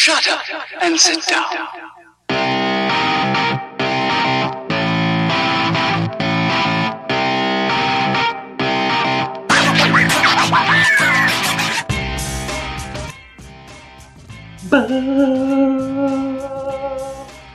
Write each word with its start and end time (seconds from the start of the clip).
Shut 0.00 0.28
up 0.28 0.44
and 0.80 0.96
sit 0.96 1.26
down. 1.26 1.44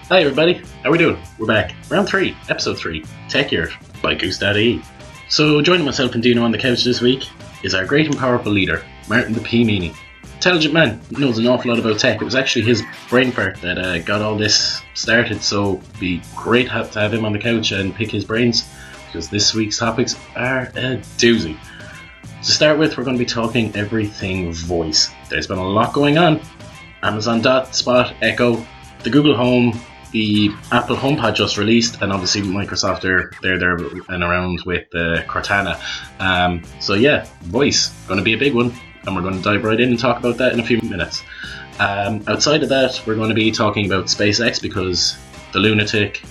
Hi 0.09 0.19
everybody, 0.19 0.61
how 0.83 0.91
we 0.91 0.97
doing? 0.97 1.17
We're 1.39 1.47
back. 1.47 1.73
Round 1.89 2.09
3, 2.09 2.35
Episode 2.49 2.77
3, 2.77 3.05
Tech 3.29 3.53
Year 3.53 3.71
by 4.01 4.15
Goose 4.15 4.37
Daddy. 4.37 4.83
So 5.29 5.61
joining 5.61 5.85
myself 5.85 6.13
and 6.13 6.21
Dino 6.21 6.43
on 6.43 6.51
the 6.51 6.57
couch 6.57 6.83
this 6.83 6.99
week 6.99 7.23
is 7.63 7.73
our 7.73 7.85
great 7.85 8.07
and 8.07 8.17
powerful 8.17 8.51
leader, 8.51 8.83
Martin 9.07 9.31
the 9.31 9.39
P. 9.39 9.63
Intelligent 10.35 10.73
man, 10.73 10.99
knows 11.11 11.37
an 11.37 11.47
awful 11.47 11.71
lot 11.71 11.79
about 11.79 11.99
tech. 11.99 12.21
It 12.21 12.25
was 12.25 12.35
actually 12.35 12.65
his 12.65 12.83
brain 13.09 13.31
fart 13.31 13.61
that 13.61 13.77
uh, 13.77 13.99
got 13.99 14.21
all 14.21 14.35
this 14.37 14.81
started, 14.93 15.41
so 15.41 15.77
it'd 15.77 15.99
be 15.99 16.21
great 16.35 16.67
to 16.67 16.73
have, 16.73 16.91
to 16.91 16.99
have 16.99 17.13
him 17.13 17.23
on 17.23 17.31
the 17.31 17.39
couch 17.39 17.71
and 17.71 17.95
pick 17.95 18.11
his 18.11 18.25
brains, 18.25 18.67
because 19.05 19.29
this 19.29 19.53
week's 19.53 19.77
topics 19.79 20.17
are 20.35 20.63
a 20.75 20.97
doozy. 21.17 21.57
To 22.43 22.51
start 22.51 22.77
with, 22.77 22.97
we're 22.97 23.05
going 23.05 23.17
to 23.17 23.23
be 23.23 23.25
talking 23.25 23.73
everything 23.73 24.51
voice. 24.51 25.09
There's 25.29 25.47
been 25.47 25.59
a 25.59 25.67
lot 25.67 25.93
going 25.93 26.17
on. 26.17 26.41
Amazon 27.01 27.41
Dot, 27.41 27.73
Spot, 27.73 28.13
Echo, 28.21 28.65
the 29.03 29.09
Google 29.09 29.35
Home, 29.35 29.79
the 30.11 30.51
Apple 30.71 30.95
HomePod 30.95 31.35
just 31.35 31.57
released, 31.57 32.01
and 32.01 32.11
obviously 32.11 32.41
Microsoft 32.41 33.03
are 33.05 33.31
they're 33.41 33.57
there 33.57 33.77
and 33.77 34.23
around 34.23 34.61
with 34.65 34.87
uh, 34.93 35.23
Cortana. 35.23 35.79
Um, 36.19 36.63
so 36.79 36.93
yeah, 36.93 37.25
voice 37.43 37.89
going 38.07 38.19
to 38.19 38.23
be 38.23 38.33
a 38.33 38.37
big 38.37 38.53
one, 38.53 38.73
and 39.05 39.15
we're 39.15 39.21
going 39.21 39.35
to 39.35 39.41
dive 39.41 39.63
right 39.63 39.79
in 39.79 39.89
and 39.89 39.99
talk 39.99 40.19
about 40.19 40.37
that 40.37 40.53
in 40.53 40.59
a 40.59 40.63
few 40.63 40.79
minutes. 40.81 41.23
Um, 41.79 42.23
outside 42.27 42.63
of 42.63 42.69
that, 42.69 43.01
we're 43.05 43.15
going 43.15 43.29
to 43.29 43.35
be 43.35 43.51
talking 43.51 43.85
about 43.85 44.05
SpaceX 44.05 44.61
because 44.61 45.17
the 45.51 45.59
lunatic, 45.59 46.21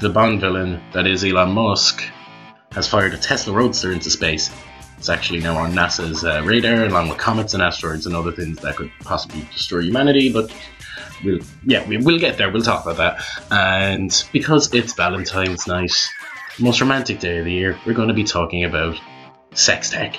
the 0.00 0.08
Bond 0.08 0.40
villain 0.40 0.82
that 0.92 1.06
is 1.06 1.24
Elon 1.24 1.52
Musk, 1.52 2.02
has 2.72 2.88
fired 2.88 3.14
a 3.14 3.18
Tesla 3.18 3.54
Roadster 3.54 3.92
into 3.92 4.10
space. 4.10 4.50
It's 4.98 5.08
actually 5.08 5.40
now 5.40 5.56
on 5.56 5.72
NASA's 5.72 6.24
uh, 6.24 6.42
radar, 6.44 6.84
along 6.84 7.08
with 7.08 7.18
comets 7.18 7.54
and 7.54 7.62
asteroids 7.62 8.06
and 8.06 8.14
other 8.14 8.32
things 8.32 8.58
that 8.58 8.76
could 8.76 8.90
possibly 9.00 9.40
destroy 9.52 9.80
humanity. 9.80 10.30
But 10.30 10.52
we'll, 11.24 11.40
yeah, 11.64 11.86
we 11.88 11.96
will 11.96 12.18
get 12.18 12.36
there. 12.36 12.50
We'll 12.50 12.62
talk 12.62 12.84
about 12.84 12.98
that. 12.98 13.24
And 13.50 14.24
because 14.32 14.74
it's 14.74 14.92
Valentine's 14.92 15.66
night, 15.66 15.94
most 16.58 16.80
romantic 16.80 17.18
day 17.18 17.38
of 17.38 17.46
the 17.46 17.52
year, 17.52 17.78
we're 17.86 17.94
going 17.94 18.08
to 18.08 18.14
be 18.14 18.24
talking 18.24 18.64
about 18.64 19.00
sex 19.54 19.88
tech. 19.90 20.16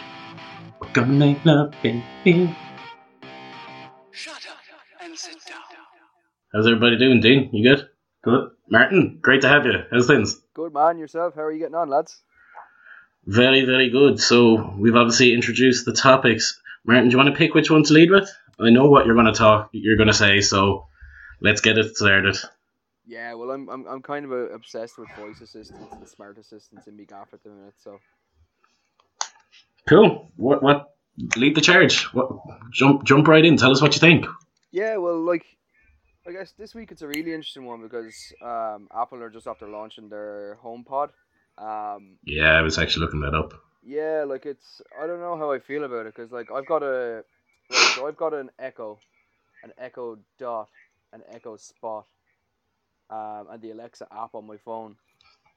We're 0.82 0.92
gonna 0.94 1.14
make 1.14 1.46
love, 1.46 1.74
baby. 1.84 2.04
Shut 4.12 4.34
up 4.34 4.58
and 5.04 5.18
sit 5.18 5.38
down. 5.48 5.60
How's 6.54 6.66
everybody 6.66 6.98
doing, 6.98 7.22
Dean? 7.22 7.50
You 7.54 7.76
good? 7.76 7.88
Good. 8.24 8.50
Martin, 8.70 9.20
great 9.22 9.42
to 9.42 9.48
have 9.48 9.66
you. 9.66 9.74
How's 9.92 10.08
things? 10.08 10.42
Good 10.54 10.74
man, 10.74 10.98
yourself. 10.98 11.36
How 11.36 11.44
are 11.44 11.52
you 11.52 11.60
getting 11.60 11.76
on, 11.76 11.90
lads? 11.90 12.22
Very, 13.26 13.64
very 13.64 13.90
good. 13.90 14.20
So 14.20 14.74
we've 14.78 14.96
obviously 14.96 15.34
introduced 15.34 15.86
the 15.86 15.94
topics. 15.94 16.60
Martin, 16.84 17.10
do 17.10 17.12
you 17.12 17.18
want 17.18 17.30
to 17.30 17.38
pick 17.38 17.54
which 17.54 17.70
one 17.70 17.84
to 17.84 17.94
lead 17.94 18.10
with? 18.10 18.30
I 18.60 18.70
know 18.72 18.90
what 18.90 19.06
you're 19.06 19.16
going 19.16 19.28
to 19.28 19.34
talk, 19.34 19.70
you're 19.74 19.98
going 19.98 20.08
to 20.08 20.14
say, 20.14 20.42
so 20.42 20.88
let's 21.42 21.62
get 21.62 21.78
it 21.78 21.96
started. 21.96 22.38
Yeah, 23.06 23.34
well, 23.34 23.52
I'm 23.52 23.68
I'm, 23.70 23.88
I'm 23.88 24.02
kind 24.02 24.26
of 24.26 24.32
uh, 24.32 24.50
obsessed 24.54 24.98
with 24.98 25.10
voice 25.18 25.42
assistants 25.42 25.92
and 25.92 26.08
smart 26.08 26.38
assistants 26.38 26.88
in 26.88 26.96
Big 26.96 27.10
Gaff 27.10 27.34
at 27.34 27.44
the 27.44 27.50
minute. 27.50 27.74
So 27.78 28.00
Cool. 29.90 30.32
What? 30.36 30.64
What? 30.64 30.88
Lead 31.36 31.56
the 31.56 31.62
charge. 31.62 32.04
What? 32.14 32.30
Jump, 32.72 33.04
jump 33.04 33.28
right 33.28 33.44
in. 33.46 33.58
Tell 33.58 33.72
us 33.72 33.82
what 33.82 33.94
you 33.94 34.00
think. 34.00 34.26
yeah, 34.72 34.98
well, 34.98 35.20
like 35.22 35.46
I 36.28 36.32
guess 36.32 36.54
this 36.58 36.74
week 36.76 36.92
it's 36.92 37.02
a 37.02 37.08
really 37.08 37.34
interesting 37.34 37.66
one 37.66 37.82
because 37.82 38.16
um, 38.42 38.88
Apple 38.96 39.22
are 39.22 39.30
just 39.30 39.48
after 39.48 39.68
launching 39.68 40.10
their 40.10 40.58
HomePod. 40.64 41.10
Um, 41.58 42.18
Yeah, 42.24 42.54
I 42.54 42.62
was 42.62 42.78
actually 42.78 43.06
looking 43.06 43.22
that 43.22 43.34
up. 43.36 43.54
yeah, 43.84 44.24
like 44.26 44.46
it's 44.46 44.82
I 45.00 45.08
don't 45.08 45.20
know 45.20 45.38
how 45.38 45.52
I 45.52 45.60
feel 45.60 45.84
about 45.84 46.06
it 46.06 46.16
because 46.16 46.32
like 46.32 46.52
I've 46.52 46.66
got 46.68 46.84
a 46.84 47.24
right, 47.70 47.92
so 47.96 48.08
I've 48.08 48.18
got 48.18 48.34
an 48.34 48.50
Echo, 48.60 49.00
an 49.64 49.72
Echo 49.78 50.18
Dot, 50.40 50.70
an 51.12 51.22
Echo 51.34 51.58
Spot, 51.58 52.06
um, 53.10 53.48
and 53.52 53.62
the 53.62 53.72
Alexa 53.72 54.08
app 54.12 54.34
on 54.36 54.48
my 54.48 54.58
phone. 54.58 54.96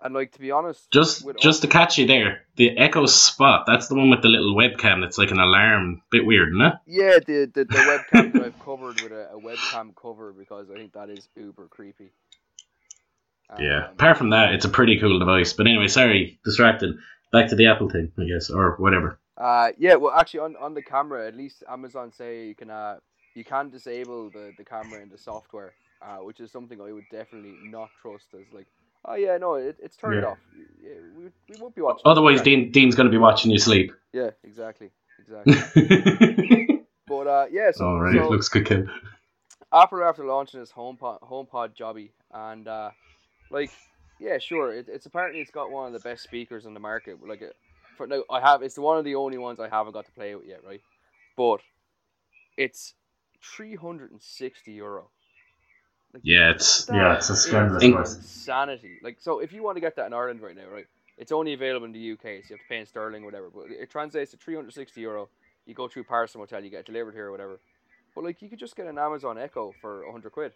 And 0.00 0.15
like 0.15 0.32
to 0.32 0.41
be 0.41 0.50
honest, 0.50 0.91
Just, 0.91 1.27
just 1.41 1.62
to 1.62 1.69
catch 1.69 1.97
you 1.99 2.06
there, 2.06 2.43
the 2.56 2.77
Echo 2.77 3.06
Spot. 3.06 3.65
That's 3.66 3.88
the 3.88 3.94
one 3.94 4.10
with 4.10 4.22
the 4.22 4.28
little 4.28 4.55
webcam. 4.55 5.00
That's 5.00 5.16
like 5.16 5.31
an 5.31 5.38
alarm. 5.38 6.03
Bit 6.10 6.27
weird, 6.27 6.50
isn't 6.50 6.60
it? 6.60 6.75
Yeah, 6.87 7.19
the 7.27 7.50
the, 7.53 7.65
the 7.65 8.04
webcam 8.15 8.33
that 8.34 8.43
I've 8.43 8.59
covered 8.59 9.00
with 9.00 9.12
a, 9.12 9.31
a 9.33 9.41
webcam 9.41 9.94
cover 10.00 10.33
because 10.33 10.71
I 10.71 10.75
think 10.75 10.93
that 10.93 11.09
is 11.09 11.28
uber 11.37 11.69
creepy. 11.69 12.12
Yeah. 13.59 13.87
Um, 13.87 13.93
Apart 13.93 14.19
from 14.19 14.31
that, 14.31 14.53
it's 14.53 14.65
a 14.65 14.71
pretty 14.71 14.99
cool 14.99 15.19
device. 15.19 15.53
But 15.53 15.66
anyway, 15.66 15.88
sorry, 15.88 16.38
distracted. 16.44 16.97
Back 17.33 17.49
to 17.50 17.56
the 17.56 17.66
Apple 17.66 17.88
thing, 17.88 18.12
I 18.19 18.25
guess, 18.25 18.50
or 18.50 18.77
whatever. 18.77 19.19
Uh, 19.37 19.72
yeah, 19.78 19.97
well, 19.97 20.12
actually, 20.12 20.41
on, 20.41 20.56
on 20.56 20.75
the 20.75 20.83
camera, 20.83 21.27
at 21.27 21.37
least 21.37 21.65
Amazon 21.69 22.12
say 22.12 22.47
you 22.47 22.54
can 22.54 22.71
uh 22.71 22.99
you 23.34 23.44
can 23.44 23.69
disable 23.69 24.31
the, 24.31 24.53
the 24.56 24.65
camera 24.65 25.03
in 25.03 25.09
the 25.09 25.19
software, 25.19 25.75
uh, 26.00 26.19
which 26.19 26.41
is 26.41 26.53
something 26.53 26.81
I 26.81 26.93
would 26.93 27.04
definitely 27.10 27.56
not 27.65 27.91
trust 28.00 28.28
as 28.34 28.47
like, 28.53 28.66
oh 29.04 29.15
yeah, 29.15 29.37
no, 29.38 29.54
it, 29.54 29.76
it's 29.82 29.97
turned 29.97 30.22
Yeah. 30.22 30.31
off. 30.31 30.38
We, 31.16 31.31
we 31.48 31.56
won't 31.60 31.75
be 31.75 31.82
watching. 31.82 32.03
Otherwise. 32.04 32.42
Dean, 32.42 32.70
Dean's 32.70 32.94
going 32.94 33.06
to 33.06 33.10
be 33.10 33.19
watching 33.19 33.50
you 33.50 33.59
sleep. 33.59 33.92
Yeah, 34.12 34.31
exactly, 34.42 34.91
exactly. 35.19 35.54
but 37.09 37.26
uh, 37.26 37.47
yeah, 37.50 37.70
so, 37.70 37.87
All 37.87 38.00
right, 38.00 38.15
so 38.15 38.28
looks 38.28 38.48
good, 38.48 38.66
kid. 38.66 38.88
Apple 39.72 40.03
after 40.04 40.25
launching 40.25 40.60
this 40.60 40.72
HomePod 40.72 41.20
HomePod 41.22 41.75
jobby, 41.76 42.10
and 42.32 42.69
uh, 42.69 42.91
like, 43.50 43.70
yeah, 44.20 44.38
sure, 44.38 44.72
it, 44.72 44.87
it's 44.88 45.06
apparently 45.06 45.41
it's 45.41 45.50
got 45.50 45.71
one 45.71 45.86
of 45.86 45.92
the 45.92 46.09
best 46.09 46.22
speakers 46.22 46.66
on 46.66 46.75
the 46.75 46.81
market. 46.81 47.16
Like, 47.26 47.42
it, 47.42 47.56
for 47.97 48.06
now, 48.06 48.22
I 48.31 48.41
have 48.41 48.62
it's 48.62 48.78
one 48.78 48.98
of 48.98 49.04
the 49.04 49.15
only 49.16 49.38
ones 49.38 49.59
I 49.59 49.69
haven't 49.69 49.92
got 49.92 50.06
to 50.06 50.12
play 50.12 50.34
with 50.34 50.47
yet, 50.47 50.60
right? 50.66 50.81
But 51.36 51.60
it's 52.56 52.94
three 53.42 53.75
hundred 53.75 54.12
and 54.12 54.22
sixty 54.22 54.72
euro. 54.72 55.10
Like, 56.15 56.23
Yeah, 56.25 56.51
it's 56.51 56.89
yeah, 56.91 57.17
it's 57.17 57.31
a 57.31 57.37
scandalous 57.37 57.89
price. 57.89 58.15
Insanity. 58.15 58.99
Like, 59.03 59.19
so 59.21 59.41
if 59.41 59.53
you 59.53 59.63
want 59.63 59.77
to 59.77 59.81
get 59.81 59.97
that 59.97 60.07
in 60.07 60.13
Ireland 60.15 60.41
right 60.41 60.57
now, 60.57 60.69
right? 60.73 60.87
It's 61.19 61.33
only 61.33 61.53
available 61.53 61.87
in 61.87 61.93
the 61.93 62.13
UK, 62.13 62.23
so 62.23 62.27
you 62.29 62.57
have 62.57 62.61
to 62.61 62.69
pay 62.69 62.79
in 62.79 62.87
sterling 62.87 63.23
or 63.23 63.27
whatever. 63.27 63.51
But 63.51 63.71
it 63.71 63.91
translates 63.91 64.33
to 64.33 64.37
three 64.37 64.55
hundred 64.55 64.75
sixty 64.75 65.01
euro. 65.03 65.29
You 65.67 65.75
go 65.75 65.89
through 65.89 66.05
Parcel 66.05 66.41
Motel, 66.41 66.63
you 66.65 66.71
get 66.71 66.81
it 66.81 66.87
delivered 66.87 67.15
here 67.15 67.29
or 67.29 67.31
whatever. 67.31 67.61
But 68.15 68.25
like, 68.25 68.43
you 68.43 68.49
could 68.49 68.59
just 68.59 68.77
get 68.77 68.87
an 68.87 68.99
Amazon 68.99 69.39
Echo 69.39 69.73
for 69.81 70.05
hundred 70.11 70.33
quid. 70.33 70.53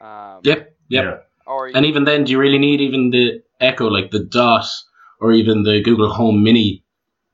Um, 0.00 0.40
Yep, 0.44 0.76
yep. 0.88 1.04
Yeah. 1.04 1.16
Or 1.46 1.68
And 1.68 1.84
even 1.86 2.04
then, 2.04 2.24
do 2.24 2.32
you 2.32 2.38
really 2.38 2.58
need 2.58 2.80
even 2.80 3.10
the 3.10 3.42
Echo, 3.60 3.88
like 3.88 4.10
the 4.10 4.20
Dot, 4.24 4.66
or 5.20 5.32
even 5.32 5.62
the 5.62 5.82
Google 5.82 6.10
Home 6.12 6.42
Mini? 6.42 6.84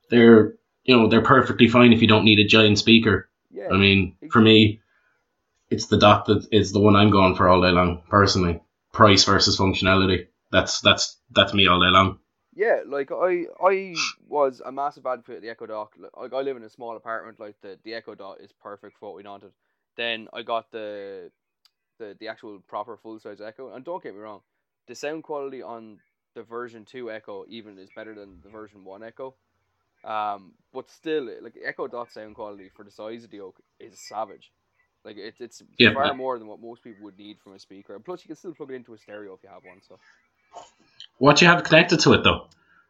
They're 0.09 0.55
you 0.83 0.97
know 0.97 1.07
they're 1.07 1.21
perfectly 1.21 1.67
fine 1.67 1.93
if 1.93 2.01
you 2.01 2.07
don't 2.07 2.25
need 2.25 2.39
a 2.39 2.47
giant 2.47 2.77
speaker. 2.77 3.29
yeah, 3.51 3.69
I 3.71 3.77
mean, 3.77 4.15
for 4.31 4.41
me, 4.41 4.81
it's 5.71 5.87
the 5.87 5.97
Dot 5.97 6.25
that 6.25 6.47
is 6.51 6.71
the 6.73 6.79
one 6.79 6.95
I'm 6.95 7.09
going 7.11 7.35
for 7.35 7.49
all 7.49 7.61
day 7.61 7.71
long. 7.71 8.03
Personally, 8.09 8.61
price 8.93 9.23
versus 9.25 9.57
functionality. 9.57 10.27
That's 10.51 10.81
that's 10.81 11.17
that's 11.31 11.53
me 11.53 11.67
all 11.67 11.79
day 11.79 11.87
long. 11.87 12.19
yeah. 12.53 12.81
Like 12.85 13.11
I, 13.11 13.45
I 13.63 13.95
was 14.27 14.61
a 14.63 14.71
massive 14.71 15.05
advocate 15.05 15.37
of 15.37 15.41
the 15.43 15.49
Echo 15.49 15.65
Dot. 15.65 15.93
Like 16.19 16.33
I 16.33 16.41
live 16.41 16.57
in 16.57 16.63
a 16.63 16.69
small 16.69 16.95
apartment. 16.97 17.39
Like 17.39 17.55
the, 17.61 17.79
the 17.83 17.93
Echo 17.93 18.15
Dot 18.15 18.41
is 18.41 18.51
perfect 18.51 18.97
for 18.99 19.07
what 19.09 19.15
we 19.17 19.23
wanted. 19.23 19.51
Then 19.97 20.27
I 20.33 20.41
got 20.43 20.71
the, 20.71 21.31
the 21.99 22.15
the 22.19 22.27
actual 22.27 22.59
proper 22.67 22.97
full 22.97 23.19
size 23.19 23.41
Echo. 23.41 23.73
And 23.73 23.85
don't 23.85 24.03
get 24.03 24.13
me 24.13 24.21
wrong, 24.21 24.41
the 24.87 24.95
sound 24.95 25.23
quality 25.23 25.61
on 25.61 25.99
the 26.35 26.43
version 26.43 26.85
two 26.85 27.11
Echo 27.11 27.45
even 27.49 27.77
is 27.77 27.89
better 27.95 28.15
than 28.15 28.39
the 28.43 28.49
version 28.49 28.83
one 28.83 29.03
Echo. 29.03 29.35
Um, 30.03 30.53
but 30.73 30.89
still, 30.89 31.29
like 31.41 31.57
Echo 31.63 31.87
Dot 31.87 32.11
sound 32.11 32.35
quality 32.35 32.69
for 32.75 32.83
the 32.83 32.91
size 32.91 33.23
of 33.23 33.31
the 33.31 33.41
Oak 33.41 33.61
is 33.79 33.99
savage. 33.99 34.51
Like 35.03 35.17
it, 35.17 35.35
it's 35.39 35.63
Yeah. 35.77 35.91
far 35.93 36.13
more 36.13 36.37
than 36.37 36.47
what 36.47 36.61
most 36.61 36.83
people 36.83 37.03
would 37.05 37.17
need 37.17 37.39
from 37.39 37.53
a 37.53 37.59
speaker. 37.59 37.95
And 37.95 38.05
plus, 38.05 38.23
you 38.23 38.27
can 38.27 38.35
still 38.35 38.53
plug 38.53 38.71
it 38.71 38.75
into 38.75 38.93
a 38.93 38.97
stereo 38.97 39.33
if 39.33 39.43
you 39.43 39.49
have 39.49 39.63
one. 39.63 39.81
So 39.81 39.97
What 41.19 41.41
you 41.41 41.47
have 41.47 41.63
connected 41.63 41.99
to 42.01 42.13
it 42.13 42.23
though? 42.23 42.47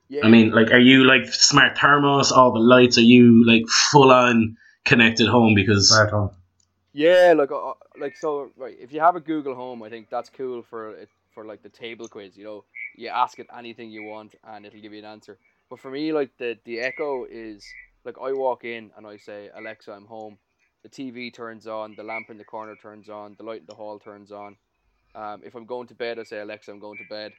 yeah, 0.09 0.23
I 0.23 0.29
mean, 0.29 0.51
like, 0.51 0.71
are 0.71 0.79
you 0.79 1.03
like 1.05 1.27
smart 1.33 1.77
thermos? 1.77 2.31
All 2.31 2.51
the 2.53 2.59
lights? 2.59 2.97
Are 2.97 3.01
you 3.01 3.45
like 3.45 3.67
full 3.67 4.11
on 4.11 4.57
connected 4.85 5.27
home? 5.27 5.53
Because 5.55 5.89
Smart 5.89 6.11
home. 6.11 6.31
Yeah, 6.93 7.33
like 7.37 7.51
uh, 7.51 7.73
like 7.99 8.17
so 8.17 8.51
right. 8.57 8.75
If 8.79 8.91
you 8.91 8.99
have 8.99 9.15
a 9.15 9.21
Google 9.21 9.55
Home, 9.55 9.81
I 9.83 9.89
think 9.89 10.09
that's 10.09 10.29
cool 10.29 10.61
for 10.63 10.91
it 10.95 11.09
for 11.33 11.45
like 11.45 11.63
the 11.63 11.69
table 11.69 12.07
quiz. 12.09 12.35
You 12.37 12.43
know, 12.43 12.65
you 12.97 13.07
ask 13.09 13.39
it 13.39 13.47
anything 13.57 13.91
you 13.91 14.03
want 14.03 14.35
and 14.43 14.65
it'll 14.65 14.81
give 14.81 14.93
you 14.93 14.99
an 14.99 15.05
answer. 15.05 15.37
But 15.69 15.79
for 15.79 15.89
me, 15.91 16.11
like 16.11 16.31
the 16.37 16.57
the 16.65 16.79
Echo 16.81 17.25
is 17.29 17.65
like 18.03 18.15
I 18.21 18.33
walk 18.33 18.65
in 18.65 18.91
and 18.97 19.07
I 19.07 19.17
say 19.17 19.49
Alexa, 19.55 19.91
I'm 19.93 20.05
home. 20.05 20.37
The 20.83 20.89
TV 20.89 21.33
turns 21.33 21.67
on, 21.67 21.95
the 21.95 22.03
lamp 22.03 22.29
in 22.29 22.37
the 22.37 22.43
corner 22.43 22.75
turns 22.75 23.09
on, 23.09 23.35
the 23.37 23.43
light 23.43 23.61
in 23.61 23.65
the 23.67 23.75
hall 23.75 23.99
turns 23.99 24.31
on. 24.31 24.55
Um, 25.13 25.41
if 25.43 25.55
I'm 25.55 25.65
going 25.65 25.87
to 25.87 25.95
bed, 25.95 26.19
I 26.19 26.23
say 26.23 26.39
Alexa, 26.39 26.71
I'm 26.71 26.79
going 26.79 26.97
to 26.97 27.07
bed. 27.09 27.33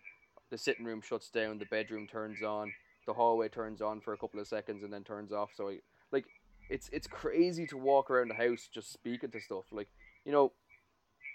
The 0.50 0.58
sitting 0.58 0.84
room 0.84 1.00
shuts 1.00 1.30
down, 1.30 1.58
the 1.58 1.64
bedroom 1.66 2.06
turns 2.06 2.42
on, 2.42 2.72
the 3.06 3.14
hallway 3.14 3.48
turns 3.48 3.80
on 3.80 4.00
for 4.00 4.12
a 4.12 4.18
couple 4.18 4.38
of 4.38 4.46
seconds 4.46 4.82
and 4.82 4.92
then 4.92 5.02
turns 5.02 5.32
off. 5.32 5.50
So 5.56 5.70
I 5.70 5.78
like 6.12 6.26
it's 6.70 6.88
it's 6.92 7.06
crazy 7.06 7.66
to 7.68 7.76
walk 7.76 8.10
around 8.10 8.28
the 8.28 8.34
house 8.34 8.68
just 8.72 8.92
speaking 8.92 9.30
to 9.30 9.40
stuff. 9.40 9.64
Like 9.72 9.88
you 10.24 10.32
know, 10.32 10.52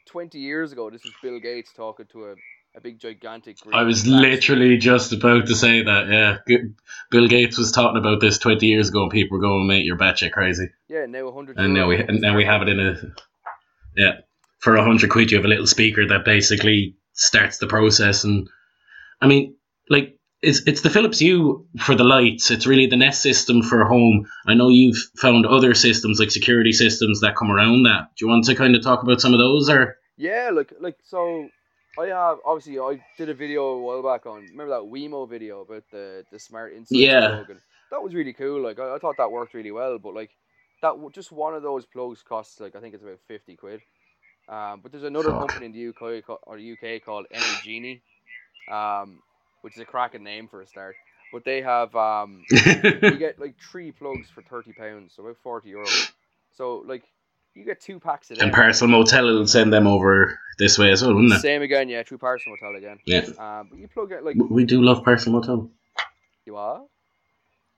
twenty 0.06 0.40
years 0.40 0.72
ago, 0.72 0.90
this 0.90 1.04
was 1.04 1.14
Bill 1.22 1.40
Gates 1.40 1.74
talking 1.74 2.06
to 2.12 2.26
a, 2.26 2.36
a 2.76 2.82
big 2.82 3.00
gigantic. 3.00 3.58
I 3.74 3.84
was 3.84 4.06
literally 4.06 4.78
just 4.78 5.12
about 5.12 5.48
to 5.48 5.56
say 5.56 5.84
that. 5.84 6.08
Yeah, 6.48 6.68
Bill 7.10 7.28
Gates 7.28 7.58
was 7.58 7.72
talking 7.72 7.98
about 7.98 8.22
this 8.22 8.38
twenty 8.38 8.68
years 8.68 8.90
ago, 8.90 9.04
and 9.04 9.12
people 9.12 9.38
were 9.38 9.42
going, 9.42 9.68
"Mate, 9.68 9.86
you're 9.86 9.98
batshit 9.98 10.32
crazy." 10.32 10.70
Yeah, 10.88 11.06
now 11.08 11.32
hundred. 11.32 11.58
And 11.58 11.74
now 11.74 11.88
we 11.88 11.98
and 11.98 12.22
now 12.22 12.36
we 12.36 12.46
have 12.46 12.62
it 12.62 12.70
in 12.70 12.80
a 12.80 12.96
yeah 13.96 14.12
for 14.60 14.76
a 14.76 14.84
hundred 14.84 15.10
quid. 15.10 15.32
You 15.32 15.38
have 15.38 15.46
a 15.46 15.50
little 15.50 15.68
speaker 15.68 16.08
that 16.08 16.26
basically 16.26 16.96
starts 17.14 17.58
the 17.58 17.68
process, 17.68 18.24
and 18.24 18.48
I 19.22 19.28
mean, 19.28 19.56
like 19.90 20.20
it's 20.42 20.62
it's 20.68 20.82
the 20.82 20.90
Philips 20.90 21.20
Hue 21.20 21.66
for 21.80 21.96
the 21.96 22.04
lights. 22.04 22.52
It's 22.52 22.68
really 22.68 22.86
the 22.86 22.96
Nest 22.98 23.22
system 23.22 23.64
for 23.64 23.86
home. 23.86 24.28
I 24.46 24.54
know 24.54 24.70
you've 24.70 24.98
found 25.18 25.46
other 25.46 25.74
systems 25.74 26.20
like 26.20 26.32
security 26.32 26.72
systems 26.72 27.22
that 27.22 27.36
come 27.36 27.52
around 27.52 27.84
that. 27.84 28.10
Do 28.16 28.26
you 28.26 28.30
want 28.30 28.46
to 28.46 28.56
kind 28.56 28.76
of 28.76 28.84
talk 28.84 29.02
about 29.02 29.22
some 29.22 29.34
of 29.34 29.40
those, 29.40 29.70
or 29.70 29.98
Yeah, 30.16 30.52
like 30.54 30.74
like 30.80 30.98
so. 31.04 31.50
I 31.98 32.08
have 32.08 32.38
obviously 32.46 32.80
I 32.80 33.00
did 33.18 33.30
a 33.30 33.34
video 33.34 33.64
a 33.64 33.82
while 33.82 34.04
back 34.04 34.26
on 34.26 34.50
remember 34.52 34.70
that 34.76 34.90
Wemo 34.92 35.28
video 35.30 35.62
about 35.62 35.84
the 35.92 36.26
the 36.32 36.40
smart 36.40 36.74
insert 36.74 37.14
Yeah. 37.14 37.20
plug 37.20 37.50
and 37.50 37.60
that 37.92 38.02
was 38.04 38.14
really 38.14 38.34
cool. 38.34 38.62
Like 38.62 38.80
I, 38.80 38.96
I 38.96 39.00
thought 39.00 39.18
that 39.18 39.32
worked 39.32 39.54
really 39.54 39.72
well, 39.72 39.98
but 40.00 40.14
like 40.14 40.32
that 40.82 40.90
w- 40.92 41.12
just 41.12 41.32
one 41.32 41.56
of 41.56 41.64
those 41.64 41.86
plugs 41.86 42.24
costs 42.24 42.60
like 42.60 42.76
I 42.76 42.80
think 42.82 42.94
it's 42.94 43.04
about 43.04 43.20
fifty 43.28 43.56
quid. 43.56 43.82
Um, 44.48 44.82
but 44.82 44.92
there's 44.92 45.04
another 45.04 45.34
Fuck. 45.34 45.34
company 45.34 45.66
in 45.66 45.72
the 45.74 45.80
UK 45.90 46.24
or 46.44 46.58
the 46.58 46.64
UK 46.64 47.00
called 47.00 47.26
Energenie, 47.34 48.02
um, 48.68 49.22
which 49.62 49.76
is 49.76 49.82
a 49.82 49.86
cracking 49.86 50.24
name 50.24 50.48
for 50.48 50.62
a 50.62 50.68
start. 50.68 50.98
But 51.32 51.46
they 51.46 51.62
have 51.62 51.96
um, 51.96 52.48
you 53.08 53.18
get 53.18 53.40
like 53.40 53.56
three 53.60 53.92
plugs 53.92 54.30
for 54.30 54.42
thirty 54.42 54.74
pounds, 54.74 55.14
so 55.16 55.24
about 55.24 55.38
forty 55.38 55.70
euro. 55.70 56.10
So 56.52 56.84
like 56.88 57.04
you 57.58 57.66
get 57.66 57.82
two 57.82 58.00
packs 58.00 58.30
of 58.32 58.38
them. 58.38 58.46
and 58.48 58.54
Parcel 58.56 58.88
Motel 58.88 59.26
will 59.26 59.48
send 59.48 59.74
them 59.74 59.88
over 59.88 60.40
this 60.60 60.78
way 60.78 60.92
as 60.92 61.02
well, 61.02 61.14
wouldn't 61.14 61.34
it? 61.34 61.40
Same 61.42 61.62
again, 61.62 61.90
yeah, 61.90 62.04
through 62.04 62.18
Parcel 62.20 62.52
Motel 62.52 62.76
again. 62.76 63.00
Yeah, 63.06 63.26
Um, 63.38 63.68
but 63.70 63.80
you 63.80 63.88
plug 63.88 64.12
it 64.12 64.24
like 64.24 64.36
we 64.38 64.66
do 64.66 64.82
love 64.82 65.04
Parcel 65.04 65.32
Motel. 65.34 65.70
you 66.46 66.56
are. 66.56 66.84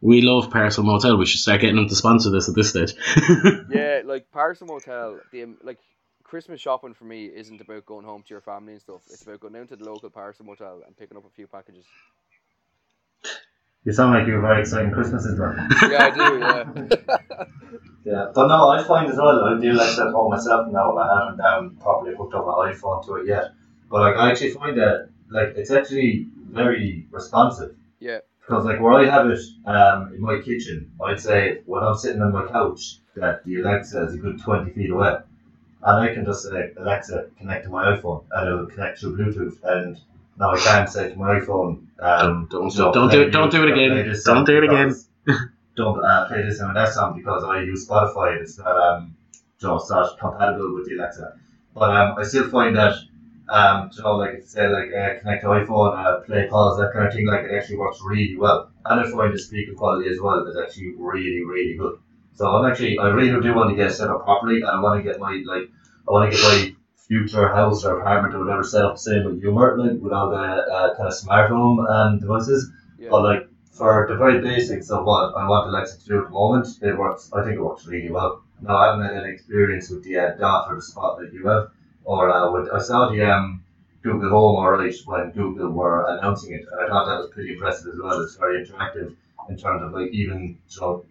We 0.01 0.21
love 0.21 0.49
Parcel 0.49 0.83
Motel. 0.83 1.17
We 1.17 1.25
should 1.25 1.41
start 1.41 1.59
getting 1.61 1.75
them 1.75 1.89
to 1.89 1.95
sponsor 1.95 2.29
this 2.29 2.47
at 2.47 2.55
this 2.55 2.69
stage. 2.69 2.93
Yeah, 3.69 4.01
like 4.05 4.31
Parcel 4.31 4.67
Motel, 4.67 5.19
the 5.31 5.43
um, 5.43 5.57
like 5.63 5.77
Christmas 6.23 6.61
shopping 6.61 6.93
for 6.93 7.03
me 7.05 7.25
isn't 7.25 7.59
about 7.59 7.85
going 7.85 8.05
home 8.05 8.23
to 8.23 8.29
your 8.29 8.39
family 8.41 8.73
and 8.73 8.81
stuff. 8.81 9.01
It's 9.11 9.23
about 9.23 9.39
going 9.41 9.53
down 9.53 9.67
to 9.67 9.75
the 9.75 9.83
local 9.83 10.09
Parcel 10.09 10.45
Motel 10.45 10.81
and 10.85 10.95
picking 10.95 11.17
up 11.17 11.25
a 11.25 11.29
few 11.35 11.47
packages. 11.47 11.85
You 13.85 13.93
sound 13.93 14.13
like 14.13 14.27
you're 14.27 14.41
very 14.41 14.61
exciting 14.61 14.91
Christmas 14.91 15.25
as 15.25 15.39
well. 15.39 15.55
Yeah, 15.89 16.05
I 16.05 16.11
do. 16.11 16.39
Yeah. 16.39 17.45
Yeah, 18.05 18.31
but 18.33 18.47
no, 18.47 18.69
I 18.69 18.83
find 18.83 19.11
as 19.11 19.17
well, 19.17 19.43
I 19.43 19.59
do 19.59 19.73
like 19.73 19.95
that 19.97 20.11
home 20.11 20.31
myself 20.31 20.71
now, 20.71 20.97
I 20.97 21.25
haven't 21.25 21.41
um, 21.41 21.75
properly 21.75 22.15
hooked 22.15 22.33
up 22.33 22.45
my 22.45 22.71
iPhone 22.71 23.05
to 23.05 23.15
it 23.15 23.27
yet. 23.27 23.51
But 23.91 24.01
like, 24.01 24.15
I 24.15 24.31
actually 24.31 24.51
find 24.51 24.75
that, 24.77 25.09
like, 25.29 25.49
it's 25.55 25.69
actually 25.69 26.27
very 26.49 27.05
responsive. 27.11 27.75
Yeah. 27.99 28.19
Because 28.39 28.65
like 28.65 28.79
where 28.79 28.93
I 28.93 29.05
have 29.05 29.29
it 29.29 29.39
um, 29.67 30.13
in 30.15 30.21
my 30.21 30.39
kitchen, 30.39 30.91
I'd 31.03 31.19
say 31.19 31.61
when 31.65 31.83
I'm 31.83 31.95
sitting 31.95 32.21
on 32.21 32.31
my 32.31 32.47
couch, 32.47 32.97
that 33.15 33.45
the 33.45 33.61
Alexa 33.61 34.05
is 34.05 34.15
a 34.15 34.17
good 34.17 34.41
20 34.41 34.71
feet 34.71 34.89
away. 34.89 35.17
And 35.83 36.09
I 36.09 36.13
can 36.13 36.25
just 36.25 36.43
say, 36.43 36.71
Alexa, 36.77 37.27
connect 37.37 37.65
to 37.65 37.69
my 37.69 37.95
iPhone, 37.95 38.23
and 38.31 38.47
it'll 38.47 38.65
connect 38.65 38.99
through 38.99 39.17
Bluetooth. 39.17 39.59
And 39.63 39.99
now 40.39 40.51
I 40.51 40.57
can't 40.57 40.89
say 40.89 41.09
to 41.09 41.15
my 41.17 41.39
iPhone, 41.39 41.83
um, 41.99 42.47
Don't- 42.49 42.73
don't- 42.75 42.93
don't 42.93 43.11
do 43.11 43.21
it- 43.21 43.31
don't 43.31 43.51
do 43.51 43.63
it 43.63 43.71
again. 43.73 44.15
Don't 44.25 44.45
do 44.45 44.57
it 44.57 44.63
again. 44.63 44.95
don't 45.75 46.03
uh, 46.03 46.27
play 46.27 46.41
this 46.43 46.59
and 46.59 46.75
that 46.75 46.89
song 46.93 47.15
because 47.15 47.43
I 47.43 47.61
use 47.61 47.87
Spotify. 47.87 48.41
It's 48.41 48.57
not 48.57 48.75
um, 48.77 49.15
know, 49.61 49.81
not 49.89 50.17
compatible 50.19 50.73
with 50.75 50.87
the 50.87 50.95
Alexa. 50.95 51.33
But 51.75 51.89
um, 51.91 52.15
I 52.17 52.23
still 52.23 52.49
find 52.49 52.75
that 52.75 52.95
um, 53.49 53.89
you 53.95 54.03
know, 54.03 54.15
like 54.15 54.43
say 54.45 54.67
like 54.67 54.89
uh, 54.93 55.19
connect 55.19 55.41
to 55.43 55.47
iPhone, 55.49 55.97
uh, 55.97 56.19
play 56.21 56.47
pause, 56.47 56.77
that 56.79 56.93
kind 56.93 57.07
of 57.07 57.13
thing, 57.13 57.25
like 57.27 57.45
it 57.45 57.51
actually 57.55 57.77
works 57.77 57.99
really 58.05 58.37
well. 58.37 58.69
And 58.85 58.99
I 59.01 59.09
find 59.09 59.33
the 59.33 59.39
speaker 59.39 59.73
quality 59.73 60.09
as 60.09 60.19
well 60.21 60.45
is 60.47 60.55
actually 60.57 60.93
really, 60.97 61.43
really 61.43 61.75
good. 61.75 61.97
So 62.35 62.47
I'm 62.47 62.69
actually, 62.71 62.97
I 62.99 63.07
really 63.09 63.41
do 63.41 63.53
want 63.53 63.69
to 63.71 63.75
get 63.75 63.91
set 63.91 64.09
up 64.09 64.23
properly, 64.23 64.57
and 64.61 64.69
I 64.69 64.79
want 64.79 65.03
to 65.03 65.09
get 65.09 65.19
my 65.19 65.41
like, 65.45 65.69
I 66.07 66.11
want 66.11 66.31
to 66.31 66.37
get 66.37 66.43
my 66.43 66.75
future 67.09 67.49
house 67.49 67.83
or 67.83 67.99
apartment 67.99 68.35
or 68.35 68.39
whatever 68.39 68.63
set 68.63 68.85
up 68.85 68.93
the 68.93 68.99
same 68.99 69.25
with 69.25 69.41
Humor, 69.41 69.77
like 69.77 69.99
with 69.99 70.13
all 70.13 70.29
the 70.29 70.37
uh, 70.37 70.95
kind 70.95 71.07
of 71.07 71.13
smart 71.13 71.49
home 71.49 71.79
um, 71.87 72.19
devices. 72.19 72.71
Yeah. 72.97 73.09
But 73.09 73.23
like 73.23 73.47
for 73.71 74.05
the 74.07 74.15
very 74.15 74.39
basics 74.41 74.89
of 74.91 75.05
what 75.05 75.35
I 75.35 75.47
want 75.49 75.69
Alexa 75.69 75.99
to 75.99 76.05
do 76.05 76.19
at 76.19 76.25
the 76.25 76.29
moment, 76.29 76.67
it 76.81 76.97
works. 76.97 77.31
I 77.33 77.43
think 77.43 77.55
it 77.55 77.61
works 77.61 77.85
really 77.87 78.11
well. 78.11 78.43
Now 78.61 78.77
I 78.77 78.91
haven't 78.91 79.05
had 79.05 79.23
any 79.23 79.33
experience 79.33 79.89
with 79.89 80.03
the 80.03 80.17
uh, 80.17 80.35
dot 80.35 80.69
or 80.69 80.75
the 80.75 80.81
spot 80.81 81.19
that 81.19 81.33
you 81.33 81.47
have, 81.47 81.71
or 82.03 82.29
uh, 82.29 82.51
with 82.51 82.69
I 82.71 82.79
saw 82.79 83.09
the 83.09 83.21
um, 83.23 83.63
Google 84.03 84.29
Home 84.29 84.57
alright 84.57 84.95
when 85.05 85.31
Google 85.31 85.71
were 85.71 86.05
announcing 86.07 86.53
it, 86.53 86.65
and 86.71 86.81
I 86.81 86.87
thought 86.87 87.05
that 87.07 87.17
was 87.17 87.31
pretty 87.31 87.53
impressive 87.53 87.93
as 87.93 87.99
well. 88.01 88.21
It's 88.21 88.35
very 88.35 88.65
interactive 88.65 89.15
in 89.49 89.57
terms 89.57 89.81
of 89.81 89.93
like 89.93 90.11
even 90.11 90.59
know, 90.79 91.05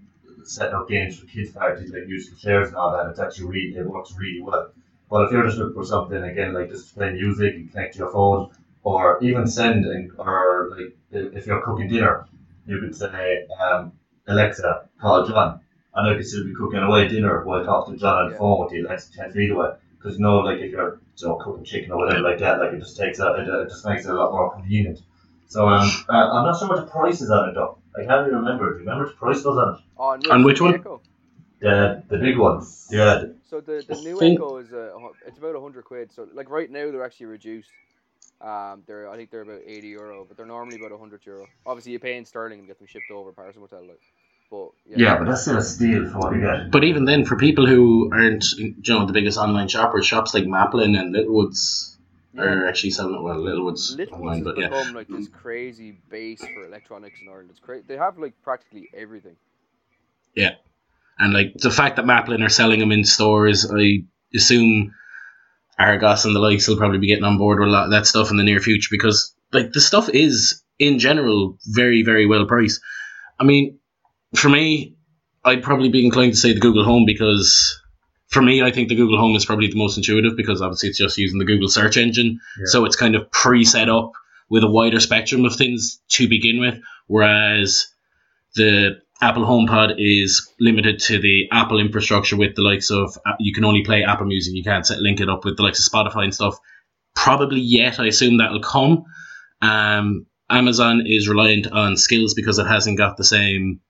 setting 0.44 0.74
up 0.74 0.88
games 0.88 1.18
for 1.18 1.26
kids 1.26 1.50
parties 1.52 1.90
like 1.92 2.06
musical 2.06 2.38
chairs 2.38 2.68
and 2.68 2.76
all 2.76 2.92
that. 2.92 3.10
It's 3.10 3.18
actually 3.18 3.48
really 3.48 3.76
it 3.76 3.86
works 3.86 4.14
really 4.16 4.42
well. 4.42 4.70
But 5.10 5.24
if 5.24 5.32
you're 5.32 5.44
just 5.44 5.58
looking 5.58 5.74
for 5.74 5.84
something 5.84 6.22
again 6.22 6.52
like 6.52 6.70
just 6.70 6.94
play 6.94 7.12
music 7.12 7.54
and 7.54 7.70
connect 7.70 7.94
to 7.94 8.00
your 8.00 8.10
phone, 8.10 8.50
or 8.82 9.18
even 9.22 9.46
send 9.46 9.84
and 9.86 10.12
or 10.18 10.70
like 10.76 10.96
if 11.10 11.34
if 11.34 11.46
you're 11.46 11.62
cooking 11.62 11.88
dinner, 11.88 12.26
you 12.66 12.78
could 12.80 12.94
say 12.94 13.46
um, 13.60 13.92
Alexa 14.26 14.88
call 15.00 15.26
John, 15.26 15.60
and 15.94 16.08
I 16.08 16.14
could 16.14 16.26
still 16.26 16.44
be 16.44 16.54
cooking 16.54 16.80
away 16.80 17.08
dinner 17.08 17.42
while 17.44 17.64
talking 17.64 17.94
to 17.94 18.00
John 18.00 18.18
on 18.18 18.26
the 18.26 18.32
Yeah. 18.32 18.38
phone 18.38 18.60
with 18.60 18.70
the 18.70 18.80
Alexa 18.80 19.12
ten 19.16 19.32
feet 19.32 19.50
away. 19.50 19.70
Because 19.96 20.18
you 20.18 20.22
know, 20.24 20.38
like 20.40 20.58
if 20.58 20.70
you're 20.70 21.00
you 21.16 21.28
know, 21.28 21.36
cooking 21.36 21.64
chicken 21.64 21.90
or 21.92 21.98
whatever 21.98 22.20
like 22.20 22.38
that, 22.38 22.60
like 22.60 22.72
it 22.72 22.78
just 22.78 22.96
takes 22.96 23.18
a, 23.18 23.32
it, 23.34 23.48
it 23.48 23.68
just 23.68 23.84
makes 23.86 24.04
it 24.04 24.10
a 24.10 24.14
lot 24.14 24.32
more 24.32 24.52
convenient. 24.52 25.00
So 25.48 25.66
um, 25.68 25.88
uh, 26.08 26.12
I'm 26.12 26.44
not 26.44 26.58
sure 26.58 26.68
what 26.68 26.84
the 26.84 26.90
price 26.90 27.20
is 27.22 27.30
on 27.30 27.48
it 27.48 27.54
though. 27.54 27.78
I 27.96 28.04
can't 28.04 28.26
even 28.26 28.40
remember. 28.40 28.74
Do 28.74 28.80
you 28.80 28.80
remember 28.80 29.04
what 29.06 29.12
the 29.14 29.18
price 29.18 29.42
was 29.44 29.56
on 29.56 29.74
it? 29.74 29.80
On, 29.96 30.30
On 30.30 30.44
which 30.44 30.60
one? 30.60 30.74
Echo. 30.74 31.00
The 31.60 32.02
the 32.08 32.18
big 32.18 32.38
one. 32.38 32.64
Yeah. 32.90 33.24
So 33.50 33.60
the, 33.60 33.84
the 33.88 33.96
new 34.02 34.18
think- 34.18 34.38
Echo 34.38 34.58
is 34.58 34.72
uh, 34.72 34.92
hu- 34.94 35.14
it's 35.26 35.38
about 35.38 35.60
hundred 35.60 35.84
quid. 35.84 36.12
So 36.12 36.28
like 36.32 36.50
right 36.50 36.70
now 36.70 36.90
they're 36.90 37.04
actually 37.04 37.26
reduced. 37.26 37.70
Um, 38.40 38.82
they're 38.86 39.08
I 39.10 39.16
think 39.16 39.30
they're 39.32 39.40
about 39.42 39.62
eighty 39.66 39.88
euro, 39.88 40.24
but 40.24 40.36
they're 40.36 40.46
normally 40.46 40.76
about 40.76 40.96
hundred 40.98 41.26
euro. 41.26 41.46
Obviously 41.66 41.92
you 41.92 41.98
pay 41.98 42.16
in 42.16 42.24
sterling 42.24 42.60
and 42.60 42.68
get 42.68 42.78
them 42.78 42.86
shipped 42.86 43.10
over 43.10 43.32
Parcel 43.32 43.60
Motel. 43.62 43.82
Like, 43.82 44.00
but 44.50 44.68
yeah, 44.86 44.96
Yeah, 44.96 45.18
but 45.18 45.26
that's 45.26 45.42
still 45.42 45.56
a 45.58 45.62
steal 45.62 46.08
for 46.10 46.18
what 46.18 46.34
you 46.34 46.40
get. 46.42 46.70
But 46.70 46.84
even 46.84 47.04
then, 47.04 47.24
for 47.24 47.36
people 47.36 47.66
who 47.66 48.08
aren't, 48.12 48.44
you 48.52 48.74
know, 48.88 49.04
the 49.06 49.12
biggest 49.12 49.36
online 49.36 49.66
shoppers, 49.68 50.06
shops 50.06 50.32
like 50.34 50.44
Maplin 50.44 50.94
and 50.98 51.12
Littlewoods 51.12 51.98
Yeah. 52.32 52.42
are 52.42 52.66
actually 52.68 52.90
selling 52.90 53.16
it. 53.16 53.22
Well, 53.22 53.38
Littlewoods 53.40 53.96
Little 53.96 54.14
online, 54.14 54.36
has 54.36 54.44
but 54.44 54.58
yeah. 54.58 54.68
become 54.68 54.94
like 54.94 55.08
this 55.08 55.26
crazy 55.28 55.98
base 56.08 56.40
for 56.40 56.64
electronics 56.64 57.20
in 57.20 57.28
Ireland. 57.28 57.50
It's 57.50 57.58
crazy. 57.58 57.84
They 57.88 57.96
have 57.96 58.16
like 58.18 58.34
practically 58.44 58.88
everything. 58.94 59.34
And 61.18 61.32
like 61.32 61.54
the 61.56 61.70
fact 61.70 61.96
that 61.96 62.06
Maplin 62.06 62.42
are 62.44 62.48
selling 62.48 62.80
them 62.80 62.92
in 62.92 63.04
stores, 63.04 63.70
I 63.70 64.04
assume 64.34 64.92
Argos 65.78 66.24
and 66.24 66.34
the 66.34 66.40
likes 66.40 66.68
will 66.68 66.76
probably 66.76 66.98
be 66.98 67.08
getting 67.08 67.24
on 67.24 67.38
board 67.38 67.58
with 67.58 67.68
a 67.68 67.72
lot 67.72 67.84
of 67.86 67.90
that 67.92 68.06
stuff 68.06 68.30
in 68.30 68.36
the 68.36 68.44
near 68.44 68.60
future 68.60 68.88
because 68.90 69.34
like 69.52 69.72
the 69.72 69.80
stuff 69.80 70.08
is 70.08 70.62
in 70.78 70.98
general 70.98 71.58
very 71.66 72.02
very 72.02 72.26
well 72.26 72.46
priced. 72.46 72.80
I 73.40 73.44
mean, 73.44 73.78
for 74.34 74.48
me, 74.48 74.96
I'd 75.44 75.62
probably 75.62 75.88
be 75.88 76.04
inclined 76.04 76.32
to 76.32 76.38
say 76.38 76.52
the 76.52 76.60
Google 76.60 76.84
Home 76.84 77.04
because 77.06 77.80
for 78.28 78.42
me, 78.42 78.62
I 78.62 78.70
think 78.70 78.88
the 78.88 78.94
Google 78.96 79.18
Home 79.18 79.34
is 79.36 79.46
probably 79.46 79.68
the 79.68 79.78
most 79.78 79.96
intuitive 79.96 80.36
because 80.36 80.60
obviously 80.60 80.90
it's 80.90 80.98
just 80.98 81.16
using 81.16 81.38
the 81.38 81.44
Google 81.46 81.68
search 81.68 81.96
engine, 81.96 82.40
Yeah. 82.58 82.64
so 82.66 82.84
it's 82.84 82.96
kind 82.96 83.14
of 83.16 83.30
pre-set 83.30 83.88
up 83.88 84.12
with 84.50 84.64
a 84.64 84.70
wider 84.70 85.00
spectrum 85.00 85.44
of 85.44 85.56
things 85.56 86.00
to 86.10 86.28
begin 86.28 86.60
with, 86.60 86.80
whereas 87.06 87.86
the 88.54 89.00
Apple 89.20 89.44
HomePod 89.44 89.94
is 89.98 90.52
limited 90.60 91.00
to 91.00 91.20
the 91.20 91.48
Apple 91.50 91.80
infrastructure 91.80 92.36
with 92.36 92.54
the 92.54 92.62
likes 92.62 92.90
of 92.90 93.16
uh, 93.26 93.32
you 93.40 93.52
can 93.52 93.64
only 93.64 93.82
play 93.82 94.04
Apple 94.04 94.26
Music, 94.26 94.54
you 94.54 94.62
can't 94.62 94.86
set, 94.86 95.00
link 95.00 95.20
it 95.20 95.28
up 95.28 95.44
with 95.44 95.56
the 95.56 95.62
likes 95.62 95.84
of 95.84 95.92
Spotify 95.92 96.24
and 96.24 96.34
stuff. 96.34 96.56
Probably 97.16 97.60
yet, 97.60 97.98
I 97.98 98.06
assume 98.06 98.38
that'll 98.38 98.62
come. 98.62 99.04
Um, 99.60 100.26
Amazon 100.48 101.02
is 101.04 101.28
reliant 101.28 101.66
on 101.66 101.96
skills 101.96 102.34
because 102.34 102.58
it 102.58 102.66
hasn't 102.66 102.96
got 102.96 103.16
the 103.16 103.24
same, 103.24 103.80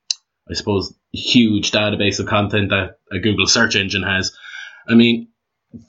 I 0.50 0.54
suppose, 0.54 0.94
huge 1.12 1.73
database 1.73 2.20
of 2.20 2.26
content 2.26 2.70
that 2.70 2.99
a 3.12 3.18
Google 3.18 3.47
search 3.47 3.76
engine 3.76 4.02
has. 4.02 4.35
I 4.88 4.94
mean, 4.94 5.28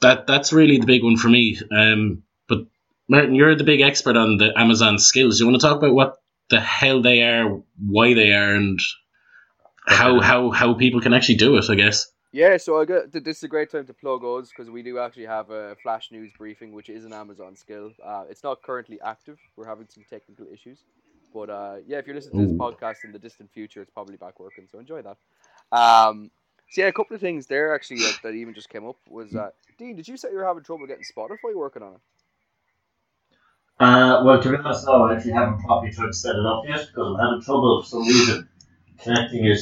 that 0.02 0.28
that's 0.28 0.52
really 0.52 0.80
the 0.80 0.86
big 0.86 1.04
one 1.04 1.16
for 1.16 1.30
me. 1.30 1.58
Um, 1.72 2.24
but 2.50 2.60
Martin, 3.08 3.36
you're 3.36 3.56
the 3.56 3.64
big 3.64 3.80
expert 3.80 4.18
on 4.18 4.38
the 4.38 4.52
Amazon 4.58 5.00
skills. 5.00 5.40
You 5.40 5.48
want 5.48 5.62
to 5.62 5.66
talk 5.66 5.78
about 5.78 5.94
what 5.94 6.18
the 6.50 6.60
hell 6.60 7.02
they 7.02 7.24
are, 7.24 7.62
why 7.78 8.14
they 8.14 8.34
are, 8.34 8.54
and 8.54 8.80
how 9.90 10.20
how 10.22 10.52
how 10.52 10.74
people 10.74 11.02
can 11.02 11.14
actually 11.14 11.36
do 11.38 11.58
it? 11.58 11.66
I 11.70 11.76
guess. 11.76 12.12
Yeah, 12.32 12.58
so 12.58 12.80
I 12.80 12.86
got 12.86 13.12
this 13.12 13.38
is 13.38 13.44
a 13.44 13.48
great 13.48 13.72
time 13.72 13.88
to 13.88 13.94
plug 13.94 14.24
us 14.24 14.50
because 14.50 14.70
we 14.70 14.84
do 14.84 15.00
actually 15.00 15.26
have 15.26 15.50
a 15.50 15.76
flash 15.82 16.12
news 16.12 16.32
briefing, 16.38 16.74
which 16.74 16.90
is 16.90 17.06
an 17.06 17.14
Amazon 17.14 17.56
skill. 17.56 17.92
Uh, 18.04 18.26
it's 18.30 18.44
not 18.44 18.62
currently 18.62 19.00
active. 19.02 19.40
We're 19.56 19.66
having 19.68 19.88
some 19.90 20.04
technical 20.10 20.46
issues, 20.52 20.84
but 21.34 21.50
uh, 21.50 21.78
yeah, 21.88 21.98
if 21.98 22.06
you're 22.06 22.16
listening 22.16 22.36
to 22.36 22.42
this 22.42 22.54
Ooh. 22.54 22.58
podcast 22.58 23.04
in 23.04 23.12
the 23.12 23.20
distant 23.20 23.52
future, 23.52 23.82
it's 23.82 23.92
probably 23.92 24.18
back 24.18 24.40
working. 24.40 24.68
So 24.72 24.80
enjoy 24.80 25.02
that. 25.02 25.18
Um, 25.76 26.32
So 26.70 26.82
yeah, 26.82 26.88
a 26.88 26.94
couple 26.94 27.16
of 27.16 27.22
things 27.22 27.48
there 27.48 27.74
actually 27.74 28.02
that, 28.02 28.20
that 28.24 28.34
even 28.36 28.54
just 28.54 28.70
came 28.70 28.86
up 28.88 28.98
was 29.10 29.32
that 29.34 29.54
Dean, 29.80 29.96
did 29.96 30.08
you 30.08 30.18
say 30.18 30.30
you 30.32 30.38
were 30.38 30.46
having 30.46 30.64
trouble 30.64 30.86
getting 30.86 31.04
Spotify 31.04 31.56
working 31.56 31.82
on 31.82 31.94
it? 31.96 32.02
Uh, 33.80 34.22
well, 34.24 34.42
to 34.42 34.50
be 34.52 34.58
honest, 34.58 34.86
no, 34.86 35.06
I 35.06 35.16
actually 35.16 35.32
haven't 35.34 35.62
properly 35.62 35.92
tried 35.92 36.08
to 36.08 36.14
set 36.14 36.36
it 36.36 36.46
up 36.46 36.64
yet 36.68 36.88
because 36.88 37.08
I'm 37.08 37.20
having 37.20 37.42
trouble 37.42 37.82
for 37.82 37.88
some 37.88 38.04
reason 38.08 38.48
connecting 39.02 39.46
it 39.46 39.60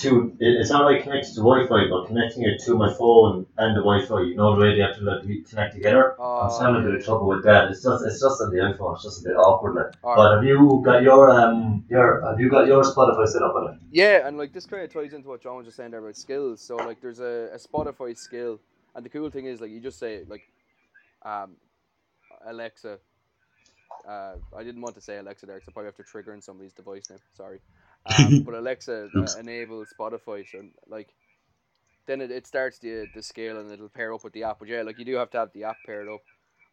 to. 0.00 0.34
It, 0.40 0.60
it's 0.60 0.70
not 0.70 0.84
like 0.90 1.02
connected 1.02 1.34
to 1.34 1.40
Wi-Fi, 1.40 1.88
but 1.90 2.06
connecting 2.06 2.42
it 2.44 2.60
to 2.64 2.74
my 2.76 2.92
phone 2.94 3.46
and 3.58 3.76
the 3.76 3.80
Wi-Fi. 3.82 4.20
You 4.22 4.34
know 4.36 4.54
the 4.56 4.60
way 4.62 4.74
they 4.76 4.82
have 4.82 4.96
to 4.96 5.02
like 5.04 5.22
connect 5.48 5.74
together. 5.74 6.12
I'm 6.12 6.16
Oh, 6.50 6.58
having 6.60 6.82
a 6.82 6.84
bit 6.84 6.94
of 6.98 7.04
trouble 7.04 7.28
with 7.28 7.44
that. 7.44 7.70
It's 7.70 7.82
just 7.82 8.04
it's 8.06 8.20
just 8.20 8.40
on 8.40 8.50
the 8.50 8.58
iPhone. 8.58 8.94
It's 8.94 9.04
just 9.04 9.20
a 9.24 9.28
bit 9.28 9.36
awkward. 9.36 9.74
Like. 9.74 9.94
Alright. 10.02 10.16
But 10.16 10.34
have 10.36 10.44
you 10.44 10.82
got 10.84 11.02
your 11.02 11.30
um 11.30 11.84
your 11.88 12.24
have 12.26 12.40
you 12.40 12.48
got 12.48 12.66
your 12.66 12.82
Spotify 12.82 13.26
set 13.28 13.42
up 13.42 13.54
on 13.54 13.74
it? 13.74 13.80
Yeah, 13.90 14.26
and 14.26 14.38
like 14.38 14.52
this 14.52 14.66
kind 14.66 14.82
of 14.82 14.92
ties 14.92 15.12
into 15.12 15.28
what 15.28 15.42
John 15.42 15.56
was 15.56 15.66
just 15.66 15.76
saying 15.76 15.90
there 15.90 16.00
about 16.00 16.16
skills. 16.16 16.60
So 16.62 16.76
like, 16.76 17.00
there's 17.00 17.20
a, 17.20 17.50
a 17.52 17.58
Spotify 17.58 18.16
skill, 18.16 18.60
and 18.94 19.04
the 19.04 19.10
cool 19.10 19.28
thing 19.30 19.44
is 19.46 19.60
like 19.60 19.70
you 19.70 19.80
just 19.80 19.98
say 19.98 20.22
like, 20.26 20.42
um, 21.24 21.56
Alexa. 22.46 22.98
Uh, 24.08 24.34
I 24.56 24.64
didn't 24.64 24.80
want 24.80 24.94
to 24.96 25.00
say 25.00 25.18
Alexa 25.18 25.46
there 25.46 25.56
because 25.56 25.68
I 25.68 25.72
probably 25.72 25.88
have 25.88 25.96
to 25.96 26.02
trigger 26.02 26.32
in 26.34 26.40
somebody's 26.42 26.72
device 26.72 27.08
now. 27.10 27.16
Sorry, 27.34 27.60
um, 28.06 28.42
but 28.44 28.54
Alexa 28.54 29.10
uh, 29.14 29.18
Oops. 29.18 29.36
enables 29.36 29.88
Spotify, 29.98 30.44
so 30.50 30.62
like, 30.88 31.08
then 32.06 32.20
it, 32.20 32.30
it 32.30 32.46
starts 32.46 32.78
the 32.78 33.06
the 33.14 33.22
scale 33.22 33.58
and 33.58 33.70
it'll 33.70 33.88
pair 33.88 34.12
up 34.12 34.24
with 34.24 34.32
the 34.32 34.44
app. 34.44 34.58
But 34.58 34.68
yeah, 34.68 34.82
like 34.82 34.98
you 34.98 35.04
do 35.04 35.16
have 35.16 35.30
to 35.30 35.38
have 35.38 35.52
the 35.52 35.64
app 35.64 35.76
paired 35.86 36.08
up. 36.08 36.20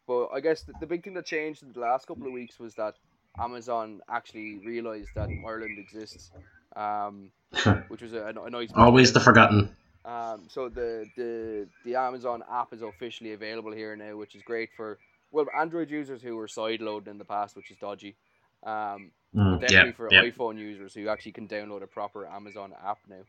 But 0.06 0.28
I 0.28 0.40
guess 0.40 0.62
the, 0.62 0.74
the 0.80 0.86
big 0.86 1.04
thing 1.04 1.14
that 1.14 1.26
changed 1.26 1.62
in 1.62 1.72
the 1.72 1.80
last 1.80 2.06
couple 2.06 2.26
of 2.26 2.32
weeks 2.32 2.58
was 2.58 2.74
that 2.74 2.94
Amazon 3.38 4.00
actually 4.08 4.58
realized 4.64 5.10
that 5.14 5.28
Ireland 5.46 5.78
exists. 5.78 6.30
Um, 6.74 7.30
which 7.88 8.02
was 8.02 8.12
a, 8.12 8.26
a 8.26 8.50
nice. 8.50 8.70
Always 8.74 9.12
the 9.12 9.20
forgotten. 9.20 9.74
Um, 10.04 10.44
so 10.48 10.68
the, 10.68 11.06
the 11.16 11.68
the 11.84 11.96
Amazon 11.96 12.42
app 12.50 12.72
is 12.72 12.82
officially 12.82 13.32
available 13.32 13.72
here 13.72 13.96
now, 13.96 14.16
which 14.16 14.34
is 14.34 14.42
great 14.42 14.70
for 14.76 14.98
well 15.30 15.46
Android 15.58 15.90
users 15.90 16.22
who 16.22 16.36
were 16.36 16.46
sideloaded 16.46 17.08
in 17.08 17.18
the 17.18 17.24
past, 17.24 17.56
which 17.56 17.70
is 17.70 17.76
dodgy. 17.76 18.16
Um, 18.62 19.10
Mm. 19.34 19.60
definitely 19.60 19.90
Yeah, 19.90 19.92
for 19.92 20.08
yeah. 20.10 20.22
iPhone 20.24 20.58
users 20.58 20.94
who 20.94 21.08
actually 21.08 21.32
can 21.32 21.46
download 21.46 21.82
a 21.82 21.86
proper 21.86 22.26
Amazon 22.26 22.72
app 22.84 22.98
now. 23.08 23.22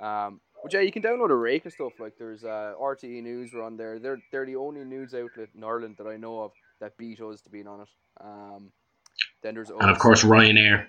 Um, 0.00 0.40
which 0.62 0.74
yeah, 0.74 0.80
you 0.80 0.92
can 0.92 1.02
download 1.02 1.30
a 1.30 1.34
rake 1.36 1.64
of 1.66 1.72
stuff. 1.72 1.92
Like 1.98 2.18
there's 2.18 2.44
uh, 2.44 2.74
RTE 2.80 3.22
News 3.22 3.54
are 3.54 3.62
on 3.62 3.76
there. 3.76 3.98
They're 3.98 4.20
they're 4.30 4.46
the 4.46 4.56
only 4.56 4.84
news 4.84 5.14
outlet 5.14 5.48
in 5.54 5.64
Ireland 5.64 5.96
that 5.98 6.06
I 6.06 6.16
know 6.16 6.40
of 6.42 6.52
that 6.80 6.96
beat 6.96 7.20
us 7.20 7.40
to 7.42 7.50
being 7.50 7.66
on 7.66 7.80
it. 7.82 7.88
Um, 8.20 8.72
then 9.42 9.54
there's 9.54 9.70
And 9.70 9.90
of 9.90 9.98
course, 9.98 10.22
Ryanair. 10.24 10.86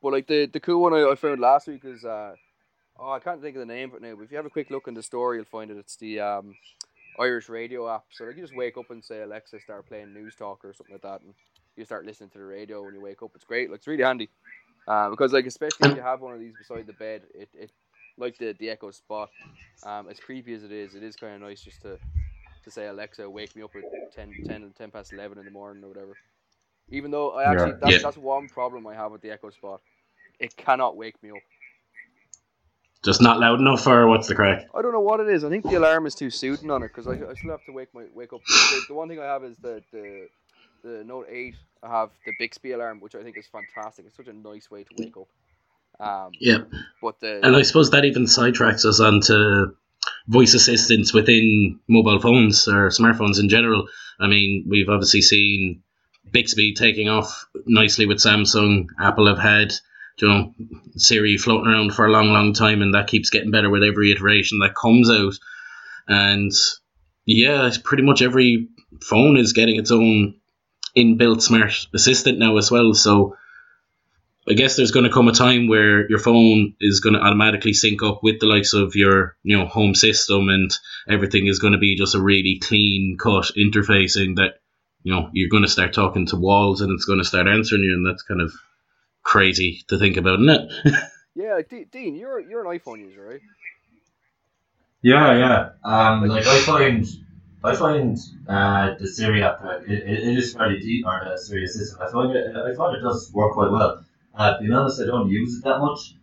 Well, 0.00 0.12
like 0.12 0.26
the 0.26 0.46
the 0.46 0.60
cool 0.60 0.82
one 0.82 0.92
I, 0.92 1.10
I 1.10 1.14
found 1.14 1.40
last 1.40 1.68
week 1.68 1.84
is 1.84 2.04
uh 2.04 2.34
oh 2.98 3.12
I 3.12 3.20
can't 3.20 3.40
think 3.40 3.56
of 3.56 3.60
the 3.60 3.72
name 3.72 3.90
of 3.90 3.96
it 3.96 4.02
now, 4.02 4.14
but 4.16 4.24
if 4.24 4.30
you 4.30 4.36
have 4.36 4.46
a 4.46 4.50
quick 4.50 4.70
look 4.70 4.88
in 4.88 4.94
the 4.94 5.02
story 5.02 5.38
you'll 5.38 5.44
find 5.46 5.70
it. 5.70 5.76
It's 5.76 5.96
the 5.96 6.20
um 6.20 6.54
Irish 7.18 7.48
radio 7.48 7.88
app. 7.88 8.04
So 8.10 8.24
like 8.24 8.36
you 8.36 8.42
just 8.42 8.56
wake 8.56 8.76
up 8.76 8.90
and 8.90 9.04
say 9.04 9.22
Alexa 9.22 9.60
start 9.60 9.86
playing 9.86 10.12
news 10.12 10.34
talk 10.34 10.64
or 10.64 10.72
something 10.74 10.94
like 10.94 11.02
that 11.02 11.20
and 11.22 11.34
you 11.76 11.84
start 11.84 12.06
listening 12.06 12.30
to 12.30 12.38
the 12.38 12.44
radio 12.44 12.84
when 12.84 12.94
you 12.94 13.00
wake 13.00 13.22
up. 13.22 13.32
It's 13.34 13.44
great, 13.44 13.70
like 13.70 13.78
it's 13.78 13.86
really 13.88 14.04
handy. 14.04 14.30
Uh, 14.86 15.10
because 15.10 15.32
like 15.32 15.46
especially 15.46 15.86
if 15.86 15.94
you 15.94 16.02
have 16.02 16.20
one 16.20 16.34
of 16.34 16.40
these 16.40 16.54
beside 16.54 16.86
the 16.86 16.92
bed, 16.94 17.24
it, 17.34 17.50
it 17.54 17.72
like 18.18 18.38
the, 18.38 18.54
the 18.58 18.70
Echo 18.70 18.90
Spot, 18.92 19.30
um, 19.82 20.08
as 20.08 20.20
creepy 20.20 20.54
as 20.54 20.64
it 20.64 20.72
is, 20.72 20.94
it 20.94 21.02
is 21.02 21.16
kind 21.16 21.34
of 21.34 21.42
nice 21.42 21.62
just 21.62 21.82
to 21.82 22.00
to 22.64 22.70
say 22.70 22.86
Alexa 22.88 23.28
wake 23.30 23.56
me 23.56 23.62
up 23.62 23.76
at 23.76 23.84
10, 24.14 24.36
10, 24.44 24.62
10 24.62 24.90
past 24.90 25.12
eleven 25.12 25.38
in 25.38 25.44
the 25.46 25.50
morning 25.50 25.84
or 25.84 25.88
whatever. 25.88 26.18
Even 26.90 27.10
though 27.10 27.32
I 27.32 27.44
actually 27.50 27.72
Yeah. 27.72 27.78
that's, 27.80 27.98
Yeah. 27.98 27.98
that's 27.98 28.18
one 28.18 28.48
problem 28.48 28.86
I 28.86 28.94
have 28.94 29.12
with 29.12 29.22
the 29.22 29.30
Echo 29.32 29.50
Spot. 29.50 29.80
It 30.40 30.56
cannot 30.56 30.96
wake 30.96 31.22
me 31.22 31.30
up. 31.32 31.44
Just 33.04 33.22
not 33.22 33.40
loud 33.40 33.60
enough, 33.60 33.86
or 33.86 34.08
what's 34.08 34.28
the 34.28 34.34
crack? 34.36 34.66
I 34.74 34.82
don't 34.82 34.92
know 34.92 35.00
what 35.00 35.20
it 35.20 35.28
is. 35.28 35.44
I 35.44 35.50
think 35.50 35.66
the 35.66 35.74
alarm 35.74 36.06
is 36.06 36.14
too 36.14 36.30
soothing 36.30 36.70
on 36.70 36.82
it 36.82 36.88
because 36.88 37.08
I, 37.08 37.14
I 37.30 37.34
still 37.34 37.50
have 37.52 37.64
to 37.66 37.72
wake 37.72 37.94
my 37.94 38.04
wake 38.12 38.32
up. 38.32 38.42
The, 38.68 38.84
the 38.86 38.94
one 38.94 39.08
thing 39.08 39.20
I 39.20 39.24
have 39.26 39.44
is 39.44 39.58
the, 39.58 39.82
the 39.92 40.28
the 40.82 41.04
Note 41.04 41.26
Eight. 41.30 41.54
I 41.82 41.88
have 41.88 42.10
the 42.24 42.32
Bixby 42.38 42.72
alarm, 42.72 43.00
which 43.00 43.14
I 43.14 43.22
think 43.22 43.36
is 43.36 43.46
fantastic. 43.46 44.06
It's 44.06 44.16
such 44.16 44.28
a 44.28 44.32
nice 44.32 44.70
way 44.70 44.84
to 44.84 44.90
wake 44.98 45.16
up. 45.16 45.28
Um, 46.00 46.32
Yeah. 46.40 46.64
but 47.00 47.20
the 47.20 47.44
And 47.44 47.54
I 47.56 47.62
suppose 47.62 47.90
that 47.90 48.04
even 48.04 48.24
sidetracks 48.24 48.84
us 48.84 49.00
onto 49.00 49.74
voice 50.26 50.54
assistants 50.54 51.12
within 51.12 51.78
mobile 51.88 52.20
phones 52.20 52.66
or 52.68 52.88
smartphones 52.88 53.38
in 53.40 53.48
general. 53.48 53.88
I 54.18 54.26
mean, 54.26 54.64
we've 54.68 54.88
obviously 54.88 55.22
seen 55.22 55.82
Bixby 56.30 56.74
taking 56.74 57.08
off 57.08 57.46
nicely 57.66 58.06
with 58.06 58.18
Samsung. 58.18 58.86
Apple 59.00 59.26
have 59.28 59.38
had, 59.38 59.72
you 60.18 60.28
know, 60.28 60.54
Siri 60.96 61.36
floating 61.36 61.70
around 61.70 61.94
for 61.94 62.06
a 62.06 62.10
long, 62.10 62.28
long 62.28 62.52
time, 62.52 62.82
and 62.82 62.94
that 62.94 63.08
keeps 63.08 63.30
getting 63.30 63.50
better 63.50 63.70
with 63.70 63.82
every 63.82 64.12
iteration 64.12 64.58
that 64.60 64.74
comes 64.74 65.10
out. 65.10 65.34
And 66.08 66.52
yeah, 67.24 67.70
pretty 67.84 68.02
much 68.02 68.22
every 68.22 68.68
phone 69.02 69.36
is 69.36 69.52
getting 69.52 69.76
its 69.76 69.90
own 69.90 70.34
inbuilt 70.96 71.42
smart 71.42 71.86
assistant 71.94 72.38
now 72.38 72.56
as 72.56 72.70
well. 72.70 72.94
So 72.94 73.36
I 74.48 74.54
guess 74.54 74.74
there's 74.74 74.90
going 74.90 75.04
to 75.04 75.12
come 75.12 75.28
a 75.28 75.32
time 75.32 75.68
where 75.68 76.08
your 76.08 76.18
phone 76.18 76.74
is 76.80 77.00
going 77.00 77.14
to 77.14 77.20
automatically 77.20 77.72
sync 77.72 78.02
up 78.02 78.24
with 78.24 78.40
the 78.40 78.46
likes 78.46 78.72
of 78.72 78.96
your, 78.96 79.36
you 79.44 79.56
know, 79.56 79.66
home 79.66 79.94
system, 79.94 80.48
and 80.48 80.70
everything 81.08 81.46
is 81.46 81.60
going 81.60 81.74
to 81.74 81.78
be 81.78 81.96
just 81.96 82.16
a 82.16 82.20
really 82.20 82.58
clean 82.60 83.16
cut 83.20 83.52
interfacing 83.56 84.36
that, 84.36 84.60
you 85.04 85.14
know, 85.14 85.30
you're 85.32 85.48
going 85.48 85.62
to 85.62 85.68
start 85.68 85.92
talking 85.92 86.26
to 86.26 86.36
walls, 86.36 86.80
and 86.80 86.90
it's 86.90 87.04
going 87.04 87.20
to 87.20 87.24
start 87.24 87.46
answering 87.46 87.84
you, 87.84 87.94
and 87.94 88.04
that's 88.04 88.22
kind 88.22 88.40
of 88.40 88.52
crazy 89.22 89.84
to 89.88 89.98
think 89.98 90.16
about, 90.16 90.40
isn't 90.40 90.50
it? 90.50 90.94
yeah, 91.36 91.54
like, 91.54 91.68
De- 91.68 91.84
Dean, 91.84 92.16
you're 92.16 92.40
you're 92.40 92.68
an 92.68 92.78
iPhone 92.78 92.98
user, 92.98 93.24
right? 93.24 93.40
Yeah, 95.02 95.38
yeah. 95.38 95.68
Um, 95.84 96.26
like 96.26 96.46
I 96.46 96.58
find, 96.60 97.06
I 97.64 97.74
find 97.74 98.18
uh, 98.48 98.94
the 98.98 99.06
Siri 99.06 99.42
app 99.42 99.62
uh, 99.64 99.78
it, 99.86 99.90
it 99.90 100.18
it 100.28 100.38
is 100.38 100.54
fairly 100.54 100.80
deep, 100.80 101.06
or 101.06 101.20
the 101.24 101.38
Siri 101.38 101.64
assistant. 101.64 102.02
I 102.02 102.10
find 102.10 102.34
it, 102.34 102.56
I 102.56 102.74
find 102.74 102.96
it 102.96 103.00
does 103.02 103.30
work 103.32 103.52
quite 103.52 103.70
well. 103.70 104.04
Uh, 104.34 104.58
being 104.58 104.72
honest, 104.72 105.00
I 105.00 105.06
don't 105.06 105.28
use 105.28 105.58
it 105.58 105.64
that 105.64 105.78
much. 105.78 106.14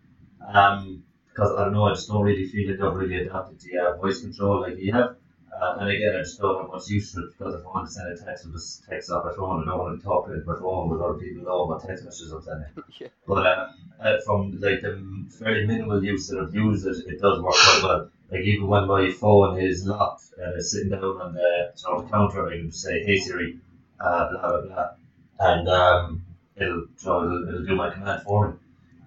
Um, 0.46 1.03
because 1.39 1.58
I 1.58 1.63
don't 1.63 1.74
know, 1.74 1.86
I 1.86 1.93
just 1.93 2.10
don't 2.10 2.24
really 2.24 2.48
feel 2.48 2.69
like 2.69 2.81
I've 2.81 2.96
really 2.96 3.15
adapted 3.15 3.60
to 3.62 3.77
uh, 3.77 3.98
voice 3.98 4.19
control 4.22 4.62
like 4.62 4.77
you 4.77 4.91
have. 4.91 5.15
Uh, 5.55 5.77
and 5.79 5.89
again, 5.89 6.15
I 6.15 6.19
just 6.19 6.39
don't 6.39 6.62
have 6.62 6.72
much 6.72 6.89
use 6.89 7.13
for 7.13 7.22
it 7.22 7.38
because 7.38 7.55
if 7.55 7.65
I 7.65 7.69
want 7.69 7.88
to 7.88 7.93
send 7.93 8.12
a 8.12 8.17
text, 8.17 8.46
I'll 8.46 8.51
just 8.51 8.84
text 8.88 9.10
off 9.10 9.25
my 9.25 9.34
phone. 9.34 9.63
I 9.63 9.72
don't 9.72 9.79
want 9.79 10.00
to 10.00 10.03
talk 10.03 10.27
with 10.27 10.46
my 10.46 10.55
phone 10.55 10.89
with 10.89 11.01
other 11.01 11.13
people 11.13 11.43
know 11.43 11.65
what 11.65 11.86
text 11.86 12.03
messages 12.03 12.31
I'm 12.31 12.41
sending. 12.41 12.67
yeah. 13.00 13.08
But 13.25 13.46
uh, 13.46 13.67
uh, 14.01 14.17
from 14.25 14.60
like 14.60 14.81
the 14.81 15.25
fairly 15.39 15.65
minimal 15.65 16.03
use 16.03 16.27
that 16.27 16.39
I've 16.39 16.53
used 16.53 16.86
it, 16.86 16.98
it 17.08 17.22
does 17.22 17.41
work 17.41 17.53
quite 17.53 17.81
well. 17.84 18.12
Like 18.31 18.41
even 18.41 18.67
when 18.67 18.88
my 18.88 19.12
phone 19.12 19.59
is 19.59 19.86
locked 19.86 20.25
and 20.38 20.55
it's 20.55 20.71
sitting 20.71 20.89
down 20.89 21.03
on 21.03 21.33
the, 21.33 21.74
know, 21.88 22.01
the 22.01 22.09
counter, 22.09 22.48
I 22.48 22.57
can 22.57 22.71
say, 22.71 23.03
"Hey 23.03 23.17
Siri," 23.17 23.59
uh, 24.00 24.29
blah 24.31 24.41
blah 24.41 24.62
blah, 24.62 24.89
and 25.39 25.67
um, 25.67 26.25
it'll, 26.55 26.86
so 26.95 27.24
it'll, 27.24 27.48
it'll 27.50 27.65
do 27.65 27.75
my 27.75 27.89
command 27.89 28.21
for 28.24 28.51
me. 28.51 28.57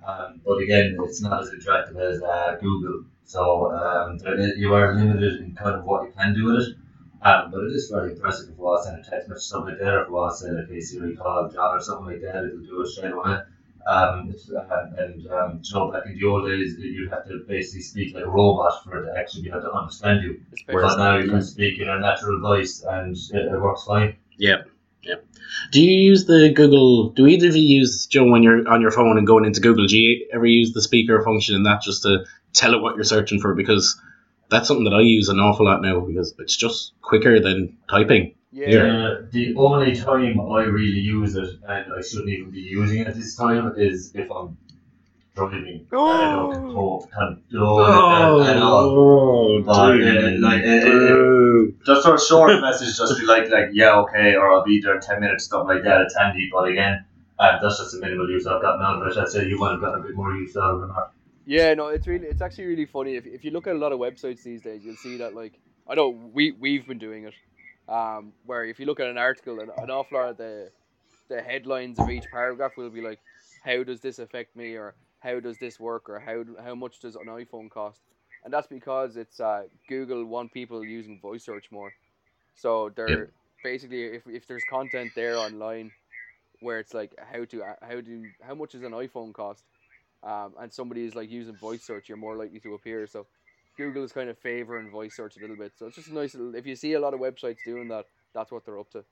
Um, 0.06 0.40
but 0.44 0.58
again, 0.58 0.96
it's 1.00 1.20
not 1.22 1.40
as 1.42 1.50
interactive 1.50 1.96
as 1.96 2.20
uh, 2.22 2.56
Google, 2.60 3.04
so 3.24 3.70
um, 3.72 4.18
you 4.56 4.74
are 4.74 4.94
limited 4.94 5.40
in 5.40 5.54
kind 5.54 5.76
of 5.76 5.84
what 5.84 6.04
you 6.04 6.12
can 6.12 6.34
do 6.34 6.46
with 6.46 6.62
it. 6.62 6.76
Um, 7.24 7.52
but 7.52 7.60
it 7.62 7.72
is 7.72 7.88
very 7.88 8.12
impressive 8.14 8.50
if 8.50 8.60
I 8.60 8.82
send 8.82 8.98
a 8.98 9.08
text 9.08 9.28
message, 9.28 9.44
something 9.44 9.74
like 9.74 9.78
that, 9.78 10.06
if 10.08 10.12
I 10.12 10.34
say, 10.34 10.50
like, 10.50 10.68
hey 10.68 10.80
Siri, 10.80 11.14
call 11.14 11.48
John 11.48 11.76
or 11.76 11.80
something 11.80 12.06
like 12.06 12.22
that, 12.22 12.44
it'll 12.44 12.58
do 12.58 12.82
it 12.82 12.88
straight 12.88 13.12
away. 13.12 13.38
Um, 13.86 14.34
and 14.98 15.26
um, 15.30 15.62
know, 15.72 15.90
back 15.90 16.06
in 16.06 16.18
the 16.18 16.24
old 16.26 16.48
days, 16.48 16.76
you'd 16.78 17.10
have 17.10 17.26
to 17.26 17.44
basically 17.48 17.82
speak 17.82 18.14
like 18.14 18.24
a 18.24 18.30
robot 18.30 18.84
for 18.84 19.02
it 19.02 19.12
to 19.12 19.18
actually 19.18 19.42
be 19.42 19.50
able 19.50 19.62
to 19.62 19.72
understand 19.72 20.22
you. 20.22 20.40
But 20.66 20.96
now 20.96 21.18
you 21.18 21.30
can 21.30 21.42
speak 21.42 21.80
in 21.80 21.88
a 21.88 21.98
natural 21.98 22.40
voice 22.40 22.84
and 22.86 23.16
it, 23.16 23.52
it 23.52 23.60
works 23.60 23.84
fine. 23.84 24.16
Yeah, 24.36 24.62
yeah. 25.02 25.16
Do 25.72 25.82
you 25.82 26.00
use 26.00 26.26
the 26.26 26.52
Google? 26.54 27.10
Do 27.10 27.26
either 27.26 27.48
of 27.48 27.56
you 27.56 27.80
use 27.80 28.06
Joe 28.06 28.30
when 28.30 28.42
you're 28.42 28.68
on 28.68 28.80
your 28.80 28.92
phone 28.92 29.18
and 29.18 29.26
going 29.26 29.44
into 29.44 29.60
Google? 29.60 29.86
Do 29.86 29.98
you 29.98 30.28
ever 30.32 30.46
use 30.46 30.72
the 30.72 30.82
speaker 30.82 31.22
function 31.22 31.56
in 31.56 31.64
that 31.64 31.82
just 31.82 32.02
to 32.02 32.24
tell 32.52 32.74
it 32.74 32.82
what 32.82 32.94
you're 32.94 33.04
searching 33.04 33.40
for? 33.40 33.54
Because 33.54 34.00
that's 34.48 34.68
something 34.68 34.84
that 34.84 34.94
I 34.94 35.00
use 35.00 35.28
an 35.28 35.40
awful 35.40 35.66
lot 35.66 35.82
now 35.82 36.00
because 36.00 36.34
it's 36.38 36.56
just 36.56 36.92
quicker 37.00 37.40
than 37.40 37.76
typing. 37.90 38.34
Yeah. 38.52 38.84
Uh, 38.84 39.22
the 39.30 39.54
only 39.56 39.96
time 39.96 40.40
I 40.40 40.62
really 40.64 41.00
use 41.00 41.34
it, 41.36 41.48
and 41.66 41.92
I 41.92 42.02
shouldn't 42.02 42.28
even 42.28 42.50
be 42.50 42.60
using 42.60 43.00
it 43.00 43.14
this 43.14 43.34
time, 43.36 43.72
is 43.76 44.14
if 44.14 44.30
I'm 44.30 44.56
driving. 45.34 45.86
and 45.90 46.00
I 46.00 46.32
don't 46.32 46.52
control, 46.52 47.08
control 47.10 47.80
it 48.40 48.50
at, 48.50 48.56
at 48.56 48.62
all. 48.62 48.88
Oh, 48.98 49.62
But, 49.62 49.72
uh, 49.72 50.30
like, 50.40 50.62
Just 51.86 52.06
for 52.06 52.14
a 52.14 52.20
short 52.20 52.60
message, 52.66 52.96
just 52.96 53.18
be 53.18 53.24
like, 53.26 53.50
like, 53.50 53.70
yeah, 53.72 53.98
okay, 54.00 54.34
or 54.34 54.52
I'll 54.52 54.64
be 54.64 54.80
there 54.80 54.96
in 54.96 55.00
10 55.00 55.20
minutes, 55.20 55.44
stuff 55.44 55.66
like 55.66 55.82
that. 55.84 56.02
It's 56.02 56.16
handy, 56.16 56.48
but 56.52 56.68
again, 56.68 57.04
uh, 57.38 57.58
that's 57.60 57.78
just 57.78 57.94
a 57.94 57.98
minimal 57.98 58.28
use 58.30 58.46
I've 58.46 58.62
gotten 58.62 58.82
out 58.82 59.02
of 59.02 59.08
it. 59.08 59.18
I'd 59.18 59.28
say 59.28 59.46
you 59.46 59.58
might 59.58 59.72
have 59.72 59.80
gotten 59.80 60.00
a 60.00 60.06
bit 60.06 60.14
more 60.14 60.34
use 60.34 60.56
out 60.56 60.74
of 60.74 60.90
it. 60.90 60.96
Yeah, 61.44 61.74
no, 61.74 61.88
it's 61.88 62.06
really, 62.06 62.26
it's 62.26 62.40
actually 62.42 62.66
really 62.66 62.86
funny. 62.86 63.16
If, 63.16 63.26
if 63.26 63.44
you 63.44 63.50
look 63.50 63.66
at 63.66 63.74
a 63.74 63.78
lot 63.78 63.92
of 63.92 63.98
websites 63.98 64.42
these 64.42 64.62
days, 64.62 64.84
you'll 64.84 64.96
see 64.96 65.16
that 65.16 65.34
like 65.34 65.54
I 65.88 65.94
know 65.96 66.10
we 66.10 66.52
we've 66.52 66.86
been 66.86 66.98
doing 66.98 67.24
it, 67.24 67.34
um, 67.88 68.34
where 68.44 68.64
if 68.64 68.78
you 68.80 68.86
look 68.86 69.00
at 69.00 69.08
an 69.08 69.18
article, 69.18 69.60
an, 69.60 69.70
an 69.76 69.90
awful 69.90 70.18
lot 70.18 70.30
of 70.30 70.36
the 70.36 70.72
the 71.28 71.42
headlines 71.42 71.98
of 72.00 72.08
each 72.08 72.30
paragraph 72.30 72.76
will 72.76 72.90
be 72.90 73.00
like, 73.00 73.20
how 73.60 73.82
does 73.82 74.00
this 74.00 74.18
affect 74.18 74.56
me, 74.56 74.74
or 74.74 74.94
how 75.20 75.40
does 75.40 75.58
this 75.58 75.78
work, 75.80 76.08
or 76.08 76.20
how 76.20 76.44
how 76.62 76.74
much 76.74 77.00
does 77.00 77.16
an 77.16 77.26
iPhone 77.26 77.70
cost? 77.70 78.02
and 78.44 78.52
that's 78.52 78.66
because 78.66 79.16
it's 79.16 79.40
uh, 79.40 79.64
Google 79.88 80.24
want 80.26 80.52
people 80.52 80.84
using 80.86 81.18
voice 81.20 81.44
search 81.44 81.70
more. 81.70 81.94
So 82.54 82.90
they're 82.94 83.30
Yep. 83.30 83.62
basically 83.62 84.04
if 84.04 84.26
if 84.26 84.46
there's 84.46 84.64
content 84.64 85.14
there 85.14 85.38
online 85.40 85.92
where 86.60 86.78
it's 86.78 86.94
like 86.94 87.14
how 87.18 87.44
to 87.44 87.62
how 87.82 88.00
do 88.00 88.30
how 88.42 88.54
much 88.54 88.72
does 88.72 88.82
an 88.82 88.92
iPhone 88.92 89.32
cost, 89.32 89.64
um, 90.22 90.54
and 90.60 90.72
somebody 90.72 91.04
is 91.04 91.14
like 91.14 91.30
using 91.30 91.56
voice 91.56 91.84
search, 91.84 92.08
you're 92.08 92.18
more 92.18 92.36
likely 92.36 92.60
to 92.60 92.74
appear. 92.74 93.06
So 93.06 93.26
Google 93.82 94.04
is 94.04 94.12
kind 94.12 94.30
of 94.30 94.38
favoring 94.38 94.90
voice 94.90 95.16
search 95.16 95.36
a 95.36 95.40
little 95.40 95.56
bit. 95.56 95.72
So 95.78 95.86
it's 95.86 95.96
just 95.96 96.08
a 96.08 96.14
nice 96.14 96.34
little. 96.34 96.54
If 96.54 96.66
you 96.66 96.76
see 96.76 96.92
a 96.92 97.00
lot 97.00 97.14
of 97.14 97.20
websites 97.20 97.58
doing 97.64 97.88
that, 97.88 98.06
that's 98.34 98.52
what 98.52 98.64
they're 98.64 98.78
up 98.78 98.90
to. 98.92 99.04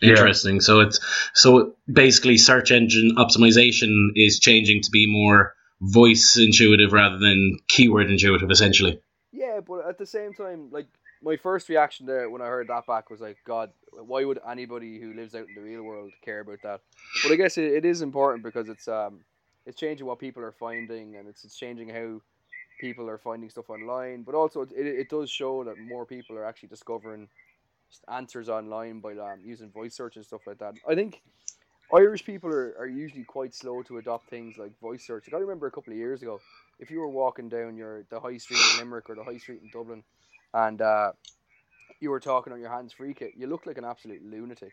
Yeah. 0.00 0.10
Interesting. 0.10 0.60
So 0.60 0.80
it's 0.80 1.00
so 1.34 1.74
basically 1.92 2.38
search 2.38 2.70
engine 2.70 3.16
optimization 3.16 4.10
is 4.14 4.38
changing 4.38 4.82
to 4.82 4.90
be 4.90 5.06
more 5.10 5.54
voice 5.80 6.36
intuitive 6.36 6.92
rather 6.92 7.18
than 7.18 7.58
keyword 7.68 8.10
intuitive, 8.10 8.50
essentially. 8.50 9.00
Yeah, 9.32 9.60
but 9.66 9.86
at 9.88 9.98
the 9.98 10.06
same 10.06 10.34
time, 10.34 10.68
like 10.70 10.86
my 11.22 11.36
first 11.36 11.68
reaction 11.68 12.06
there 12.06 12.30
when 12.30 12.42
I 12.42 12.46
heard 12.46 12.68
that 12.68 12.86
back 12.86 13.10
was 13.10 13.20
like, 13.20 13.38
God, 13.44 13.70
why 13.92 14.24
would 14.24 14.38
anybody 14.48 15.00
who 15.00 15.14
lives 15.14 15.34
out 15.34 15.48
in 15.48 15.54
the 15.54 15.60
real 15.60 15.82
world 15.82 16.12
care 16.24 16.40
about 16.40 16.58
that? 16.62 16.80
But 17.22 17.32
I 17.32 17.36
guess 17.36 17.58
it, 17.58 17.72
it 17.72 17.84
is 17.84 18.02
important 18.02 18.44
because 18.44 18.68
it's 18.68 18.88
um 18.88 19.20
it's 19.66 19.78
changing 19.78 20.06
what 20.06 20.18
people 20.18 20.42
are 20.42 20.52
finding 20.52 21.16
and 21.16 21.28
it's, 21.28 21.44
it's 21.44 21.56
changing 21.56 21.90
how 21.90 22.20
people 22.78 23.08
are 23.08 23.18
finding 23.18 23.50
stuff 23.50 23.70
online. 23.70 24.22
But 24.22 24.34
also 24.34 24.62
it, 24.62 24.70
it 24.74 25.08
does 25.08 25.30
show 25.30 25.64
that 25.64 25.78
more 25.78 26.06
people 26.06 26.36
are 26.36 26.44
actually 26.44 26.68
discovering 26.68 27.28
answers 28.08 28.48
online 28.48 29.00
by 29.00 29.12
um, 29.12 29.40
using 29.44 29.70
voice 29.70 29.94
search 29.94 30.16
and 30.16 30.24
stuff 30.24 30.42
like 30.46 30.58
that. 30.58 30.74
I 30.88 30.94
think 30.94 31.22
Irish 31.94 32.24
people 32.24 32.50
are, 32.50 32.74
are 32.78 32.86
usually 32.86 33.24
quite 33.24 33.54
slow 33.54 33.82
to 33.82 33.98
adopt 33.98 34.28
things 34.28 34.58
like 34.58 34.78
voice 34.80 35.06
search. 35.06 35.26
Like, 35.26 35.38
I 35.38 35.40
remember 35.40 35.66
a 35.66 35.70
couple 35.70 35.92
of 35.92 35.98
years 35.98 36.22
ago, 36.22 36.40
if 36.78 36.90
you 36.90 37.00
were 37.00 37.08
walking 37.08 37.48
down 37.48 37.76
your 37.76 38.04
the 38.10 38.20
high 38.20 38.36
street 38.36 38.60
in 38.72 38.78
Limerick 38.78 39.08
or 39.08 39.14
the 39.14 39.24
high 39.24 39.38
street 39.38 39.60
in 39.62 39.70
Dublin, 39.72 40.02
and 40.54 40.80
uh, 40.80 41.12
you 42.00 42.10
were 42.10 42.20
talking 42.20 42.52
on 42.52 42.60
your 42.60 42.70
hands 42.70 42.92
free 42.92 43.14
kit, 43.14 43.32
you 43.36 43.46
looked 43.46 43.66
like 43.66 43.78
an 43.78 43.84
absolute 43.84 44.22
lunatic. 44.22 44.72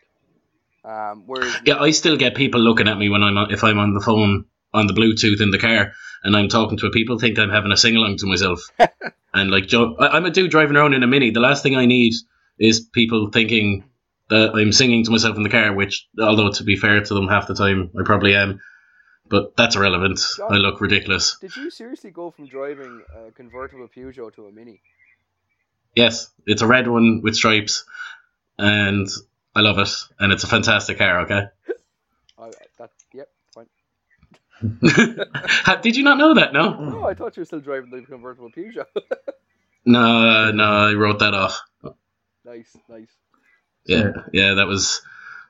Um, 0.84 1.24
whereas 1.26 1.56
Yeah, 1.64 1.78
I 1.80 1.90
still 1.90 2.16
get 2.16 2.34
people 2.34 2.60
looking 2.60 2.86
at 2.86 2.98
me 2.98 3.08
when 3.08 3.22
I'm 3.22 3.36
if 3.50 3.64
I'm 3.64 3.78
on 3.78 3.94
the 3.94 4.00
phone 4.00 4.44
on 4.76 4.86
the 4.86 4.92
Bluetooth 4.92 5.40
in 5.40 5.50
the 5.50 5.58
car 5.58 5.92
and 6.26 6.36
I'm 6.36 6.48
talking 6.48 6.76
to 6.78 6.86
it. 6.86 6.92
People 6.92 7.18
think 7.18 7.38
I'm 7.38 7.50
having 7.50 7.72
a 7.72 7.76
sing 7.76 7.96
along 7.96 8.16
to 8.18 8.26
myself. 8.26 8.68
and 9.34 9.50
like, 9.50 9.68
Joe, 9.68 9.94
I, 9.98 10.08
I'm 10.08 10.26
a 10.26 10.30
dude 10.30 10.50
driving 10.50 10.76
around 10.76 10.92
in 10.92 11.04
a 11.04 11.06
mini. 11.06 11.30
The 11.30 11.40
last 11.40 11.62
thing 11.62 11.76
I 11.76 11.86
need 11.86 12.14
is 12.58 12.80
people 12.80 13.30
thinking 13.30 13.84
that 14.28 14.54
I'm 14.54 14.72
singing 14.72 15.04
to 15.04 15.10
myself 15.12 15.36
in 15.36 15.44
the 15.44 15.48
car. 15.48 15.72
Which, 15.72 16.08
although 16.20 16.50
to 16.50 16.64
be 16.64 16.76
fair 16.76 17.00
to 17.00 17.14
them, 17.14 17.28
half 17.28 17.46
the 17.46 17.54
time 17.54 17.90
I 17.98 18.02
probably 18.04 18.34
am. 18.34 18.60
But 19.28 19.56
that's 19.56 19.76
irrelevant. 19.76 20.20
John- 20.36 20.52
I 20.52 20.56
look 20.56 20.80
ridiculous. 20.80 21.36
did 21.40 21.56
you 21.56 21.70
seriously 21.70 22.10
go 22.10 22.30
from 22.30 22.46
driving 22.46 23.02
a 23.16 23.30
convertible 23.30 23.88
Peugeot 23.88 24.34
to 24.34 24.46
a 24.46 24.52
Mini? 24.52 24.80
Yes, 25.94 26.30
it's 26.44 26.62
a 26.62 26.66
red 26.66 26.88
one 26.88 27.22
with 27.22 27.36
stripes, 27.36 27.84
and 28.58 29.08
I 29.54 29.60
love 29.60 29.78
it. 29.78 29.88
And 30.18 30.32
it's 30.32 30.44
a 30.44 30.48
fantastic 30.48 30.98
car. 30.98 31.20
Okay. 31.20 31.42
I, 32.38 32.50
that 32.78 32.90
yep, 33.14 33.28
fine. 33.54 33.66
Ha- 34.45 34.45
Did 35.82 35.96
you 35.96 36.02
not 36.02 36.18
know 36.18 36.34
that? 36.34 36.52
No. 36.52 36.78
No, 36.78 37.04
I 37.04 37.14
thought 37.14 37.36
you 37.36 37.42
were 37.42 37.44
still 37.46 37.60
driving 37.60 37.90
the 37.90 38.02
convertible 38.02 38.50
Peugeot. 38.50 38.86
No, 39.88 40.50
no, 40.50 40.64
I 40.64 40.94
wrote 40.94 41.20
that 41.20 41.32
off. 41.32 41.60
nice, 42.44 42.76
nice. 42.88 43.06
Yeah, 43.84 44.10
yeah, 44.32 44.54
that 44.54 44.66
was 44.66 45.00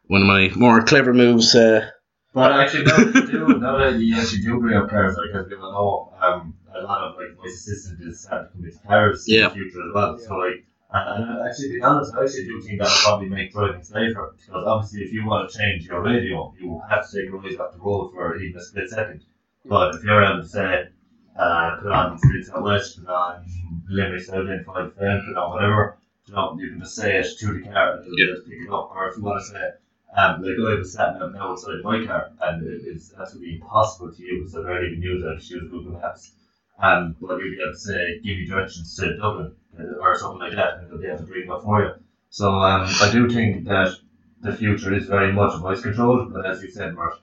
one 0.09 0.21
of 0.21 0.27
my 0.27 0.51
more 0.55 0.83
clever 0.83 1.15
moves. 1.15 1.55
Uh, 1.55 1.89
But 2.35 2.53
actually, 2.53 2.85
now 2.85 2.97
that 2.99 3.15
you 3.15 3.27
do, 3.33 3.59
now 3.59 3.79
that 3.79 3.95
you 3.99 4.15
actually 4.21 4.43
do 4.43 4.61
bring 4.61 4.77
up 4.77 4.91
cars, 4.91 5.17
like, 5.17 5.33
because 5.33 5.49
people 5.49 5.73
know 5.73 6.13
um, 6.21 6.55
a 6.75 6.83
lot 6.83 7.03
of 7.05 7.17
like 7.17 7.35
voice 7.37 7.55
assistant 7.55 8.03
is 8.03 8.21
starting 8.25 8.49
to 8.49 8.53
come 8.59 8.65
into 8.67 8.79
cars 8.87 9.27
in 9.27 9.43
the 9.43 9.51
future 9.51 9.81
as 9.89 9.95
well. 9.95 10.19
So 10.19 10.35
like, 10.37 10.67
and, 10.93 11.25
and 11.31 11.49
actually, 11.49 11.69
to 11.69 11.75
be 11.75 11.83
honest, 11.83 12.15
I 12.15 12.25
actually 12.25 12.45
do 12.45 12.61
think 12.63 12.79
that 12.81 13.01
probably 13.05 13.29
make 13.29 13.53
driving 13.53 13.83
safer 13.83 14.35
because 14.37 14.65
obviously, 14.67 15.01
if 15.03 15.13
you 15.13 15.27
want 15.27 15.51
to 15.51 15.59
change 15.59 15.87
your 15.87 16.03
radio, 16.03 16.55
you 16.59 16.81
have 16.89 17.09
to 17.09 17.17
take 17.17 17.31
your 17.31 17.45
eyes 17.45 17.57
off 17.57 17.73
the 17.73 17.79
road 17.79 18.13
for 18.13 18.37
even 18.37 18.59
a 18.59 18.63
split 18.63 18.89
second. 18.91 19.25
But 19.65 19.97
if 19.97 20.05
you're 20.05 20.23
able 20.25 20.43
to 20.43 20.49
say, 20.49 20.89
uh, 21.37 21.77
put 21.83 21.93
on 21.93 22.19
Streets 22.19 22.51
Out 22.55 22.63
West, 22.63 23.01
put 23.01 23.09
on 23.09 23.45
limit 23.89 24.23
South 24.23 24.49
End 24.49 24.65
5 24.65 24.97
FM, 24.97 25.27
put 25.27 25.37
on 25.37 25.51
whatever, 25.53 25.99
you 26.27 26.35
know, 26.35 26.57
you 26.59 26.71
can 26.71 26.81
just 26.81 26.95
say 26.95 27.17
it 27.19 27.27
to 27.39 27.47
the 27.55 27.69
car 27.69 27.93
and 27.97 28.03
it'll 28.03 28.19
Yeah. 28.19 28.35
just 28.35 28.47
pick 28.49 28.61
it 28.63 28.73
up. 28.73 28.91
Or 28.95 29.09
if 29.11 29.17
you 29.17 29.23
want 29.25 29.41
to 29.43 29.47
say, 29.53 29.71
um, 30.17 30.43
like 30.43 30.57
I 30.57 30.79
was 30.79 30.93
sat 30.93 31.19
now 31.19 31.27
now 31.29 31.51
outside 31.51 31.83
my 31.83 32.07
car 32.07 32.31
and 32.43 32.65
it 32.67 32.83
is 32.87 33.13
absolutely 33.19 33.57
impossible 33.57 34.13
to 34.13 34.23
use, 34.23 34.53
so 34.53 34.65
I 34.65 34.75
don't 34.75 34.87
even 34.87 35.03
use 35.03 35.23
it, 35.25 35.29
I 35.29 35.35
just 35.35 35.51
use 35.51 35.71
Google 35.71 36.01
Maps. 36.01 36.33
Um, 36.79 37.17
but 37.21 37.39
you'll 37.39 37.57
be 37.57 37.59
able 37.63 37.73
to 37.73 37.79
say, 37.79 38.19
give 38.21 38.37
me 38.39 38.47
directions 38.47 38.95
to 38.97 39.17
Dublin 39.17 39.47
uh, 39.47 39.51
or 39.79 40.19
something 40.19 40.41
like 40.41 40.55
that, 40.55 40.79
and 40.79 41.03
they 41.03 41.09
have 41.09 41.19
to 41.19 41.25
bring 41.25 41.51
up 41.51 41.63
for 41.63 41.83
you. 41.83 41.91
So 42.31 42.51
um, 42.53 42.89
I 43.03 43.11
do 43.13 43.29
think 43.29 43.65
that 43.67 43.95
the 44.41 44.57
future 44.57 44.95
is 44.95 45.07
very 45.07 45.33
much 45.33 45.59
voice 45.61 45.83
controlled, 45.83 46.33
but 46.33 46.47
as 46.47 46.63
you 46.63 46.71
said, 46.71 46.95
Mert, 46.95 47.15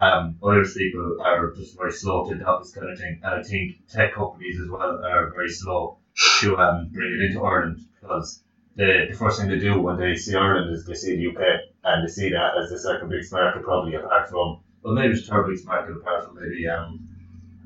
um, 0.00 0.38
Irish 0.44 0.74
people 0.74 1.18
are 1.22 1.52
just 1.52 1.76
very 1.76 1.92
slow 1.92 2.28
to 2.28 2.34
adopt 2.34 2.64
this 2.64 2.72
kind 2.72 2.90
of 2.90 2.98
thing, 2.98 3.20
and 3.22 3.34
I 3.34 3.42
think 3.42 3.86
tech 3.88 4.14
companies 4.14 4.60
as 4.60 4.68
well 4.68 5.04
are 5.04 5.30
very 5.30 5.50
slow 5.50 5.98
to 6.40 6.56
um, 6.58 6.88
bring 6.92 7.12
it 7.12 7.20
into 7.30 7.44
Ireland 7.44 7.84
because 8.00 8.42
the, 8.76 9.06
the 9.10 9.16
first 9.16 9.40
thing 9.40 9.48
they 9.48 9.58
do 9.58 9.80
when 9.80 9.98
they 9.98 10.14
see 10.16 10.34
Ireland 10.34 10.74
is 10.74 10.86
they 10.86 10.94
see 10.94 11.16
the 11.16 11.28
UK 11.28 11.42
and 11.84 12.06
they 12.06 12.10
see 12.10 12.30
that 12.30 12.52
as 12.62 12.70
the 12.70 12.78
second 12.78 13.08
biggest 13.08 13.32
market, 13.32 13.62
probably 13.62 13.94
apart 13.94 14.28
from, 14.28 14.60
well, 14.82 14.94
maybe 14.94 15.14
the 15.14 15.20
third 15.20 15.46
biggest 15.46 15.66
market 15.66 15.96
apart 15.96 16.24
from 16.24 16.36
maybe 16.40 16.66
um, 16.68 17.08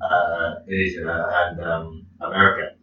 uh, 0.02 0.54
Asia 0.68 1.50
and 1.50 1.60
um, 1.60 2.06
America. 2.20 2.73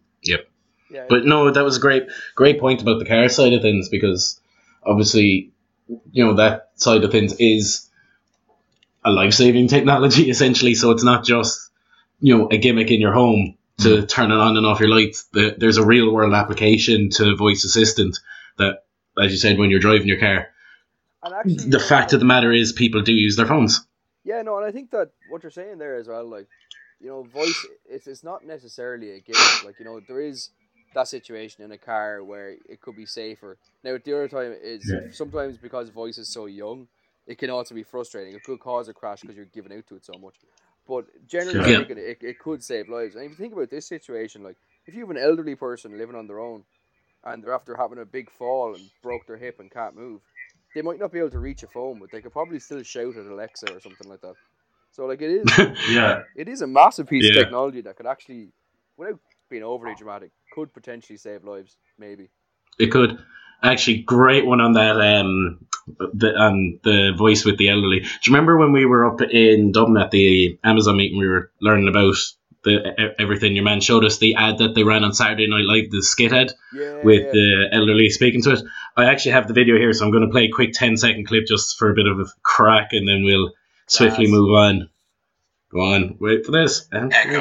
Yeah, 0.91 1.05
but 1.07 1.25
no, 1.25 1.49
that 1.49 1.63
was 1.63 1.77
a 1.77 1.79
great, 1.79 2.03
great 2.35 2.59
point 2.59 2.81
about 2.81 2.99
the 2.99 3.05
car 3.05 3.29
side 3.29 3.53
of 3.53 3.61
things 3.61 3.89
because 3.89 4.39
obviously, 4.83 5.51
you 6.11 6.25
know, 6.25 6.35
that 6.35 6.71
side 6.75 7.03
of 7.03 7.11
things 7.11 7.33
is 7.39 7.89
a 9.03 9.11
life 9.11 9.33
saving 9.33 9.67
technology 9.67 10.29
essentially. 10.29 10.75
So 10.75 10.91
it's 10.91 11.03
not 11.03 11.25
just 11.25 11.69
you 12.19 12.37
know 12.37 12.49
a 12.51 12.57
gimmick 12.57 12.91
in 12.91 13.01
your 13.01 13.13
home 13.13 13.57
to 13.79 13.89
mm-hmm. 13.89 14.05
turn 14.05 14.31
it 14.31 14.37
on 14.37 14.57
and 14.57 14.65
off 14.65 14.79
your 14.79 14.89
lights. 14.89 15.27
There's 15.31 15.77
a 15.77 15.85
real 15.85 16.13
world 16.13 16.33
application 16.33 17.09
to 17.11 17.35
voice 17.35 17.63
assistant 17.63 18.19
that, 18.57 18.83
as 19.21 19.31
you 19.31 19.37
said, 19.37 19.57
when 19.57 19.69
you're 19.69 19.79
driving 19.79 20.07
your 20.07 20.19
car. 20.19 20.47
and 21.23 21.33
actually, 21.33 21.69
The 21.69 21.79
fact 21.79 22.13
of 22.13 22.19
the 22.19 22.25
matter 22.25 22.51
is, 22.51 22.73
people 22.73 23.01
do 23.01 23.13
use 23.13 23.35
their 23.35 23.47
phones. 23.47 23.85
Yeah, 24.23 24.41
no, 24.43 24.57
and 24.57 24.65
I 24.65 24.71
think 24.71 24.91
that 24.91 25.09
what 25.29 25.41
you're 25.41 25.51
saying 25.51 25.79
there 25.79 25.97
as 25.97 26.07
well, 26.07 26.29
like, 26.29 26.47
you 26.99 27.07
know, 27.07 27.23
voice, 27.23 27.65
it's, 27.89 28.05
it's 28.05 28.23
not 28.23 28.45
necessarily 28.45 29.11
a 29.11 29.19
gimmick. 29.19 29.65
Like, 29.65 29.79
you 29.79 29.85
know, 29.85 29.99
there 30.07 30.21
is 30.21 30.49
that 30.93 31.07
situation 31.07 31.63
in 31.63 31.71
a 31.71 31.77
car 31.77 32.23
where 32.23 32.55
it 32.67 32.81
could 32.81 32.95
be 32.95 33.05
safer. 33.05 33.57
Now, 33.83 33.97
the 34.03 34.13
other 34.13 34.27
time 34.27 34.55
is 34.61 34.93
Yeah. 34.93 34.99
sometimes 35.09 35.57
because 35.57 35.89
voice 35.89 36.17
is 36.17 36.29
so 36.29 36.45
young, 36.45 36.87
it 37.27 37.37
can 37.37 37.49
also 37.49 37.75
be 37.75 37.83
frustrating. 37.83 38.33
It 38.35 38.43
could 38.43 38.59
cause 38.59 38.87
a 38.87 38.93
crash 38.93 39.21
because 39.21 39.35
you're 39.35 39.45
giving 39.45 39.73
out 39.73 39.87
to 39.87 39.95
it 39.95 40.05
so 40.05 40.17
much. 40.17 40.35
But 40.87 41.05
generally 41.27 41.63
Yeah. 41.63 41.65
speaking, 41.65 41.97
it, 41.97 42.17
it 42.21 42.39
could 42.39 42.63
save 42.63 42.89
lives. 42.89 43.15
And 43.15 43.23
if 43.25 43.31
you 43.31 43.37
think 43.37 43.53
about 43.53 43.69
this 43.69 43.87
situation, 43.87 44.43
like, 44.43 44.57
if 44.87 44.93
you 44.95 45.01
have 45.01 45.11
an 45.11 45.17
elderly 45.17 45.55
person 45.55 45.97
living 45.97 46.15
on 46.15 46.27
their 46.27 46.39
own 46.39 46.63
and 47.23 47.43
they're 47.43 47.53
after 47.53 47.75
having 47.75 47.99
a 47.99 48.05
big 48.05 48.29
fall 48.31 48.75
and 48.75 48.89
broke 49.01 49.27
their 49.27 49.37
hip 49.37 49.59
and 49.59 49.71
can't 49.71 49.95
move, 49.95 50.21
they 50.73 50.81
might 50.81 50.99
not 50.99 51.11
be 51.11 51.19
able 51.19 51.29
to 51.31 51.39
reach 51.39 51.63
a 51.63 51.67
phone, 51.67 51.99
but 51.99 52.11
they 52.11 52.21
could 52.21 52.31
probably 52.31 52.59
still 52.59 52.81
shout 52.83 53.17
at 53.17 53.25
Alexa 53.25 53.67
or 53.67 53.79
something 53.79 54.07
like 54.07 54.21
that. 54.21 54.35
So 54.91 55.05
like 55.05 55.21
it 55.21 55.29
is 55.31 55.45
Yeah, 55.87 56.23
it 56.35 56.47
is 56.49 56.61
a 56.61 56.67
massive 56.67 57.07
piece 57.07 57.25
Yeah. 57.25 57.29
of 57.29 57.35
technology 57.35 57.81
that 57.81 57.95
could 57.95 58.05
actually, 58.07 58.49
without 58.97 59.19
being 59.49 59.63
overly 59.63 59.95
dramatic, 59.95 60.31
could 60.51 60.73
potentially 60.73 61.17
save 61.17 61.43
lives. 61.43 61.77
Maybe. 61.97 62.29
It 62.79 62.87
could. 62.91 63.17
Actually, 63.63 63.99
great 63.99 64.45
one 64.45 64.59
on 64.61 64.73
that. 64.73 64.99
Um, 64.99 65.65
the 66.13 66.35
on 66.35 66.79
the 66.83 67.13
voice 67.17 67.43
with 67.45 67.57
the 67.57 67.69
elderly. 67.69 67.99
Do 68.01 68.05
you 68.05 68.33
remember 68.33 68.57
when 68.57 68.71
we 68.71 68.85
were 68.85 69.05
up 69.05 69.21
in 69.21 69.71
Dublin 69.71 70.01
at 70.01 70.11
the 70.11 70.57
Amazon 70.63 70.97
meeting? 70.97 71.17
We 71.19 71.27
were 71.27 71.51
learning 71.61 71.87
about 71.87 72.15
the 72.63 72.93
e- 72.99 73.15
everything. 73.19 73.55
Your 73.55 73.63
man 73.65 73.81
showed 73.81 74.05
us 74.05 74.17
the 74.19 74.35
ad 74.35 74.59
that 74.59 74.73
they 74.75 74.83
ran 74.83 75.03
on 75.03 75.13
Saturday 75.13 75.47
Night 75.47 75.65
Live, 75.65 75.89
the 75.91 76.01
skit 76.03 76.31
ad 76.33 76.53
Yeah. 76.73 77.01
with 77.03 77.21
yeah. 77.25 77.31
the 77.31 77.69
elderly 77.71 78.09
speaking 78.09 78.41
to 78.43 78.51
it. 78.53 78.63
I 78.95 79.05
actually 79.05 79.31
have 79.31 79.47
the 79.47 79.53
video 79.55 79.77
here, 79.77 79.91
so 79.93 80.05
I'm 80.05 80.11
going 80.11 80.25
to 80.25 80.31
play 80.31 80.45
a 80.45 80.51
quick 80.51 80.71
10 80.73 80.97
second 80.97 81.27
clip 81.27 81.45
just 81.47 81.77
for 81.77 81.89
a 81.91 81.95
bit 81.95 82.05
of 82.07 82.19
a 82.19 82.25
crack, 82.43 82.89
and 82.93 83.07
then 83.07 83.23
we'll 83.23 83.51
swiftly 83.87 84.25
Class. 84.25 84.31
move 84.33 84.51
on. 84.55 84.89
Go 85.71 85.79
on, 85.81 86.17
wait 86.19 86.45
for 86.45 86.51
this. 86.51 86.87
And- 86.91 87.11
Echo 87.13 87.29
has 87.29 87.39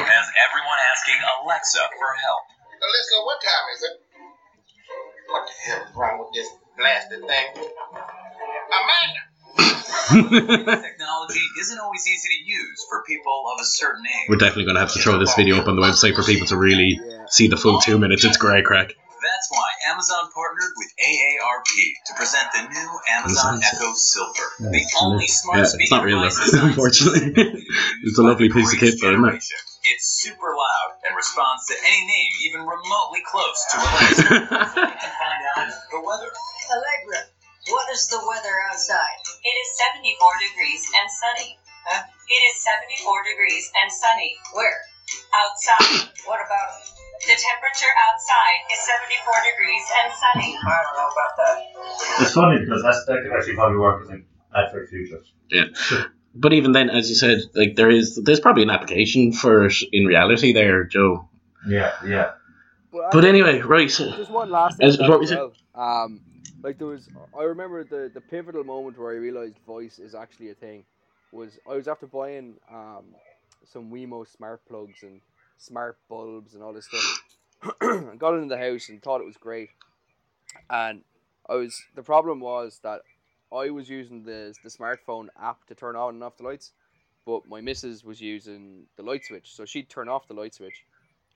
everyone 0.48 0.78
asking 0.92 1.20
Alexa 1.44 1.78
for 1.78 2.14
help. 2.26 2.42
Alyssa, 2.90 3.24
what 3.24 3.38
time 3.42 3.66
is 3.76 3.82
it? 3.86 3.94
What 5.30 5.46
the 5.46 5.54
hell 5.70 5.82
is 5.86 5.94
wrong 5.94 6.18
with 6.18 6.34
this 6.34 6.48
blasted 6.76 7.20
thing? 7.22 7.46
Amanda! 8.66 9.22
Technology 10.10 11.40
isn't 11.60 11.78
always 11.78 12.06
easy 12.08 12.28
to 12.28 12.50
use 12.50 12.84
for 12.88 13.04
people 13.06 13.44
of 13.54 13.60
a 13.60 13.64
certain 13.64 14.02
age. 14.06 14.26
We're 14.28 14.36
definitely 14.42 14.64
going 14.64 14.74
to 14.74 14.80
have 14.80 14.92
to 14.92 14.98
throw 14.98 15.18
this 15.18 15.34
video 15.34 15.58
up 15.58 15.68
on 15.68 15.76
the 15.76 15.82
website 15.82 16.14
for 16.16 16.24
people 16.24 16.46
to 16.48 16.56
really 16.56 16.98
see 17.28 17.46
the 17.48 17.56
full 17.56 17.80
two 17.80 17.98
minutes. 17.98 18.24
It's 18.24 18.36
grey 18.36 18.62
crack. 18.62 18.88
That's 18.88 19.48
why 19.50 19.68
Amazon 19.92 20.30
partnered 20.34 20.72
with 20.76 20.88
AARP 20.96 21.72
to 22.06 22.14
present 22.16 22.48
the 22.54 22.62
new 22.72 22.90
Amazon 23.20 23.54
Amazon 23.54 23.60
Echo 23.62 23.92
Silver, 23.94 24.42
Yeah, 24.60 24.70
the 24.70 24.84
only 25.02 25.18
lit. 25.24 25.30
smart 25.30 25.58
Yeah, 25.58 25.64
speaker 25.64 25.82
it's 25.82 25.90
not 25.92 26.04
real, 26.04 26.18
device 26.20 26.36
though, 26.38 26.44
designed 26.44 26.68
unfortunately. 26.70 27.18
specifically 27.20 27.44
to 27.44 27.56
be 27.60 28.08
It's 28.08 28.18
a 28.18 28.22
lovely 28.22 28.48
piece 28.48 28.72
of 28.72 28.80
kit, 28.80 28.94
though, 29.00 29.12
isn't 29.12 29.28
it? 29.28 29.44
It's 29.92 30.06
super 30.24 30.56
loud 30.56 30.79
and 31.10 31.18
responds 31.18 31.66
to 31.66 31.74
any 31.82 32.06
name 32.06 32.30
even 32.46 32.62
remotely 32.62 33.18
close 33.26 33.58
to 33.74 33.82
Alexa. 33.82 34.22
so 34.22 34.30
you 34.30 34.46
can 34.46 35.14
find 35.18 35.42
out 35.58 35.66
the 35.90 35.98
weather. 35.98 36.30
Allegra, 36.70 37.26
what 37.74 37.90
is 37.90 38.06
the 38.06 38.22
weather 38.22 38.54
outside? 38.70 39.18
It 39.42 39.56
is 39.58 39.68
74 39.90 40.14
degrees 40.38 40.86
and 40.86 41.06
sunny. 41.10 41.58
Huh? 41.82 42.06
It 42.06 42.42
is 42.46 42.62
74 42.62 43.26
degrees 43.26 43.66
and 43.82 43.90
sunny. 43.90 44.38
Where? 44.54 44.78
Outside. 45.34 46.14
What 46.30 46.38
about 46.38 46.78
it? 46.78 46.86
The 47.26 47.34
temperature 47.34 47.90
outside 48.06 48.60
is 48.70 48.78
74 48.86 49.34
degrees 49.50 49.84
and 49.98 50.08
sunny. 50.14 50.50
I 50.54 50.78
don't 50.86 50.94
know 50.94 51.10
about 51.10 51.32
that. 51.42 51.56
It's 52.22 52.32
funny 52.38 52.62
because 52.62 52.86
that's, 52.86 53.02
that 53.10 53.26
could 53.26 53.34
actually 53.34 53.58
probably 53.58 53.82
work 53.82 54.06
as 54.06 54.14
an 54.14 54.24
ad 54.54 54.70
for 54.70 54.86
future. 54.86 55.18
Yeah. 55.50 55.66
But 56.34 56.52
even 56.52 56.72
then, 56.72 56.90
as 56.90 57.08
you 57.08 57.16
said, 57.16 57.40
like 57.54 57.74
there 57.76 57.90
is, 57.90 58.16
there's 58.22 58.40
probably 58.40 58.62
an 58.62 58.70
application 58.70 59.32
for 59.32 59.66
it 59.66 59.74
in 59.92 60.06
reality 60.06 60.52
there, 60.52 60.84
Joe. 60.84 61.28
Yeah, 61.66 61.92
yeah. 62.06 62.32
But 62.92 63.24
anyway, 63.24 63.60
right. 63.60 63.90
so- 63.90 64.10
Just 64.16 64.30
one 64.30 64.50
last 64.50 64.78
thing. 64.78 64.86
As- 64.88 64.96
about 64.96 65.08
what 65.10 65.16
it 65.16 65.20
was 65.20 65.30
as 65.32 65.38
well. 65.38 65.52
Um, 65.74 66.20
like 66.62 66.78
there 66.78 66.86
was, 66.88 67.08
I 67.38 67.44
remember 67.44 67.84
the 67.84 68.10
the 68.12 68.20
pivotal 68.20 68.64
moment 68.64 68.98
where 68.98 69.12
I 69.12 69.16
realized 69.16 69.58
voice 69.66 69.98
is 69.98 70.14
actually 70.14 70.50
a 70.50 70.54
thing. 70.54 70.84
Was 71.32 71.58
I 71.68 71.74
was 71.74 71.88
after 71.88 72.06
buying 72.06 72.54
um 72.70 73.04
some 73.64 73.90
Wemo 73.90 74.26
smart 74.26 74.60
plugs 74.66 75.02
and 75.02 75.20
smart 75.58 75.96
bulbs 76.08 76.54
and 76.54 76.62
all 76.62 76.72
this 76.72 76.86
stuff. 76.86 77.22
I 77.80 78.16
got 78.18 78.34
it 78.34 78.42
in 78.42 78.48
the 78.48 78.58
house 78.58 78.88
and 78.88 79.02
thought 79.02 79.20
it 79.20 79.26
was 79.26 79.36
great. 79.36 79.70
And 80.68 81.02
I 81.48 81.54
was 81.54 81.82
the 81.94 82.02
problem 82.02 82.40
was 82.40 82.80
that 82.82 83.02
I 83.52 83.70
was 83.70 83.88
using 83.90 84.24
the 84.24 84.54
the 84.62 84.70
smartphone 84.70 85.28
app 85.40 85.66
to 85.66 85.74
turn 85.74 85.96
on 85.96 86.14
and 86.14 86.24
off 86.24 86.36
the 86.38 86.44
lights, 86.44 86.72
but 87.26 87.46
my 87.48 87.60
missus 87.60 88.04
was 88.04 88.20
using 88.20 88.86
the 88.96 89.02
light 89.04 89.24
switch, 89.24 89.54
so 89.54 89.64
she'd 89.64 89.90
turn 89.90 90.08
off 90.08 90.28
the 90.28 90.34
light 90.34 90.54
switch, 90.54 90.86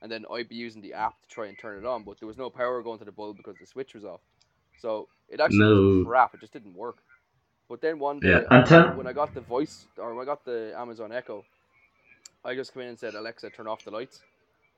and 0.03 0.11
then 0.13 0.25
I'd 0.33 0.49
be 0.49 0.57
using 0.57 0.83
the 0.83 0.95
app 0.95 1.23
to 1.23 1.29
try 1.29 1.47
and 1.47 1.59
turn 1.59 1.79
it 1.79 1.87
on, 1.87 2.05
but 2.05 2.19
there 2.21 2.29
was 2.29 2.39
no 2.39 2.51
power 2.51 2.83
going 2.83 2.99
to 3.01 3.05
the 3.07 3.13
bulb 3.13 3.39
because 3.39 3.59
the 3.59 3.67
switch 3.67 3.95
was 3.95 4.05
off. 4.05 4.23
So 4.77 5.09
it 5.29 5.41
actually 5.41 5.67
No. 5.67 5.69
was 5.69 5.81
crap. 6.03 6.35
It 6.35 6.41
just 6.41 6.53
didn't 6.53 6.75
work. 6.75 6.99
But 7.69 7.81
then 7.83 7.99
one 7.99 8.21
day, 8.23 8.47
Yeah. 8.47 8.93
When 8.93 9.07
I 9.07 9.13
got 9.13 9.35
the 9.35 9.41
voice 9.43 9.89
or 9.99 10.15
when 10.15 10.23
I 10.23 10.27
got 10.27 10.45
the 10.45 10.75
Amazon 10.77 11.13
Echo, 11.13 11.47
I 12.45 12.55
just 12.55 12.73
came 12.75 12.83
in 12.85 12.89
and 12.91 12.99
said, 13.01 13.15
Alexa, 13.15 13.51
turn 13.51 13.67
off 13.69 13.85
the 13.85 13.91
lights. 13.91 14.25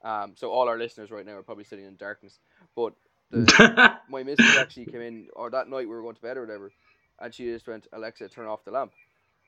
Um, 0.03 0.35
so 0.37 0.51
all 0.51 0.69
our 0.69 0.79
listeners 0.79 1.11
right 1.11 1.27
now 1.27 1.35
are 1.35 1.43
probably 1.43 1.65
sitting 1.65 1.87
in 1.87 1.97
darkness. 1.97 2.41
But 2.77 2.95
the, 3.31 3.53
my 4.09 4.23
missus 4.25 4.57
actually 4.57 4.87
came 4.87 5.03
in, 5.03 5.29
or 5.35 5.51
that 5.51 5.69
night 5.69 5.81
we 5.89 5.95
were 5.95 6.03
going 6.03 6.17
to 6.17 6.23
bed 6.23 6.37
or 6.37 6.43
whatever, 6.43 6.73
and 7.21 7.35
she 7.35 7.45
just 7.45 7.67
went, 7.67 7.87
Alexa, 7.93 8.29
turn 8.29 8.47
off 8.47 8.65
the 8.65 8.71
lamp. 8.71 8.93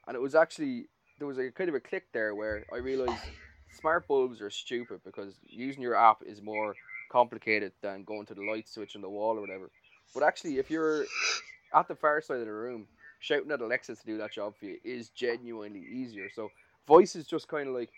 And 0.07 0.16
it 0.16 0.20
was 0.20 0.35
actually, 0.35 0.88
there 1.18 1.26
was 1.26 1.38
a 1.38 1.50
kind 1.50 1.68
of 1.68 1.74
a 1.74 1.81
click 1.81 2.07
there 2.12 2.35
where 2.35 2.64
I 2.72 2.76
realized 2.76 3.31
smart 3.70 4.09
bulbs 4.09 4.40
are 4.40 4.50
stupid 4.50 5.00
because 5.04 5.35
using 5.48 5.83
your 5.83 5.94
app 5.94 6.22
is 6.24 6.40
more 6.42 6.76
complicated 7.11 7.72
than 7.83 8.04
going 8.04 8.26
to 8.26 8.35
the 8.35 8.42
light 8.42 8.68
switch 8.68 8.96
on 8.96 9.02
the 9.02 9.09
wall 9.09 9.37
or 9.37 9.40
whatever. 9.40 9.70
But 10.14 10.22
actually, 10.22 10.59
if 10.59 10.70
you're 10.70 11.09
at 11.74 11.88
the 11.88 11.94
far 11.94 12.20
side 12.20 12.38
of 12.38 12.46
the 12.46 12.52
room, 12.52 12.87
shouting 13.20 13.50
at 13.50 13.61
Alexa 13.61 13.96
to 13.96 14.07
do 14.07 14.18
that 14.18 14.33
job 14.33 14.54
for 14.59 14.66
you 14.66 14.78
is 14.85 15.11
genuinely 15.11 15.81
easier. 15.81 16.31
So 16.31 16.52
voice 16.87 17.16
is 17.16 17.26
just 17.26 17.48
kind 17.48 17.68
of 17.68 17.74
like, 17.74 17.90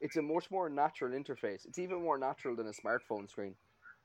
it's 0.00 0.16
a 0.16 0.22
much 0.22 0.50
more 0.50 0.68
natural 0.68 1.12
interface. 1.12 1.66
It's 1.66 1.78
even 1.78 2.02
more 2.02 2.18
natural 2.18 2.54
than 2.54 2.68
a 2.68 2.70
smartphone 2.70 3.28
screen. 3.28 3.54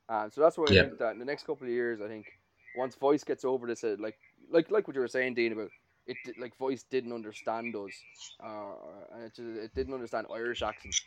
Um, 0.09 0.29
so 0.31 0.41
that's 0.41 0.57
why 0.57 0.71
I 0.71 0.75
think 0.75 0.97
that 0.99 1.11
in 1.11 1.19
the 1.19 1.25
next 1.25 1.45
couple 1.45 1.67
of 1.67 1.73
years, 1.73 2.01
I 2.01 2.07
think 2.07 2.33
once 2.73 2.95
voice 2.95 3.23
gets 3.23 3.45
over 3.45 3.67
this, 3.67 3.83
uh, 3.83 3.97
like 3.99 4.17
like 4.51 4.71
like 4.71 4.87
what 4.87 4.95
you 4.95 5.01
were 5.01 5.07
saying, 5.07 5.35
Dean, 5.35 5.53
about 5.53 5.71
it, 6.07 6.19
like 6.37 6.57
voice 6.57 6.83
didn't 6.83 7.13
understand 7.13 7.75
us, 7.75 8.05
uh, 8.43 8.73
and 9.13 9.23
it, 9.25 9.35
just, 9.35 9.57
it 9.57 9.75
didn't 9.75 9.93
understand 9.93 10.27
Irish 10.33 10.63
accents, 10.63 10.97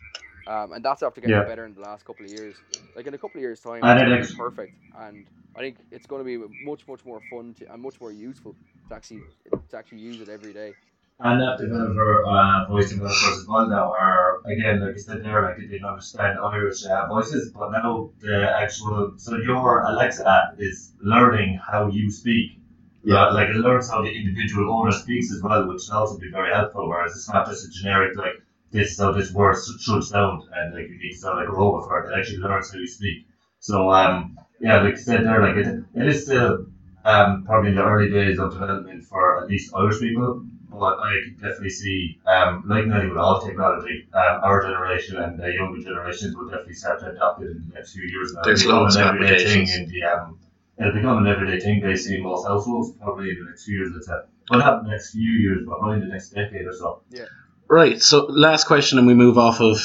um, 0.46 0.72
and 0.72 0.84
that's 0.84 1.02
after 1.02 1.20
getting 1.20 1.42
Yeah. 1.42 1.44
better 1.44 1.66
in 1.66 1.74
the 1.74 1.80
last 1.80 2.04
couple 2.04 2.26
of 2.26 2.32
years. 2.32 2.62
Like 2.96 3.06
in 3.06 3.14
a 3.14 3.18
couple 3.18 3.38
of 3.38 3.42
years' 3.42 3.60
time, 3.60 3.90
And 3.90 4.00
it's 4.00 4.02
it 4.02 4.12
gonna 4.12 4.18
ex- 4.18 4.26
be 4.26 4.28
perfect, 4.36 4.78
and 4.94 5.30
I 5.56 5.60
think 5.60 5.78
it's 5.92 6.06
going 6.06 6.24
to 6.24 6.38
be 6.38 6.54
much 6.60 6.88
much 6.88 7.04
more 7.06 7.20
fun 7.20 7.54
to, 7.58 7.72
and 7.72 7.82
much 7.82 8.00
more 8.00 8.12
useful 8.12 8.56
to 8.88 8.94
actually 8.96 9.22
to 9.70 9.76
actually 9.78 10.00
use 10.00 10.20
it 10.20 10.28
every 10.28 10.52
day. 10.54 10.76
And 11.20 11.42
app 11.42 11.58
developer, 11.58 12.24
uh, 12.26 12.66
voice 12.68 12.90
developers 12.90 13.38
as 13.38 13.46
well 13.48 13.66
now 13.68 13.92
are, 13.92 14.40
again, 14.46 14.80
like 14.80 14.94
I 14.94 14.98
said 14.98 15.24
there, 15.24 15.42
like 15.42 15.56
they 15.58 15.66
didn't 15.66 15.86
understand 15.86 16.38
Irish 16.38 16.84
uh, 16.84 17.06
voices, 17.06 17.52
but 17.52 17.70
now 17.72 18.10
the 18.20 18.50
actual, 18.56 19.14
so 19.16 19.36
your 19.38 19.82
Alexa 19.82 20.28
app 20.28 20.56
is 20.58 20.94
learning 21.00 21.58
how 21.66 21.88
you 21.88 22.10
speak. 22.10 22.60
Yeah. 23.04 23.30
Like 23.30 23.48
it 23.50 23.56
learns 23.56 23.90
how 23.90 24.02
the 24.02 24.10
individual 24.10 24.72
owner 24.74 24.92
speaks 24.92 25.32
as 25.32 25.42
well, 25.42 25.68
which 25.68 25.82
can 25.86 25.96
also 25.96 26.18
be 26.18 26.30
very 26.30 26.52
helpful, 26.52 26.88
whereas 26.88 27.12
it's 27.12 27.28
not 27.28 27.46
just 27.46 27.66
a 27.66 27.70
generic, 27.70 28.16
like, 28.16 28.42
this 28.72 28.92
is 28.92 28.98
how 29.00 29.12
this 29.12 29.32
word 29.32 29.56
should- 29.80 30.02
sound, 30.02 30.42
and 30.56 30.74
like 30.74 30.88
you 30.88 30.98
need 30.98 31.12
to 31.12 31.18
sound 31.18 31.38
like 31.38 31.48
a 31.48 31.52
robot 31.52 31.86
for 31.86 32.00
it. 32.00 32.10
It 32.10 32.18
actually 32.18 32.38
learns 32.38 32.72
how 32.72 32.78
you 32.78 32.86
speak. 32.86 33.26
So, 33.60 33.90
um, 33.90 34.36
yeah, 34.60 34.82
like 34.82 34.94
I 34.94 34.96
said 34.96 35.24
there, 35.24 35.40
like 35.46 35.56
it, 35.56 35.84
it 35.94 36.06
is 36.08 36.24
still 36.24 36.66
um, 37.04 37.44
probably 37.44 37.70
in 37.70 37.76
the 37.76 37.84
early 37.84 38.10
days 38.10 38.38
of 38.38 38.52
development 38.52 39.04
for 39.04 39.42
at 39.42 39.48
least 39.48 39.72
Irish 39.76 40.00
people, 40.00 40.42
but 40.70 40.98
I 40.98 41.12
can 41.24 41.34
definitely 41.34 41.70
see, 41.70 42.18
um, 42.26 42.64
like 42.66 42.86
nearly 42.86 43.08
with 43.08 43.18
all 43.18 43.40
technology, 43.40 44.08
um, 44.14 44.40
our 44.42 44.62
generation 44.62 45.18
and 45.18 45.38
the 45.38 45.52
younger 45.52 45.80
generations 45.82 46.34
will 46.34 46.48
definitely 46.48 46.74
start 46.74 47.00
to 47.00 47.10
adopt 47.12 47.42
it 47.42 47.50
in 47.50 47.64
the 47.68 47.74
next 47.74 47.92
few 47.92 48.02
years 48.04 48.32
now. 48.34 48.42
There's 48.42 48.66
loads 48.66 48.96
of 48.96 49.02
applications. 49.02 49.76
in 49.76 49.88
the, 49.88 50.02
um, 50.04 50.38
it'll 50.78 50.92
become 50.92 51.18
an 51.18 51.26
everyday 51.26 51.60
thing 51.60 51.80
basically 51.80 52.16
in 52.18 52.22
most 52.22 52.46
households, 52.46 52.92
probably 52.92 53.30
in 53.30 53.38
the 53.40 53.50
next 53.50 53.64
few 53.64 53.78
years, 53.78 53.92
let's 53.94 54.06
say. 54.06 54.14
Well, 54.50 54.60
not 54.60 54.84
the 54.84 54.90
next 54.90 55.12
few 55.12 55.30
years, 55.30 55.64
but 55.66 55.78
probably 55.78 56.00
the 56.00 56.06
next 56.06 56.30
decade 56.30 56.66
or 56.66 56.72
so. 56.72 57.02
yeah 57.10 57.24
Right. 57.68 58.00
So 58.02 58.26
last 58.26 58.66
question, 58.66 58.98
and 58.98 59.06
we 59.06 59.14
move 59.14 59.38
off 59.38 59.60
of 59.60 59.78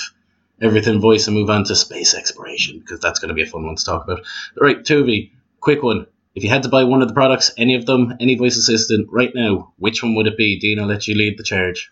everything 0.62 0.99
voice 0.99 1.28
and 1.28 1.36
move 1.36 1.49
on 1.49 1.63
to 1.65 1.75
space 1.75 2.13
exploration 2.13 2.80
because 2.80 2.99
that's 2.99 3.19
going 3.19 3.30
to 3.30 3.36
be 3.36 3.43
a 3.43 3.47
fun 3.47 3.65
one 3.65 3.75
to 3.75 3.86
talk 3.86 4.04
about. 4.04 4.25
Right, 4.60 4.78
Tuvi, 4.84 5.32
quick 5.60 5.82
one. 5.82 6.06
If 6.36 6.43
you 6.43 6.49
had 6.49 6.63
to 6.63 6.69
buy 6.69 6.84
one 6.84 7.02
of 7.02 7.08
the 7.08 7.13
products, 7.13 7.52
any 7.58 7.75
of 7.75 7.86
them, 7.86 8.15
any 8.19 8.36
voice 8.36 8.58
assistant, 8.58 9.08
right 9.12 9.32
now, 9.34 9.73
which 9.78 10.04
one 10.04 10.15
would 10.15 10.28
it 10.28 10.38
be? 10.38 10.60
Dean, 10.60 10.80
I'll 10.80 10.88
let 10.88 11.08
you 11.08 11.15
lead 11.15 11.38
the 11.38 11.43
charge. 11.43 11.91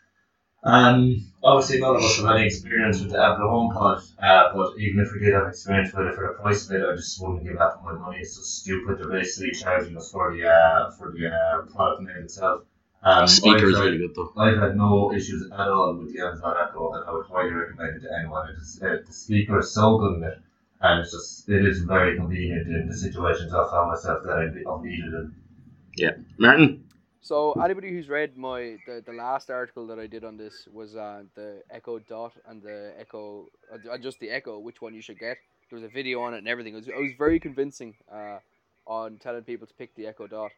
Um, 0.68 1.26
obviously, 1.44 1.80
none 1.80 1.96
of 1.96 2.04
us 2.04 2.18
have 2.18 2.36
any 2.36 2.46
experience 2.48 3.00
with 3.02 3.12
the 3.12 3.24
Apple 3.24 3.48
HomePod, 3.48 4.04
uh, 4.22 4.54
but 4.54 4.78
even 4.80 5.00
if 5.00 5.14
we 5.14 5.20
did 5.24 5.34
have 5.34 5.48
experience 5.48 5.94
with 5.94 6.08
it 6.08 6.16
for 6.16 6.28
the 6.28 6.42
price 6.42 6.70
of 6.70 6.76
it, 6.76 6.86
I 6.86 6.96
just 6.96 7.22
wouldn't 7.22 7.44
give 7.46 7.56
Apple 7.58 7.84
my 7.86 7.94
money. 7.94 8.18
It's 8.20 8.36
just 8.36 8.62
stupid. 8.62 9.00
They're 9.00 9.10
basically 9.10 9.52
charging 9.52 9.96
us 9.96 10.12
for 10.12 10.36
the 10.36 10.48
uh, 10.48 10.92
for 10.92 11.12
the 11.12 11.28
uh, 11.30 11.62
product 11.74 12.02
name 12.04 12.24
itself. 12.24 12.64
Um, 13.04 13.28
Speaker 13.28 13.68
is 13.70 13.76
I've 13.76 13.84
had- 13.84 13.86
really 13.86 13.98
good 14.00 14.16
though. 14.16 14.34
I've 14.38 14.58
had 14.60 14.76
no 14.76 15.14
issues 15.14 15.50
at 15.52 15.68
all 15.70 15.96
with 15.98 16.14
the 16.14 16.20
Amazon 16.20 16.56
Echo, 16.62 16.92
and 16.94 17.06
I 17.08 17.14
would 17.14 17.26
highly 17.28 17.52
recommend 17.52 17.98
it 17.98 18.08
to 18.08 18.10
anyone. 18.20 18.50
It 18.50 18.58
is, 18.60 18.80
uh, 18.84 18.98
the 19.06 19.14
speaker 19.14 19.60
is 19.60 19.72
so 19.74 19.98
good 20.00 20.18
in 20.18 20.24
it, 20.24 20.38
and 20.82 21.00
it's 21.00 21.12
just 21.12 21.48
it 21.48 21.64
is 21.66 21.80
very 21.84 22.18
convenient 22.18 22.68
in 22.68 22.88
the 22.90 22.98
situations 22.98 23.54
I 23.54 23.64
found 23.72 23.92
myself 23.92 24.24
that 24.26 24.34
I 24.34 24.44
I've 24.70 24.84
needed 24.84 25.14
it. 25.14 25.28
Yeah, 25.96 26.12
Martin? 26.38 26.84
So 27.22 27.54
anybody 27.54 27.90
who's 27.90 28.10
read 28.10 28.38
my 28.38 28.78
the, 28.86 29.04
the 29.06 29.14
last 29.14 29.50
article 29.50 29.88
that 29.88 30.00
I 30.00 30.08
did 30.08 30.24
on 30.24 30.38
this 30.38 30.68
was 30.72 30.96
uh, 30.96 31.24
the 31.36 31.62
Echo 31.70 32.00
Dot 32.00 32.34
and 32.48 32.62
the 32.62 32.94
Echo 33.00 33.48
uh, 33.74 33.98
just 33.98 34.20
the 34.20 34.30
Echo 34.30 34.60
which 34.60 34.82
one 34.82 34.94
you 34.94 35.02
should 35.02 35.20
get. 35.20 35.38
There 35.70 35.78
was 35.78 35.84
a 35.84 35.94
video 35.94 36.22
on 36.22 36.34
it 36.34 36.38
and 36.38 36.48
everything. 36.48 36.74
It 36.74 36.78
was, 36.78 36.90
I 36.90 37.00
was 37.00 37.12
very 37.18 37.40
convincing 37.40 37.96
uh, 38.12 38.40
on 38.86 39.18
telling 39.18 39.44
people 39.44 39.68
to 39.68 39.74
pick 39.74 39.94
the 39.96 40.08
Echo 40.08 40.28
Dot. 40.28 40.52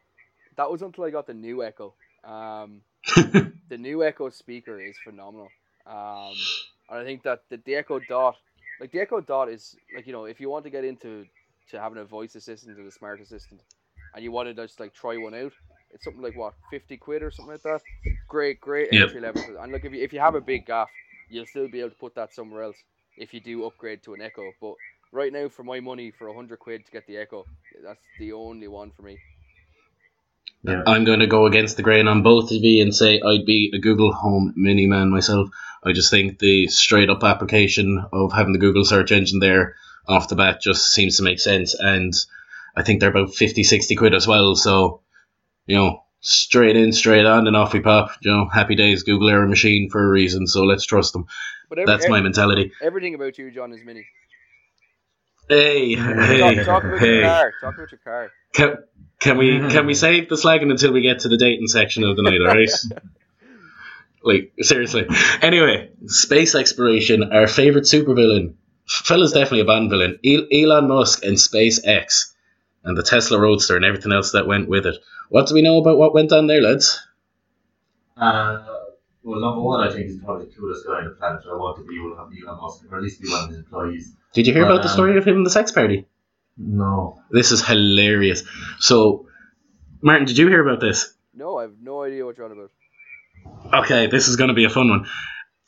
That 0.56 0.70
was 0.70 0.82
until 0.82 1.04
I 1.04 1.10
got 1.10 1.26
the 1.26 1.34
new 1.34 1.64
Echo. 1.64 1.94
Um, 2.22 2.82
the 3.16 3.78
new 3.78 4.04
Echo 4.04 4.30
speaker 4.30 4.80
is 4.80 4.96
phenomenal. 5.02 5.48
Um, 5.86 6.34
and 6.90 6.98
I 6.98 7.04
think 7.04 7.22
that 7.24 7.42
the, 7.48 7.56
the 7.64 7.74
Echo 7.76 7.98
Dot, 7.98 8.36
like 8.80 8.92
the 8.92 9.00
Echo 9.00 9.20
Dot 9.20 9.48
is 9.48 9.76
like 9.94 10.06
you 10.06 10.12
know 10.12 10.26
if 10.26 10.40
you 10.40 10.50
want 10.50 10.64
to 10.64 10.70
get 10.70 10.84
into 10.84 11.26
to 11.70 11.80
having 11.80 11.98
a 11.98 12.04
voice 12.04 12.34
assistant 12.34 12.78
or 12.78 12.86
a 12.86 12.90
smart 12.90 13.20
assistant, 13.20 13.60
and 14.14 14.22
you 14.22 14.30
want 14.30 14.48
to 14.48 14.54
just 14.54 14.78
like 14.78 14.92
try 14.92 15.16
one 15.16 15.34
out, 15.34 15.52
it's 15.92 16.04
something 16.04 16.22
like 16.22 16.36
what 16.36 16.54
fifty 16.70 16.96
quid 16.96 17.22
or 17.22 17.30
something 17.30 17.52
like 17.52 17.62
that. 17.62 17.80
Great, 18.28 18.60
great 18.60 18.90
Yep. 18.90 19.08
entry 19.08 19.20
level. 19.20 19.42
And 19.60 19.72
look, 19.72 19.84
if 19.84 19.92
you 19.92 20.02
if 20.02 20.12
you 20.12 20.20
have 20.20 20.34
a 20.34 20.40
big 20.40 20.66
gaff, 20.66 20.90
you'll 21.28 21.46
still 21.46 21.68
be 21.68 21.80
able 21.80 21.90
to 21.90 21.96
put 21.96 22.14
that 22.14 22.34
somewhere 22.34 22.62
else 22.64 22.76
if 23.16 23.34
you 23.34 23.40
do 23.40 23.64
upgrade 23.66 24.02
to 24.04 24.14
an 24.14 24.22
Echo. 24.22 24.52
But 24.60 24.74
right 25.12 25.32
now, 25.32 25.48
for 25.48 25.64
my 25.64 25.80
money, 25.80 26.10
for 26.10 26.32
hundred 26.34 26.58
quid 26.58 26.86
to 26.86 26.92
get 26.92 27.06
the 27.06 27.16
Echo, 27.16 27.44
that's 27.84 28.00
the 28.18 28.32
only 28.32 28.68
one 28.68 28.90
for 28.92 29.02
me. 29.02 29.18
Yeah. 30.62 30.82
I'm 30.86 31.04
going 31.04 31.20
to 31.20 31.26
go 31.26 31.46
against 31.46 31.76
the 31.76 31.82
grain 31.82 32.06
on 32.06 32.22
both 32.22 32.50
of 32.50 32.62
you 32.62 32.82
and 32.82 32.94
say 32.94 33.20
I'd 33.20 33.46
be 33.46 33.72
a 33.74 33.78
Google 33.78 34.12
Home 34.12 34.52
Mini 34.56 34.86
man 34.86 35.10
myself. 35.10 35.48
I 35.82 35.92
just 35.92 36.10
think 36.10 36.38
the 36.38 36.66
straight 36.68 37.08
up 37.08 37.24
application 37.24 38.04
of 38.12 38.32
having 38.32 38.52
the 38.52 38.58
Google 38.58 38.84
search 38.84 39.10
engine 39.12 39.38
there 39.38 39.76
off 40.06 40.28
the 40.28 40.36
bat 40.36 40.60
just 40.60 40.92
seems 40.92 41.16
to 41.16 41.22
make 41.22 41.40
sense. 41.40 41.74
And 41.74 42.12
I 42.76 42.82
think 42.82 43.00
they're 43.00 43.10
about 43.10 43.34
50, 43.34 43.64
60 43.64 43.96
quid 43.96 44.14
as 44.14 44.26
well. 44.26 44.54
So, 44.54 44.99
you 45.70 45.76
know, 45.76 46.02
straight 46.18 46.76
in, 46.76 46.92
straight 46.92 47.24
on, 47.24 47.46
and 47.46 47.56
off 47.56 47.72
we 47.72 47.78
pop. 47.78 48.10
You 48.22 48.32
know, 48.32 48.48
happy 48.48 48.74
days, 48.74 49.04
Google 49.04 49.30
Error 49.30 49.46
Machine 49.46 49.88
for 49.88 50.04
a 50.04 50.08
reason. 50.08 50.48
So 50.48 50.64
let's 50.64 50.84
trust 50.84 51.12
them. 51.12 51.26
But 51.68 51.78
every, 51.78 51.92
That's 51.92 52.08
my 52.08 52.20
mentality. 52.20 52.72
everything 52.82 53.14
about 53.14 53.38
you, 53.38 53.52
John, 53.52 53.72
is 53.72 53.84
mini. 53.84 54.04
Hey, 55.48 55.94
talk, 55.94 56.16
hey, 56.16 56.64
talk 56.64 56.84
about 56.84 57.00
your 57.00 57.22
car. 57.22 57.52
Talk 57.60 57.74
about 57.74 57.92
your 57.92 58.00
car. 58.02 58.30
Can, 58.52 58.76
can 59.20 59.38
we 59.38 59.60
can 59.70 59.86
we 59.86 59.94
save 60.06 60.28
the 60.28 60.34
slagging 60.34 60.72
until 60.72 60.92
we 60.92 61.02
get 61.02 61.20
to 61.20 61.28
the 61.28 61.36
dating 61.36 61.68
section 61.68 62.02
of 62.02 62.16
the 62.16 62.22
night, 62.22 62.40
alright? 62.40 62.70
like, 64.24 64.52
seriously. 64.60 65.06
Anyway, 65.40 65.90
space 66.06 66.56
exploration, 66.56 67.32
our 67.32 67.46
favourite 67.46 67.84
supervillain. 67.84 68.54
Fella's 68.88 69.32
definitely 69.32 69.60
a 69.60 69.64
Bond 69.66 69.88
villain. 69.88 70.18
Elon 70.24 70.88
Musk 70.88 71.24
and 71.24 71.36
SpaceX 71.36 72.32
and 72.82 72.96
the 72.96 73.04
Tesla 73.04 73.38
Roadster 73.38 73.76
and 73.76 73.84
everything 73.84 74.10
else 74.10 74.32
that 74.32 74.48
went 74.48 74.68
with 74.68 74.86
it. 74.86 74.96
What 75.30 75.46
do 75.46 75.54
we 75.54 75.62
know 75.62 75.78
about 75.78 75.96
what 75.96 76.12
went 76.12 76.32
on 76.32 76.48
there, 76.48 76.60
lads? 76.60 77.00
Uh, 78.16 78.64
well, 79.22 79.40
number 79.40 79.60
one, 79.62 79.88
I 79.88 79.92
think 79.92 80.06
he's 80.06 80.18
probably 80.18 80.46
the 80.46 80.52
coolest 80.52 80.84
guy 80.84 80.98
on 80.98 81.04
the 81.04 81.10
planet. 81.10 81.42
I 81.48 81.54
want 81.54 81.78
to 81.78 81.84
be 81.84 81.98
Elon 81.98 82.18
Elon 82.18 82.60
Musk, 82.60 82.84
or 82.90 82.98
at 82.98 83.02
least 83.02 83.22
be 83.22 83.28
one 83.28 83.44
of 83.44 83.50
his 83.50 83.58
employees. 83.58 84.16
Did 84.32 84.48
you 84.48 84.52
hear 84.52 84.64
Well, 84.64 84.72
about 84.72 84.82
the 84.82 84.88
um, 84.88 84.94
story 84.94 85.16
of 85.16 85.24
him 85.24 85.36
and 85.36 85.46
the 85.46 85.50
sex 85.50 85.70
party? 85.70 86.06
No. 86.58 87.22
This 87.30 87.52
is 87.52 87.64
hilarious. 87.64 88.42
So, 88.80 89.28
Martin, 90.02 90.26
did 90.26 90.36
you 90.36 90.48
hear 90.48 90.66
about 90.66 90.80
this? 90.80 91.14
No, 91.32 91.58
I 91.58 91.62
have 91.62 91.74
no 91.80 92.02
idea 92.02 92.26
what 92.26 92.36
you're 92.36 92.46
on 92.46 92.52
about. 92.52 93.84
Okay, 93.84 94.08
this 94.08 94.26
is 94.26 94.34
going 94.34 94.48
to 94.48 94.54
be 94.54 94.64
a 94.64 94.70
fun 94.70 94.90
one. 94.90 95.06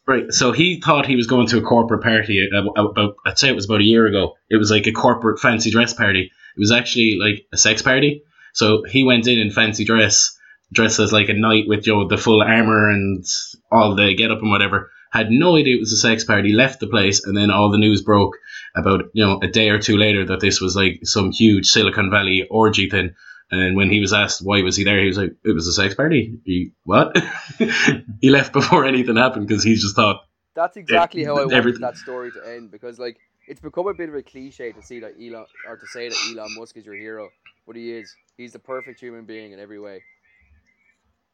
Right, 0.06 0.32
so 0.32 0.50
he 0.50 0.80
thought 0.80 1.06
he 1.06 1.14
was 1.14 1.28
going 1.28 1.46
to 1.48 1.58
a 1.58 1.62
corporate 1.62 2.02
party 2.02 2.48
uh, 2.52 2.64
about, 2.76 3.14
I'd 3.24 3.38
say 3.38 3.48
it 3.48 3.54
was 3.54 3.66
about 3.66 3.80
a 3.80 3.84
year 3.84 4.06
ago. 4.06 4.34
It 4.50 4.56
was 4.56 4.72
like 4.72 4.88
a 4.88 4.92
corporate 4.92 5.38
fancy 5.38 5.70
dress 5.70 5.94
party. 5.94 6.22
It 6.56 6.60
was 6.60 6.72
actually 6.72 7.18
like 7.20 7.46
a 7.52 7.56
sex 7.56 7.80
party. 7.82 8.24
So 8.52 8.84
he 8.88 9.04
went 9.04 9.26
in 9.26 9.38
in 9.38 9.50
fancy 9.50 9.84
dress, 9.84 10.38
dressed 10.72 10.98
as 10.98 11.12
like 11.12 11.28
a 11.28 11.34
knight 11.34 11.64
with 11.66 11.86
you 11.86 11.94
know, 11.94 12.08
the 12.08 12.18
full 12.18 12.42
armor 12.42 12.90
and 12.90 13.24
all 13.70 13.94
the 13.94 14.14
get 14.14 14.30
up 14.30 14.40
and 14.40 14.50
whatever. 14.50 14.90
Had 15.10 15.30
no 15.30 15.56
idea 15.56 15.76
it 15.76 15.80
was 15.80 15.92
a 15.92 15.98
sex 15.98 16.24
party, 16.24 16.52
left 16.52 16.80
the 16.80 16.86
place, 16.86 17.24
and 17.24 17.36
then 17.36 17.50
all 17.50 17.70
the 17.70 17.76
news 17.76 18.00
broke 18.02 18.34
about, 18.74 19.04
you 19.12 19.24
know, 19.24 19.38
a 19.42 19.46
day 19.46 19.68
or 19.68 19.78
two 19.78 19.98
later 19.98 20.24
that 20.26 20.40
this 20.40 20.58
was 20.60 20.74
like 20.74 21.00
some 21.04 21.32
huge 21.32 21.66
Silicon 21.66 22.10
Valley 22.10 22.46
orgy 22.50 22.88
thing. 22.88 23.14
And 23.50 23.76
when 23.76 23.90
he 23.90 24.00
was 24.00 24.14
asked 24.14 24.40
why 24.42 24.62
was 24.62 24.76
he 24.76 24.84
there, 24.84 24.98
he 24.98 25.08
was 25.08 25.18
like, 25.18 25.34
"It 25.44 25.52
was 25.52 25.66
a 25.66 25.72
sex 25.74 25.94
party." 25.94 26.40
He 26.46 26.72
what? 26.84 27.14
he 28.22 28.30
left 28.30 28.54
before 28.54 28.86
anything 28.86 29.16
happened 29.16 29.46
because 29.46 29.62
he 29.62 29.74
just 29.74 29.94
thought, 29.94 30.24
That's 30.54 30.78
exactly 30.78 31.24
how 31.24 31.32
I 31.36 31.40
wanted 31.42 31.56
everything- 31.56 31.82
that 31.82 31.98
story 31.98 32.32
to 32.32 32.48
end 32.48 32.70
because 32.70 32.98
like 32.98 33.18
it's 33.46 33.60
become 33.60 33.88
a 33.88 33.94
bit 33.94 34.08
of 34.08 34.14
a 34.14 34.22
cliche 34.22 34.72
to 34.72 34.82
see 34.82 35.00
that 35.00 35.12
Elon 35.20 35.44
or 35.68 35.76
to 35.76 35.86
say 35.88 36.08
that 36.08 36.16
Elon 36.30 36.54
Musk 36.56 36.78
is 36.78 36.86
your 36.86 36.94
hero, 36.94 37.28
but 37.66 37.76
he 37.76 37.92
is. 37.92 38.14
He's 38.36 38.52
the 38.52 38.58
perfect 38.58 39.00
human 39.00 39.24
being 39.24 39.52
in 39.52 39.58
every 39.60 39.80
way. 39.80 40.02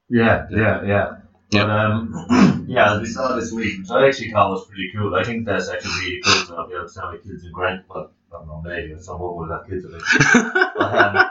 Yeah, 0.08 0.46
yeah, 0.50 0.82
yeah. 0.84 1.16
Yeah. 1.50 1.64
But, 1.64 1.70
um, 1.70 2.66
yeah, 2.68 2.94
as 2.94 3.00
we 3.00 3.06
saw 3.06 3.34
this 3.34 3.52
week, 3.52 3.78
which 3.78 3.90
I 3.90 4.06
actually 4.06 4.30
thought 4.32 4.50
was 4.50 4.66
pretty 4.66 4.90
cool. 4.94 5.14
I 5.14 5.24
think 5.24 5.46
that's 5.46 5.68
actually 5.70 5.92
really 6.00 6.20
cool 6.22 6.46
to 6.46 6.56
have, 6.56 6.70
you 6.70 6.76
know, 6.76 6.86
to 6.86 7.00
have 7.00 7.22
kids 7.22 7.44
in 7.44 7.52
Grant. 7.52 7.84
Well, 7.88 8.10
I 8.30 8.36
don't 8.36 8.48
know, 8.48 8.62
maybe 8.62 8.94
someone 9.00 9.36
will 9.36 9.50
have 9.50 9.66
kids 9.68 9.84
with 9.84 9.94
it. 9.94 10.02
But, 10.76 11.16
um, 11.16 11.30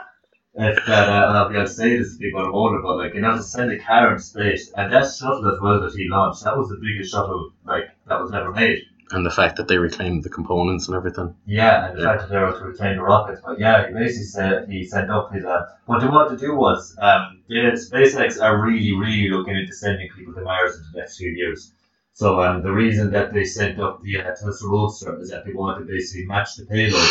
if 0.54 0.86
that, 0.86 1.08
uh, 1.08 1.32
I'll 1.32 1.48
be 1.48 1.54
able 1.54 1.66
to 1.66 1.72
say 1.72 1.96
this 1.96 2.14
to 2.14 2.18
people 2.18 2.40
I'm 2.40 2.52
older, 2.52 2.82
but 2.82 2.96
like, 2.96 3.14
you 3.14 3.20
know, 3.20 3.36
to 3.36 3.42
send 3.42 3.70
a 3.70 3.78
car 3.78 4.10
into 4.10 4.22
space, 4.22 4.72
and 4.76 4.92
that 4.92 5.06
shuttle 5.12 5.48
as 5.52 5.60
well 5.60 5.80
that 5.82 5.94
he 5.94 6.08
launched, 6.08 6.42
that 6.42 6.56
was 6.56 6.68
the 6.68 6.80
biggest 6.82 7.12
shuttle, 7.12 7.52
like, 7.64 7.84
that 8.08 8.20
was 8.20 8.32
ever 8.32 8.50
made. 8.50 8.82
And 9.10 9.24
the 9.24 9.30
fact 9.30 9.56
that 9.56 9.68
they 9.68 9.78
reclaimed 9.78 10.22
the 10.22 10.28
components 10.28 10.86
and 10.88 10.96
everything. 10.96 11.34
Yeah, 11.46 11.86
and 11.88 11.98
the 11.98 12.02
Yeah. 12.02 12.08
fact 12.08 12.22
that 12.22 12.30
they 12.30 12.38
were 12.38 12.58
to 12.58 12.64
retain 12.64 12.96
the 12.96 13.02
rockets. 13.02 13.40
But 13.44 13.58
yeah, 13.58 13.86
he 13.88 13.94
basically 13.94 14.24
said 14.24 14.68
he 14.68 14.84
sent 14.84 15.10
up 15.10 15.32
his. 15.32 15.44
Uh, 15.44 15.64
what 15.86 16.00
they 16.00 16.08
wanted 16.08 16.38
to 16.38 16.46
do 16.46 16.54
was, 16.54 16.96
um, 17.00 17.40
the 17.48 17.54
SpaceX 17.90 18.42
are 18.42 18.60
really, 18.60 18.94
really 18.94 19.28
looking 19.30 19.56
into 19.56 19.72
sending 19.72 20.08
people 20.10 20.34
to 20.34 20.42
Mars 20.42 20.76
in 20.76 20.82
the 20.92 20.98
next 21.00 21.16
few 21.16 21.30
years. 21.30 21.72
So 22.12 22.42
um, 22.42 22.62
the 22.62 22.72
reason 22.72 23.10
that 23.12 23.32
they 23.32 23.44
sent 23.44 23.78
up 23.80 24.02
the 24.02 24.20
uh, 24.20 24.24
Tesla 24.24 24.68
Roadster 24.68 25.20
is 25.20 25.30
that 25.30 25.44
they 25.44 25.52
want 25.52 25.78
to 25.78 25.84
basically 25.84 26.26
match 26.26 26.56
the 26.56 26.66
payload 26.66 27.08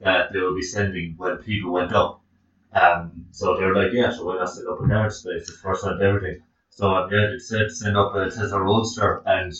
that 0.00 0.32
they 0.32 0.40
will 0.40 0.54
be 0.54 0.62
sending 0.62 1.14
when 1.16 1.36
people 1.38 1.72
went 1.72 1.92
up. 1.92 2.22
Um, 2.72 3.26
so 3.30 3.56
they 3.56 3.64
were 3.64 3.74
like, 3.74 3.92
yeah, 3.92 4.10
so 4.10 4.24
why 4.24 4.36
not 4.36 4.50
send 4.50 4.68
up 4.68 4.80
a 4.80 4.84
in 5.04 5.10
space? 5.10 5.48
It's 5.48 5.58
first 5.58 5.84
time 5.84 6.00
everything. 6.02 6.42
So 6.70 6.90
um, 6.94 7.10
yeah, 7.12 7.28
they 7.32 7.38
said 7.38 7.70
send 7.70 7.96
up 7.96 8.14
a 8.14 8.30
Tesla 8.30 8.60
Roadster 8.60 9.22
and 9.26 9.52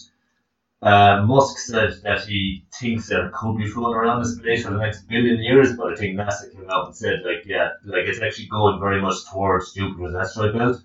uh, 0.82 1.22
Musk 1.26 1.58
said 1.58 1.94
that 2.04 2.24
he 2.26 2.66
thinks 2.78 3.08
that 3.08 3.26
it 3.26 3.32
could 3.32 3.56
be 3.58 3.68
floating 3.68 3.96
around 3.96 4.22
this 4.22 4.38
place 4.38 4.64
for 4.64 4.72
the 4.72 4.78
next 4.78 5.08
billion 5.08 5.42
years, 5.42 5.76
but 5.76 5.92
I 5.92 5.96
think 5.96 6.18
NASA 6.18 6.52
came 6.52 6.70
out 6.70 6.86
and 6.86 6.96
said, 6.96 7.20
like, 7.24 7.46
yeah, 7.46 7.70
like 7.84 8.04
it's 8.06 8.20
actually 8.22 8.48
going 8.48 8.80
very 8.80 9.00
much 9.02 9.16
towards 9.30 9.72
Jupiter's 9.74 10.14
asteroid 10.14 10.56
belt, 10.58 10.76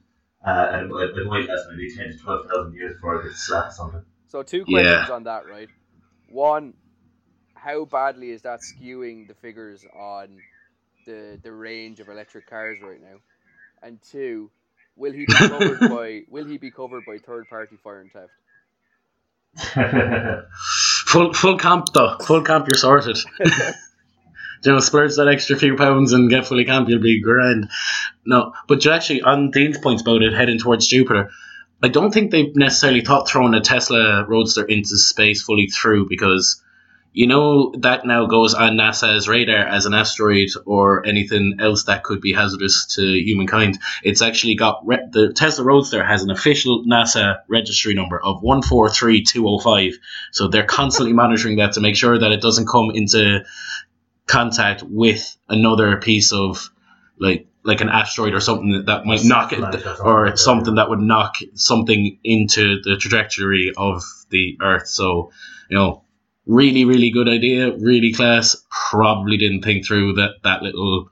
uh, 0.45 0.67
and 0.71 0.91
it, 0.91 1.17
it 1.17 1.27
might 1.27 1.47
last 1.47 1.67
maybe 1.71 1.93
10 1.95 2.11
to 2.11 2.17
12,000 2.17 2.73
years 2.73 2.95
before 2.95 3.21
it 3.21 3.25
gets 3.25 3.47
slapped 3.47 3.73
or 3.73 3.75
something. 3.75 4.05
So 4.27 4.43
two 4.43 4.65
Yeah. 4.65 4.65
questions 4.65 5.09
on 5.09 5.23
that, 5.23 5.45
right? 5.45 5.69
One, 6.27 6.75
how 7.55 7.85
badly 7.85 8.31
is 8.31 8.43
that 8.43 8.61
skewing 8.61 9.27
the 9.27 9.35
figures 9.35 9.85
on 9.93 10.43
the 11.05 11.39
the 11.43 11.53
range 11.53 11.99
of 12.01 12.09
electric 12.09 12.47
cars 12.47 12.81
right 12.81 13.01
now? 13.01 13.17
And 13.83 14.01
two, 14.01 14.51
will 14.95 15.13
he 15.13 15.25
be 15.25 15.39
covered 15.39 15.85
by 15.87 16.23
will 16.29 16.45
he 16.45 16.57
be 16.57 16.71
covered 16.71 17.05
by 17.05 17.19
third 17.19 17.49
party 17.49 17.77
fire 17.77 18.01
and 18.01 18.11
theft? 18.13 18.40
Full 21.05 21.33
full 21.33 21.57
camp 21.57 21.87
though, 21.93 22.17
full 22.19 22.41
camp, 22.41 22.67
you're 22.67 22.77
sorted. 22.77 23.17
you 23.39 24.71
know, 24.71 24.79
splurge 24.79 25.15
that 25.15 25.27
extra 25.27 25.57
few 25.57 25.75
pounds 25.75 26.13
and 26.13 26.29
get 26.29 26.47
fully 26.47 26.63
camp, 26.63 26.87
you'll 26.87 27.01
be 27.01 27.21
grand. 27.21 27.69
No, 28.25 28.53
but 28.67 28.85
you 28.85 28.91
actually, 28.91 29.21
on 29.21 29.51
Dean's 29.51 29.77
points 29.77 30.03
about 30.03 30.21
it 30.21 30.33
heading 30.33 30.57
towards 30.57 30.87
Jupiter, 30.87 31.31
I 31.83 31.89
don't 31.89 32.13
think 32.13 32.31
they 32.31 32.51
necessarily 32.55 33.01
thought 33.01 33.27
throwing 33.27 33.53
a 33.53 33.61
Tesla 33.61 34.25
Roadster 34.25 34.63
into 34.63 34.97
space 34.97 35.41
fully 35.41 35.67
through 35.67 36.07
because 36.07 36.61
you 37.13 37.27
know 37.27 37.73
that 37.79 38.05
now 38.05 38.25
goes 38.25 38.53
on 38.53 38.77
NASA's 38.77 39.27
radar 39.27 39.65
as 39.65 39.85
an 39.85 39.93
asteroid 39.93 40.49
or 40.65 41.05
anything 41.05 41.57
else 41.59 41.83
that 41.83 42.03
could 42.03 42.21
be 42.21 42.31
hazardous 42.31 42.85
to 42.95 43.01
humankind. 43.01 43.79
It's 44.03 44.21
actually 44.21 44.55
got 44.55 44.81
re- 44.85 45.07
the 45.09 45.33
Tesla 45.33 45.65
Roadster 45.65 46.03
has 46.03 46.23
an 46.23 46.31
official 46.31 46.85
NASA 46.85 47.41
registry 47.49 47.93
number 47.93 48.21
of 48.21 48.41
one 48.41 48.61
four 48.61 48.89
three 48.89 49.23
two 49.23 49.41
zero 49.41 49.57
five. 49.57 49.93
So 50.31 50.47
they're 50.47 50.65
constantly 50.65 51.13
monitoring 51.13 51.57
that 51.57 51.73
to 51.73 51.81
make 51.81 51.97
sure 51.97 52.17
that 52.17 52.31
it 52.31 52.41
doesn't 52.41 52.67
come 52.67 52.91
into 52.93 53.43
contact 54.25 54.83
with 54.83 55.35
another 55.49 55.97
piece 55.97 56.31
of 56.31 56.69
like 57.19 57.47
like 57.63 57.81
an 57.81 57.89
asteroid 57.89 58.33
or 58.33 58.39
something 58.39 58.85
that, 58.85 59.05
might 59.05 59.23
knock 59.23 59.53
it 59.53 59.59
or 59.99 60.27
or 60.27 60.37
something 60.37 60.75
that 60.75 60.89
would 60.89 60.99
knock 60.99 61.35
something 61.53 62.17
into 62.23 62.81
the 62.81 62.97
trajectory 62.97 63.71
of 63.75 64.03
the 64.29 64.57
earth 64.61 64.87
so 64.87 65.31
you 65.69 65.77
know 65.77 66.03
really 66.45 66.85
really 66.85 67.11
good 67.11 67.29
idea 67.29 67.71
really 67.77 68.11
class 68.13 68.55
probably 68.89 69.37
didn't 69.37 69.61
think 69.61 69.85
through 69.85 70.13
that 70.13 70.31
that 70.43 70.61
little 70.63 71.07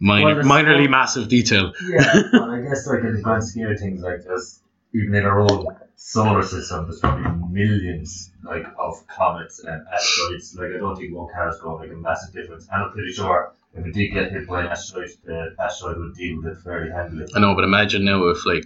minor 0.00 0.36
Well, 0.36 0.44
minorly 0.44 0.84
so- 0.84 0.90
massive 0.90 1.28
detail 1.28 1.72
yeah, 1.88 2.22
but 2.32 2.50
I 2.50 2.60
guess 2.60 2.86
like 2.86 3.00
in 3.00 3.14
the 3.14 3.22
grand 3.22 3.44
scheme 3.44 3.66
of 3.66 3.78
things, 3.78 4.00
like 4.02 4.22
this, 4.24 4.60
even 4.94 5.14
in 5.14 5.24
our 5.24 5.40
own 5.40 5.66
solar 5.96 6.42
system, 6.42 6.84
there's 6.84 7.00
probably 7.00 7.30
millions 7.50 8.30
like 8.44 8.66
of 8.78 9.04
comets 9.08 9.58
and 9.60 9.82
asteroids. 9.92 10.54
Like 10.54 10.70
I 10.74 10.78
don't 10.78 10.96
think 10.96 11.14
one 11.14 11.32
car 11.32 11.48
is 11.50 11.58
going 11.60 11.82
to 11.82 11.88
make 11.88 11.96
a 11.96 12.00
massive 12.00 12.32
difference. 12.32 12.68
And 12.70 12.84
I'm 12.84 12.92
pretty 12.92 13.12
sure 13.12 13.52
if 13.74 13.86
it 13.86 13.92
did 13.94 14.08
get 14.12 14.32
hit 14.32 14.46
by 14.48 14.62
an 14.62 14.68
asteroid, 14.68 15.10
the 15.24 15.54
asteroid 15.60 15.98
would 15.98 16.14
deal 16.14 16.36
with 16.38 16.46
it 16.46 16.58
fairly 16.62 16.90
handily. 16.90 17.26
I 17.34 17.40
know, 17.40 17.54
but 17.54 17.64
imagine 17.64 18.04
now 18.04 18.26
if 18.28 18.44
like 18.46 18.64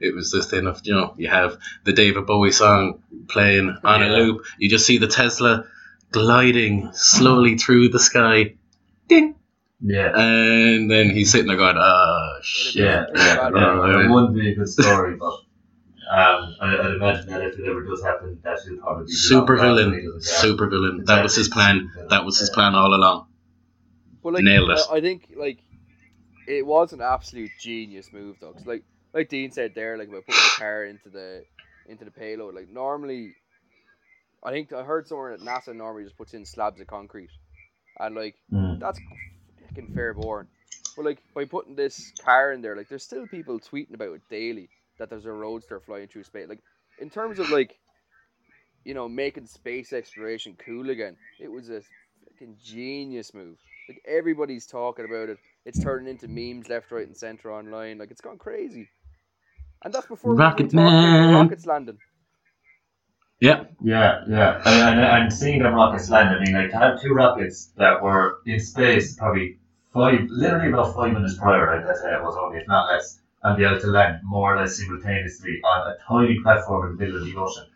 it 0.00 0.14
was 0.14 0.30
this 0.32 0.50
thing 0.50 0.66
of 0.66 0.80
you 0.84 0.94
know 0.94 1.14
you 1.16 1.28
have 1.28 1.58
the 1.84 1.92
David 1.92 2.26
Bowie 2.26 2.52
song 2.52 3.02
playing 3.28 3.76
on 3.84 4.02
a 4.02 4.08
loop, 4.08 4.44
you 4.58 4.68
just 4.68 4.86
see 4.86 4.98
the 4.98 5.06
Tesla 5.08 5.64
gliding 6.10 6.90
slowly 6.92 7.56
through 7.56 7.88
the 7.88 7.98
sky, 8.00 8.54
ding, 9.08 9.36
Yeah. 9.80 10.12
and 10.14 10.90
then 10.90 11.10
he's 11.10 11.30
sitting 11.30 11.46
there 11.46 11.56
going, 11.56 11.76
"Ah, 11.78 12.38
shit." 12.42 12.82
Yeah, 12.82 13.06
yeah, 13.14 13.24
yeah. 13.24 13.50
Yeah. 13.54 14.04
It 14.06 14.10
wouldn't 14.10 14.34
be 14.34 14.50
a 14.52 14.54
good 14.56 14.68
story, 14.68 15.16
but 15.16 15.32
um, 16.10 16.56
I, 16.60 16.76
I'd 16.80 16.94
imagine 16.96 17.26
that 17.30 17.40
if 17.42 17.58
it 17.58 17.66
ever 17.68 17.84
does 17.84 18.02
happen, 18.02 18.40
that 18.42 18.58
should 18.64 18.80
probably 18.80 19.04
be 19.06 19.12
Super 19.12 19.56
villain, 19.56 19.90
thing 19.92 20.00
he 20.00 20.06
doesn't 20.06 20.24
care. 20.24 20.40
super 20.50 20.68
villain. 20.68 21.04
That 21.06 21.22
was 21.22 21.36
his 21.36 21.48
plan. 21.48 21.90
That 22.10 22.24
was 22.24 22.38
his 22.40 22.50
plan 22.50 22.74
all 22.74 22.92
along. 22.92 23.26
But 24.22 24.34
like, 24.34 24.44
Nailed 24.44 24.70
it. 24.70 24.80
I, 24.90 24.96
I 24.96 25.00
think 25.02 25.32
like 25.36 25.64
it 26.46 26.66
was 26.66 26.92
an 26.94 27.02
absolute 27.02 27.56
genius 27.56 28.12
move, 28.12 28.38
though. 28.40 28.54
'cause, 28.54 28.66
like 28.66 28.84
like 29.14 29.30
Dean 29.30 29.52
said 29.52 29.74
there, 29.74 29.98
like 29.98 30.08
about 30.08 30.26
putting 30.26 30.44
the 30.44 30.50
car 30.50 30.84
into 30.86 31.10
the 31.10 31.46
into 31.86 32.04
the 32.06 32.12
payload. 32.12 32.54
Like 32.56 32.68
normally, 32.70 33.36
I 34.42 34.52
think 34.52 34.72
I 34.72 34.84
heard 34.84 35.08
somewhere 35.08 35.36
that 35.36 35.44
NASA 35.44 35.74
normally 35.76 36.04
just 36.04 36.18
puts 36.18 36.34
in 36.34 36.46
slabs 36.46 36.80
of 36.80 36.88
concrete, 36.88 37.30
and 37.98 38.14
like 38.16 38.36
Mm. 38.52 38.80
that's 38.80 39.00
fucking 39.62 39.88
fair 39.94 40.14
born. 40.14 40.48
But 40.96 41.06
like 41.06 41.22
by 41.34 41.46
putting 41.46 41.76
this 41.76 42.12
car 42.18 42.52
in 42.52 42.62
there, 42.62 42.76
like 42.76 42.88
there's 42.88 43.04
still 43.04 43.26
people 43.26 43.60
tweeting 43.60 43.94
about 43.94 44.14
it 44.14 44.22
daily 44.30 44.70
that 44.98 45.10
there's 45.10 45.26
a 45.26 45.32
roadster 45.32 45.80
flying 45.80 46.08
through 46.08 46.24
space. 46.24 46.48
Like 46.48 46.62
in 46.98 47.10
terms 47.10 47.38
of 47.40 47.50
like, 47.50 47.78
you 48.84 48.94
know, 48.94 49.08
making 49.08 49.46
space 49.46 49.92
exploration 49.92 50.56
cool 50.58 50.90
again, 50.90 51.16
it 51.38 51.48
was 51.50 51.70
a 51.70 51.82
fucking 52.28 52.56
genius 52.62 53.34
move. 53.34 53.58
Like 53.90 54.02
everybody's 54.06 54.66
talking 54.66 55.04
about 55.04 55.30
it. 55.30 55.38
It's 55.66 55.80
turning 55.80 56.08
into 56.08 56.28
memes 56.28 56.68
left, 56.68 56.92
right, 56.92 57.06
and 57.06 57.16
center 57.16 57.52
online. 57.52 57.98
Like 57.98 58.12
it's 58.12 58.22
gone 58.22 58.38
crazy. 58.38 58.88
And 59.84 59.94
that's 59.94 60.06
before 60.06 60.36
Rocket 60.36 60.56
even 60.56 60.72
talked 60.72 61.00
about 61.00 61.18
the 61.18 61.24
Man. 61.24 61.28
rockets 61.28 61.66
landing. 61.66 61.98
Yeah, 63.40 63.64
Yeah, 63.82 64.24
yeah. 64.28 64.62
And, 64.64 65.00
and, 65.00 65.00
and 65.24 65.32
seeing 65.32 65.62
them 65.62 65.74
rockets 65.74 66.10
land, 66.10 66.30
I 66.30 66.40
mean, 66.44 66.54
like, 66.54 66.70
to 66.70 66.78
have 66.78 67.00
two 67.02 67.14
rockets 67.14 67.72
that 67.76 68.02
were 68.02 68.38
in 68.46 68.60
space 68.60 69.16
probably 69.16 69.58
five, 69.94 70.20
literally 70.30 70.68
about 70.70 70.94
five 70.94 71.12
minutes 71.12 71.38
prior, 71.38 71.70
I'd 71.70 71.96
say 71.96 72.14
it 72.14 72.22
was 72.22 72.36
only, 72.36 72.58
if 72.60 72.68
not 72.68 72.92
less, 72.92 73.20
and 73.42 73.56
be 73.58 73.64
able 73.64 73.80
to 73.80 73.88
land 73.88 74.20
more 74.24 74.56
or 74.56 74.60
less 74.60 74.78
simultaneously 74.78 75.60
on 75.64 75.92
a 75.92 75.96
tiny 76.08 76.40
platform 76.42 76.90
in 76.90 76.96
the 76.96 77.04
middle 77.04 77.20
of 77.22 77.26
the 77.26 77.36
ocean. 77.36 77.66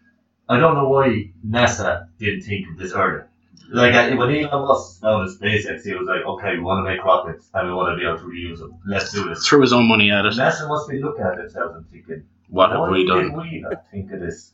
I 0.49 0.59
don't 0.61 0.77
know 0.77 0.89
why 0.89 1.33
NASA 1.47 2.09
didn't 2.19 2.43
think 2.43 2.69
of 2.71 2.79
this 2.79 2.93
earlier. 2.95 3.31
Like 3.71 3.95
uh, 3.95 4.15
when 4.17 4.31
Elon 4.35 4.69
Musk 4.69 5.01
founded 5.01 5.39
SpaceX, 5.39 5.83
he 5.85 5.95
was 5.95 6.07
like, 6.07 6.25
"Okay, 6.27 6.57
we 6.57 6.61
want 6.63 6.85
to 6.87 6.91
make 6.91 7.03
rockets 7.05 7.49
and 7.55 7.69
we 7.69 7.75
want 7.75 7.93
to 7.93 7.97
be 8.01 8.07
able 8.07 8.19
to 8.19 8.25
reuse 8.25 8.59
them. 8.59 8.75
Let's 8.87 9.11
do 9.13 9.29
this." 9.29 9.47
Threw 9.47 9.63
his 9.63 9.73
own 9.73 9.87
money 9.89 10.11
at 10.11 10.25
it. 10.27 10.35
NASA 10.35 10.69
must 10.69 10.89
be 10.89 11.01
looking 11.03 11.25
at 11.25 11.37
themselves 11.37 11.77
and 11.77 11.89
thinking, 11.91 12.25
What 12.49 12.71
have 12.71 12.81
why 12.81 12.91
we 12.91 12.99
did 13.07 13.09
done? 13.09 13.37
we 13.37 13.61
not 13.61 13.91
think 13.91 14.13
of 14.13 14.21
this 14.21 14.53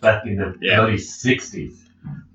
back 0.00 0.24
in 0.26 0.36
the 0.36 0.56
Yeah. 0.60 0.76
bloody 0.80 0.98
sixties? 0.98 1.82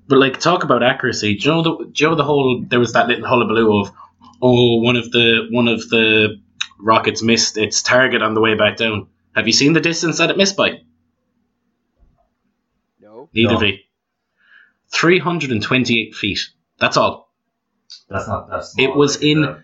But 0.08 0.18
like, 0.18 0.38
talk 0.38 0.62
about 0.64 0.82
accuracy. 0.82 1.34
Do 1.36 1.48
you 1.48 1.54
know 1.54 1.62
the, 1.62 1.84
do 1.86 2.04
you 2.04 2.10
know 2.10 2.16
the 2.16 2.24
whole? 2.24 2.64
There 2.68 2.78
was 2.80 2.92
that 2.92 3.08
little 3.08 3.26
hullabaloo 3.26 3.80
of, 3.80 3.90
oh, 4.40 4.76
one 4.80 4.96
of 4.96 5.10
the 5.10 5.48
one 5.50 5.66
of 5.68 5.88
the 5.90 6.40
rockets 6.78 7.22
missed 7.22 7.56
its 7.58 7.82
target 7.82 8.22
on 8.22 8.34
the 8.34 8.40
way 8.40 8.54
back 8.54 8.76
down. 8.76 9.08
Have 9.34 9.46
you 9.46 9.52
seen 9.52 9.72
the 9.72 9.80
distance 9.80 10.18
that 10.18 10.30
it 10.30 10.36
missed 10.36 10.56
by? 10.56 10.82
No. 13.00 13.28
Neither 13.34 13.50
No. 13.52 13.56
of 13.56 13.62
you. 13.64 13.78
Three 14.92 15.18
hundred 15.18 15.50
and 15.50 15.62
twenty-eight 15.62 16.14
feet. 16.14 16.40
That's 16.78 16.96
all. 16.96 17.32
That's 18.08 18.28
not 18.28 18.48
that's. 18.50 18.76
not 18.76 18.84
It 18.84 18.94
was 18.96 19.16
in- 19.22 19.62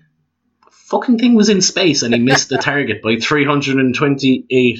Fucking 0.70 1.18
thing 1.18 1.34
was 1.34 1.50
in 1.50 1.60
space, 1.60 2.02
and 2.02 2.14
he 2.14 2.20
missed 2.20 2.48
the 2.48 2.56
target 2.62 3.02
by 3.02 3.16
three 3.16 3.44
hundred 3.44 3.76
and 3.76 3.94
twenty-eight 3.94 4.78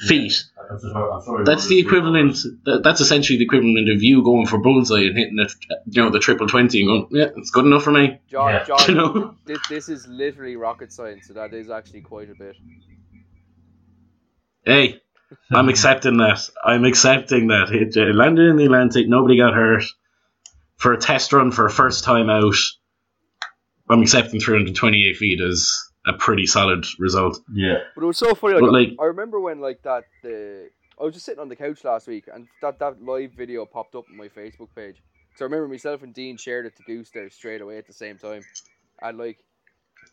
feet. 0.00 0.44
I'm 0.68 0.80
sure, 0.80 1.12
I'm 1.12 1.24
sure 1.24 1.40
it 1.42 1.44
That's 1.44 1.68
the 1.68 1.78
equivalent. 1.78 2.36
that- 2.64 2.82
That's 2.82 3.00
essentially 3.00 3.38
the 3.38 3.44
equivalent 3.44 3.88
of 3.88 4.02
you 4.02 4.24
going 4.24 4.46
for 4.46 4.58
bullseye 4.58 5.02
and 5.02 5.16
hitting 5.16 5.38
it, 5.38 5.52
you 5.88 6.02
know, 6.02 6.10
the 6.10 6.18
triple 6.18 6.48
twenty 6.48 6.80
and 6.80 6.88
going, 6.88 7.06
yeah, 7.12 7.28
it's 7.36 7.50
good 7.52 7.64
enough 7.64 7.84
for 7.84 7.92
me. 7.92 8.20
John, 8.28 8.54
Yeah. 8.54 8.64
John 8.64 8.78
You 8.88 8.94
know? 8.96 9.34
this, 9.46 9.58
this 9.68 9.88
is 9.88 10.04
literally 10.08 10.56
rocket 10.56 10.92
science, 10.92 11.28
so 11.28 11.34
that 11.34 11.54
is 11.54 11.70
actually 11.70 12.00
quite 12.00 12.28
a 12.28 12.34
bit. 12.34 12.56
Hey, 14.64 15.00
I'm 15.52 15.68
accepting 15.68 16.18
that. 16.18 16.48
I'm 16.64 16.84
accepting 16.84 17.48
that. 17.48 17.70
It, 17.70 17.96
it 17.96 18.14
landed 18.14 18.48
in 18.48 18.56
the 18.56 18.64
Atlantic. 18.64 19.08
Nobody 19.08 19.38
got 19.38 19.54
hurt. 19.54 19.84
For 20.76 20.92
a 20.92 20.98
test 20.98 21.32
run 21.32 21.52
for 21.52 21.66
a 21.66 21.70
first 21.70 22.04
time 22.04 22.28
out, 22.28 22.54
I'm 23.88 24.02
accepting 24.02 24.40
328 24.40 25.16
feet 25.16 25.40
as 25.40 25.72
a 26.06 26.12
pretty 26.12 26.46
solid 26.46 26.84
result. 26.98 27.38
Yeah. 27.52 27.78
But 27.94 28.04
it 28.04 28.06
was 28.06 28.18
so 28.18 28.34
funny. 28.34 28.54
Like, 28.54 28.60
But, 28.62 28.72
like- 28.72 28.96
I 29.00 29.04
remember 29.06 29.40
when 29.40 29.60
like 29.60 29.82
that. 29.82 30.04
The 30.22 30.68
I 30.98 31.04
was 31.04 31.12
just 31.12 31.26
sitting 31.26 31.40
on 31.40 31.48
the 31.48 31.56
couch 31.56 31.84
last 31.84 32.06
week, 32.06 32.24
and 32.32 32.48
that 32.62 32.78
that 32.78 33.02
live 33.02 33.32
video 33.32 33.66
popped 33.66 33.94
up 33.94 34.04
on 34.10 34.16
my 34.16 34.28
Facebook 34.28 34.68
page. 34.74 35.02
So 35.36 35.44
I 35.44 35.46
remember 35.46 35.68
myself 35.68 36.02
and 36.02 36.14
Dean 36.14 36.38
shared 36.38 36.64
it 36.64 36.74
to 36.76 36.82
Goose 36.84 37.10
there 37.10 37.28
straight 37.28 37.60
away 37.60 37.76
at 37.76 37.86
the 37.86 37.92
same 37.92 38.16
time, 38.16 38.42
and 39.02 39.18
like, 39.18 39.38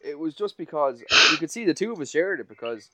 it 0.03 0.19
was 0.19 0.35
just 0.35 0.57
because 0.57 1.01
you 1.31 1.37
could 1.37 1.51
see 1.51 1.63
the 1.63 1.73
two 1.73 1.93
of 1.93 2.01
us 2.01 2.09
shared 2.09 2.41
it 2.41 2.49
because 2.49 2.89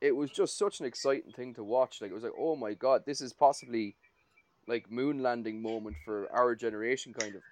it 0.00 0.14
was 0.14 0.30
just 0.30 0.56
such 0.58 0.80
an 0.80 0.86
exciting 0.86 1.32
thing 1.32 1.54
to 1.54 1.64
watch. 1.64 2.00
Like 2.00 2.10
it 2.10 2.14
was 2.14 2.22
like, 2.24 2.32
oh 2.38 2.56
my 2.56 2.74
god, 2.74 3.02
this 3.06 3.20
is 3.20 3.32
possibly 3.32 3.96
like 4.66 4.90
moon 4.90 5.22
landing 5.22 5.62
moment 5.62 5.96
for 6.04 6.28
our 6.32 6.54
generation, 6.54 7.14
kind 7.18 7.34
of, 7.34 7.42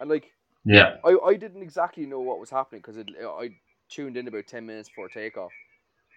and 0.00 0.10
like. 0.10 0.32
Yeah. 0.68 0.96
I, 1.04 1.16
I 1.24 1.34
didn't 1.36 1.62
exactly 1.62 2.06
know 2.06 2.18
what 2.18 2.40
was 2.40 2.50
happening 2.50 2.82
because 2.84 2.98
I 2.98 3.50
tuned 3.88 4.16
in 4.16 4.26
about 4.26 4.48
10 4.48 4.66
minutes 4.66 4.88
before 4.88 5.08
takeoff. 5.08 5.52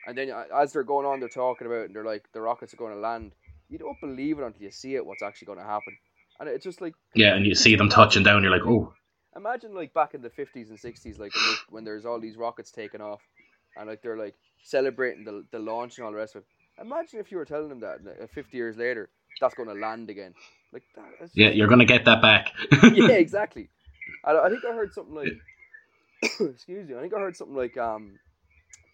And 0.07 0.17
then 0.17 0.31
uh, 0.31 0.45
as 0.55 0.73
they're 0.73 0.83
going 0.83 1.05
on, 1.05 1.19
they're 1.19 1.29
talking 1.29 1.67
about 1.67 1.81
it 1.81 1.85
and 1.85 1.95
they're 1.95 2.03
like, 2.03 2.25
the 2.33 2.41
rockets 2.41 2.73
are 2.73 2.77
going 2.77 2.93
to 2.93 2.99
land. 2.99 3.33
You 3.69 3.77
don't 3.77 3.99
believe 4.01 4.39
it 4.39 4.43
until 4.43 4.63
you 4.63 4.71
see 4.71 4.95
it, 4.95 5.05
what's 5.05 5.21
actually 5.21 5.47
going 5.47 5.59
to 5.59 5.65
happen. 5.65 5.95
And 6.39 6.49
it's 6.49 6.63
just 6.63 6.81
like, 6.81 6.93
Yeah, 7.13 7.35
and 7.35 7.45
you 7.45 7.53
see 7.53 7.75
them 7.75 7.89
touching 7.89 8.23
down, 8.23 8.41
you're 8.41 8.51
like, 8.51 8.65
oh, 8.65 8.93
imagine 9.35 9.75
like 9.75 9.93
back 9.93 10.13
in 10.13 10.21
the 10.21 10.29
50s 10.29 10.69
and 10.69 10.79
60s, 10.79 11.19
like 11.19 11.35
when, 11.35 11.55
when 11.69 11.83
there's 11.83 12.05
all 12.05 12.19
these 12.19 12.37
rockets 12.37 12.71
taking 12.71 13.01
off 13.01 13.21
and 13.77 13.87
like 13.87 14.01
they're 14.01 14.17
like 14.17 14.35
celebrating 14.63 15.23
the, 15.23 15.45
the 15.51 15.59
launch 15.59 15.97
and 15.97 16.05
all 16.05 16.11
the 16.11 16.17
rest 16.17 16.35
of 16.35 16.43
it. 16.43 16.47
Imagine 16.81 17.19
if 17.19 17.31
you 17.31 17.37
were 17.37 17.45
telling 17.45 17.69
them 17.69 17.81
that 17.81 17.99
uh, 18.21 18.27
50 18.27 18.55
years 18.55 18.77
later, 18.77 19.09
that's 19.39 19.53
going 19.53 19.69
to 19.69 19.75
land 19.75 20.09
again. 20.09 20.33
Like 20.71 20.83
that. 20.95 21.05
that's 21.19 21.35
yeah, 21.35 21.49
you're 21.49 21.67
going 21.67 21.79
to 21.79 21.85
get 21.85 22.05
that 22.05 22.21
back. 22.21 22.53
yeah, 22.93 23.09
exactly. 23.11 23.69
I, 24.23 24.37
I 24.37 24.49
think 24.49 24.63
I 24.65 24.73
heard 24.73 24.93
something 24.93 25.15
like, 25.15 25.33
excuse 26.39 26.87
me, 26.87 26.95
I 26.95 27.01
think 27.01 27.13
I 27.13 27.19
heard 27.19 27.35
something 27.35 27.55
like 27.55 27.77
um, 27.77 28.19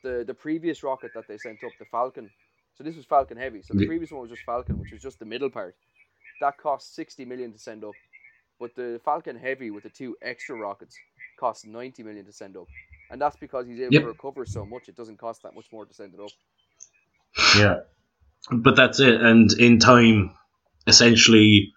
the 0.03 0.23
the 0.25 0.33
previous 0.33 0.83
rocket 0.83 1.11
that 1.15 1.27
they 1.27 1.37
sent 1.37 1.63
up, 1.63 1.71
the 1.79 1.85
Falcon. 1.85 2.29
So 2.77 2.83
this 2.83 2.95
was 2.95 3.05
Falcon 3.05 3.37
Heavy. 3.37 3.61
So 3.61 3.73
the 3.73 3.85
previous 3.87 4.11
one 4.11 4.21
was 4.21 4.29
just 4.29 4.43
Falcon, 4.45 4.77
which 4.79 4.91
was 4.91 5.01
just 5.01 5.19
the 5.19 5.25
middle 5.25 5.49
part. 5.49 5.75
That 6.41 6.57
cost 6.57 6.95
sixty 6.95 7.25
million 7.25 7.51
to 7.53 7.59
send 7.59 7.83
up, 7.83 7.93
but 8.59 8.75
the 8.75 8.99
Falcon 9.03 9.37
Heavy 9.37 9.71
with 9.71 9.83
the 9.83 9.89
two 9.89 10.15
extra 10.21 10.57
rockets 10.57 10.97
cost 11.39 11.65
ninety 11.65 12.03
million 12.03 12.25
to 12.25 12.33
send 12.33 12.57
up, 12.57 12.67
and 13.09 13.21
that's 13.21 13.35
because 13.37 13.67
he's 13.67 13.79
able 13.79 13.93
Yep. 13.93 14.01
to 14.03 14.07
recover 14.07 14.45
so 14.45 14.65
much. 14.65 14.89
It 14.89 14.95
doesn't 14.95 15.17
cost 15.17 15.43
that 15.43 15.55
much 15.55 15.67
more 15.71 15.85
to 15.85 15.93
send 15.93 16.13
it 16.13 16.19
up. 16.19 16.31
Yeah. 17.57 17.79
but 18.51 18.75
that's 18.75 18.99
it. 18.99 19.21
And 19.21 19.51
in 19.53 19.79
time, 19.79 20.31
essentially, 20.87 21.73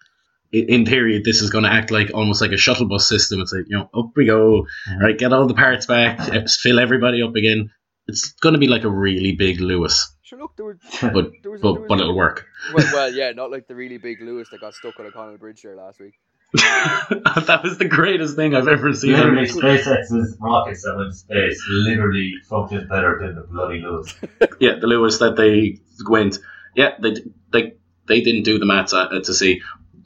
in 0.51 0.85
theory, 0.85 1.21
this 1.23 1.41
is 1.41 1.49
going 1.49 1.63
to 1.63 1.71
act 1.71 1.91
like 1.91 2.11
almost 2.13 2.41
like 2.41 2.51
a 2.51 2.57
shuttle 2.57 2.87
bus 2.87 3.07
system. 3.07 3.39
It's 3.41 3.51
like, 3.53 3.65
you 3.67 3.77
know, 3.77 3.89
up 3.93 4.11
we 4.15 4.25
go, 4.25 4.65
right, 5.01 5.17
get 5.17 5.33
all 5.33 5.47
the 5.47 5.53
parts 5.53 5.85
back, 5.85 6.19
eh, 6.33 6.45
fill 6.47 6.79
everybody 6.79 7.21
up 7.21 7.35
again. 7.35 7.71
It's 8.07 8.33
going 8.33 8.53
to 8.53 8.59
be 8.59 8.67
like 8.67 8.83
a 8.83 8.89
really 8.89 9.33
big 9.33 9.59
Luas, 9.59 10.01
Sure, 10.23 10.39
look, 10.39 10.55
there 10.57 10.65
were 10.65 10.77
but 11.01 11.31
there 11.43 11.51
was, 11.51 11.61
but, 11.61 11.73
there 11.73 11.81
was 11.81 11.87
but 11.87 11.99
it'll 11.99 12.15
work. 12.15 12.45
Well, 12.73 12.85
well, 12.93 13.13
yeah, 13.13 13.31
not 13.31 13.51
like 13.51 13.67
the 13.67 13.75
really 13.75 13.97
big 13.97 14.19
Luas 14.19 14.49
that 14.51 14.61
got 14.61 14.73
stuck 14.73 14.99
on 14.99 15.07
O'Connell 15.07 15.37
Bridge 15.37 15.61
there 15.63 15.75
last 15.75 15.99
week. 15.99 16.13
that 16.53 17.59
was 17.63 17.77
the 17.77 17.85
greatest 17.87 18.35
thing 18.35 18.55
I've 18.55 18.67
ever 18.67 18.91
seen. 18.93 19.13
Literally, 19.13 19.47
SpaceX's 19.47 20.35
rockets 20.39 20.81
that 20.83 20.95
went 20.97 21.11
to 21.11 21.17
space 21.17 21.61
literally 21.69 22.33
functions 22.49 22.89
better 22.89 23.19
than 23.21 23.35
the 23.35 23.41
bloody 23.41 23.81
Luas. 23.81 24.15
Yeah, 24.59 24.73
the 24.81 24.87
Luas 24.87 25.19
that 25.19 25.35
they 25.35 25.79
went. 26.09 26.39
Yeah, 26.75 26.95
they 26.99 27.13
they 27.51 27.73
they 28.07 28.21
didn't 28.21 28.43
do 28.43 28.57
the 28.57 28.65
maths 28.65 28.93
uh, 28.93 29.07
to 29.09 29.33
see 29.33 29.61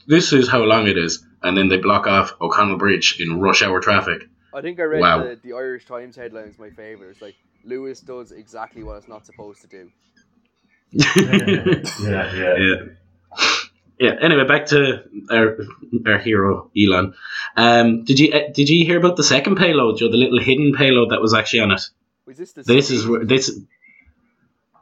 this 0.06 0.32
is 0.34 0.48
how 0.48 0.62
long 0.64 0.86
it 0.86 0.98
is, 0.98 1.24
and 1.42 1.56
then 1.56 1.68
they 1.68 1.78
block 1.78 2.06
off 2.06 2.34
O'Connell 2.40 2.76
Bridge 2.76 3.16
in 3.20 3.40
rush 3.40 3.62
hour 3.62 3.80
traffic. 3.80 4.24
I 4.52 4.60
think 4.60 4.78
I 4.78 4.82
read 4.82 5.00
Wow. 5.00 5.22
the, 5.24 5.40
the 5.42 5.52
Irish 5.54 5.86
Times 5.86 6.14
headline 6.14 6.48
is 6.48 6.58
my 6.58 6.70
favourite. 6.70 7.10
It's 7.10 7.22
like 7.22 7.34
Luas 7.66 8.04
does 8.04 8.32
exactly 8.32 8.82
what 8.82 8.98
it's 8.98 9.08
not 9.08 9.24
supposed 9.26 9.62
to 9.62 9.66
do. 9.66 9.90
yeah, 10.92 12.32
yeah. 12.34 12.56
Yeah. 12.56 12.84
Yeah. 13.98 14.14
Anyway, 14.20 14.44
back 14.46 14.66
to 14.66 15.04
our 15.30 15.58
our 16.06 16.18
hero 16.18 16.70
Elon. 16.76 17.14
Um, 17.56 18.04
did 18.04 18.18
you 18.18 18.32
uh, 18.32 18.52
did 18.52 18.68
you 18.68 18.84
hear 18.84 18.98
about 18.98 19.16
the 19.16 19.24
second 19.24 19.56
payload, 19.56 19.98
Joe? 19.98 20.10
The 20.10 20.16
little 20.16 20.40
hidden 20.40 20.72
payload 20.76 21.10
that 21.10 21.20
was 21.20 21.34
actually 21.34 21.60
on 21.60 21.70
it. 21.72 21.82
Was 22.26 22.38
this 22.38 22.52
the 22.52 22.62
This 22.62 22.90
is 22.90 23.06
where 23.06 23.24
this. 23.24 23.50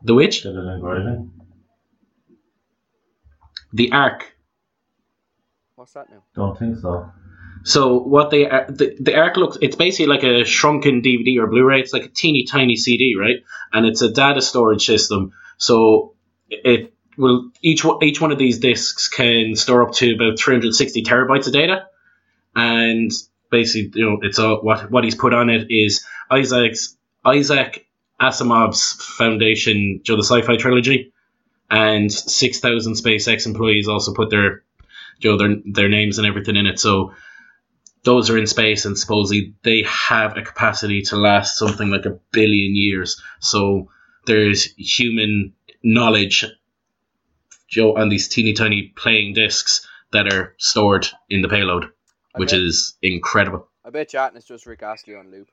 The 0.03 0.15
which? 0.15 0.43
Did 0.43 0.57
it 0.57 0.59
engraving? 0.59 1.31
The 3.73 3.93
Ark. 3.93 4.33
What's 5.77 5.93
that 5.93 6.11
now? 6.11 6.23
Don't 6.35 6.59
think 6.59 6.79
so. 6.79 7.11
So 7.65 7.99
what 7.99 8.31
they 8.31 8.49
are, 8.49 8.67
the, 8.69 8.97
the 8.99 9.17
Arc 9.17 9.37
looks 9.37 9.57
it's 9.63 9.77
basically 9.77 10.07
like 10.07 10.25
a 10.25 10.45
shrunken 10.45 11.03
DVD 11.03 11.39
or 11.39 11.47
Blu-ray. 11.47 11.81
It's 11.81 11.93
like 11.93 12.05
a 12.05 12.09
teeny 12.09 12.45
tiny 12.45 12.77
CD, 12.77 13.15
right? 13.19 13.37
And 13.73 13.87
it's 13.87 14.03
a 14.03 14.11
data 14.11 14.43
storage 14.43 14.85
system. 14.85 15.33
So 15.59 16.15
it 16.49 16.93
will 17.17 17.51
each 17.63 17.85
one- 17.85 18.03
each 18.03 18.21
one 18.21 18.33
of 18.33 18.39
these 18.39 18.59
discs 18.59 19.09
can 19.09 19.55
store 19.55 19.87
up 19.87 19.95
to 19.95 20.15
about 20.15 20.39
360 20.39 21.03
terabytes 21.03 21.47
of 21.47 21.53
data. 21.53 21.87
And 22.55 23.11
basically, 23.51 24.01
you 24.01 24.11
know, 24.11 24.19
it's 24.23 24.39
all 24.39 24.57
what 24.63 24.91
what 24.91 25.05
he's 25.05 25.15
put 25.15 25.35
on 25.35 25.51
it 25.51 25.71
is 25.71 26.05
Isaac's 26.31 26.97
Isaac 27.25 27.87
Asimov's 28.21 28.93
Foundation, 29.17 30.01
Joe 30.05 30.17
the 30.17 30.25
Sci-Fi 30.25 30.57
trilogy, 30.57 31.13
and 31.71 32.13
6,000 32.13 32.95
SpaceX 32.95 33.47
employees 33.47 33.89
also 33.89 34.15
put 34.15 34.31
their 34.31 34.63
Joe 35.21 35.37
their 35.37 35.57
their 35.65 35.89
names 35.89 36.19
and 36.19 36.27
everything 36.27 36.57
in 36.57 36.67
it. 36.67 36.79
So 36.79 37.15
those 38.05 38.31
are 38.31 38.39
in 38.39 38.47
space 38.47 38.85
and 38.85 38.99
supposedly 38.99 39.55
they 39.63 39.85
have 39.87 40.37
a 40.37 40.43
capacity 40.43 41.03
to 41.03 41.17
last 41.17 41.57
something 41.57 41.89
like 41.89 42.05
a 42.05 42.19
billion 42.33 42.75
years. 42.75 43.21
So 43.41 43.91
there's 44.27 44.65
human 44.77 45.53
knowledge, 45.83 46.45
Joe, 47.73 47.97
on 47.97 48.11
these 48.11 48.29
teeny 48.29 48.53
tiny 48.53 48.93
playing 48.95 49.33
discs 49.33 49.89
that 50.13 50.31
are 50.31 50.55
stored 50.59 51.09
in 51.31 51.41
the 51.41 51.49
payload, 51.49 51.87
I 52.35 52.39
which 52.39 52.51
bet, 52.51 52.61
is 52.61 52.95
incredible. 53.01 53.67
I 53.83 53.89
bet 53.89 54.11
chatting 54.11 54.37
is 54.37 54.45
just 54.45 54.67
Rick 54.67 54.83
Astley 54.83 55.15
on 55.15 55.31
loop. 55.31 55.49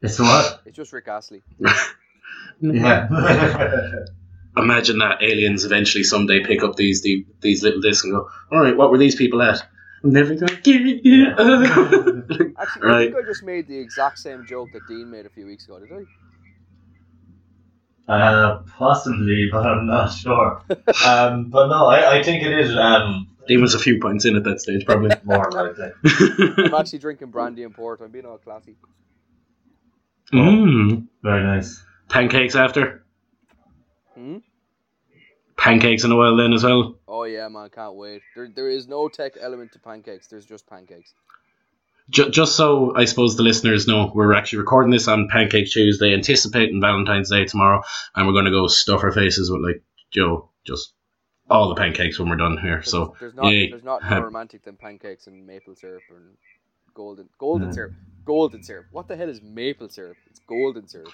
It's 0.00 0.18
what? 0.18 0.62
It's 0.64 0.74
just 0.74 0.92
Rick 0.92 1.06
Astley. 1.06 1.42
Yeah. 2.60 3.08
Imagine 4.56 4.98
that 4.98 5.22
aliens 5.22 5.64
eventually 5.64 6.02
someday 6.02 6.44
pick 6.44 6.62
up 6.62 6.74
these 6.74 7.02
the, 7.02 7.24
these 7.40 7.62
little 7.62 7.80
discs 7.80 8.04
and 8.04 8.12
go, 8.12 8.28
all 8.50 8.60
right, 8.60 8.76
what 8.76 8.90
were 8.90 8.98
these 8.98 9.14
people 9.14 9.40
at? 9.42 9.62
I'm 10.02 10.10
never 10.10 10.34
gonna 10.34 10.60
give 10.60 10.82
you 10.82 11.26
up." 11.26 11.38
Actually, 12.58 12.90
I 12.90 13.04
think 13.04 13.16
I 13.16 13.22
just 13.24 13.44
made 13.44 13.68
the 13.68 13.78
exact 13.78 14.18
same 14.18 14.44
joke 14.46 14.70
that 14.72 14.86
Dean 14.88 15.10
made 15.10 15.26
a 15.26 15.30
few 15.30 15.46
weeks 15.46 15.66
ago. 15.66 15.78
Did 15.78 15.92
I? 15.92 16.04
Uh, 18.08 18.62
possibly, 18.76 19.48
but 19.52 19.66
I'm 19.66 19.86
not 19.86 20.08
sure. 20.08 20.62
Um, 21.04 21.50
but 21.50 21.68
no, 21.68 21.86
I, 21.86 22.18
I 22.18 22.22
think 22.22 22.42
it 22.42 22.58
is 22.58 22.74
um, 22.76 23.28
Dean 23.48 23.62
was 23.62 23.74
a 23.74 23.78
few 23.78 23.98
points 23.98 24.26
in 24.26 24.36
at 24.36 24.44
that 24.44 24.60
stage, 24.60 24.84
probably. 24.84 25.10
more 25.24 25.50
like 25.50 25.76
that. 25.76 26.64
I'm 26.66 26.74
actually 26.74 26.98
drinking 26.98 27.30
brandy 27.30 27.64
and 27.64 27.74
port. 27.74 28.00
I'm 28.02 28.10
being 28.10 28.26
all 28.26 28.38
classy. 28.38 28.76
Mmm. 30.32 31.06
Very 31.22 31.42
nice. 31.42 31.82
Pancakes 32.08 32.54
after. 32.54 33.04
Hmm? 34.14 34.38
Pancakes 35.56 36.04
in 36.04 36.12
a 36.12 36.16
while 36.16 36.36
then 36.36 36.52
as 36.52 36.62
well. 36.62 36.98
Oh 37.08 37.24
yeah, 37.24 37.48
man, 37.48 37.70
can't 37.70 37.94
wait. 37.94 38.22
There, 38.36 38.48
there 38.54 38.68
is 38.68 38.86
no 38.86 39.08
tech 39.08 39.32
element 39.40 39.72
to 39.72 39.78
pancakes. 39.78 40.28
There's 40.28 40.46
just 40.46 40.66
pancakes. 40.66 41.14
Ju- 42.10 42.30
just 42.30 42.56
so 42.56 42.94
I 42.96 43.04
suppose 43.04 43.36
the 43.36 43.42
listeners 43.42 43.86
know, 43.86 44.10
we're 44.14 44.34
actually 44.34 44.60
recording 44.60 44.90
this 44.90 45.08
on 45.08 45.28
Pancake 45.28 45.68
Tuesday, 45.70 46.14
anticipating 46.14 46.80
Valentine's 46.80 47.30
Day 47.30 47.44
tomorrow, 47.44 47.82
and 48.14 48.26
we're 48.26 48.32
going 48.32 48.46
to 48.46 48.50
go 48.50 48.66
stuff 48.66 49.02
our 49.02 49.12
faces 49.12 49.50
with 49.50 49.60
like 49.62 49.82
Joe, 50.10 50.50
just 50.66 50.94
all 51.50 51.68
the 51.68 51.74
pancakes 51.74 52.18
when 52.18 52.28
we're 52.30 52.36
done 52.36 52.56
here. 52.58 52.76
There's, 52.76 52.90
So 52.90 53.14
there's 53.20 53.34
not 53.34 53.46
yay. 53.52 53.70
there's 53.70 53.84
not 53.84 54.02
more 54.08 54.24
romantic 54.24 54.64
than 54.64 54.76
pancakes 54.76 55.26
and 55.26 55.46
maple 55.46 55.74
syrup 55.76 56.02
and 56.10 56.36
golden 56.94 57.28
golden 57.38 57.72
syrup. 57.72 57.92
Golden 58.24 58.62
syrup. 58.62 58.86
What 58.90 59.08
the 59.08 59.16
hell 59.16 59.28
is 59.28 59.40
maple 59.42 59.88
syrup? 59.88 60.16
It's 60.30 60.40
golden 60.40 60.86
syrup. 60.88 61.12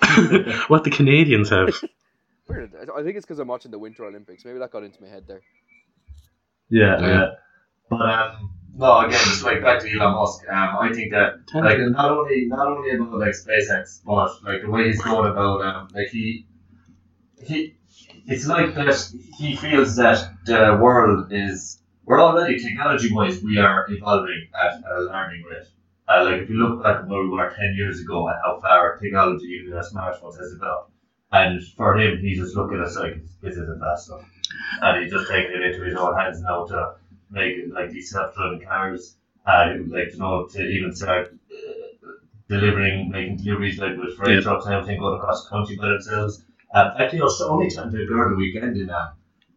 what 0.68 0.84
the 0.84 0.90
Canadians 0.90 1.50
have. 1.50 1.68
Weird. 2.48 2.72
I 2.76 3.00
I 3.00 3.02
think 3.04 3.16
it's 3.16 3.24
because 3.24 3.38
I'm 3.38 3.48
watching 3.48 3.70
the 3.70 3.78
Winter 3.78 4.04
Olympics. 4.04 4.44
Maybe 4.44 4.58
that 4.58 4.70
got 4.72 4.82
into 4.82 5.00
my 5.02 5.08
head 5.08 5.24
there. 5.26 5.40
Yeah, 6.68 7.00
Yeah. 7.00 7.06
yeah. 7.06 7.26
But 7.90 8.00
um, 8.00 8.50
no, 8.74 9.00
again, 9.00 9.20
just 9.20 9.44
like 9.44 9.62
back 9.62 9.80
to 9.80 9.88
Elon 9.92 10.14
Musk. 10.14 10.48
Um, 10.48 10.76
I 10.80 10.92
think 10.92 11.12
that 11.12 11.40
like 11.54 11.78
not 11.78 12.10
only 12.10 12.46
not 12.46 12.66
only 12.66 12.90
about 12.90 13.18
like 13.18 13.34
SpaceX, 13.34 14.00
but 14.04 14.42
like 14.44 14.62
the 14.62 14.70
way 14.70 14.86
he's 14.88 15.02
going 15.02 15.30
about 15.30 15.60
um, 15.62 15.88
like 15.94 16.08
he 16.08 16.46
he 17.42 17.76
it's 18.26 18.46
like 18.46 18.74
that 18.74 19.12
he 19.36 19.56
feels 19.56 19.96
that 19.96 20.32
the 20.46 20.78
world 20.80 21.32
is 21.32 21.82
we're 22.04 22.20
already 22.20 22.58
technology 22.58 23.12
wise 23.12 23.42
we 23.42 23.58
are 23.58 23.86
evolving 23.90 24.48
at 24.64 24.76
an 24.76 24.84
alarming 24.96 25.42
rate. 25.42 25.66
Uh, 26.08 26.24
like 26.24 26.42
if 26.42 26.48
you 26.48 26.56
look 26.56 26.82
back 26.82 27.00
at 27.00 27.08
where 27.08 27.22
we 27.22 27.28
were 27.28 27.50
ten 27.50 27.74
years 27.76 28.00
ago 28.00 28.26
and 28.28 28.36
how 28.44 28.58
far 28.60 28.96
technology, 28.98 29.60
even 29.60 29.74
our 29.74 29.82
smartphones, 29.82 30.38
has 30.38 30.52
developed. 30.52 30.90
And 31.30 31.62
for 31.76 31.98
him, 31.98 32.18
he's 32.20 32.38
just 32.38 32.56
looking 32.56 32.80
at 32.80 32.94
like 32.94 33.22
this 33.42 33.56
isn't 33.56 33.80
fast 33.80 34.08
enough, 34.08 34.24
and 34.80 35.02
he's 35.02 35.12
just 35.12 35.30
taking 35.30 35.52
it 35.52 35.62
into 35.62 35.84
his 35.84 35.94
own 35.94 36.18
hands 36.18 36.40
now 36.40 36.64
to 36.66 36.91
make 37.32 37.56
like 37.74 37.90
these 37.90 38.10
self-driving 38.10 38.66
cars, 38.66 39.16
uh, 39.46 39.74
like 39.88 40.12
you 40.12 40.18
know, 40.18 40.46
to 40.46 40.60
even 40.62 40.94
start 40.94 41.34
uh, 41.50 42.08
delivering, 42.48 43.10
making 43.10 43.38
deliveries 43.38 43.78
like 43.78 43.96
with 43.96 44.16
freight 44.16 44.36
Yep. 44.36 44.42
trucks 44.44 44.66
and 44.66 44.74
everything 44.74 45.00
going 45.00 45.18
across 45.18 45.44
the 45.44 45.50
country 45.50 45.76
by 45.76 45.88
themselves. 45.88 46.44
Um, 46.74 46.92
actually, 46.98 47.20
I 47.20 47.24
was 47.24 47.40
only 47.42 47.70
chatting 47.70 47.92
to 47.92 48.02
a 48.02 48.06
girl 48.06 48.30
the 48.30 48.36
weekend 48.36 48.76
in 48.76 48.90
uh, 48.90 49.12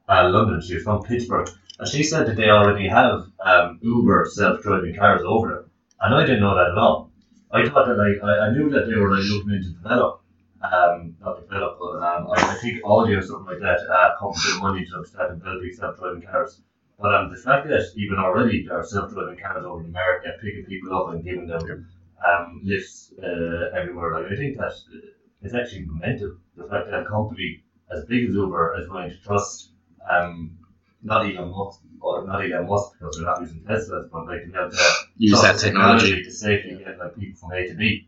uh, 0.09 0.29
London. 0.29 0.61
She 0.61 0.75
was 0.75 0.83
from 0.83 1.03
Pittsburgh, 1.03 1.49
and 1.79 1.87
she 1.87 2.03
said 2.03 2.27
that 2.27 2.35
they 2.35 2.49
already 2.49 2.87
have 2.87 3.27
um, 3.39 3.79
Uber 3.81 4.27
self-driving 4.31 4.95
cars 4.95 5.21
over 5.25 5.47
there, 5.49 5.65
and 6.01 6.15
I 6.15 6.21
didn't 6.25 6.41
know 6.41 6.55
that 6.55 6.71
at 6.71 6.77
all. 6.77 7.11
I 7.51 7.67
thought 7.69 7.87
that 7.87 7.97
like 7.97 8.17
I, 8.23 8.47
I 8.47 8.51
knew 8.51 8.69
that 8.71 8.87
they 8.87 8.95
were 8.95 9.11
like 9.15 9.25
looking 9.29 9.53
into 9.53 9.69
develop, 9.69 10.21
um, 10.61 11.15
not 11.21 11.41
develop, 11.41 11.77
but 11.79 12.03
um, 12.03 12.27
I, 12.35 12.51
I 12.53 12.55
think 12.61 12.81
Audi 12.83 13.13
or 13.13 13.21
something 13.21 13.53
like 13.53 13.61
that 13.61 13.79
uh, 13.89 14.17
comes 14.19 14.43
with 14.45 14.61
money 14.61 14.85
to 14.85 15.05
start 15.05 15.37
developing 15.37 15.73
self-driving 15.73 16.23
cars. 16.23 16.61
But 16.99 17.13
um, 17.13 17.31
the 17.31 17.37
fact 17.37 17.67
that 17.67 17.91
even 17.97 18.17
already 18.17 18.65
there 18.65 18.79
are 18.79 18.85
self-driving 18.85 19.39
cars 19.39 19.65
over 19.65 19.81
in 19.81 19.87
America 19.89 20.29
picking 20.41 20.65
people 20.65 20.95
up 20.97 21.13
and 21.13 21.23
giving 21.23 21.47
them 21.47 21.87
um, 22.25 22.61
lifts 22.63 23.13
uh, 23.21 23.77
everywhere, 23.77 24.13
like 24.21 24.31
I 24.31 24.35
think 24.35 24.57
that 24.57 24.71
uh, 24.71 25.07
it's 25.41 25.53
actually 25.53 25.85
mental. 25.91 26.37
The 26.55 26.63
fact 26.63 26.89
that 26.89 27.01
a 27.01 27.05
company 27.05 27.63
as 27.91 28.05
big 28.05 28.29
as 28.29 28.35
Uber 28.35 28.77
is 28.79 28.87
going 28.87 29.09
to 29.09 29.17
trust 29.17 29.71
um, 30.09 30.57
not 31.03 31.25
Elon 31.25 31.51
Musk, 31.51 31.81
or 31.99 32.25
not 32.25 32.43
Elon 32.43 32.67
Musk 32.67 32.93
because 32.93 33.17
they're 33.17 33.25
not 33.25 33.41
using 33.41 33.59
Teslas, 33.61 34.09
but 34.11 34.25
like 34.25 34.41
to 34.43 34.47
be 34.47 34.57
able 34.57 34.71
to 34.71 34.93
Use 35.17 35.41
that 35.41 35.55
the 35.55 35.61
technology. 35.61 36.23
to 36.23 36.31
safely 36.31 36.77
get 36.83 36.97
like 36.97 37.15
people 37.17 37.37
from 37.39 37.51
A 37.53 37.67
to 37.67 37.73
B. 37.75 38.07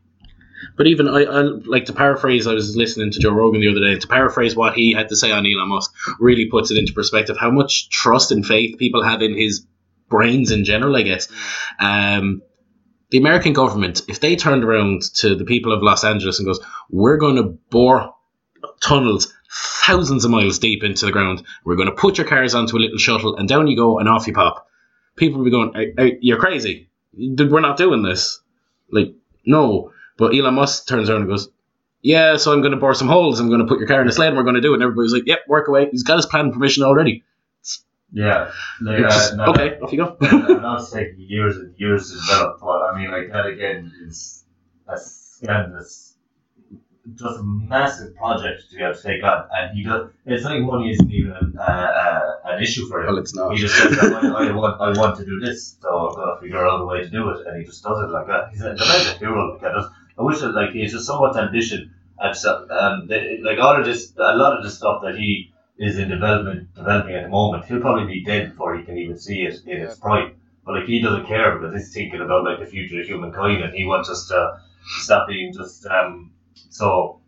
But 0.76 0.88
even 0.88 1.08
I, 1.08 1.24
I 1.24 1.42
like 1.42 1.86
to 1.86 1.94
paraphrase. 1.94 2.48
I 2.48 2.54
was 2.54 2.76
listening 2.76 3.12
to 3.12 3.20
Joe 3.20 3.32
Rogan 3.32 3.62
the 3.62 3.70
other 3.70 3.80
day. 3.80 4.00
To 4.00 4.08
paraphrase 4.08 4.56
what 4.56 4.74
he 4.74 4.94
had 4.94 5.10
to 5.10 5.16
say 5.16 5.32
on 5.32 5.46
Elon 5.46 5.70
Musk 5.70 5.94
really 6.20 6.46
puts 6.46 6.72
it 6.72 6.78
into 6.78 6.94
perspective 6.94 7.38
how 7.40 7.52
much 7.52 7.90
trust 7.90 8.32
and 8.32 8.46
faith 8.46 8.78
people 8.78 9.04
have 9.04 9.22
in 9.22 9.36
his 9.36 9.66
brains 10.10 10.52
in 10.52 10.64
general. 10.64 10.96
I 10.96 11.02
guess 11.04 11.28
um, 11.80 12.42
the 13.12 13.18
American 13.18 13.54
government, 13.54 14.02
if 14.08 14.20
they 14.20 14.36
turned 14.36 14.64
around 14.64 15.02
to 15.16 15.36
the 15.36 15.46
people 15.46 15.72
of 15.74 15.84
Los 15.84 16.04
Angeles 16.04 16.40
and 16.40 16.46
goes, 16.46 16.60
"We're 16.90 17.18
going 17.18 17.38
to 17.38 17.58
bore 17.70 18.14
tunnels 18.82 19.34
thousands 19.86 20.26
of 20.26 20.32
miles 20.32 20.60
deep 20.60 20.84
into 20.84 21.06
the 21.06 21.12
ground. 21.12 21.44
We're 21.64 21.76
going 21.76 21.90
to 21.90 21.96
put 21.96 22.18
your 22.18 22.28
cars 22.28 22.54
onto 22.56 22.78
a 22.78 22.80
little 22.80 22.98
shuttle, 22.98 23.38
and 23.38 23.48
down 23.48 23.68
you 23.68 23.78
go, 23.78 24.00
and 24.00 24.10
off 24.10 24.28
you 24.28 24.34
pop." 24.34 24.68
People 25.16 25.40
would 25.40 25.46
be 25.46 25.52
going, 25.52 25.74
"Hey, 25.74 25.94
hey, 25.98 26.18
"You're 26.22 26.40
crazy! 26.40 26.90
We're 27.14 27.60
not 27.62 27.78
doing 27.78 28.04
this." 28.04 28.40
Like, 28.92 29.14
no. 29.46 29.92
But 30.18 30.36
Elon 30.36 30.56
Musk 30.56 30.88
turns 30.88 31.10
around 31.10 31.22
and 31.22 31.30
goes, 31.30 31.50
Yeah, 32.02 32.38
so 32.38 32.54
I'm 32.54 32.62
going 32.62 32.72
to 32.72 32.78
bore 32.78 32.94
some 32.94 33.08
holes. 33.08 33.40
I'm 33.40 33.48
going 33.48 33.60
to 33.60 33.68
put 33.68 33.80
your 33.80 33.88
car 33.88 34.02
in 34.02 34.08
a 34.08 34.12
sled 34.12 34.30
and 34.30 34.38
we're 34.38 34.44
going 34.44 34.56
to 34.56 34.62
do 34.62 34.72
it. 34.72 34.76
And 34.76 34.84
everybody's 34.84 35.14
like, 35.14 35.26
Yep, 35.26 35.40
work 35.48 35.68
away. 35.68 35.90
He's 35.92 36.04
got 36.04 36.18
his 36.18 36.26
plan 36.26 36.52
permission 36.52 36.84
already. 36.84 37.24
Yeah, 38.14 38.52
like, 38.82 39.04
uh, 39.04 39.36
no, 39.36 39.46
okay, 39.48 39.78
off 39.80 39.92
you 39.92 39.98
go. 39.98 40.16
and 40.22 40.64
that's 40.64 40.92
taking 40.92 41.20
years 41.20 41.58
and 41.58 41.74
years 41.78 42.10
to 42.10 42.16
develop. 42.16 42.60
But 42.62 42.84
I 42.84 42.98
mean, 42.98 43.12
like 43.12 43.30
that 43.34 43.46
again 43.46 43.92
is 44.06 44.46
a 44.88 44.98
scandalous, 44.98 46.16
just 47.16 47.40
a 47.40 47.44
massive 47.44 48.16
project 48.16 48.70
to 48.70 48.78
be 48.78 48.82
able 48.82 48.96
to 48.96 49.04
take 49.04 49.24
on. 49.26 49.50
And 49.52 49.78
he 49.78 49.84
does. 49.84 50.10
It's 50.26 50.46
like 50.46 50.62
money 50.62 50.92
isn't 50.92 51.12
even 51.12 51.56
uh, 51.60 51.62
uh, 51.62 52.32
an 52.46 52.64
issue 52.64 52.88
for 52.88 53.02
him. 53.02 53.08
Well, 53.08 53.18
it's 53.18 53.36
not. 53.36 53.52
He 53.52 53.60
just 53.60 53.76
says, 53.76 54.00
I, 54.00 54.20
I 54.26 54.52
want, 54.54 54.80
I 54.80 54.98
want 54.98 55.18
to 55.18 55.26
do 55.26 55.42
this, 55.42 55.76
so 55.82 55.90
I'm 55.90 56.16
gonna 56.16 56.40
figure 56.40 56.66
out 56.66 56.80
a 56.80 56.86
way 56.86 57.04
to 57.04 57.10
do 57.10 57.30
it, 57.32 57.46
and 57.46 57.60
he 57.60 57.66
just 57.66 57.84
does 57.84 58.00
it 58.00 58.10
like 58.10 58.28
that. 58.28 58.52
He's 58.52 58.62
a, 58.62 58.72
a 58.72 59.18
hero. 59.20 59.52
Like 59.52 59.62
that. 59.64 59.92
I 60.18 60.24
wish 60.24 60.40
that 60.40 60.54
like 60.54 60.72
he's 60.72 60.94
just 60.94 61.06
so 61.06 61.20
much 61.20 61.38
ambition 61.38 61.94
um, 62.20 63.08
they, 63.08 63.40
like 63.44 63.60
all 63.60 63.80
of 63.80 63.86
this, 63.86 64.14
a 64.18 64.36
lot 64.36 64.58
of 64.58 64.64
the 64.64 64.70
stuff 64.70 65.02
that 65.04 65.18
he 65.18 65.52
is 65.78 66.00
in 66.00 66.10
development, 66.10 66.74
developing 66.76 67.16
at 67.16 67.24
the 67.24 67.30
moment, 67.30 67.66
he'll 67.66 67.82
probably 67.82 68.12
be 68.12 68.24
dead 68.24 68.50
before 68.50 68.76
he 68.76 68.84
can 68.84 68.98
even 68.98 69.18
see 69.18 69.42
it 69.42 69.60
in 69.66 69.82
its 69.82 69.96
prime. 69.96 70.36
But 70.66 70.76
like 70.76 70.86
he 70.86 71.02
doesn't 71.02 71.28
care 71.28 71.58
because 71.58 71.74
he's 71.76 71.94
thinking 71.94 72.22
about 72.22 72.44
like 72.44 72.60
the 72.60 72.66
future 72.66 73.00
of 73.00 73.08
humankind, 73.08 73.64
and 73.64 73.74
he 73.74 73.86
wants 73.86 74.10
us 74.10 74.28
to 74.28 74.60
stop 75.00 75.28
being 75.28 75.54
just 75.54 75.86
um. 75.86 76.32
So, 76.70 77.22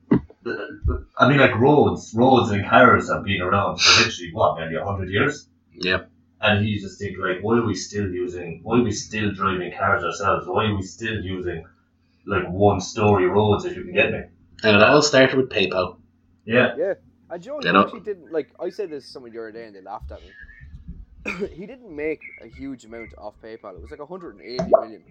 I 1.18 1.30
mean, 1.30 1.38
like 1.38 1.56
roads, 1.56 2.14
roads 2.14 2.52
and 2.52 2.68
cars 2.68 3.10
have 3.10 3.24
been 3.24 3.42
around 3.42 3.80
for 3.80 4.04
literally 4.04 4.34
what, 4.34 4.58
nearly 4.58 4.76
a 4.76 4.84
hundred 4.84 5.10
years. 5.10 5.48
Yeah. 5.74 6.06
And 6.42 6.66
he's 6.66 6.82
just 6.82 7.00
thinking 7.00 7.22
like, 7.22 7.42
why 7.42 7.58
are 7.58 7.66
we 7.66 7.76
still 7.76 8.10
using? 8.10 8.62
Why 8.64 8.80
are 8.80 8.84
we 8.84 8.92
still 8.92 9.32
driving 9.32 9.72
cars 9.78 10.04
ourselves? 10.04 10.48
Why 10.48 10.66
are 10.66 10.76
we 10.76 10.82
still 10.82 11.22
using 11.24 11.66
like 12.30 12.48
one-story 12.50 13.26
roads? 13.28 13.66
If 13.66 13.76
you 13.76 13.84
can 13.84 13.94
get 13.94 14.12
me. 14.12 14.22
And 14.64 14.76
it 14.76 14.84
all 14.84 15.02
started 15.02 15.38
with 15.38 15.50
PayPal. 15.50 15.98
Yeah. 16.46 16.76
Yeah. 16.78 16.94
And 17.30 17.44
Joe, 17.44 17.60
You 17.62 17.72
know- 17.74 17.84
actually 17.84 18.02
didn't 18.02 18.32
like. 18.32 18.50
I 18.60 18.70
said 18.70 18.90
this 18.90 19.06
to 19.06 19.12
someone 19.12 19.32
the 19.32 19.40
other 19.40 19.52
day, 19.52 19.66
and 19.66 19.76
they 19.76 19.82
laughed 19.82 20.12
at 20.12 20.20
me. 20.22 21.48
he 21.56 21.66
didn't 21.66 21.96
make 21.96 22.22
a 22.42 22.48
huge 22.48 22.86
amount 22.86 23.14
off 23.18 23.36
PayPal. 23.44 23.76
It 23.76 23.82
was 23.82 23.92
like 23.92 24.00
180 24.00 24.64
million. 24.70 25.04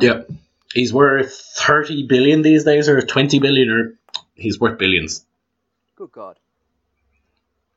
Yeah. 0.00 0.22
He's 0.74 0.92
worth 0.92 1.32
30 1.32 2.06
billion 2.06 2.42
these 2.42 2.64
days, 2.64 2.88
or 2.88 3.00
20 3.00 3.38
billion, 3.38 3.70
or 3.70 3.98
he's 4.34 4.60
worth 4.60 4.78
billions. 4.78 5.24
Good 5.96 6.12
God. 6.12 6.36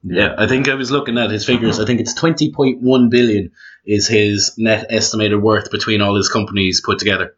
Yeah, 0.04 0.34
I 0.38 0.48
think 0.48 0.68
I 0.68 0.74
was 0.74 0.92
looking 0.92 1.18
at 1.18 1.30
his 1.30 1.46
figures. 1.46 1.80
I 1.80 1.86
think 1.86 2.00
it's 2.00 2.20
20.1 2.20 3.10
billion 3.10 3.52
is 3.86 4.08
his 4.08 4.58
net 4.58 4.88
estimated 4.90 5.42
worth 5.42 5.70
between 5.72 6.02
all 6.02 6.16
his 6.16 6.28
companies 6.28 6.82
put 6.82 6.98
together. 7.00 7.36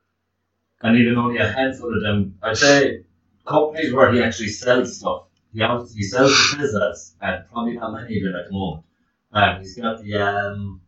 And 0.83 0.97
even 0.97 1.17
only 1.17 1.37
a 1.39 1.51
handful 1.51 1.95
of 1.95 2.01
them. 2.03 2.37
I'd 2.43 2.57
say 2.57 3.03
companies 3.45 3.93
where 3.93 4.11
he 4.13 4.21
actually 4.21 4.49
sells 4.49 4.97
stuff. 4.99 5.23
He 5.53 5.61
obviously 5.61 5.97
he 5.97 6.03
sells 6.03 6.31
the 6.51 6.57
Teslas, 6.57 7.13
and 7.21 7.45
probably 7.51 7.73
not 7.73 7.93
many 7.93 8.17
of 8.17 8.23
them 8.23 8.35
at 8.35 8.47
the 8.47 8.53
moment. 8.53 8.85
Um, 9.31 9.59
he's 9.61 9.75
got 9.77 10.03
the 10.03 10.15
um, 10.17 10.81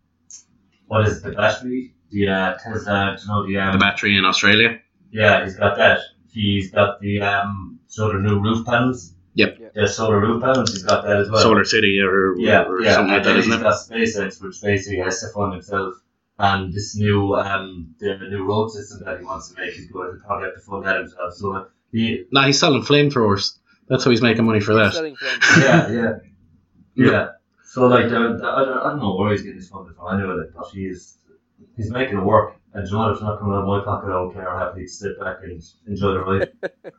what 0.87 1.07
is 1.07 1.17
it, 1.17 1.23
the 1.23 1.31
battery? 1.31 1.95
The 2.11 2.27
uh, 2.29 2.57
Tesla, 2.57 3.17
you 3.19 3.27
know 3.27 3.47
the 3.47 3.57
um, 3.57 3.71
The 3.73 3.79
battery 3.79 4.17
in 4.17 4.25
Australia. 4.25 4.79
yeah, 5.11 5.43
he's 5.43 5.55
got 5.55 5.77
that. 5.77 5.99
He's 6.31 6.71
got 6.71 6.99
the 6.99 7.21
um, 7.21 7.79
sort 7.87 8.15
of 8.15 8.21
new 8.21 8.39
roof 8.39 8.65
panels. 8.65 9.13
Yep. 9.35 9.73
The 9.73 9.87
solar 9.87 10.19
roof 10.21 10.41
panels. 10.43 10.71
He's 10.73 10.83
got 10.83 11.03
that 11.05 11.17
as 11.17 11.29
well. 11.29 11.41
Solar 11.41 11.65
City 11.65 11.99
or, 12.01 12.35
Yeah, 12.37 12.63
or 12.63 12.81
yeah, 12.81 12.93
something 12.93 13.13
like 13.13 13.17
and 13.17 13.25
that, 13.25 13.29
then 13.29 13.37
isn't 13.37 13.51
he's 13.51 13.59
it? 13.59 13.63
got 13.63 13.73
SpaceX, 14.29 14.41
which 14.41 14.61
basically 14.61 14.99
has 14.99 15.19
to 15.21 15.27
fund 15.29 15.53
himself. 15.53 15.95
And 16.37 16.73
this 16.73 16.95
new, 16.97 17.33
um, 17.35 17.95
the 17.99 18.17
new 18.17 18.43
road 18.43 18.69
system 18.69 19.01
that 19.05 19.19
he 19.19 19.25
wants 19.25 19.49
to 19.49 19.59
make, 19.59 19.73
he's 19.73 19.89
going 19.89 20.11
to 20.11 20.25
probably 20.25 20.47
have 20.47 20.55
to 20.55 20.61
fund 20.61 20.85
that 20.85 20.97
himself. 20.97 21.33
So 21.33 21.67
he, 21.91 22.25
Nah, 22.31 22.45
he's 22.47 22.59
selling 22.59 22.81
flamethrowers. 22.81 23.57
That's 23.87 24.03
how 24.03 24.11
he's 24.11 24.21
making 24.21 24.45
money 24.45 24.59
for 24.59 24.73
that. 24.73 24.93
Yeah, 25.59 25.91
yeah, 25.91 26.13
yeah. 27.11 27.27
So 27.63 27.87
like, 27.87 28.05
the, 28.05 28.37
the, 28.39 28.47
I, 28.47 28.65
don't, 28.65 28.77
I 28.77 28.89
don't 28.89 28.99
know 28.99 29.15
where 29.15 29.31
he's 29.31 29.43
getting 29.43 29.57
his 29.57 29.69
funding 29.69 29.93
from. 29.95 30.07
I 30.07 30.19
know 30.19 30.37
that, 30.37 30.53
but 30.55 30.75
is 30.75 31.17
he's 31.77 31.91
making 31.91 32.17
it 32.17 32.23
work. 32.23 32.55
And 32.73 32.83
do 32.83 32.89
you 32.89 32.97
know 32.97 33.03
what? 33.03 33.11
If 33.11 33.15
it's 33.15 33.23
not 33.23 33.39
coming 33.39 33.53
out 33.53 33.61
of 33.61 33.67
my 33.67 33.81
pocket, 33.83 34.07
I 34.07 34.13
don't 34.13 34.33
care. 34.33 34.49
I'm 34.49 34.59
happy 34.59 34.81
to 34.83 34.87
sit 34.87 35.19
back 35.19 35.37
and 35.43 35.61
enjoy 35.87 36.11
the 36.13 36.19
ride. 36.19 36.51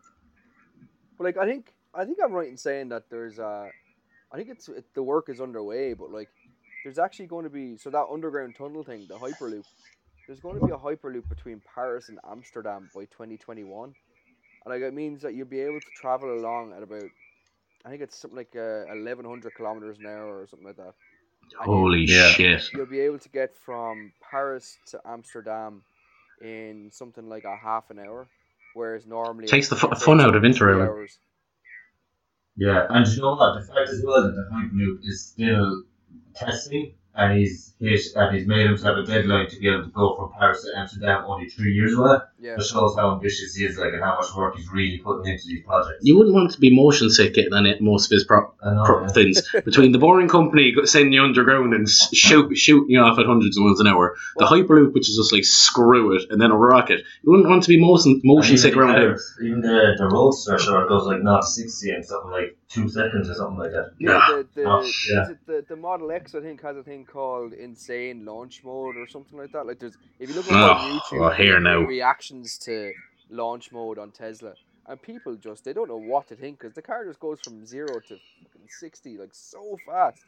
But 1.18 1.24
like, 1.24 1.36
I 1.38 1.46
think 1.46 1.72
I 1.94 2.04
think 2.04 2.18
I'm 2.22 2.32
right 2.32 2.48
in 2.48 2.58
saying 2.58 2.90
that 2.90 3.08
there's 3.08 3.38
uh, 3.38 3.68
I 4.30 4.36
think 4.36 4.50
it's 4.50 4.68
it, 4.68 4.84
the 4.94 5.02
work 5.02 5.28
is 5.28 5.40
underway, 5.40 5.94
but 5.94 6.10
like, 6.10 6.28
there's 6.86 7.00
actually 7.00 7.26
going 7.26 7.42
to 7.42 7.50
be 7.50 7.76
so 7.76 7.90
that 7.90 8.06
underground 8.12 8.54
tunnel 8.54 8.84
thing, 8.84 9.06
the 9.08 9.18
hyperloop. 9.18 9.64
there's 10.28 10.38
going 10.38 10.54
to 10.54 10.64
be 10.64 10.70
a 10.70 10.76
hyperloop 10.76 11.28
between 11.28 11.60
Paris 11.74 12.08
and 12.08 12.16
Amsterdam 12.30 12.88
by 12.94 13.06
2021, 13.06 13.92
and 14.64 14.72
like 14.72 14.82
it 14.82 14.94
means 14.94 15.20
that 15.22 15.34
you'll 15.34 15.48
be 15.48 15.58
able 15.58 15.80
to 15.80 15.90
travel 15.96 16.30
along 16.32 16.72
at 16.76 16.84
about, 16.84 17.10
I 17.84 17.90
think 17.90 18.02
it's 18.02 18.16
something 18.16 18.36
like 18.36 18.54
uh, 18.54 18.84
1100 18.86 19.52
kilometers 19.56 19.98
an 19.98 20.06
hour 20.06 20.40
or 20.40 20.46
something 20.46 20.68
like 20.68 20.76
that. 20.76 20.94
And 21.60 21.64
Holy 21.64 22.04
Yeah. 22.04 22.28
shit. 22.28 22.62
You'll 22.72 22.86
be 22.86 23.00
able 23.00 23.18
to 23.18 23.28
get 23.30 23.56
from 23.56 24.12
Paris 24.30 24.78
to 24.90 25.00
Amsterdam 25.04 25.82
in 26.40 26.90
something 26.92 27.28
like 27.28 27.42
a 27.42 27.56
half 27.56 27.90
an 27.90 27.98
hour, 27.98 28.28
whereas 28.74 29.06
normally 29.06 29.48
Takes 29.48 29.70
the 29.70 29.74
it 29.74 29.80
fu- 29.80 29.88
takes 29.88 30.02
fun 30.04 30.20
out 30.20 30.36
of 30.36 30.42
to 30.42 30.48
Interrail. 30.48 31.04
Yeah, 32.56 32.86
and 32.90 33.06
you 33.08 33.22
know 33.22 33.34
what? 33.34 33.54
The 33.60 33.66
fact 33.66 33.90
as 33.90 34.02
well 34.06 34.22
that 34.22 34.32
the 34.36 34.48
Hyperloop 34.54 35.00
is 35.02 35.26
still 35.26 35.82
testing, 36.34 36.94
and 37.16 37.38
he's 37.38 37.74
hit, 37.80 38.00
and 38.14 38.34
he's 38.36 38.46
made 38.46 38.66
himself 38.66 38.96
a 38.98 39.02
deadline 39.04 39.48
to 39.50 39.58
be 39.58 39.68
able 39.68 39.84
to 39.84 39.90
go 39.90 40.14
from 40.16 40.32
Paris 40.38 40.62
to 40.64 40.78
Amsterdam 40.78 41.24
only 41.26 41.48
three 41.48 41.72
years 41.72 41.94
away. 41.94 42.18
Yeah, 42.38 42.54
It 42.56 42.62
shows 42.64 42.94
how 42.96 43.12
ambitious 43.14 43.54
he 43.54 43.64
is, 43.64 43.76
like, 43.78 43.92
and 43.94 44.02
how 44.02 44.16
much 44.20 44.34
work 44.34 44.56
he's 44.56 44.68
really 44.70 44.98
putting 44.98 45.32
into 45.32 45.46
these 45.46 45.62
projects. 45.64 45.98
You 46.02 46.16
wouldn't 46.18 46.34
want 46.34 46.52
to 46.52 46.60
be 46.60 46.74
motion 46.74 47.10
sick 47.10 47.30
eh, 47.30 47.32
getting 47.32 47.54
on 47.54 47.66
it 47.66 47.80
most 47.80 48.06
of 48.06 48.14
his 48.16 48.24
pro- 48.24 48.52
I 48.62 48.74
know, 48.74 48.84
pro- 48.84 49.02
yeah. 49.02 49.08
things. 49.08 49.42
Between 49.64 49.92
the 49.92 49.98
boring 49.98 50.28
company 50.28 50.72
go- 50.72 50.84
sending 50.84 51.12
you 51.12 51.22
underground 51.22 51.72
and 51.74 51.86
s- 51.88 52.14
shoot, 52.14 52.54
shooting 52.56 52.90
you 52.90 53.00
off 53.00 53.18
at 53.18 53.26
hundreds 53.26 53.56
of 53.56 53.64
miles 53.64 53.80
an 53.80 53.86
hour, 53.88 54.16
the 54.36 54.44
Hyperloop, 54.46 54.92
which 54.94 55.08
is 55.08 55.16
just 55.16 55.32
like 55.32 55.44
screw 55.44 56.14
it, 56.16 56.24
and 56.30 56.40
then 56.40 56.50
a 56.50 56.56
rocket. 56.56 57.00
You 57.24 57.30
wouldn't 57.30 57.48
want 57.48 57.62
to 57.64 57.68
be 57.68 57.80
motion, 57.80 58.20
motion 58.24 58.56
sick 58.58 58.76
around 58.76 58.94
the 58.94 59.00
there. 59.00 59.46
Even 59.46 59.60
the, 59.62 59.94
the 59.98 60.06
roadster, 60.08 60.58
sure, 60.58 60.82
it 60.84 60.88
goes 60.88 61.06
like 61.06 61.20
0 61.22 61.40
to 61.40 61.46
60 61.46 61.90
in 61.90 62.02
something 62.02 62.30
like 62.30 62.56
two 62.68 62.88
seconds 62.88 63.30
or 63.30 63.34
something 63.34 63.58
like 63.58 63.70
that. 63.72 63.92
yeah. 63.98 64.12
Nah. 64.12 64.26
The, 64.36 64.46
the, 64.54 64.64
Oh, 64.64 64.80
is 64.80 65.08
yeah. 65.10 65.30
it 65.30 65.38
the 65.46 65.64
the 65.68 65.76
Model 65.76 66.10
X 66.10 66.34
I 66.34 66.40
think 66.40 66.60
has 66.62 66.76
a 66.76 66.82
thing 66.82 67.05
called 67.06 67.54
insane 67.54 68.24
launch 68.24 68.62
mode 68.64 68.96
or 68.96 69.06
something 69.08 69.38
like 69.38 69.52
that. 69.52 69.66
Like 69.66 69.80
there's 69.80 69.96
if 70.18 70.28
you 70.28 70.34
look 70.36 70.48
up 70.50 70.60
on 70.62 70.74
Oh, 70.74 70.80
YouTube, 70.80 71.30
oh, 71.30 71.30
here 71.30 71.60
now. 71.60 71.80
reactions 71.80 72.58
to 72.60 72.94
launch 73.30 73.72
mode 73.72 73.98
on 73.98 74.12
Tesla, 74.12 74.54
and 74.86 75.00
people 75.02 75.36
just 75.36 75.64
they 75.64 75.72
don't 75.74 75.88
know 75.88 75.98
what 75.98 76.28
to 76.28 76.36
think 76.36 76.58
because 76.60 76.74
the 76.74 76.82
car 76.82 77.04
just 77.06 77.20
goes 77.20 77.40
from 77.40 77.66
zero 77.66 78.00
to 78.00 78.18
fucking 78.42 78.68
sixty 78.68 79.18
like 79.18 79.34
so 79.34 79.78
fast. 79.86 80.26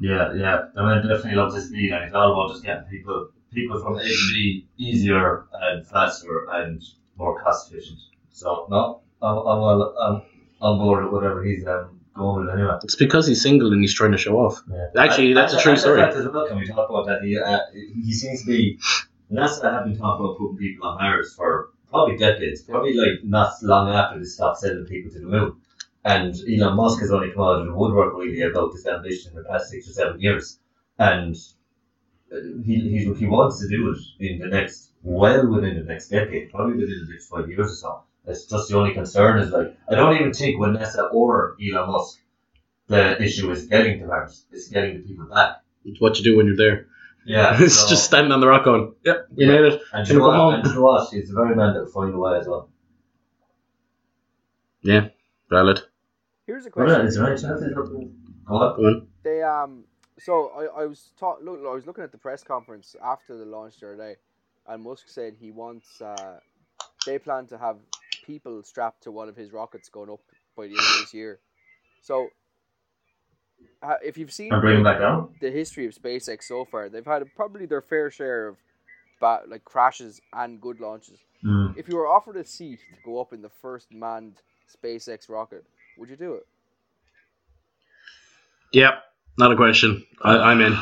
Yeah, 0.00 0.32
yeah. 0.34 0.62
I 0.76 0.82
mean, 0.86 1.08
definitely 1.08 1.34
love 1.36 1.54
his 1.54 1.68
speed, 1.68 1.92
and 1.92 2.04
it's 2.04 2.14
all 2.14 2.32
about 2.32 2.52
just 2.52 2.64
getting 2.64 2.84
people 2.90 3.30
people 3.52 3.80
from 3.80 3.96
A 3.98 4.02
to 4.02 4.26
B 4.32 4.68
easier 4.76 5.46
and 5.52 5.86
faster 5.86 6.46
and 6.50 6.82
more 7.16 7.40
cost 7.42 7.72
efficient. 7.72 8.00
So 8.30 8.66
no, 8.70 9.02
I'm 9.22 9.38
I'm 9.38 9.60
well, 9.60 9.94
I'm 10.00 10.22
on 10.60 10.78
board 10.78 11.04
with 11.04 11.12
whatever 11.12 11.44
he's 11.44 11.66
um, 11.66 11.93
anyway. 12.16 12.78
It's 12.82 12.96
because 12.96 13.26
he's 13.26 13.42
single 13.42 13.72
and 13.72 13.80
he's 13.82 13.94
trying 13.94 14.12
to 14.12 14.18
show 14.18 14.36
off. 14.38 14.62
Yeah. 14.70 14.86
Actually, 14.96 15.34
that's 15.34 15.52
a 15.54 15.60
true 15.60 15.76
story. 15.76 16.00
as 16.02 16.26
well, 16.28 16.46
can 16.46 16.58
we 16.58 16.66
talk 16.66 16.88
about 16.88 17.06
that? 17.06 17.22
He 17.22 17.38
uh, 17.38 17.58
he 17.72 18.12
seems 18.12 18.40
to 18.42 18.46
be 18.46 18.78
NASA 19.32 19.64
have 19.72 19.84
been 19.84 19.96
talking 19.96 20.24
about 20.24 20.38
putting 20.38 20.56
people 20.56 20.86
on 20.88 20.98
Mars 20.98 21.34
for 21.34 21.70
probably 21.88 22.16
decades, 22.16 22.62
probably 22.62 22.94
like 22.94 23.24
not 23.24 23.52
long 23.62 23.88
after 23.90 24.18
they 24.18 24.24
stopped 24.24 24.58
sending 24.60 24.84
people 24.86 25.10
to 25.12 25.20
the 25.20 25.26
moon. 25.26 25.56
And 26.04 26.34
Elon 26.48 26.76
Musk 26.76 27.00
has 27.00 27.10
only 27.10 27.30
come 27.32 27.42
out 27.42 27.60
of 27.60 27.66
the 27.66 27.74
woodwork 27.74 28.14
really 28.14 28.42
about 28.42 28.72
this 28.72 28.86
ambition 28.86 29.32
in 29.32 29.38
the 29.42 29.48
past 29.48 29.70
six 29.70 29.88
or 29.88 29.92
seven 29.92 30.20
years, 30.20 30.58
and 30.98 31.34
uh, 32.30 32.36
he 32.64 32.74
he, 32.90 33.14
he 33.14 33.26
wants 33.26 33.60
to 33.60 33.68
do 33.68 33.90
it 33.90 34.24
in 34.24 34.38
the 34.38 34.46
next 34.48 34.90
well 35.02 35.46
within 35.48 35.76
the 35.76 35.84
next 35.84 36.08
decade, 36.08 36.50
probably 36.50 36.74
within 36.74 37.06
the 37.06 37.12
next 37.12 37.28
five 37.28 37.48
years 37.48 37.72
or 37.72 37.74
so. 37.74 38.02
It's 38.26 38.46
just 38.46 38.68
the 38.70 38.76
only 38.78 38.94
concern 38.94 39.38
is 39.40 39.50
like 39.50 39.76
I 39.90 39.94
don't 39.94 40.16
even 40.16 40.32
think 40.32 40.58
with 40.58 40.70
NASA 40.70 41.12
or 41.12 41.56
Elon 41.60 41.90
Musk 41.90 42.18
the 42.86 43.22
issue 43.22 43.50
is 43.50 43.66
getting 43.66 43.98
to 44.00 44.06
Mars. 44.06 44.44
It's 44.52 44.68
getting 44.68 44.98
the 44.98 45.02
people 45.08 45.26
back. 45.26 45.56
It's 45.84 46.00
what 46.00 46.18
you 46.18 46.24
do 46.24 46.36
when 46.36 46.46
you're 46.46 46.56
there. 46.56 46.86
Yeah, 47.26 47.56
it's 47.62 47.74
so- 47.80 47.88
just 47.88 48.04
standing 48.04 48.32
on 48.32 48.40
the 48.40 48.46
rock 48.48 48.64
going, 48.64 48.94
yep, 49.04 49.26
we 49.34 49.44
Yeah. 49.44 49.52
made 49.52 49.64
it. 49.72 49.82
And 49.92 50.06
Can 50.06 50.16
you 50.16 50.22
know 50.22 50.28
what? 50.28 50.54
And 50.56 50.66
you 50.66 50.74
know 50.74 50.82
what? 50.82 51.10
He's 51.10 51.28
the 51.28 51.34
very 51.34 51.54
man 51.56 51.72
that 51.74 51.80
will 51.84 51.90
find 51.90 52.14
a 52.14 52.18
way 52.18 52.38
as 52.38 52.46
well. 52.46 52.68
Yeah, 54.82 55.08
valid. 55.50 55.80
Here's 56.46 56.66
a 56.66 56.70
question. 56.70 57.06
is 57.06 57.16
there 57.16 57.26
any 57.26 57.40
chance 57.40 57.62
he's 57.62 57.72
up 57.72 57.86
to- 57.86 58.10
Go 58.46 58.54
on. 58.56 58.76
Go 58.76 58.82
on. 58.82 59.06
They 59.22 59.42
um 59.42 59.84
so 60.18 60.48
I, 60.50 60.82
I 60.82 60.86
was 60.86 61.12
taught 61.18 61.42
look 61.42 61.60
I 61.66 61.72
was 61.72 61.86
looking 61.86 62.04
at 62.04 62.12
the 62.12 62.18
press 62.18 62.42
conference 62.42 62.94
after 63.02 63.36
the 63.38 63.46
launch 63.46 63.80
the 63.80 63.86
other 63.88 63.96
day, 63.96 64.16
and 64.68 64.82
Musk 64.82 65.08
said 65.08 65.34
he 65.40 65.50
wants 65.50 66.02
uh 66.02 66.38
they 67.06 67.18
plan 67.18 67.46
to 67.46 67.56
have 67.56 67.76
people 68.24 68.62
strapped 68.62 69.02
to 69.04 69.10
one 69.10 69.28
of 69.28 69.36
his 69.36 69.52
rockets 69.52 69.88
going 69.88 70.10
up 70.10 70.20
by 70.56 70.64
the 70.64 70.70
end 70.70 70.78
of 70.78 71.00
this 71.00 71.14
year. 71.14 71.38
So 72.02 72.28
uh, 73.82 73.94
if 74.04 74.16
you've 74.18 74.32
seen 74.32 74.52
And 74.52 74.62
bring 74.62 74.78
him 74.78 74.84
back 74.84 74.98
down. 75.00 75.34
the 75.40 75.50
history 75.50 75.86
of 75.86 75.94
SpaceX 75.94 76.44
so 76.44 76.64
far, 76.64 76.88
they've 76.88 77.04
had 77.04 77.22
probably 77.36 77.66
their 77.66 77.82
fair 77.82 78.10
share 78.10 78.48
of 78.48 78.56
ba- 79.20 79.42
like 79.48 79.64
crashes 79.64 80.20
and 80.32 80.60
good 80.60 80.80
launches. 80.80 81.18
Mm. 81.44 81.76
If 81.76 81.88
you 81.88 81.96
were 81.96 82.06
offered 82.08 82.36
a 82.36 82.44
seat 82.44 82.80
to 82.94 83.00
go 83.04 83.20
up 83.20 83.32
in 83.32 83.42
the 83.42 83.50
first 83.62 83.88
manned 83.92 84.36
SpaceX 84.76 85.28
rocket, 85.28 85.64
would 85.98 86.08
you 86.08 86.16
do 86.16 86.34
it? 86.34 86.46
Yep, 88.72 88.94
not 89.38 89.52
a 89.52 89.56
question. 89.56 90.04
I, 90.22 90.36
I'm 90.36 90.60
in. 90.60 90.72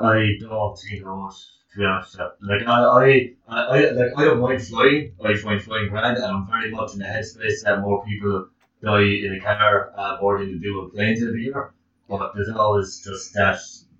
I 0.00 0.32
don't 0.40 0.76
think 0.78 1.04
I 1.06 1.12
would, 1.12 1.32
to 1.76 1.80
be 1.80 1.86
honest. 1.86 2.16
yeah. 2.18 2.28
Like 2.40 2.66
I, 2.66 2.82
I, 2.82 3.30
I, 3.48 3.60
I, 3.60 3.90
like 3.90 4.12
I 4.16 4.24
don't 4.24 4.40
mind 4.40 4.62
flying. 4.66 5.12
I 5.24 5.36
find 5.36 5.62
flying 5.62 5.88
grand, 5.88 6.16
and 6.16 6.24
I'm 6.24 6.46
very 6.46 6.70
much 6.70 6.92
in 6.94 7.00
the 7.00 7.04
headspace 7.04 7.62
that 7.64 7.80
more 7.80 8.04
people 8.04 8.48
die 8.82 9.02
in 9.02 9.38
a 9.38 9.40
car 9.44 9.92
uh, 9.96 10.18
more 10.20 10.38
than 10.38 10.52
they 10.52 10.58
do 10.58 10.80
on 10.80 10.90
planes 10.90 11.22
every 11.22 11.44
year. 11.44 11.72
But 12.08 12.32
there's 12.34 12.48
always 12.48 13.00
just 13.04 13.34
that 13.34 13.58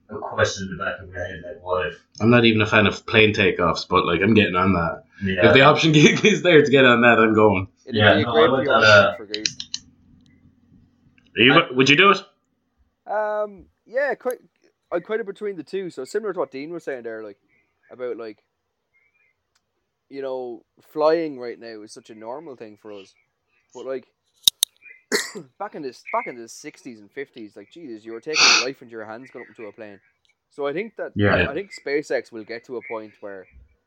a 0.09 0.18
question 0.18 0.68
in 0.68 0.77
the 0.77 0.85
back 0.85 1.01
of 1.01 1.12
my 1.12 1.18
head, 1.18 1.43
like 1.45 1.62
what 1.62 1.87
if? 1.89 1.99
I'm 2.20 2.31
not 2.31 2.45
even 2.45 2.62
a 2.62 2.66
fan 2.66 2.87
of 2.87 3.05
plane 3.07 3.35
takeoffs, 3.35 3.87
but 3.89 4.07
like 4.07 4.20
I'm 4.22 4.35
getting 4.35 4.55
on 4.57 4.72
that. 4.74 5.03
Yeah, 5.22 5.49
If 5.49 5.55
the 5.55 5.62
option 5.62 5.95
is 5.95 6.43
there 6.43 6.64
to 6.64 6.70
get 6.70 6.85
on 6.85 7.03
that, 7.03 7.18
I'm 7.18 7.35
going. 7.35 7.68
It'd 7.85 7.97
Yeah, 7.97 8.20
no, 8.20 8.37
I 8.37 8.49
went 8.51 8.66
PR 8.66 8.72
on 8.72 8.85
a- 8.85 9.16
Are 11.39 11.43
you, 11.43 11.62
would 11.74 11.91
you 11.91 11.97
do 11.97 12.11
it? 12.12 13.11
Um, 13.11 13.66
yeah, 13.85 14.14
quite. 14.14 14.39
I 14.93 15.01
quite 15.01 15.20
it 15.20 15.27
between 15.27 15.57
the 15.57 15.64
two. 15.64 15.91
So 15.91 16.05
similar 16.05 16.33
to 16.33 16.39
what 16.39 16.51
Dean 16.53 16.70
was 16.70 16.85
saying 16.85 17.03
there, 17.03 17.22
like 17.22 17.39
about 17.91 18.16
like, 18.16 18.45
you 20.09 20.22
know, 20.22 20.64
flying 20.82 21.39
right 21.39 21.59
now 21.59 21.82
is 21.82 21.93
such 21.93 22.11
a 22.11 22.14
normal 22.14 22.57
thing 22.57 22.78
for 22.80 22.93
us, 22.93 23.14
but 23.74 23.87
like 23.87 24.07
back 25.59 25.74
in 25.74 25.82
this 25.82 26.05
back 26.12 26.26
in 26.26 26.37
the 26.37 26.49
sixties 26.49 27.01
and 27.01 27.11
fifties, 27.11 27.57
like 27.57 27.70
Jesus, 27.70 28.05
you 28.05 28.12
were 28.12 28.20
taking 28.20 28.49
your 28.49 28.59
life 28.59 28.82
into 28.82 28.93
your 28.93 29.07
hands 29.07 29.30
going 29.30 29.45
up 29.45 29.49
into 29.51 29.66
a 29.68 29.72
plane. 29.72 30.01
So 30.51 30.66
I 30.66 30.72
think 30.72 30.97
that 30.97 31.12
Yeah. 31.14 31.49
I 31.49 31.55
think 31.55 31.72
SpaceX 31.74 32.32
will 32.32 32.45
get 32.45 32.64
to 32.66 32.76
a 32.76 32.82
point 32.82 33.14
where, 33.20 33.47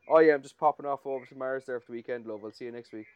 oh 0.10 0.20
yeah, 0.20 0.34
I'm 0.36 0.44
just 0.44 0.58
popping 0.60 0.86
off 0.86 1.06
over 1.06 1.26
to 1.26 1.36
Mars 1.36 1.66
there 1.66 1.80
for 1.80 1.88
the 1.88 1.98
weekend, 1.98 2.26
love. 2.28 2.42
I'll 2.44 2.52
see 2.52 2.66
you 2.66 2.72
next 2.72 2.94
week. 2.94 3.08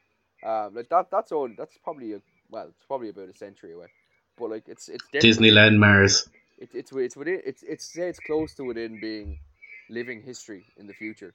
Um, 0.46 0.76
like 0.76 0.90
that. 0.90 1.08
That's 1.12 1.32
all. 1.32 1.50
That's 1.58 1.78
probably 1.84 2.14
a 2.14 2.22
well, 2.50 2.68
it's 2.70 2.86
probably 2.88 3.10
about 3.10 3.30
a 3.30 3.34
century 3.34 3.74
away. 3.74 3.88
But 4.38 4.52
like 4.52 4.66
it's 4.68 4.90
it's 4.90 5.06
Disneyland 5.24 5.78
Mars. 5.78 6.30
it, 6.58 6.70
it's 6.74 6.92
it's 6.94 7.18
within 7.18 7.42
it's 7.46 7.64
it's 7.64 7.86
say 7.94 8.10
it's 8.10 8.20
close 8.20 8.54
to 8.56 8.64
within 8.64 9.00
being 9.00 9.40
living 9.90 10.22
history 10.22 10.66
in 10.78 10.88
the 10.88 10.94
future. 10.94 11.34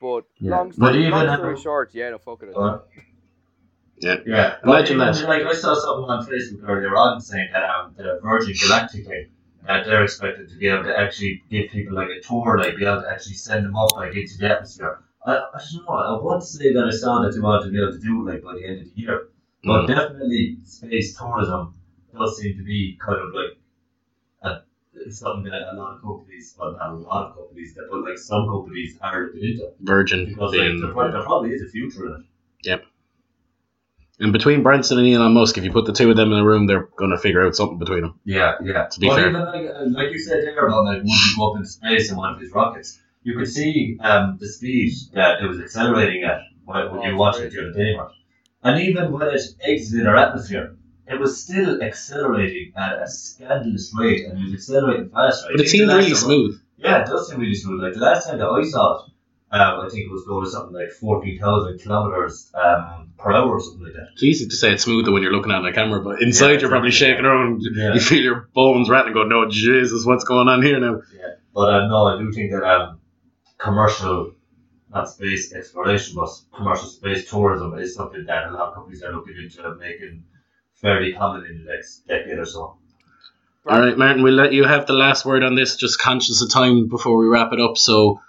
But 0.00 0.24
Yeah. 0.38 0.52
long 0.56 0.68
But 0.68 0.92
story, 0.92 1.06
even 1.06 1.26
long 1.26 1.38
story 1.38 1.54
a- 1.54 1.56
short, 1.60 1.94
yeah, 1.94 2.10
no 2.10 2.18
fuck 2.18 2.42
it. 2.42 2.54
Go 2.54 2.60
on. 2.60 2.80
Yeah. 4.00 4.16
Yeah, 4.26 4.56
Imagine 4.62 4.98
that. 4.98 5.20
Like 5.26 5.42
I 5.42 5.52
saw 5.54 5.74
something 5.74 6.08
on 6.08 6.24
Facebook 6.26 6.62
earlier 6.68 6.94
on 6.96 7.20
saying 7.20 7.48
that 7.52 7.64
um, 7.68 7.94
the 7.96 8.20
Virgin 8.22 8.54
Galactic 8.62 9.06
that 9.66 9.84
they're 9.84 10.04
expected 10.04 10.48
to 10.50 10.56
be 10.56 10.68
able 10.68 10.84
to 10.84 10.96
actually 10.98 11.42
give 11.50 11.70
people 11.70 11.94
like 11.96 12.08
a 12.08 12.20
tour, 12.20 12.58
like 12.58 12.76
be 12.76 12.84
able 12.86 13.02
to 13.02 13.10
actually 13.10 13.34
send 13.34 13.64
them 13.66 13.74
up 13.76 13.96
like 13.96 14.14
into 14.14 14.38
the 14.38 14.46
atmosphere. 14.54 15.02
I, 15.26 15.32
I 15.32 15.58
don't 15.72 15.84
know. 15.84 15.94
I 15.94 16.22
want 16.22 16.40
to 16.42 16.46
say 16.46 16.72
that 16.72 16.84
I 16.86 16.90
saw 16.90 17.20
that 17.22 17.32
they 17.34 17.40
want 17.40 17.64
to 17.64 17.70
be 17.70 17.76
able 17.82 17.92
to 17.92 17.98
do 17.98 18.24
like 18.24 18.42
by 18.42 18.54
the 18.54 18.64
end 18.64 18.80
of 18.82 18.84
the 18.94 19.00
year, 19.00 19.28
but 19.64 19.82
Mm. 19.82 19.88
definitely 19.88 20.58
space 20.62 21.18
tourism 21.18 21.74
does 22.16 22.38
seem 22.38 22.56
to 22.56 22.62
be 22.62 22.96
kind 23.04 23.18
of 23.20 23.34
like 23.34 23.50
a, 23.50 23.50
it's 23.50 23.67
something 25.10 25.50
that 25.50 25.72
a 25.72 25.76
lot 25.76 25.96
of 25.96 26.02
companies, 26.02 26.54
well 26.58 26.72
not 26.72 26.90
a 26.90 26.94
lot 26.94 27.26
of 27.30 27.36
companies, 27.36 27.74
that 27.74 27.88
but 27.90 28.02
like 28.02 28.18
some 28.18 28.46
companies 28.48 28.96
are 29.00 29.26
looking 29.26 29.42
into 29.50 29.72
Virgin 29.80 30.26
because 30.26 30.52
like, 30.52 30.60
being. 30.60 30.80
there, 30.80 30.92
probably, 30.92 31.12
there 31.12 31.22
probably 31.22 31.50
is 31.50 31.62
a 31.62 31.68
future 31.68 32.06
in 32.06 32.12
it. 32.20 32.26
Yep. 32.68 32.84
And 34.20 34.32
between 34.32 34.64
Branson 34.64 34.98
and 34.98 35.06
Elon 35.06 35.32
Musk, 35.32 35.58
if 35.58 35.64
you 35.64 35.70
put 35.70 35.86
the 35.86 35.92
two 35.92 36.10
of 36.10 36.16
them 36.16 36.32
in 36.32 36.38
a 36.38 36.44
room, 36.44 36.66
they're 36.66 36.88
going 36.96 37.12
to 37.12 37.18
figure 37.18 37.46
out 37.46 37.54
something 37.54 37.78
between 37.78 38.00
them. 38.00 38.18
Yeah, 38.24 38.54
yeah. 38.64 38.86
To 38.86 38.98
be 39.00 39.06
but 39.08 39.14
fair. 39.14 39.28
even 39.28 39.42
like, 39.44 39.70
uh, 39.70 39.84
like 39.90 40.10
you 40.10 40.18
said 40.18 40.42
there 40.42 40.66
about 40.66 40.84
like 40.86 41.04
once 41.04 41.30
you 41.30 41.36
go 41.36 41.50
up 41.52 41.56
into 41.58 41.68
space 41.68 42.10
in 42.10 42.16
one 42.16 42.34
of 42.34 42.40
his 42.40 42.50
rockets, 42.50 42.98
you 43.22 43.36
could 43.38 43.46
see 43.48 43.96
um, 44.00 44.36
the 44.40 44.48
speed 44.48 44.92
that 45.14 45.40
it 45.40 45.46
was 45.46 45.60
accelerating 45.60 46.24
at 46.24 46.40
when, 46.64 46.90
when 46.90 47.00
Oh, 47.00 47.06
you 47.10 47.16
watched 47.16 47.38
it 47.38 47.52
crazy. 47.52 47.56
during 47.56 47.72
the 47.72 47.78
day. 47.78 47.98
And 48.64 48.80
even 48.80 49.12
when 49.12 49.22
it 49.28 49.40
exited 49.62 50.06
our 50.08 50.16
atmosphere, 50.16 50.74
it 51.08 51.18
was 51.18 51.42
still 51.42 51.82
accelerating 51.82 52.72
at 52.76 53.02
a 53.02 53.08
scandalous 53.08 53.92
rate, 53.96 54.26
and 54.26 54.38
it 54.38 54.44
was 54.44 54.54
accelerating 54.54 55.08
fast. 55.10 55.44
Right? 55.44 55.52
But 55.56 55.64
it 55.66 55.68
seemed 55.68 55.88
really 55.88 56.14
smooth. 56.14 56.60
Yeah, 56.76 57.02
it 57.02 57.06
does 57.06 57.28
seem 57.28 57.40
really 57.40 57.54
smooth. 57.54 57.82
Like 57.82 57.94
the 57.94 58.00
last 58.00 58.26
time 58.28 58.38
that 58.38 58.48
I 58.48 58.62
saw 58.64 59.04
it, 59.06 59.12
um, 59.50 59.80
I 59.80 59.88
think 59.88 60.04
it 60.04 60.10
was 60.12 60.24
going 60.26 60.44
to 60.44 60.50
something 60.50 60.74
like 60.74 60.90
fourteen 60.90 61.38
thousand 61.38 61.80
kilometers 61.80 62.52
um, 62.54 63.10
per 63.18 63.32
hour 63.32 63.56
or 63.56 63.60
something 63.60 63.84
like 63.84 63.94
that. 63.94 64.08
It's 64.12 64.22
easy 64.22 64.46
to 64.46 64.54
say 64.54 64.72
it's 64.72 64.84
smoother 64.84 65.10
when 65.10 65.22
you're 65.22 65.32
looking 65.32 65.50
at 65.50 65.56
it 65.56 65.64
on 65.64 65.66
a 65.66 65.72
camera, 65.72 66.00
but 66.02 66.20
inside 66.22 66.52
Yeah, 66.52 66.60
you're 66.60 66.68
probably 66.70 66.88
exactly. 66.88 67.14
shaking 67.14 67.24
around. 67.24 67.62
Yeah. 67.62 67.94
You 67.94 68.00
feel 68.08 68.22
your 68.22 68.48
bones 68.54 68.90
rattling, 68.90 69.14
going, 69.14 69.30
"No, 69.30 69.48
Jesus, 69.48 70.04
what's 70.04 70.24
going 70.24 70.48
on 70.48 70.62
here 70.62 70.78
now?" 70.78 71.00
Yeah, 71.16 71.34
but 71.54 71.72
uh, 71.74 71.88
no, 71.88 72.06
I 72.06 72.18
do 72.18 72.30
think 72.32 72.52
that 72.52 72.62
um, 72.62 73.00
commercial, 73.56 74.32
not 74.92 75.08
space 75.08 75.52
exploration, 75.52 76.14
but 76.14 76.28
commercial 76.54 76.88
space 76.88 77.28
tourism 77.28 77.76
is 77.78 77.94
something 77.94 78.24
that 78.26 78.48
a 78.48 78.50
lot 78.52 78.68
of 78.68 78.74
companies 78.74 79.02
are 79.02 79.12
looking 79.12 79.36
into 79.36 79.74
making 79.76 80.24
fairly 80.80 81.12
common 81.12 81.46
in 81.46 81.64
the 81.64 81.72
next 81.72 82.06
decade 82.06 82.38
or 82.38 82.46
so. 82.46 82.76
All 83.66 83.80
right, 83.80 83.98
Martin, 83.98 84.22
we'll 84.22 84.34
let 84.34 84.52
you 84.52 84.64
have 84.64 84.86
the 84.86 84.94
last 84.94 85.26
word 85.26 85.42
on 85.42 85.54
this. 85.54 85.76
Just 85.76 85.98
conscious 85.98 86.40
of 86.40 86.50
time 86.50 86.88
before 86.88 87.18
we 87.18 87.26
wrap 87.26 87.52
it 87.52 87.60
up, 87.60 87.76
so 87.76 88.20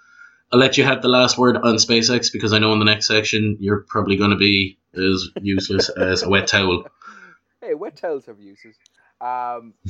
I'll 0.51 0.59
let 0.59 0.77
you 0.77 0.83
have 0.83 1.01
the 1.01 1.07
last 1.07 1.37
word 1.37 1.55
on 1.55 1.75
SpaceX 1.75 2.31
because 2.31 2.51
I 2.51 2.59
know 2.59 2.73
in 2.73 2.79
the 2.79 2.85
next 2.85 3.07
section 3.07 3.57
you're 3.59 3.85
probably 3.87 4.17
going 4.17 4.31
to 4.31 4.37
be 4.37 4.77
as 4.93 5.29
useless 5.41 5.89
as 5.97 6.23
a 6.23 6.29
wet 6.29 6.47
towel. 6.47 6.85
Hey, 7.61 7.73
wet 7.73 7.95
towels 7.95 8.25
have 8.25 8.39
uses. 8.39 8.75
Um, 9.21 9.73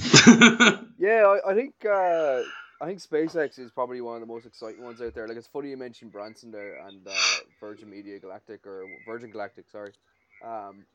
yeah, 1.00 1.26
I, 1.26 1.52
I 1.52 1.54
think 1.56 1.74
uh, 1.86 2.42
I 2.82 2.86
think 2.86 3.00
SpaceX 3.00 3.58
is 3.58 3.72
probably 3.72 4.02
one 4.02 4.16
of 4.16 4.22
the 4.22 4.28
most 4.28 4.46
exciting 4.46 4.84
ones 4.84 5.02
out 5.02 5.14
there. 5.14 5.28
Like 5.28 5.38
it's 5.38 5.48
funny 5.48 5.70
you 5.70 5.78
mentioned 5.78 6.12
Branson 6.12 6.52
there 6.52 6.86
and 6.88 7.08
uh, 7.08 7.12
Virgin 7.60 7.90
Media 7.90 8.20
Galactic 8.20 8.66
or 8.66 8.86
Virgin 9.08 9.32
Galactic, 9.32 9.66
sorry, 9.72 9.94
um, 10.44 10.86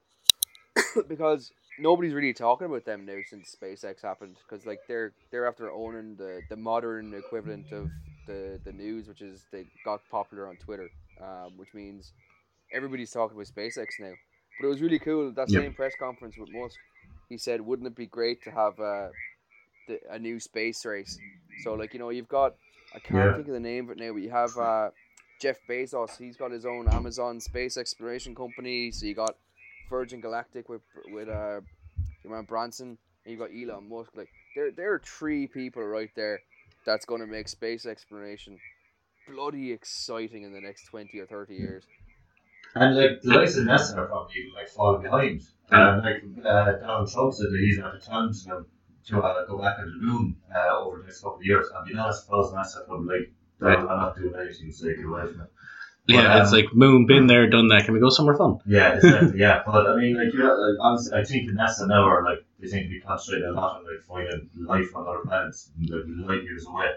because 1.09 1.53
nobody's 1.79 2.15
really 2.15 2.33
talking 2.33 2.67
about 2.67 2.85
them 2.85 3.05
now 3.07 3.21
since 3.23 3.55
SpaceX 3.61 4.03
happened. 4.03 4.39
Because 4.47 4.67
like 4.67 4.83
they're 4.89 5.15
they're 5.31 5.47
after 5.49 5.71
owning 5.73 6.17
the, 6.17 6.45
the 6.49 6.57
modern 6.57 7.15
equivalent 7.15 7.73
of 7.73 7.91
the 8.27 8.61
the 8.65 8.73
news, 8.73 9.09
which 9.09 9.21
is 9.23 9.47
they 9.53 9.67
got 9.85 10.09
popular 10.09 10.49
on 10.49 10.57
Twitter, 10.57 10.93
um, 11.21 11.57
which 11.57 11.75
means 11.75 12.13
everybody's 12.73 13.11
talking 13.13 13.37
about 13.37 13.47
SpaceX 13.47 13.99
now. 14.01 14.15
But 14.59 14.67
it 14.67 14.71
was 14.71 14.83
really 14.83 14.99
cool 14.99 15.33
that 15.33 15.51
Yep. 15.51 15.65
same 15.65 15.73
press 15.75 15.95
conference 15.97 16.37
with 16.37 16.51
Musk. 16.51 16.81
He 17.29 17.39
said, 17.39 17.61
"Wouldn't 17.63 17.89
it 17.89 17.97
be 17.97 18.07
great 18.07 18.43
to 18.45 18.51
have 18.51 18.79
uh, 18.81 19.09
the, 19.87 20.01
a 20.11 20.19
new 20.19 20.41
space 20.41 20.85
race?" 20.85 21.21
So 21.57 21.75
like 21.75 21.93
you 21.95 22.01
know 22.01 22.11
you've 22.11 22.29
got 22.29 22.57
I 22.93 22.99
can't 22.99 23.33
Yeah. 23.33 23.35
think 23.35 23.49
of 23.49 23.55
the 23.55 23.61
name 23.61 23.87
of 23.87 23.93
it 23.93 23.99
now, 23.99 24.13
but 24.13 24.23
you 24.23 24.31
have 24.31 24.57
uh, 24.59 24.91
Jeff 25.41 25.61
Bezos. 25.69 26.19
He's 26.19 26.37
got 26.37 26.53
his 26.53 26.67
own 26.67 26.89
Amazon 26.89 27.41
space 27.41 27.77
exploration 27.77 28.35
company. 28.35 28.91
So 28.93 29.07
you 29.07 29.15
got 29.15 29.37
Virgin 29.95 30.21
Galactic 30.21 30.69
with 30.69 30.83
with 31.17 31.29
uh, 31.29 31.61
you 32.21 32.25
remember 32.25 32.49
Branson. 32.49 32.99
And 33.25 33.33
you 33.33 33.39
got 33.39 33.51
Elon 33.59 33.89
Musk. 33.89 34.11
Like 34.17 34.29
there 34.57 34.71
there 34.71 34.93
are 34.95 35.03
three 35.19 35.47
people 35.47 35.85
right 35.85 36.11
there 36.17 36.41
that's 36.85 37.07
going 37.07 37.21
to 37.21 37.27
make 37.27 37.49
space 37.49 37.87
exploration 37.87 38.59
bloody 39.29 39.73
exciting 39.73 40.43
in 40.43 40.53
the 40.53 40.61
next 40.61 40.87
twenty 40.87 41.21
or 41.21 41.27
thirty 41.27 41.55
years. 41.55 41.85
And 42.75 42.97
like 42.97 43.23
the 43.23 43.35
likes 43.39 43.57
of 43.57 43.67
NASA 43.67 43.97
are 43.97 44.07
probably 44.07 44.51
like 44.59 44.69
falling 44.69 45.03
behind. 45.03 45.43
Uh, 45.71 46.01
like 46.03 46.23
uh, 46.45 46.73
Donald 46.85 47.11
Trump 47.13 47.33
said 47.33 47.51
that 47.53 47.61
he's 47.65 47.79
at 47.79 47.95
a 47.95 48.01
challenge 48.01 48.45
them 48.45 48.67
to 49.07 49.21
uh, 49.21 49.47
go 49.47 49.59
back 49.59 49.79
on 49.79 49.87
the 49.87 50.07
moon 50.07 50.37
uh, 50.55 50.77
over 50.81 50.99
the 50.99 51.05
next 51.05 51.21
couple 51.21 51.39
of 51.39 51.45
years. 51.45 51.67
You 51.87 51.95
know, 51.95 52.07
I 52.07 52.13
suppose 52.13 52.53
NASA 52.53 52.87
probably 52.87 53.19
like, 53.19 53.33
Right. 53.61 53.79
I'm 53.79 53.87
not 53.87 54.17
doing 54.17 54.35
anything 54.39 54.73
to 54.73 54.89
it 54.89 55.05
away 55.05 55.23
from 55.31 55.43
it. 55.43 55.51
Yeah, 56.07 56.41
it's 56.41 56.53
um, 56.53 56.59
like 56.59 56.75
moon, 56.75 57.07
been 57.07 57.27
there, 57.27 57.49
done 57.49 57.69
that. 57.69 57.85
Can 57.85 57.95
we 57.95 58.01
go 58.01 58.11
somewhere 58.11 58.37
fun? 58.37 58.59
Yeah, 58.67 58.95
exactly. 58.97 59.39
yeah, 59.41 59.63
but 59.65 59.87
I 59.87 59.97
mean, 59.97 60.17
like, 60.17 60.33
you 60.33 60.39
know, 60.39 60.55
like, 60.55 60.77
honestly, 60.81 61.19
I 61.19 61.25
think 61.25 61.47
the 61.49 61.55
NASA 61.55 61.89
now 61.89 62.05
are 62.05 62.23
like 62.25 62.45
they 62.61 62.69
seem 62.69 62.83
to 62.85 62.89
be 62.89 63.01
concentrating 63.01 63.49
a 63.49 63.53
lot 63.53 63.79
on 63.79 63.85
like 63.85 64.03
finding 64.03 64.51
life 64.67 64.95
on 64.95 65.07
other 65.09 65.21
planets, 65.25 65.71
like 65.89 66.03
light 66.07 66.43
years 66.45 66.67
away. 66.67 66.91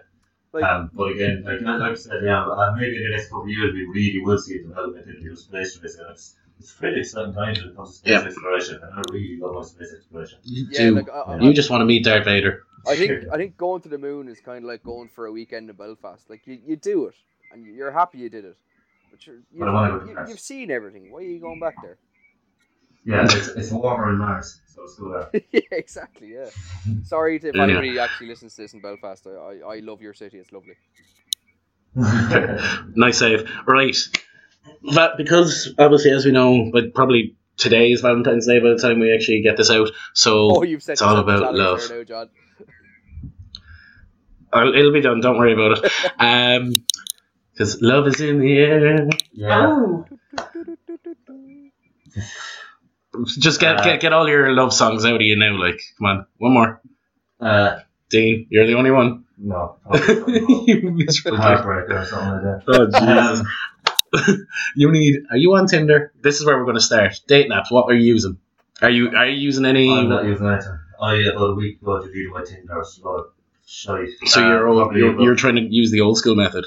Like 0.54 0.64
Um, 0.64 0.92
but 0.94 1.12
again, 1.12 1.44
like, 1.46 1.62
like 1.62 1.82
I 1.82 1.94
said, 1.94 2.24
yeah, 2.24 2.44
uh, 2.46 2.76
maybe 2.78 2.98
in 2.98 3.04
the 3.04 3.10
next 3.16 3.28
couple 3.30 3.44
of 3.44 3.50
years 3.50 3.74
we 3.74 3.86
really 3.86 4.22
will 4.24 4.38
see 4.38 4.56
a 4.56 4.64
development 4.64 5.08
in 5.08 5.22
new 5.22 5.36
space 5.36 5.80
race, 5.82 5.98
and 5.98 6.10
it's 6.12 6.36
it's 6.60 6.74
pretty 6.74 7.02
exciting 7.02 7.34
times 7.34 7.60
when 7.60 7.70
it 7.70 7.76
comes 7.76 7.90
to 7.92 7.96
space 7.98 8.12
Yeah. 8.12 8.28
exploration, 8.28 8.80
and 8.82 8.94
I 8.94 9.02
really 9.12 9.38
love 9.40 9.56
my 9.56 9.62
space 9.62 9.94
exploration. 9.94 10.40
You 10.44 10.66
yeah, 10.70 10.80
do. 10.80 10.96
like 10.96 11.10
I, 11.10 11.22
I, 11.22 11.40
you 11.40 11.54
just 11.54 11.70
want 11.70 11.82
to 11.82 11.86
meet 11.86 12.04
Darth 12.04 12.26
Vader. 12.26 12.64
I 12.88 12.96
think 12.96 13.26
I 13.32 13.38
think 13.38 13.58
going 13.58 13.82
to 13.84 13.90
the 13.90 13.98
moon 13.98 14.28
is 14.28 14.42
kind 14.42 14.60
of 14.64 14.64
like 14.64 14.84
going 14.84 15.10
for 15.10 15.28
a 15.28 15.32
weekend 15.32 15.70
in 15.70 15.76
Belfast. 15.76 16.30
Like 16.30 16.48
you, 16.48 16.60
you 16.66 16.76
do 16.76 17.06
it, 17.06 17.16
and 17.52 17.66
you're 17.66 17.92
happy 17.92 18.18
you 18.20 18.30
did 18.30 18.46
it, 18.46 18.58
but 19.12 19.26
you're 19.26 19.36
you've, 19.52 19.60
But 19.60 19.70
I 19.70 19.74
wanna 19.74 20.00
go 20.00 20.06
to 20.06 20.12
you, 20.12 20.28
you've 20.30 20.40
seen 20.40 20.72
everything. 20.72 21.12
Why 21.12 21.20
are 21.20 21.24
you 21.24 21.40
going 21.40 21.60
back 21.60 21.76
there? 21.82 21.98
Yeah, 23.06 23.24
it's, 23.26 23.48
it's 23.50 23.72
warmer 23.72 24.10
in 24.12 24.18
Mars, 24.18 24.60
so 24.68 24.84
it's 24.84 24.96
good 24.96 25.14
there. 25.32 25.42
yeah, 25.52 25.62
exactly. 25.72 26.34
Yeah. 26.34 26.50
Sorry 27.04 27.40
to 27.40 27.50
if 27.50 27.56
Yeah. 27.56 27.64
anybody 27.64 27.98
actually 28.00 28.28
listens 28.28 28.56
to 28.56 28.64
this 28.64 28.74
in 28.74 28.82
Belfast. 28.82 29.26
I, 29.28 29.30
I, 29.32 29.76
I 29.76 29.80
love 29.80 30.02
your 30.02 30.14
city. 30.14 30.38
It's 30.40 30.52
lovely. 30.52 30.76
Nice 32.96 33.18
save. 33.20 33.50
Right. 33.66 33.96
That, 34.94 35.12
because 35.18 35.74
obviously, 35.80 36.12
as 36.12 36.26
we 36.26 36.32
know, 36.32 36.70
but 36.74 36.94
probably 36.94 37.36
today 37.56 37.92
is 37.92 38.02
Valentine's 38.02 38.46
Day 38.46 38.60
by 38.60 38.70
the 38.70 38.78
time 38.78 39.00
we 39.00 39.14
actually 39.14 39.42
get 39.42 39.56
this 39.58 39.72
out. 39.72 39.90
So 40.14 40.50
Oh, 40.58 40.64
you've 40.64 40.84
it's 40.88 41.02
all 41.02 41.18
about 41.18 41.54
love. 41.56 41.88
there 41.88 42.00
now, 42.00 42.04
John. 42.04 42.30
I'll- 44.54 44.74
it'll 44.76 44.94
be 44.94 45.02
done. 45.02 45.22
Don't 45.22 45.38
worry 45.38 45.54
about 45.54 45.84
it. 45.84 45.92
Um, 46.20 46.84
because 47.58 47.82
love 47.82 48.08
is 48.08 48.22
in 48.22 48.40
the 48.40 48.58
air. 48.60 49.10
yeah. 49.34 50.04
Just 53.40 53.60
get, 53.60 53.78
Uh, 53.78 53.84
get 53.84 54.02
get 54.02 54.14
all 54.14 54.30
your 54.30 54.54
love 54.54 54.72
songs 54.74 55.04
out 55.06 55.16
of 55.16 55.22
you 55.22 55.36
now. 55.38 55.58
Like, 55.60 55.80
come 55.98 56.06
on, 56.08 56.26
one 56.38 56.54
more. 56.54 56.82
Uh, 57.40 57.80
Dean, 58.10 58.46
you're 58.50 58.68
the 58.68 58.76
only 58.76 58.92
one. 58.92 59.26
no, 59.38 59.78
you 60.68 60.92
miserable. 60.92 61.38
Heartbreaker 61.40 62.02
or 62.02 62.06
something 62.06 62.30
like 62.30 62.42
that. 62.44 62.64
Oh, 62.68 62.88
jeez. 62.88 63.42
Um, 64.30 64.48
you 64.76 64.92
need. 64.92 65.16
Are 65.32 65.38
you 65.38 65.56
on 65.56 65.68
Tinder? 65.68 66.12
This 66.22 66.40
is 66.40 66.46
where 66.46 66.58
we're 66.58 66.66
going 66.66 66.76
to 66.76 66.82
start. 66.82 67.20
Date 67.28 67.50
apps. 67.50 67.72
What 67.72 67.90
are 67.90 67.96
you 67.96 68.06
using? 68.06 68.38
Are 68.82 68.90
you 68.90 69.10
are 69.16 69.26
you 69.28 69.38
using 69.38 69.66
any? 69.66 69.92
I'm 69.92 70.10
not 70.10 70.26
using 70.26 70.48
anything. 70.48 70.78
I 71.02 71.14
about 71.32 71.52
a 71.52 71.56
week 71.56 71.82
ago 71.82 72.02
my 72.32 72.44
Tinder. 72.44 72.80
It's 72.80 73.00
a 73.00 73.08
lot 73.08 73.20
of 73.20 73.26
shite. 73.66 74.10
so 74.26 74.42
Uh, 74.44 74.48
you're, 74.48 74.60
probably 74.62 75.00
you're 75.00 75.22
you're 75.22 75.36
trying 75.36 75.56
to 75.56 75.62
use 75.62 75.92
the 75.92 76.02
old 76.02 76.18
school 76.18 76.36
method. 76.36 76.66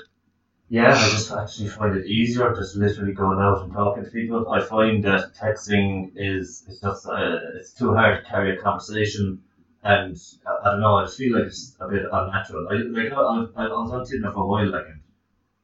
Yeah, 0.72 0.94
I 0.94 1.08
just 1.10 1.32
actually 1.32 1.68
find 1.68 1.96
it 1.96 2.06
easier 2.06 2.54
just 2.54 2.76
literally 2.76 3.12
going 3.12 3.40
out 3.40 3.64
and 3.64 3.72
talking 3.72 4.04
to 4.04 4.10
people. 4.10 4.48
I 4.48 4.60
find 4.60 5.02
that 5.02 5.34
texting 5.34 6.12
is 6.14 6.64
it's 6.68 6.80
just 6.80 7.08
uh, 7.08 7.38
it's 7.56 7.72
too 7.72 7.92
hard 7.92 8.22
to 8.22 8.30
carry 8.30 8.56
a 8.56 8.62
conversation, 8.62 9.42
and 9.82 10.16
I, 10.46 10.68
I 10.68 10.70
don't 10.70 10.80
know. 10.80 10.98
I 10.98 11.04
just 11.06 11.18
feel 11.18 11.36
like 11.36 11.46
it's 11.48 11.76
a 11.80 11.88
bit 11.88 12.04
unnatural. 12.12 12.68
I 12.70 12.74
like 12.74 13.12
I, 13.12 13.16
I, 13.16 13.66
I 13.66 13.82
was 13.82 13.90
on 13.90 14.06
Tinder 14.06 14.30
for 14.32 14.44
a 14.44 14.46
while, 14.46 14.70
like, 14.70 14.86
and 14.86 15.00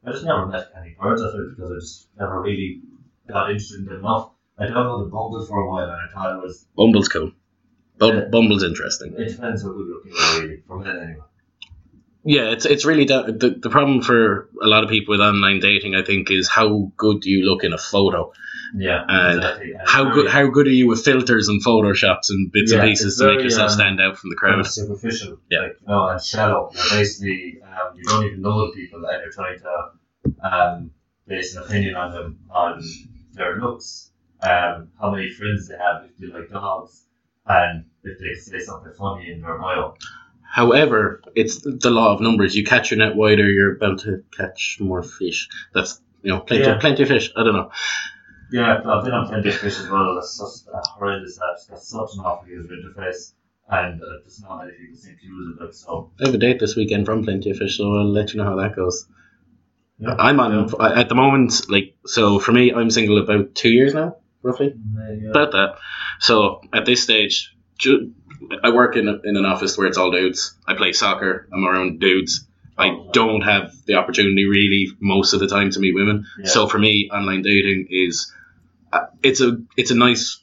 I 0.05 0.11
just 0.11 0.25
never 0.25 0.45
met 0.47 0.73
any 0.77 0.97
birds 1.01 1.23
of 1.23 1.35
it 1.35 1.51
because 1.55 1.71
I 1.71 1.75
just 1.77 2.09
never 2.19 2.43
really 2.43 2.81
got 3.29 3.51
interested 3.53 3.87
in 3.87 3.93
it 3.93 3.99
enough. 4.01 4.31
I 4.59 4.65
downloaded 4.67 5.13
Bumble 5.13 5.47
for 5.47 5.61
a 5.61 5.71
while, 5.71 5.85
and 5.89 5.93
I 5.93 6.13
thought 6.13 6.37
it 6.37 6.43
was 6.43 6.67
Bumble's 6.77 7.09
cool. 7.09 7.31
Bum- 7.99 8.17
Yeah. 8.17 8.25
Bumble's 8.33 8.65
interesting. 8.65 9.15
it 9.17 9.29
depends 9.29 9.63
how 9.63 9.69
good 9.69 9.87
looking 9.87 10.13
are, 10.13 10.41
really 10.41 10.63
for 10.67 10.81
men 10.81 10.97
anyway. 10.97 11.25
Yeah, 12.27 12.51
it's 12.51 12.67
it's 12.67 12.85
really 12.85 13.05
the 13.05 13.57
the 13.63 13.71
problem 13.71 14.03
for 14.03 14.49
a 14.63 14.67
lot 14.67 14.83
of 14.85 14.91
people 14.91 15.13
with 15.13 15.21
online 15.21 15.61
dating. 15.61 15.95
I 15.95 16.03
think 16.03 16.31
is 16.31 16.49
how 16.49 16.91
good 16.97 17.21
do 17.21 17.31
you 17.31 17.45
look 17.49 17.63
in 17.65 17.73
a 17.73 17.79
photo. 17.79 18.33
Yeah, 18.75 19.05
And 19.09 19.39
exactly. 19.39 19.73
And 19.73 19.89
How 19.89 20.03
very- 20.05 20.15
good 20.15 20.29
how 20.31 20.47
good 20.49 20.67
are 20.67 20.79
you 20.81 20.89
with 20.89 21.05
filters 21.05 21.47
and 21.49 21.65
photoshops 21.65 22.31
and 22.31 22.51
bits 22.51 22.73
Yeah, 22.73 22.81
and 22.81 22.89
pieces 22.91 23.17
to 23.19 23.29
make 23.29 23.43
yourself 23.45 23.71
um, 23.71 23.77
stand 23.79 24.01
out 24.01 24.19
from 24.19 24.31
the 24.31 24.37
crowd? 24.37 24.67
superficial, 24.67 25.39
Yeah. 25.49 25.61
like 25.61 25.77
you 25.81 25.87
know, 25.87 26.09
and 26.09 26.21
shallow. 26.21 26.71
You're 26.75 26.99
basically 26.99 27.61
um, 27.63 27.97
you 27.97 28.03
don't 28.05 28.25
even 28.27 28.43
know 28.43 28.67
the 28.67 28.73
people, 28.73 29.05
and 29.07 29.23
you're 29.23 29.33
trying 29.33 29.59
to 29.61 29.73
um, 30.53 30.91
base 31.29 31.55
an 31.55 31.63
opinion 31.63 31.95
on 31.95 32.11
them 32.13 32.39
on 32.51 32.83
their 33.35 33.61
looks, 33.61 34.11
um, 34.43 34.89
how 35.01 35.11
many 35.13 35.31
friends 35.31 35.69
they 35.69 35.77
have, 35.77 36.05
if 36.05 36.19
they 36.19 36.27
like 36.27 36.51
dogs, 36.51 37.05
and 37.47 37.85
if 38.03 38.19
they 38.19 38.35
say 38.35 38.59
something 38.59 38.93
funny 38.99 39.31
in 39.31 39.41
their 39.43 39.59
bio. 39.59 39.95
However, 40.51 41.23
it's 41.35 41.61
the 41.63 41.91
law 41.91 42.15
of 42.15 42.21
numbers. 42.21 42.55
You 42.57 42.65
catch 42.65 42.91
your 42.91 42.99
net 42.99 43.17
wider, 43.17 43.49
you're 43.49 43.77
bound 43.77 43.99
to 44.01 44.23
catch 44.37 44.79
more 44.81 45.03
fish. 45.03 45.49
That's 45.75 46.01
you 46.23 46.31
know 46.33 46.41
plenty 46.41 46.65
Yeah. 46.65 46.79
plenty 46.79 47.03
of 47.03 47.09
fish. 47.09 47.31
I 47.37 47.43
don't 47.45 47.55
know. 47.55 47.71
Yeah, 48.53 48.81
I've 48.87 49.05
been 49.05 49.13
on 49.13 49.27
plenty 49.29 49.49
of 49.49 49.57
fish 49.57 49.79
as 49.81 49.89
well. 49.89 50.15
That's 50.15 50.31
such 50.33 50.73
a 50.73 50.79
horrendous 50.91 51.39
app. 51.39 51.57
It's 51.57 51.67
got 51.69 51.79
such 51.81 52.17
an 52.17 52.25
awful 52.25 52.49
user 52.49 52.75
interface, 52.75 53.33
and 53.69 54.01
uh, 54.01 54.07
there's 54.23 54.41
not 54.41 54.59
many 54.65 54.73
people 54.79 54.97
seem 54.97 55.17
to 55.21 55.27
use 55.27 55.57
it. 55.59 55.65
Like 55.65 55.75
so, 55.75 56.11
I 56.21 56.27
have 56.27 56.35
a 56.35 56.39
date 56.39 56.61
this 56.61 56.77
weekend 56.77 57.07
from 57.07 57.25
Plenty 57.25 57.51
of 57.51 57.57
Fish, 57.59 57.77
so 57.77 57.93
I'll 57.97 58.05
let 58.11 58.33
you 58.33 58.39
know 58.39 58.45
how 58.47 58.57
that 58.57 58.77
goes. 58.77 59.07
yeah. 59.99 60.15
I'm 60.19 60.39
on 60.41 60.71
at 60.81 61.09
the 61.09 61.15
moment, 61.17 61.69
like 61.69 61.97
so. 62.07 62.39
For 62.39 62.53
me, 62.53 62.73
I'm 62.73 62.89
single 62.91 63.19
about 63.19 63.55
two 63.57 63.71
years 63.71 63.95
now, 63.95 64.17
roughly. 64.43 64.75
Yeah. 64.95 65.31
about 65.31 65.53
that. 65.53 65.75
So 66.21 66.61
at 66.73 66.87
this 66.87 67.03
stage, 67.03 67.55
ju- 67.79 68.13
I 68.63 68.71
work 68.71 68.97
in, 68.97 69.09
a, 69.09 69.19
in 69.25 69.37
an 69.37 69.45
office 69.45 69.77
where 69.79 69.87
it's 69.87 69.99
all 69.99 70.11
dudes. 70.11 70.57
I 70.67 70.75
play 70.75 70.93
soccer. 70.93 71.49
I'm 71.53 71.65
around 71.67 72.01
dudes. 72.01 72.47
I 72.79 73.05
don't 73.13 73.41
have 73.43 73.73
the 73.87 73.95
opportunity 73.95 74.45
really 74.45 74.89
most 75.01 75.33
of 75.33 75.41
the 75.41 75.49
time 75.49 75.71
to 75.71 75.81
meet 75.81 75.95
women. 75.95 76.27
Yeah. 76.39 76.47
So 76.49 76.67
for 76.69 76.79
me, 76.79 77.09
online 77.13 77.43
dating 77.43 77.87
is 77.91 78.33
uh, 78.93 79.07
it's 79.23 79.41
a 79.41 79.59
it's 79.77 79.91
a 79.91 79.95
nice 79.95 80.43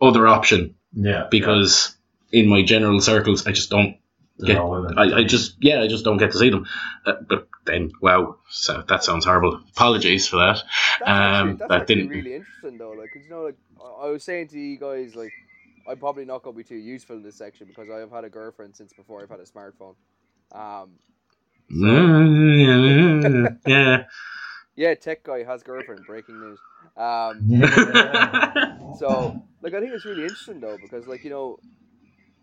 other 0.00 0.26
option 0.26 0.74
yeah, 0.94 1.26
because 1.30 1.96
in 2.32 2.48
my 2.48 2.62
general 2.62 3.00
circles, 3.00 3.46
I 3.46 3.52
just 3.52 3.70
don't 3.70 3.96
There's 4.38 4.56
get. 4.58 4.98
I, 4.98 5.18
I 5.20 5.24
just 5.24 5.56
yeah, 5.60 5.80
I 5.80 5.88
just 5.88 6.04
don't 6.04 6.18
get 6.18 6.32
to 6.32 6.38
see 6.38 6.50
them. 6.50 6.66
Uh, 7.06 7.14
but 7.28 7.48
then, 7.64 7.90
wow, 8.00 8.36
so 8.50 8.82
that 8.88 9.02
sounds 9.04 9.24
horrible. 9.24 9.60
Apologies 9.70 10.28
for 10.28 10.36
that. 10.36 10.62
That's 11.00 11.08
Um, 11.10 11.48
actually, 11.50 11.56
that's 11.58 11.68
that 11.70 11.86
didn't- 11.86 12.08
really 12.08 12.34
interesting 12.34 12.78
though. 12.78 12.90
Like, 12.92 13.10
'cause, 13.12 13.22
you 13.24 13.30
know, 13.30 13.42
like 13.44 13.56
I 13.80 14.06
I 14.06 14.10
was 14.10 14.22
saying 14.24 14.48
to 14.48 14.58
you 14.58 14.78
guys, 14.78 15.14
like 15.14 15.32
I'm 15.86 15.98
probably 15.98 16.24
not 16.24 16.42
gonna 16.42 16.56
be 16.56 16.64
too 16.64 16.76
useful 16.76 17.16
in 17.16 17.22
this 17.22 17.36
section 17.36 17.66
because 17.66 17.90
I 17.90 17.98
have 17.98 18.10
had 18.10 18.24
a 18.24 18.30
girlfriend 18.30 18.76
since 18.76 18.92
before 18.92 19.22
I've 19.22 19.30
had 19.30 19.40
a 19.40 19.44
smartphone. 19.44 19.94
Um, 20.52 20.92
Mm, 21.70 23.56
yeah. 23.66 24.04
Yeah, 24.76 24.94
tech 24.94 25.22
guy 25.24 25.44
has 25.44 25.62
girlfriend. 25.62 26.06
Breaking 26.06 26.40
news. 26.40 26.60
Um, 26.96 27.44
so 28.98 29.36
like 29.62 29.74
I 29.74 29.80
think 29.80 29.92
it's 29.94 30.04
really 30.06 30.24
interesting 30.24 30.60
though 30.60 30.78
because 30.78 31.06
like 31.06 31.24
you 31.24 31.30
know, 31.30 31.58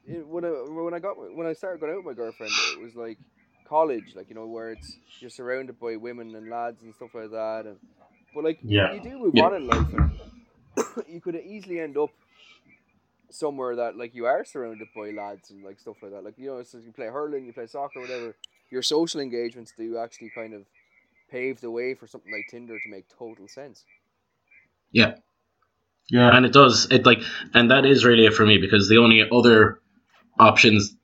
it, 0.05 0.27
when 0.27 0.45
I 0.45 0.49
when 0.49 0.93
I 0.93 0.99
got 0.99 1.15
when 1.35 1.47
I 1.47 1.53
started 1.53 1.79
going 1.79 1.91
out 1.93 1.97
with 1.97 2.05
my 2.05 2.13
girlfriend, 2.13 2.59
it 2.59 2.77
was 2.77 2.95
like 2.95 3.19
college, 3.67 4.13
like 4.15 4.29
you 4.29 4.35
know 4.35 4.47
where 4.47 4.71
it's 4.71 4.99
you're 5.19 5.29
surrounded 5.29 5.79
by 5.79 5.95
women 5.97 6.35
and 6.35 6.49
lads 6.49 6.81
and 6.83 6.93
stuff 6.93 7.13
like 7.13 7.31
that, 7.31 7.65
and 7.65 7.77
but 8.33 8.43
like 8.43 8.59
you- 8.63 8.71
Yeah. 8.71 8.93
you, 8.93 9.01
do 9.01 9.19
move 9.19 9.35
Yeah. 9.35 9.43
on 9.43 9.55
in 9.55 9.67
life, 9.67 9.93
and 9.93 10.11
you 11.07 11.21
could 11.21 11.35
easily 11.35 11.79
end 11.79 11.97
up 11.97 12.11
somewhere 13.31 13.75
that 13.75 13.97
like 13.97 14.15
you 14.15 14.25
are 14.25 14.43
surrounded 14.45 14.87
by 14.95 15.11
lads 15.11 15.51
and 15.51 15.63
like 15.63 15.79
stuff 15.79 15.97
like 16.01 16.11
that. 16.11 16.23
Like 16.23 16.37
you 16.37 16.47
know, 16.47 16.63
so 16.63 16.77
you 16.77 16.91
play 16.91 17.07
hurling, 17.07 17.45
you 17.45 17.53
play 17.53 17.67
soccer, 17.67 17.99
whatever. 17.99 18.35
Your 18.71 18.81
social 18.81 19.19
engagements 19.19 19.73
do 19.77 19.97
actually 19.97 20.31
kind 20.33 20.53
of 20.53 20.65
pave 21.31 21.61
the 21.61 21.71
way 21.71 21.93
for 21.93 22.07
something 22.07 22.31
like 22.31 22.45
Tinder 22.49 22.77
to 22.77 22.89
make 22.89 23.05
total 23.17 23.47
sense. 23.47 23.83
Yeah. 24.91 25.15
Yeah. 26.09 26.35
And 26.35 26.45
it 26.45 26.53
does. 26.53 26.87
It 26.91 27.05
like 27.05 27.21
and 27.53 27.71
that 27.71 27.85
is 27.85 28.05
really 28.05 28.25
it 28.25 28.33
for 28.33 28.45
me 28.45 28.57
because 28.57 28.89
the 28.89 28.97
only 28.97 29.23
other 29.31 29.79
options 30.37 30.95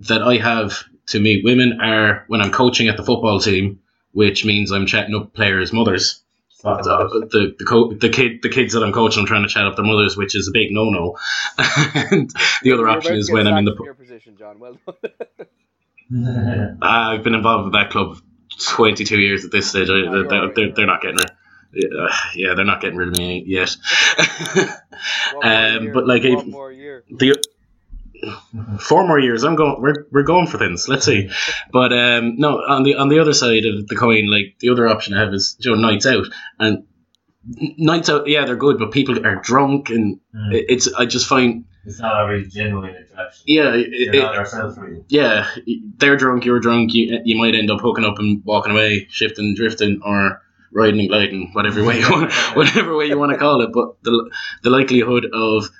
that 0.00 0.22
I 0.22 0.36
have 0.36 0.84
to 1.08 1.20
meet 1.20 1.44
women 1.44 1.80
are 1.80 2.24
when 2.28 2.40
I'm 2.40 2.52
coaching 2.52 2.88
at 2.88 2.96
the 2.96 3.04
football 3.04 3.40
team, 3.40 3.80
which 4.12 4.44
means 4.44 4.72
I'm 4.72 4.86
chatting 4.86 5.14
up 5.14 5.32
players' 5.32 5.72
mothers. 5.72 6.22
Fuck 6.62 6.82
the 6.82 7.28
the 7.30 7.54
the, 7.58 7.64
co- 7.64 7.92
the 7.92 8.08
kid 8.08 8.40
the 8.42 8.48
kids 8.48 8.72
that 8.72 8.82
I'm 8.82 8.92
coaching, 8.92 9.20
I'm 9.20 9.26
trying 9.26 9.42
to 9.42 9.48
chat 9.48 9.66
up 9.66 9.76
their 9.76 9.84
mothers, 9.84 10.16
which 10.16 10.34
is 10.34 10.48
a 10.48 10.52
big 10.52 10.70
no 10.70 10.84
no. 10.84 11.16
and 11.58 12.30
the 12.62 12.72
other 12.72 12.82
You're 12.82 12.88
option 12.88 13.16
is 13.16 13.30
when 13.30 13.46
I'm 13.46 13.58
in 13.58 13.64
the. 13.66 13.72
sacked 13.72 13.84
your 13.84 13.94
position, 13.94 14.36
John. 14.38 14.58
Well 14.58 14.78
done. 16.10 16.78
I've 16.82 17.22
been 17.22 17.34
involved 17.34 17.64
with 17.64 17.72
that 17.74 17.90
club 17.90 18.18
22 18.60 19.18
years 19.20 19.44
at 19.44 19.50
this 19.50 19.68
stage. 19.68 19.90
I, 19.90 19.94
you're 19.96 20.28
they're, 20.28 20.52
they're, 20.54 20.72
they're 20.72 20.86
not 20.86 21.02
getting 21.02 21.16
rid. 21.18 21.30
Yeah, 21.72 22.16
yeah, 22.34 22.54
they're 22.54 22.64
not 22.64 22.80
getting 22.80 22.96
rid 22.96 23.08
of 23.08 23.16
me 23.18 23.44
yet. 23.46 23.76
Um, 25.42 25.82
year, 25.84 25.92
but 25.92 26.06
like 26.06 26.22
one 26.22 26.38
if- 26.38 26.46
more 26.46 26.72
year. 26.72 27.04
the 27.10 27.34
four 28.80 29.06
more 29.06 29.18
years, 29.18 29.42
I'm 29.44 29.56
going. 29.56 29.80
We're, 29.80 30.06
we're 30.10 30.22
going 30.22 30.46
for 30.46 30.58
things. 30.58 30.88
Let's 30.88 31.04
see. 31.04 31.30
But 31.72 31.92
um, 31.92 32.36
no, 32.36 32.58
on 32.58 32.82
the 32.82 32.94
on 32.96 33.08
the 33.08 33.18
other 33.18 33.32
side 33.32 33.64
of 33.64 33.86
the 33.88 33.96
coin, 33.96 34.30
like 34.30 34.56
the 34.60 34.70
other 34.70 34.88
option 34.88 35.14
I 35.14 35.20
have 35.24 35.34
is 35.34 35.56
you 35.60 35.70
know 35.74 35.80
nights 35.80 36.06
out 36.06 36.26
and 36.58 36.84
nights 37.78 38.08
out. 38.08 38.26
Yeah, 38.26 38.44
they're 38.44 38.56
good, 38.56 38.78
but 38.78 38.92
people 38.92 39.24
are 39.26 39.36
drunk 39.36 39.90
and 39.90 40.20
Mm. 40.34 40.64
it's. 40.68 40.92
I 40.92 41.06
just 41.06 41.26
find 41.26 41.64
It's 41.86 41.98
not 42.00 42.24
a 42.24 42.28
really 42.30 42.46
genuine 42.46 42.90
attraction. 42.94 43.44
yeah, 43.46 43.74
it, 43.74 43.86
it, 43.90 45.04
yeah, 45.08 45.48
they're 45.96 46.16
drunk, 46.16 46.44
you're 46.44 46.60
drunk, 46.60 46.92
you, 46.92 47.20
you 47.24 47.38
might 47.38 47.54
end 47.54 47.70
up 47.70 47.80
hooking 47.80 48.04
up 48.04 48.18
and 48.18 48.42
walking 48.44 48.72
away, 48.72 49.06
shifting, 49.08 49.54
drifting, 49.54 50.00
or 50.04 50.42
riding 50.72 51.00
and 51.00 51.08
gliding, 51.08 51.50
whatever 51.54 51.82
way 51.84 52.00
you 52.00 52.10
want, 52.10 52.32
whatever 52.54 52.94
way 52.96 53.06
you 53.06 53.18
want 53.18 53.32
to 53.32 53.38
call 53.38 53.62
it. 53.62 53.70
But 53.72 54.02
the 54.02 54.30
the 54.62 54.68
likelihood 54.70 55.26
of 55.32 55.70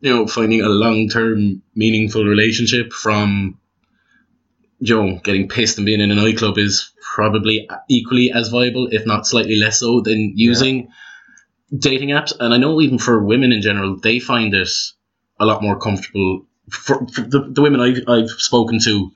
you 0.00 0.14
know 0.14 0.26
finding 0.26 0.62
a 0.62 0.68
long 0.68 1.08
term 1.08 1.62
meaningful 1.74 2.24
relationship 2.24 2.92
from 2.92 3.58
you 4.78 4.96
know 4.96 5.18
getting 5.22 5.48
pissed 5.48 5.78
and 5.78 5.86
being 5.86 6.00
in 6.00 6.10
a 6.10 6.14
nightclub 6.14 6.58
is 6.58 6.92
probably 7.14 7.68
equally 7.88 8.30
as 8.32 8.48
viable, 8.48 8.88
if 8.90 9.04
not 9.06 9.26
slightly 9.26 9.56
less 9.56 9.80
so, 9.80 10.00
than 10.00 10.32
using 10.36 10.88
dating 11.76 12.10
apps. 12.10 12.32
And 12.38 12.54
I 12.54 12.56
know 12.56 12.80
even 12.80 12.98
for 12.98 13.22
women 13.22 13.52
in 13.52 13.62
general, 13.62 13.96
they 13.96 14.20
find 14.20 14.54
it 14.54 14.68
a 15.38 15.44
lot 15.44 15.62
more 15.62 15.78
comfortable 15.78 16.46
for, 16.70 17.06
for 17.08 17.22
the, 17.22 17.50
the 17.50 17.62
women 17.62 17.80
I've, 17.80 18.08
I've 18.08 18.30
spoken 18.30 18.78
to, 18.84 19.10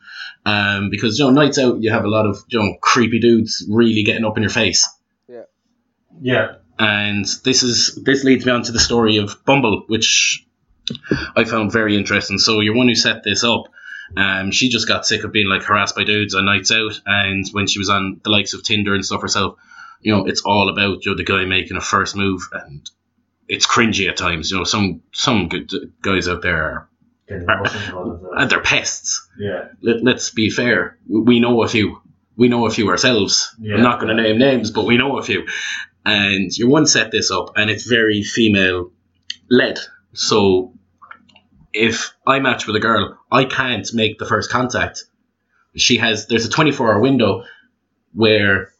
um, 0.45 0.91
because 0.91 1.19
you 1.19 1.25
know 1.25 1.31
nights 1.31 1.59
out 1.59 1.81
you 1.83 1.93
have 1.93 2.05
a 2.05 2.09
lot 2.09 2.27
of 2.27 2.39
you 2.49 2.59
know 2.61 2.75
creepy 2.81 3.21
dudes 3.21 3.65
really 3.71 4.03
getting 4.03 4.25
up 4.25 4.37
in 4.37 4.43
your 4.43 4.51
face, 4.51 4.89
Yeah. 5.29 5.43
Yeah. 6.21 6.55
and 6.79 7.25
this 7.45 7.63
is 7.63 7.99
this 8.05 8.25
leads 8.25 8.45
me 8.45 8.53
on 8.53 8.65
to 8.65 8.73
the 8.73 8.81
story 8.81 9.19
of 9.19 9.45
Bumble, 9.45 9.85
which 9.87 10.45
I 11.37 11.45
found 11.45 11.73
very 11.73 11.97
interesting. 11.97 12.39
So 12.39 12.61
your 12.61 12.75
one 12.77 12.89
who 12.89 12.95
set 12.95 13.23
this 13.25 13.43
up, 13.45 13.65
um, 14.17 14.51
she 14.51 14.69
just 14.69 14.87
got 14.89 15.07
sick 15.07 15.25
of 15.25 15.33
being 15.33 15.49
like 15.49 15.63
harassed 15.63 15.97
by 15.97 16.05
dudes 16.05 16.35
on 16.35 16.45
nights 16.45 16.71
out, 16.71 17.01
and 17.07 17.45
when 17.53 17.67
she 17.67 17.79
was 17.79 17.89
on 17.89 18.21
the 18.23 18.31
likes 18.31 18.55
of 18.55 18.63
Tinder 18.63 18.95
and 18.95 19.05
stuff 19.05 19.23
herself, 19.23 19.59
you 20.01 20.13
know 20.15 20.27
it's 20.27 20.43
all 20.43 20.69
about 20.69 21.05
you 21.05 21.13
know 21.13 21.17
the 21.17 21.25
guy 21.25 21.45
making 21.47 21.77
a 21.77 21.81
first 21.81 22.15
move, 22.17 22.43
and 22.53 22.89
it's 23.49 23.67
cringy 23.67 24.09
at 24.09 24.17
times. 24.17 24.51
You 24.51 24.59
know 24.59 24.65
some 24.65 25.03
some 25.13 25.49
good 25.49 25.71
guys 26.03 26.29
out 26.29 26.43
there 26.43 26.63
are 26.65 26.89
Getting 27.27 27.45
emotional 27.45 27.99
all 27.99 28.11
the 28.11 28.29
time. 28.29 28.39
and 28.43 28.51
they're 28.51 28.61
pests. 28.61 29.27
Yeah. 29.39 29.69
Let, 29.81 30.05
let's 30.05 30.29
be 30.29 30.51
fair. 30.51 30.99
We 31.09 31.41
know 31.41 31.63
a 31.63 31.69
few. 31.69 32.03
We 32.37 32.49
know 32.49 32.67
a 32.67 32.71
few 32.71 32.91
ourselves. 32.91 33.55
Yeah. 33.59 33.77
I'm 33.77 33.83
not 33.83 33.99
going 34.01 34.15
to 34.15 34.23
name 34.23 34.39
names, 34.39 34.71
but 34.71 34.85
we 34.85 34.99
know 34.99 35.17
a 35.19 35.23
few. 35.23 35.47
And 36.05 36.55
your 36.59 36.69
one 36.69 36.87
set 36.87 37.11
this 37.11 37.31
up, 37.31 37.53
and 37.57 37.71
it's 37.71 37.87
very 37.87 38.23
female 38.23 38.93
led. 39.49 39.79
So 40.15 40.73
if 41.73 42.15
I 42.27 42.39
match 42.39 42.67
with 42.67 42.77
a 42.77 42.81
girl, 42.81 43.19
I 43.31 43.45
can't 43.45 43.89
make 43.93 44.19
the 44.19 44.27
first 44.27 44.51
contact. 44.51 45.05
She 45.77 45.99
has 45.99 46.27
there's 46.29 46.47
a 46.47 46.51
24 46.51 46.95
hour 46.95 47.01
window 47.01 47.45
where 48.13 48.73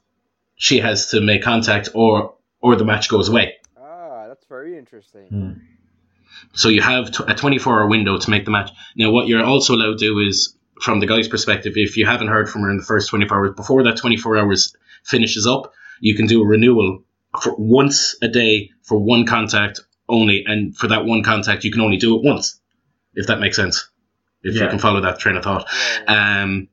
she 0.57 0.79
has 0.79 1.09
to 1.09 1.21
make 1.21 1.43
contact, 1.43 1.91
or 1.95 2.35
or 2.61 2.77
the 2.77 2.85
match 2.85 3.09
goes 3.09 3.29
away. 3.29 3.57
Ah, 3.77 4.29
that's 4.29 4.47
very 4.47 4.79
interesting. 4.79 5.27
Hmm. 5.27 5.53
So 6.53 6.69
you 6.69 6.81
have 6.81 7.11
t- 7.11 7.25
a 7.27 7.35
24 7.35 7.81
hour 7.81 7.89
window 7.89 8.19
to 8.19 8.31
make 8.31 8.45
the 8.45 8.53
match. 8.53 8.71
Now, 8.97 9.11
what 9.11 9.27
you're 9.27 9.45
also 9.45 9.75
allowed 9.75 9.99
to 9.99 10.07
do 10.07 10.21
is, 10.21 10.57
from 10.81 11.01
the 11.01 11.07
guy's 11.07 11.27
perspective, 11.27 11.73
if 11.77 11.97
you 11.97 12.07
haven't 12.07 12.29
heard 12.29 12.49
from 12.49 12.63
her 12.63 12.71
in 12.71 12.77
the 12.77 12.85
first 12.85 13.11
24 13.11 13.37
hours, 13.37 13.57
before 13.57 13.83
that 13.85 13.97
24 13.97 14.39
hours 14.39 14.77
finishes 15.03 15.47
up, 15.47 15.73
you 16.01 16.15
can 16.15 16.27
do 16.27 16.43
a 16.43 16.47
renewal 16.47 17.03
for 17.43 17.55
once 17.57 18.17
a 18.23 18.29
day 18.29 18.71
for 18.83 18.99
one 18.99 19.27
contact 19.27 19.81
only. 20.09 20.45
And 20.47 20.77
for 20.77 20.89
that 20.89 21.05
one 21.05 21.23
contact, 21.23 21.65
you 21.65 21.73
can 21.73 21.81
only 21.81 21.97
do 21.97 22.17
it 22.17 22.23
once, 22.25 22.61
if 23.15 23.27
that 23.29 23.41
makes 23.41 23.57
sense. 23.57 23.89
If 24.43 24.55
you 24.57 24.69
can 24.69 24.79
follow 24.79 25.01
that 25.01 25.19
train 25.19 25.37
of 25.37 25.45
thought. 25.45 25.67
Yeah, 25.73 26.05
yeah. 26.07 26.43
Um, 26.43 26.69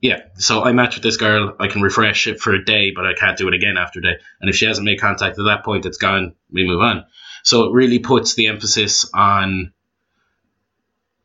yeah, 0.00 0.20
so 0.36 0.62
I 0.62 0.70
match 0.70 0.94
with 0.94 1.02
this 1.02 1.16
girl. 1.16 1.56
I 1.58 1.66
can 1.66 1.82
refresh 1.82 2.28
it 2.28 2.38
for 2.38 2.54
a 2.54 2.64
day, 2.64 2.92
but 2.92 3.04
I 3.04 3.14
can't 3.14 3.36
do 3.36 3.48
it 3.48 3.54
again 3.54 3.76
after 3.76 3.98
a 3.98 4.02
day. 4.02 4.14
And 4.40 4.48
if 4.48 4.54
she 4.54 4.66
hasn't 4.66 4.84
made 4.84 5.00
contact 5.00 5.38
at 5.38 5.44
that 5.46 5.64
point, 5.64 5.86
it's 5.86 5.98
gone. 5.98 6.36
We 6.52 6.64
move 6.64 6.80
on. 6.80 7.04
So 7.42 7.64
it 7.64 7.72
really 7.72 7.98
puts 7.98 8.34
the 8.34 8.46
emphasis 8.46 9.10
on 9.12 9.72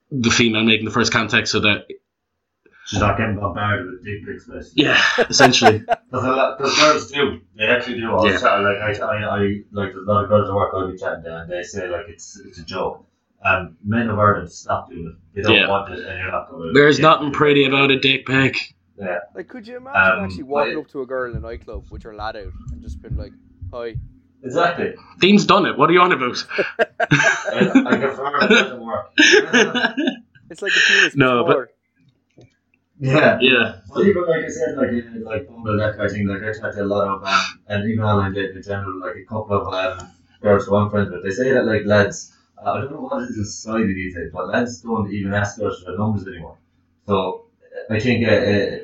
the 0.09 0.31
female 0.31 0.63
making 0.63 0.85
the 0.85 0.91
first 0.91 1.11
contact, 1.11 1.47
so 1.47 1.59
that 1.59 1.85
She's 2.85 2.99
not 2.99 3.17
getting 3.17 3.37
bombarded 3.37 3.85
with 3.91 4.03
dick 4.03 4.25
pics, 4.25 4.45
basically. 4.47 4.83
yeah, 4.83 5.01
essentially, 5.29 5.79
Because 5.79 6.01
a 6.11 6.31
lot, 6.31 6.57
because 6.57 6.77
girls 6.77 7.11
do, 7.11 7.39
they 7.55 7.65
actually 7.65 7.99
do. 7.99 8.09
I 8.11 8.13
was 8.13 8.25
Yeah. 8.33 8.39
chatting, 8.39 8.65
like 8.65 8.77
I, 8.77 9.05
I, 9.05 9.37
I, 9.37 9.39
like 9.71 9.93
there's 9.93 10.07
a 10.07 10.11
lot 10.11 10.23
of 10.25 10.29
girls 10.29 10.49
at 10.49 10.55
work 10.55 10.71
I'll 10.75 10.91
be 10.91 10.97
chatting 10.97 11.23
to, 11.23 11.37
and 11.41 11.49
they 11.51 11.63
say 11.63 11.87
like 11.87 12.07
it's 12.09 12.39
it's 12.45 12.59
a 12.59 12.65
joke. 12.65 13.05
Um, 13.45 13.77
men 13.85 14.07
have 14.07 14.17
learned 14.17 14.47
to 14.47 14.53
stop 14.53 14.89
doing 14.89 15.07
it. 15.07 15.35
They 15.35 15.41
don't 15.41 15.53
Yeah. 15.55 15.69
want 15.69 15.93
it, 15.93 15.99
and 16.05 16.19
you're 16.19 16.31
not 16.31 16.49
going 16.49 16.73
to. 16.73 16.79
there's 16.79 16.99
nothing 16.99 17.31
pretty 17.31 17.65
about 17.65 17.91
a 17.91 17.99
dick 17.99 18.25
pic. 18.25 18.57
Yeah. 18.97 19.19
Like, 19.33 19.47
could 19.47 19.65
you 19.67 19.77
imagine 19.77 20.19
Um, 20.19 20.23
actually 20.25 20.43
walking 20.43 20.75
but- 20.75 20.81
up 20.81 20.87
to 20.89 21.01
a 21.01 21.05
girl 21.05 21.31
in 21.31 21.37
a 21.37 21.39
nightclub 21.39 21.85
with 21.89 22.03
your 22.03 22.15
lad 22.15 22.35
out 22.35 22.51
and 22.71 22.81
just 22.81 23.01
being 23.01 23.17
like, 23.17 23.31
"Hi." 23.73 23.95
Exactly. 24.43 24.93
Dean's 25.19 25.45
done 25.45 25.65
it. 25.65 25.77
What 25.77 25.89
are 25.89 25.93
you 25.93 26.01
on 26.01 26.11
about? 26.11 26.45
I, 26.99 27.71
I 27.85 27.97
confirm 27.97 28.43
it 28.43 28.47
doesn't 28.49 28.85
work. 28.85 29.13
It's 30.49 30.61
like 30.61 30.73
a 30.73 30.79
penis. 30.87 31.15
No, 31.15 31.45
before. 31.45 31.69
Yeah. 33.03 33.37
yeah, 33.41 33.75
Well, 33.89 34.05
even 34.05 34.25
like 34.27 34.45
I 34.45 34.49
said, 34.49 34.77
like 34.77 34.89
in, 34.89 35.23
like 35.25 35.47
Bumble, 35.47 35.77
that 35.77 35.91
kind 35.97 36.05
of 36.05 36.11
thing. 36.11 36.27
Like 36.27 36.41
I 36.43 36.53
chat 36.53 36.73
to 36.75 36.83
a 36.83 36.85
lot 36.85 37.07
of, 37.07 37.23
um, 37.23 37.59
and 37.67 37.89
even 37.89 38.03
online 38.05 38.33
dating 38.33 38.57
in 38.57 38.63
general, 38.63 38.99
like 38.99 39.15
a 39.17 39.25
couple 39.25 39.57
of 39.59 39.73
um, 39.73 40.11
girls 40.41 40.65
who 40.65 40.75
I'm 40.75 40.89
friends 40.89 41.09
with, 41.11 41.23
they 41.23 41.31
say 41.31 41.51
that 41.51 41.65
like 41.65 41.85
lads, 41.85 42.33
uh, 42.57 42.71
I 42.71 42.81
don't 42.81 42.91
know 42.91 43.01
what 43.01 43.21
it 43.21 43.29
is 43.29 43.37
in 43.37 43.45
society 43.45 43.93
these 43.93 44.15
days, 44.15 44.29
but 44.31 44.47
lads 44.47 44.79
don't 44.81 45.11
even 45.11 45.33
ask 45.33 45.57
girls 45.59 45.79
for 45.79 45.91
their 45.91 45.97
numbers 45.99 46.25
anymore. 46.27 46.57
So 47.05 47.45
I 47.89 47.99
think 47.99 48.25
uh, 48.27 48.31
uh, 48.31 48.77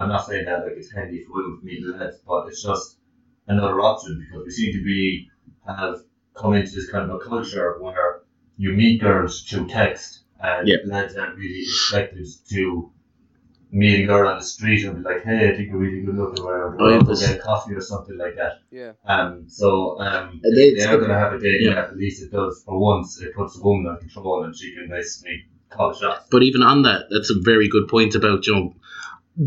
I'm 0.00 0.08
not 0.08 0.26
saying 0.26 0.46
that 0.46 0.64
like 0.64 0.72
it's 0.76 0.90
handy 0.92 1.22
for 1.24 1.34
women 1.34 1.60
to 1.60 1.66
meet 1.66 1.86
lads, 1.86 2.16
but 2.26 2.48
it's 2.48 2.62
just 2.64 2.98
another 3.46 3.80
option 3.80 4.18
because 4.18 4.44
we 4.44 4.50
seem 4.50 4.72
to 4.72 4.82
be 4.82 5.30
have 5.66 6.00
come 6.34 6.54
into 6.54 6.72
this 6.74 6.90
kind 6.90 7.08
of 7.10 7.16
a 7.16 7.24
culture 7.24 7.78
where 7.80 8.22
you 8.56 8.72
meet 8.72 9.00
girls 9.00 9.42
through 9.42 9.68
text 9.68 10.20
and 10.40 10.66
Yeah. 10.66 10.76
lads 10.84 11.16
aren't 11.16 11.36
really 11.36 11.60
expected 11.62 12.26
to 12.48 12.90
meet 13.72 14.02
a 14.02 14.06
girl 14.06 14.28
on 14.28 14.38
the 14.38 14.44
street 14.44 14.84
and 14.84 14.96
be 14.96 15.02
like, 15.02 15.24
hey, 15.24 15.50
I 15.50 15.56
think 15.56 15.68
you're 15.68 15.78
really 15.78 16.02
good 16.02 16.16
looking, 16.16 16.44
or 16.44 16.76
Oh, 16.80 16.88
yeah, 16.88 16.96
we'll 16.96 17.02
go 17.02 17.06
this- 17.14 17.26
get 17.28 17.40
coffee 17.40 17.74
or 17.74 17.80
something 17.80 18.18
like 18.18 18.36
that. 18.36 18.54
Yeah. 18.70 18.92
Um, 19.06 19.44
so 19.48 20.00
um, 20.00 20.40
they- 20.42 20.70
if 20.70 20.78
they 20.78 20.84
are 20.86 20.96
going 20.96 21.08
to 21.10 21.14
have 21.18 21.32
a 21.32 21.38
date, 21.38 21.60
Yeah. 21.62 21.70
yeah. 21.72 21.82
at 21.84 21.96
least 21.96 22.22
it 22.22 22.32
does 22.32 22.62
for 22.64 22.78
once. 22.78 23.20
It 23.20 23.34
puts 23.34 23.56
the 23.56 23.62
woman 23.62 23.86
on 23.86 23.98
control 23.98 24.44
and 24.44 24.56
she 24.56 24.74
can 24.74 24.88
basically 24.88 25.44
call 25.70 25.92
the 25.92 25.98
shots. 25.98 26.26
But 26.30 26.42
even 26.42 26.62
on 26.62 26.82
that, 26.82 27.04
that's 27.10 27.30
a 27.30 27.40
very 27.40 27.68
good 27.68 27.86
point 27.88 28.14
about 28.14 28.46
you 28.46 28.54
know. 28.54 28.74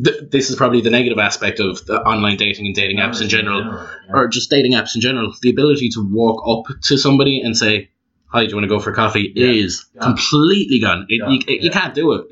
Th- 0.03 0.23
this 0.31 0.49
is 0.49 0.55
probably 0.55 0.79
the 0.81 0.89
negative 0.89 1.19
aspect 1.19 1.59
of 1.59 1.85
the 1.85 2.01
online 2.01 2.37
dating 2.37 2.65
and 2.65 2.73
dating 2.73 2.97
apps 2.97 3.21
in 3.21 3.27
general. 3.29 3.61
yeah. 3.61 3.87
or 4.13 4.27
just 4.29 4.49
dating 4.49 4.71
apps 4.73 4.95
in 4.95 5.01
general, 5.01 5.33
the 5.41 5.49
ability 5.49 5.89
to 5.89 5.99
walk 6.09 6.41
up 6.47 6.73
to 6.83 6.97
somebody 6.97 7.41
and 7.41 7.55
say, 7.55 7.89
"Hi, 8.33 8.43
do 8.43 8.49
you 8.49 8.55
want 8.55 8.63
to 8.65 8.75
go 8.75 8.79
for 8.79 8.91
coffee?" 8.91 9.31
Yeah. 9.35 9.47
is 9.47 9.85
Yeah. 9.95 10.01
completely 10.01 10.79
gone. 10.79 11.05
It, 11.09 11.21
Yeah, 11.21 11.29
you, 11.29 11.39
you 11.47 11.69
yeah. 11.69 11.71
can't 11.71 11.93
do 11.93 12.13
it. 12.13 12.27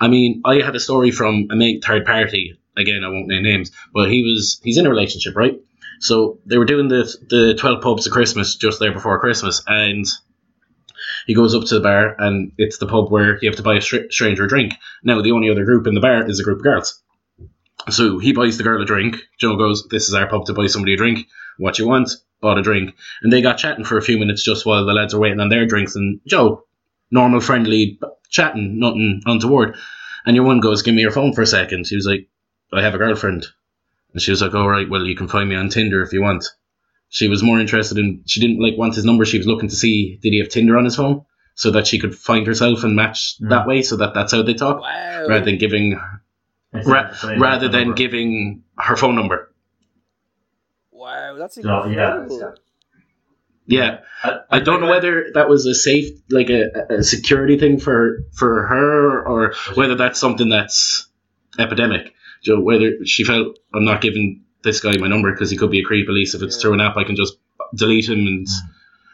I 0.00 0.08
mean, 0.08 0.40
I 0.44 0.60
had 0.60 0.74
a 0.76 0.80
story 0.80 1.10
from 1.10 1.48
a 1.50 1.56
mate 1.56 1.84
third 1.84 2.04
party. 2.06 2.58
Again, 2.76 3.04
I 3.04 3.08
won't 3.08 3.28
name 3.28 3.42
names, 3.44 3.70
but 3.92 4.10
he 4.10 4.22
was 4.24 4.60
he's 4.64 4.78
in 4.78 4.86
a 4.86 4.90
relationship, 4.90 5.36
right? 5.36 5.60
So 6.00 6.38
they 6.46 6.58
were 6.58 6.64
doing 6.64 6.88
the 6.88 7.02
the 7.30 7.54
twelve 7.54 7.82
pubs 7.82 8.06
of 8.06 8.12
Christmas 8.12 8.56
just 8.56 8.80
there 8.80 8.92
before 8.92 9.20
Christmas, 9.20 9.62
and 9.66 10.04
he 11.26 11.34
goes 11.34 11.54
up 11.54 11.64
to 11.64 11.74
the 11.74 11.80
bar, 11.80 12.16
and 12.18 12.52
it's 12.58 12.78
the 12.78 12.86
pub 12.86 13.10
where 13.10 13.38
you 13.40 13.48
have 13.48 13.56
to 13.56 13.62
buy 13.62 13.76
a 13.76 13.80
str- 13.80 14.10
stranger 14.10 14.44
a 14.44 14.48
drink. 14.48 14.74
Now, 15.02 15.22
the 15.22 15.32
only 15.32 15.50
other 15.50 15.64
group 15.64 15.86
in 15.86 15.94
the 15.94 16.00
bar 16.00 16.28
is 16.28 16.40
a 16.40 16.44
group 16.44 16.58
of 16.58 16.64
girls. 16.64 17.00
So 17.90 18.18
he 18.18 18.32
buys 18.32 18.56
the 18.56 18.64
girl 18.64 18.82
a 18.82 18.86
drink. 18.86 19.22
Joe 19.38 19.56
goes, 19.56 19.86
"This 19.88 20.08
is 20.08 20.14
our 20.14 20.26
pub 20.26 20.46
to 20.46 20.54
buy 20.54 20.66
somebody 20.66 20.94
a 20.94 20.96
drink. 20.96 21.26
What 21.58 21.78
you 21.78 21.86
want?" 21.86 22.10
Bought 22.44 22.58
a 22.58 22.62
drink, 22.62 22.94
and 23.22 23.32
they 23.32 23.40
got 23.40 23.56
chatting 23.56 23.86
for 23.86 23.96
a 23.96 24.02
few 24.02 24.18
minutes 24.18 24.44
just 24.44 24.66
while 24.66 24.84
the 24.84 24.92
lads 24.92 25.14
are 25.14 25.18
waiting 25.18 25.40
on 25.40 25.48
their 25.48 25.64
drinks. 25.64 25.96
And 25.96 26.20
Joe, 26.26 26.64
normal, 27.10 27.40
friendly, 27.40 27.98
chatting, 28.28 28.78
nothing 28.78 29.22
untoward. 29.24 29.76
And 30.26 30.36
your 30.36 30.44
one 30.44 30.60
goes, 30.60 30.82
"Give 30.82 30.94
me 30.94 31.00
your 31.00 31.10
phone 31.10 31.32
for 31.32 31.40
a 31.40 31.46
second. 31.46 31.86
He 31.88 31.96
was 31.96 32.06
like, 32.06 32.28
"I 32.70 32.82
have 32.82 32.94
a 32.94 32.98
girlfriend," 32.98 33.46
and 34.12 34.20
she 34.20 34.30
was 34.30 34.42
like, 34.42 34.54
"All 34.54 34.68
right, 34.68 34.86
well, 34.90 35.06
you 35.06 35.16
can 35.16 35.26
find 35.28 35.48
me 35.48 35.56
on 35.56 35.70
Tinder 35.70 36.02
if 36.02 36.12
you 36.12 36.20
want." 36.20 36.44
She 37.08 37.28
was 37.28 37.42
more 37.42 37.58
interested 37.60 37.96
in. 37.96 38.20
She 38.26 38.40
didn't 38.40 38.60
like 38.60 38.76
want 38.76 38.94
his 38.96 39.06
number. 39.06 39.24
She 39.24 39.38
was 39.38 39.46
looking 39.46 39.70
to 39.70 39.76
see 39.76 40.18
did 40.22 40.34
he 40.34 40.38
have 40.40 40.50
Tinder 40.50 40.76
on 40.76 40.84
his 40.84 40.96
phone, 40.96 41.24
so 41.54 41.70
that 41.70 41.86
she 41.86 41.98
could 41.98 42.14
find 42.14 42.46
herself 42.46 42.84
and 42.84 42.94
match 42.94 43.36
Mm. 43.40 43.48
that 43.48 43.66
way. 43.66 43.80
So 43.80 43.96
that 43.96 44.12
that's 44.12 44.32
how 44.32 44.42
they 44.42 44.52
talk, 44.54 44.82
Wow. 44.82 45.26
rather 45.28 45.46
than 45.46 45.56
giving 45.56 45.94
ra- 45.94 46.82
not 46.84 47.10
the 47.12 47.16
same 47.16 47.40
rather 47.40 47.68
than 47.68 47.80
number. 47.84 47.94
giving 47.96 48.64
her 48.76 48.96
phone 48.96 49.14
number. 49.14 49.50
Wow, 51.34 51.38
that's 51.40 51.54
So, 51.56 51.62
yeah, 51.86 51.88
incredible. 51.88 52.36
it's- 52.36 52.58
Yeah, 53.66 54.00
I 54.50 54.60
don't 54.60 54.80
know 54.82 54.88
whether 54.90 55.30
that 55.34 55.48
was 55.48 55.64
a 55.66 55.74
safe, 55.74 56.12
like 56.30 56.50
a, 56.50 56.96
a 56.98 57.02
security 57.02 57.58
thing 57.58 57.80
for 57.80 58.24
for 58.34 58.66
her, 58.66 59.22
or 59.26 59.54
whether 59.74 59.94
that's 59.94 60.20
something 60.20 60.48
that's 60.50 61.08
epidemic. 61.58 62.12
Joe, 62.42 62.60
whether 62.60 63.04
she 63.06 63.24
felt 63.24 63.58
I'm 63.74 63.84
not 63.86 64.02
giving 64.02 64.44
this 64.62 64.80
guy 64.80 64.96
my 64.98 65.08
number 65.08 65.32
because 65.32 65.50
he 65.50 65.56
could 65.56 65.70
be 65.70 65.80
a 65.80 65.84
creep. 65.84 66.08
At 66.08 66.14
least 66.14 66.34
if 66.34 66.42
it's 66.42 66.56
Yeah. 66.56 66.60
through 66.62 66.74
an 66.74 66.80
app, 66.82 66.96
I 66.98 67.04
can 67.04 67.16
just 67.16 67.38
delete 67.74 68.08
him 68.08 68.26
and 68.26 68.46
mm. 68.46 68.52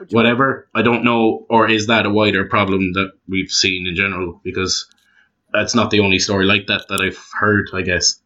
But 0.01 0.11
you- 0.13 0.17
whatever. 0.17 0.69
I 0.75 0.83
don't 0.83 1.05
know, 1.05 1.47
or 1.49 1.69
is 1.71 1.87
that 1.87 2.07
a 2.07 2.11
wider 2.11 2.45
problem 2.47 2.93
that 2.95 3.13
we've 3.29 3.51
seen 3.51 3.87
in 3.87 3.95
general? 3.95 4.41
Because 4.43 4.87
that's 5.53 5.75
not 5.77 5.91
the 5.91 6.01
only 6.01 6.19
story 6.19 6.45
like 6.45 6.67
that 6.67 6.87
that 6.89 7.01
I've 7.01 7.19
heard. 7.39 7.71
I 7.73 7.83
guess. 7.83 8.21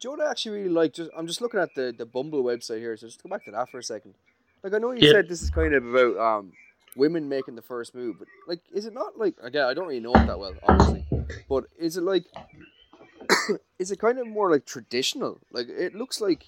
Do 0.00 0.08
you 0.08 0.16
know 0.16 0.22
what 0.22 0.28
I 0.28 0.30
actually 0.30 0.58
really 0.58 0.68
like? 0.70 0.92
Just 0.92 1.10
I'm 1.16 1.26
just 1.26 1.40
looking 1.40 1.60
at 1.60 1.74
the, 1.74 1.94
the 1.96 2.06
Bumble 2.06 2.42
website 2.44 2.78
here, 2.78 2.96
so 2.96 3.06
just 3.06 3.22
go 3.22 3.28
back 3.28 3.44
to 3.44 3.50
that 3.50 3.70
for 3.70 3.78
a 3.78 3.82
second. 3.82 4.14
Like 4.62 4.74
I 4.74 4.78
know 4.78 4.92
you 4.92 5.02
Yeah. 5.02 5.10
said 5.12 5.28
this 5.28 5.42
is 5.42 5.50
kind 5.50 5.74
of 5.74 5.86
about 5.86 6.16
um 6.18 6.52
women 6.94 7.28
making 7.28 7.56
the 7.56 7.62
first 7.62 7.94
move, 7.94 8.18
but 8.18 8.28
like 8.46 8.60
is 8.72 8.86
it 8.86 8.94
not 8.94 9.18
like 9.18 9.34
again 9.42 9.64
I 9.66 9.74
don't 9.74 9.86
really 9.86 10.00
know 10.00 10.18
it 10.18 10.26
that 10.26 10.38
well, 10.38 10.58
obviously. 10.62 11.04
But 11.48 11.64
is 11.78 11.96
it 11.96 12.02
like 12.02 12.26
is 13.78 13.90
it 13.90 13.98
kind 13.98 14.18
of 14.18 14.26
more 14.26 14.50
like 14.50 14.66
traditional? 14.66 15.40
Like 15.50 15.68
it 15.68 15.94
looks 15.94 16.20
like 16.20 16.46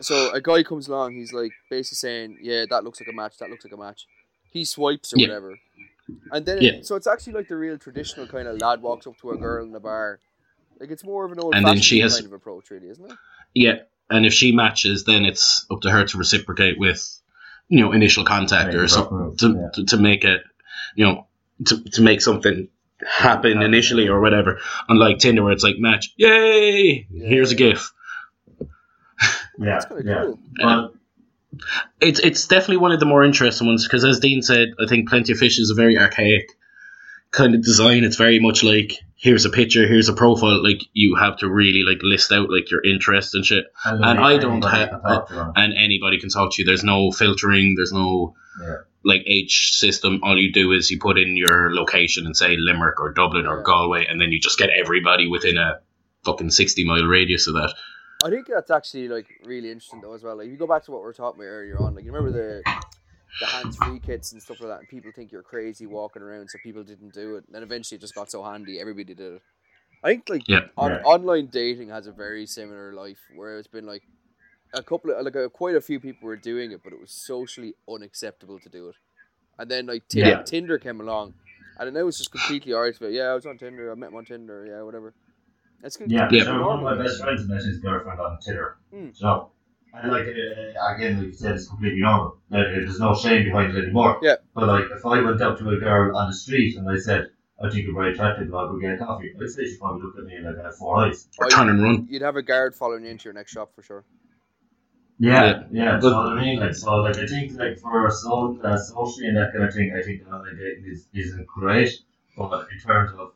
so 0.00 0.30
a 0.30 0.40
guy 0.40 0.62
comes 0.62 0.88
along, 0.88 1.14
he's 1.16 1.32
like 1.32 1.54
basically 1.68 1.96
saying, 1.96 2.36
Yeah, 2.40 2.66
that 2.66 2.84
looks 2.84 3.00
like 3.00 3.08
a 3.08 3.12
match, 3.12 3.38
that 3.38 3.50
looks 3.50 3.64
like 3.64 3.74
a 3.74 3.76
match. 3.76 4.08
He 4.50 4.64
swipes 4.64 5.12
or 5.12 5.18
Yeah. 5.18 5.26
whatever. 5.26 5.60
And 6.32 6.46
then 6.46 6.58
Yeah. 6.58 6.70
it, 6.72 6.86
so 6.86 6.96
it's 6.96 7.06
actually 7.06 7.32
like 7.34 7.48
the 7.48 7.56
real 7.56 7.78
traditional 7.78 8.26
kind 8.26 8.48
of 8.48 8.58
lad 8.58 8.82
walks 8.82 9.06
up 9.06 9.18
to 9.20 9.32
a 9.32 9.38
girl 9.38 9.64
in 9.64 9.72
the 9.72 9.80
bar. 9.80 10.20
Like 10.80 10.90
it's 10.90 11.04
more 11.04 11.24
of 11.26 11.32
an 11.32 11.38
old 11.40 11.54
And 11.54 11.64
then 11.66 11.76
she 11.80 11.96
fashioned 12.00 12.02
has- 12.02 12.14
kind 12.16 12.26
of 12.26 12.32
approach, 12.32 12.70
really, 12.70 12.88
isn't 12.88 13.04
it? 13.10 13.16
Yeah, 13.54 13.78
and 14.08 14.24
if 14.24 14.32
she 14.32 14.52
matches, 14.52 15.04
then 15.04 15.24
it's 15.24 15.66
up 15.70 15.80
to 15.82 15.90
her 15.90 16.04
to 16.04 16.18
reciprocate 16.18 16.78
with, 16.78 17.20
you 17.68 17.80
know, 17.80 17.92
initial 17.92 18.24
contact 18.24 18.74
or 18.74 18.88
something 18.88 19.36
to, 19.38 19.48
Yeah. 19.48 19.68
to, 19.74 19.84
to 19.86 19.96
make 19.98 20.24
it, 20.24 20.42
you 20.94 21.04
know, 21.04 21.26
to, 21.66 21.82
to 21.84 22.02
make 22.02 22.20
something 22.22 22.68
happen 23.06 23.60
initially 23.62 24.08
or 24.08 24.20
whatever. 24.20 24.60
Unlike 24.88 25.18
Tinder, 25.18 25.42
where 25.42 25.52
it's 25.52 25.64
like 25.64 25.76
match, 25.78 26.12
yay, 26.16 27.06
here's 27.12 27.52
a 27.52 27.54
GIF. 27.56 27.92
Yeah, 29.58 29.66
That's 29.74 29.84
kind 29.84 30.00
of 30.00 30.06
yeah. 30.06 30.22
cool. 30.22 30.38
Well, 30.62 30.94
It's 32.00 32.18
it's 32.20 32.46
definitely 32.46 32.78
one 32.78 32.92
of 32.92 33.00
the 33.00 33.04
more 33.06 33.22
interesting 33.22 33.66
ones 33.66 33.84
because, 33.86 34.04
as 34.06 34.18
Dean 34.20 34.40
said, 34.40 34.68
I 34.82 34.86
think 34.88 35.08
Plenty 35.10 35.32
of 35.32 35.38
Fish 35.38 35.58
is 35.58 35.68
a 35.70 35.74
very 35.74 35.98
archaic 35.98 36.50
kind 37.30 37.54
of 37.54 37.62
design. 37.62 38.04
It's 38.04 38.16
very 38.16 38.38
much 38.40 38.62
like 38.64 38.94
here's 39.22 39.44
a 39.44 39.50
picture, 39.50 39.86
here's 39.86 40.08
a 40.08 40.14
profile. 40.14 40.62
Like 40.62 40.80
you 40.92 41.14
have 41.16 41.36
to 41.38 41.48
really 41.48 41.82
like 41.86 41.98
list 42.02 42.32
out 42.32 42.48
like 42.50 42.70
your 42.70 42.82
interest 42.82 43.34
and 43.34 43.44
shit. 43.44 43.66
And 43.84 44.04
I 44.04 44.38
don't 44.38 44.62
have- 44.64 44.88
can 44.90 45.00
talk 45.02 45.28
to 45.28 45.34
them. 45.34 45.52
and 45.56 45.74
anybody 45.74 46.18
can 46.18 46.30
talk 46.30 46.52
to 46.54 46.62
you. 46.62 46.66
There's 46.66 46.84
no 46.84 47.10
filtering. 47.10 47.74
There's 47.76 47.92
no 47.92 48.34
Yeah. 48.62 48.76
like 49.04 49.22
age 49.26 49.72
system. 49.72 50.20
All 50.22 50.38
you 50.38 50.52
do 50.52 50.72
is 50.72 50.90
you 50.90 50.98
put 50.98 51.18
in 51.18 51.36
your 51.36 51.74
location 51.74 52.24
and 52.26 52.36
say 52.36 52.56
Limerick 52.56 52.98
or 53.00 53.12
Dublin 53.12 53.46
or 53.46 53.58
Yeah. 53.58 53.64
Galway, 53.64 54.06
and 54.06 54.20
then 54.20 54.32
you 54.32 54.40
just 54.40 54.58
get 54.58 54.70
everybody 54.70 55.26
within 55.26 55.56
a 55.58 55.80
fucking 56.24 56.50
sixty 56.50 56.84
mile 56.84 57.04
radius 57.04 57.46
of 57.46 57.54
that. 57.54 57.74
I 58.24 58.28
think 58.30 58.46
that's 58.48 58.70
actually 58.70 59.08
like 59.08 59.26
really 59.44 59.70
interesting 59.70 60.00
though 60.02 60.14
as 60.14 60.22
well. 60.22 60.36
Like 60.36 60.46
if 60.46 60.52
you 60.52 60.58
go 60.58 60.66
back 60.66 60.84
to 60.84 60.90
what 60.92 61.00
we 61.00 61.04
were 61.06 61.12
talking 61.14 61.40
about 61.40 61.48
earlier 61.48 61.78
on, 61.78 61.94
like 61.94 62.04
you 62.04 62.12
remember 62.12 62.32
the 62.32 62.62
the 63.38 63.46
hands 63.46 63.76
free 63.76 64.00
kits 64.00 64.32
and 64.32 64.42
stuff 64.42 64.60
like 64.60 64.68
that, 64.70 64.78
and 64.80 64.88
people 64.88 65.10
think 65.14 65.30
you're 65.30 65.42
crazy 65.42 65.86
walking 65.86 66.22
around, 66.22 66.48
so 66.48 66.58
people 66.62 66.82
didn't 66.82 67.14
do 67.14 67.36
it. 67.36 67.44
And 67.46 67.54
then 67.54 67.62
eventually 67.62 67.96
it 67.96 68.00
just 68.00 68.14
got 68.14 68.30
so 68.30 68.42
handy, 68.42 68.80
everybody 68.80 69.14
did 69.14 69.20
it. 69.20 69.42
I 70.02 70.08
think 70.08 70.28
like 70.28 70.48
Yeah. 70.48 70.68
on, 70.76 70.90
Yeah. 70.92 71.02
online 71.02 71.46
dating 71.46 71.90
has 71.90 72.06
a 72.06 72.12
very 72.12 72.46
similar 72.46 72.92
life 72.92 73.20
where 73.36 73.58
it's 73.58 73.68
been 73.68 73.86
like 73.86 74.02
a 74.72 74.82
couple 74.82 75.10
of 75.10 75.24
like 75.24 75.34
a, 75.34 75.48
quite 75.50 75.74
a 75.76 75.80
few 75.80 76.00
people 76.00 76.26
were 76.26 76.36
doing 76.36 76.72
it, 76.72 76.80
but 76.82 76.92
it 76.92 77.00
was 77.00 77.10
socially 77.10 77.74
unacceptable 77.88 78.58
to 78.60 78.68
do 78.68 78.88
it. 78.88 78.96
And 79.58 79.70
then 79.70 79.86
like 79.86 80.08
Tinder, 80.08 80.30
Yeah. 80.30 80.42
Tinder 80.42 80.78
came 80.78 81.00
along, 81.00 81.34
and 81.78 81.86
then 81.86 81.96
it 81.96 82.04
was 82.04 82.16
just 82.18 82.30
completely 82.30 82.72
alright. 82.72 82.96
But 82.98 83.12
yeah, 83.12 83.24
I 83.24 83.34
was 83.34 83.46
on 83.46 83.58
Tinder, 83.58 83.92
I 83.92 83.94
met 83.94 84.08
him 84.10 84.16
on 84.16 84.24
Tinder, 84.24 84.66
yeah, 84.66 84.82
whatever. 84.82 85.12
That's 85.82 85.96
good. 85.96 86.10
Yeah, 86.10 86.28
Yeah. 86.30 86.44
So 86.44 86.66
one 86.66 86.78
of 86.78 86.82
my 86.82 87.02
best 87.02 87.22
friends 87.22 87.46
met 87.48 87.62
his 87.62 87.78
girlfriend 87.78 88.20
on 88.20 88.38
Tinder. 88.40 88.76
Mm. 88.94 89.16
So, 89.16 89.50
and 89.94 90.12
like 90.12 90.26
uh, 90.26 90.94
again, 90.94 91.18
like 91.18 91.26
you 91.26 91.32
said, 91.32 91.54
it's 91.56 91.68
completely 91.68 92.00
normal. 92.00 92.38
Like, 92.50 92.66
there's 92.72 93.00
no 93.00 93.14
shame 93.14 93.44
behind 93.44 93.76
it 93.76 93.84
anymore. 93.84 94.18
Yeah. 94.22 94.36
But 94.54 94.68
like, 94.68 94.84
if 94.96 95.04
I 95.04 95.20
went 95.20 95.40
up 95.40 95.58
to 95.58 95.68
a 95.70 95.76
girl 95.78 96.16
on 96.16 96.28
the 96.30 96.36
street 96.36 96.76
and 96.76 96.88
I 96.90 96.96
said, 96.96 97.30
"I 97.62 97.70
think 97.70 97.84
you're 97.84 97.94
very 97.94 98.12
attractive, 98.12 98.46
and 98.46 98.54
I'll 98.54 98.68
go 98.68 98.78
get 98.78 98.94
a 98.94 98.98
coffee," 98.98 99.32
I'd 99.40 99.48
say 99.50 99.64
she 99.66 99.76
probably 99.78 100.02
looked 100.02 100.18
at 100.18 100.24
me 100.24 100.38
like 100.40 100.58
I 100.58 100.64
had 100.66 100.74
four 100.74 100.96
eyes. 101.04 101.28
Or 101.38 101.48
turn 101.48 101.68
and 101.68 101.82
run. 101.82 102.06
You'd 102.10 102.22
have 102.22 102.36
a 102.36 102.42
guard 102.42 102.74
following 102.74 103.04
you 103.04 103.10
into 103.10 103.24
your 103.24 103.34
next 103.34 103.52
shop 103.52 103.74
for 103.74 103.82
sure. 103.82 104.04
Yeah, 105.18 105.64
yeah. 105.70 105.98
But- 106.00 106.10
so 106.10 106.16
what 106.16 106.38
I 106.38 106.40
mean, 106.40 106.60
like, 106.60 106.74
so 106.74 106.94
like, 106.96 107.18
I 107.18 107.26
think 107.26 107.58
like 107.58 107.78
for 107.78 108.10
so 108.10 108.58
uh, 108.64 108.76
socially 108.78 109.28
and 109.28 109.36
that 109.36 109.52
kind 109.52 109.64
of 109.64 109.74
thing, 109.74 109.94
I 109.96 110.02
think 110.02 110.24
the 110.24 110.30
online 110.30 110.56
dating 110.56 110.86
is 110.86 111.06
isn't 111.12 111.46
great. 111.46 111.90
But 112.36 112.68
in 112.72 112.80
terms 112.80 113.10
of 113.18 113.32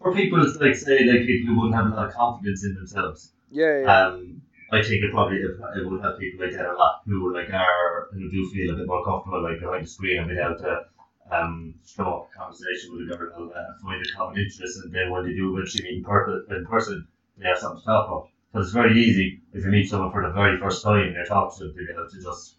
for 0.00 0.12
people, 0.14 0.42
it's 0.44 0.58
like 0.58 0.74
say 0.74 1.04
like 1.04 1.26
people 1.26 1.54
who 1.54 1.60
wouldn't 1.60 1.76
have 1.76 1.86
a 1.86 1.90
lot 1.90 2.08
of 2.08 2.14
confidence 2.14 2.64
in 2.64 2.74
themselves. 2.74 3.32
Yeah, 3.50 3.80
yeah. 3.82 4.06
Um, 4.06 4.42
I 4.70 4.82
think 4.82 5.02
it 5.02 5.12
probably 5.12 5.38
it, 5.38 5.52
it 5.76 5.88
would 5.88 6.00
help 6.02 6.18
people 6.18 6.44
like 6.44 6.54
that 6.54 6.66
a 6.66 6.74
lot 6.74 7.02
who 7.06 7.34
like 7.34 7.50
are 7.52 8.08
who 8.12 8.30
do 8.30 8.50
feel 8.50 8.74
a 8.74 8.76
bit 8.76 8.86
more 8.86 9.04
comfortable 9.04 9.42
like 9.42 9.60
behind 9.60 9.84
the 9.84 9.88
screen 9.88 10.18
and 10.18 10.28
being 10.28 10.40
able 10.40 10.58
to 10.58 10.84
um 11.30 11.74
strike 11.84 12.06
up 12.08 12.28
a 12.34 12.38
conversation 12.38 12.92
with 12.92 13.10
a 13.10 13.16
girl 13.16 13.42
and 13.42 13.52
uh, 13.52 13.64
find 13.82 14.04
a 14.04 14.16
common 14.16 14.38
interest 14.38 14.82
and 14.84 14.92
then 14.92 15.10
when 15.10 15.24
they 15.24 15.34
do 15.34 15.56
eventually 15.56 15.84
meet 15.84 15.98
in, 15.98 16.04
per- 16.04 16.44
in 16.50 16.66
person 16.66 17.06
they 17.38 17.46
have 17.48 17.58
something 17.58 17.80
to 17.80 17.86
talk 17.86 18.08
about. 18.08 18.28
Because 18.52 18.68
it's 18.68 18.74
very 18.74 18.98
easy 18.98 19.40
if 19.52 19.64
you 19.64 19.70
meet 19.70 19.88
someone 19.88 20.10
for 20.10 20.22
the 20.26 20.32
very 20.32 20.58
first 20.58 20.82
time 20.82 21.00
and 21.02 21.14
you're 21.14 21.24
talking 21.26 21.58
to 21.58 21.64
them 21.64 21.74
to 21.74 21.86
be 21.86 21.92
able 21.92 22.08
to 22.08 22.22
just 22.22 22.56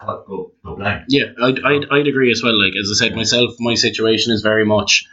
cut, 0.00 0.26
go 0.26 0.52
go 0.64 0.76
blank. 0.76 1.04
Yeah, 1.08 1.26
I'd, 1.42 1.60
I'd, 1.64 1.84
I'd 1.90 2.06
agree 2.06 2.30
as 2.30 2.42
well. 2.42 2.58
Like 2.60 2.74
as 2.80 2.90
I 2.90 3.06
said 3.06 3.16
myself, 3.16 3.50
my 3.60 3.74
situation 3.74 4.32
is 4.32 4.42
very 4.42 4.64
much 4.64 5.04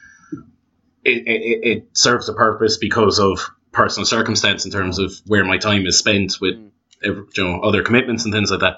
it, 1.03 1.23
it, 1.27 1.67
it 1.67 1.87
serves 1.93 2.29
a 2.29 2.33
purpose 2.33 2.77
because 2.77 3.19
of 3.19 3.39
personal 3.71 4.05
circumstance 4.05 4.65
in 4.65 4.71
terms 4.71 4.99
of 4.99 5.13
where 5.27 5.45
my 5.45 5.57
time 5.57 5.85
is 5.85 5.97
spent 5.97 6.37
with 6.41 6.55
Mm. 7.03 7.25
you 7.35 7.43
know 7.43 7.61
other 7.61 7.81
commitments 7.83 8.25
and 8.25 8.33
things 8.33 8.51
like 8.51 8.59
that. 8.59 8.77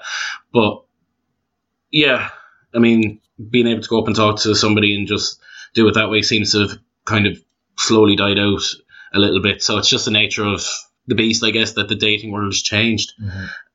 But 0.52 0.82
yeah, 1.90 2.30
I 2.74 2.78
mean, 2.78 3.20
being 3.50 3.66
able 3.66 3.82
to 3.82 3.88
go 3.88 4.00
up 4.00 4.06
and 4.06 4.16
talk 4.16 4.40
to 4.40 4.54
somebody 4.54 4.96
and 4.96 5.06
just 5.06 5.40
do 5.74 5.86
it 5.88 5.94
that 5.94 6.10
way 6.10 6.22
seems 6.22 6.52
to 6.52 6.60
have 6.60 6.78
kind 7.04 7.26
of 7.26 7.38
slowly 7.78 8.16
died 8.16 8.38
out 8.38 8.62
a 9.12 9.18
little 9.18 9.42
bit. 9.42 9.62
So 9.62 9.76
it's 9.78 9.88
just 9.88 10.06
the 10.06 10.10
nature 10.10 10.44
of 10.44 10.66
the 11.06 11.14
beast, 11.14 11.44
I 11.44 11.50
guess, 11.50 11.72
that 11.72 11.88
the 11.88 11.96
dating 11.96 12.32
world 12.32 12.52
has 12.52 12.62
changed. 12.62 13.12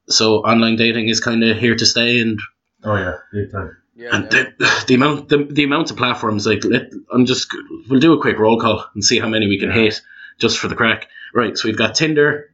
So 0.08 0.38
online 0.38 0.76
dating 0.78 1.10
is 1.10 1.20
kind 1.20 1.44
of 1.44 1.58
here 1.58 1.76
to 1.76 1.86
stay, 1.86 2.20
and 2.20 2.40
Oh 2.84 2.96
yeah, 2.96 3.18
big 3.32 3.52
time. 3.52 3.78
Yeah, 3.96 4.16
and 4.16 4.24
yeah. 4.34 4.46
the, 4.58 4.84
the 4.88 4.94
amount 4.96 5.30
the, 5.30 5.44
the 5.44 5.64
amount 5.66 5.92
of 5.92 5.98
platforms 5.98 6.48
like 6.48 6.64
let, 6.64 6.92
I'm 7.14 7.26
just 7.26 7.54
we'll 7.88 8.00
do 8.00 8.14
a 8.14 8.22
quick 8.22 8.40
roll 8.40 8.60
call 8.60 8.86
and 8.96 9.04
see 9.04 9.20
how 9.20 9.28
many 9.28 9.48
we 9.48 9.60
can 9.60 9.70
hit 9.70 10.02
just 10.40 10.58
for 10.58 10.68
the 10.68 10.76
crack. 10.76 11.08
Right, 11.34 11.58
so 11.58 11.68
we've 11.68 11.78
got 11.78 11.94
Tinder, 11.96 12.54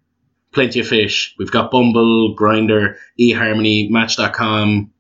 Plenty 0.52 0.80
of 0.82 0.88
Fish, 0.88 1.34
we've 1.40 1.52
got 1.52 1.72
Bumble, 1.72 2.36
Grindr, 2.36 2.98
eHarmony, 3.20 3.90
Match.com, 3.90 4.92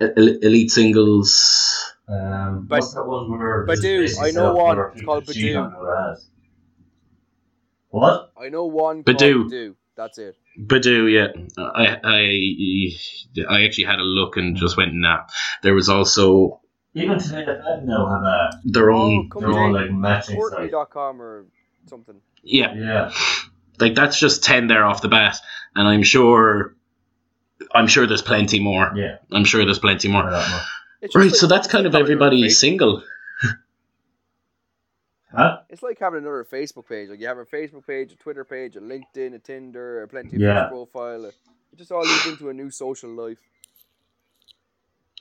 El- 0.00 0.08
Elite 0.16 0.70
Singles. 0.70 1.94
Um, 2.08 2.66
But- 2.68 2.80
what's 2.80 2.94
that 2.94 3.04
one 3.06 3.30
where 3.30 3.66
Badoo, 3.66 4.08
I 4.20 4.30
know 4.30 4.54
set 4.54 4.54
one, 4.54 4.78
it's 4.94 5.02
called 5.02 5.26
cheat 5.26 5.54
Badoo. 5.56 5.64
on 5.64 5.72
their 5.72 6.10
ads. 6.12 6.30
What? 7.90 8.32
I 8.40 8.48
know 8.48 8.66
one 8.66 9.02
Badoo. 9.04 9.34
called 9.40 9.52
Badoo. 9.52 9.74
That's 9.96 10.18
it. 10.18 10.36
Badoo, 10.58 11.10
yeah. 11.12 11.28
I, 11.58 11.98
I, 12.02 13.54
I 13.54 13.64
actually 13.64 13.84
had 13.84 13.98
a 13.98 14.02
look 14.04 14.36
and 14.36 14.56
just 14.56 14.76
went, 14.76 14.94
nah. 14.94 15.20
There 15.62 15.74
was 15.74 15.88
also 15.88 16.60
Even 16.94 17.18
today, 17.18 17.44
I 17.46 17.80
now 17.84 18.06
have 18.08 18.22
a 18.22 18.50
their 18.64 18.90
Oh, 18.90 19.02
own, 19.02 19.30
come 19.30 19.42
their 19.42 19.52
own 19.52 19.72
like 19.72 19.90
matching 19.90 20.40
site. 20.40 20.70
Or 20.70 21.50
something. 21.86 22.20
yeah. 22.42 22.74
Yeah, 22.74 23.12
Like 23.78 23.94
that's 23.94 24.18
just 24.18 24.44
ten 24.44 24.66
there 24.66 24.84
off 24.84 25.02
the 25.02 25.08
bat, 25.08 25.36
and 25.74 25.86
I'm 25.88 26.02
sure, 26.02 26.74
I'm 27.74 27.86
sure 27.86 28.06
there's 28.06 28.22
plenty 28.22 28.60
more. 28.60 28.92
yeah. 28.96 29.16
I'm 29.32 29.44
sure 29.44 29.64
there's 29.64 29.78
plenty 29.78 30.08
more. 30.08 30.22
I 30.24 30.30
don't 30.30 30.50
know. 30.50 30.60
It's 31.02 31.14
just 31.14 31.16
Right, 31.16 31.30
like- 31.30 31.34
so 31.34 31.46
that's 31.46 31.66
kind 31.68 31.86
of 31.86 31.94
everybody 31.94 32.42
Facebook- 32.44 32.52
single. 32.52 33.02
Huh? 35.32 35.60
It's 35.68 35.82
like 35.82 35.98
having 36.00 36.18
another 36.20 36.44
Facebook 36.50 36.88
page. 36.88 37.08
Like 37.08 37.20
you 37.20 37.28
have 37.28 37.38
a 37.38 37.44
Facebook 37.44 37.86
page, 37.86 38.12
a 38.12 38.16
Twitter 38.16 38.44
page, 38.44 38.74
a 38.76 38.80
LinkedIn, 38.80 39.34
a 39.34 39.38
Tinder, 39.38 40.02
a 40.02 40.08
plenty 40.08 40.34
of 40.36 40.42
Yeah. 40.42 40.64
Fish 40.64 40.70
profile. 40.72 41.24
It 41.26 41.34
just 41.76 41.92
all 41.92 42.00
leads 42.02 42.26
into 42.26 42.48
a 42.48 42.52
new 42.52 42.70
social 42.70 43.10
life. 43.10 43.38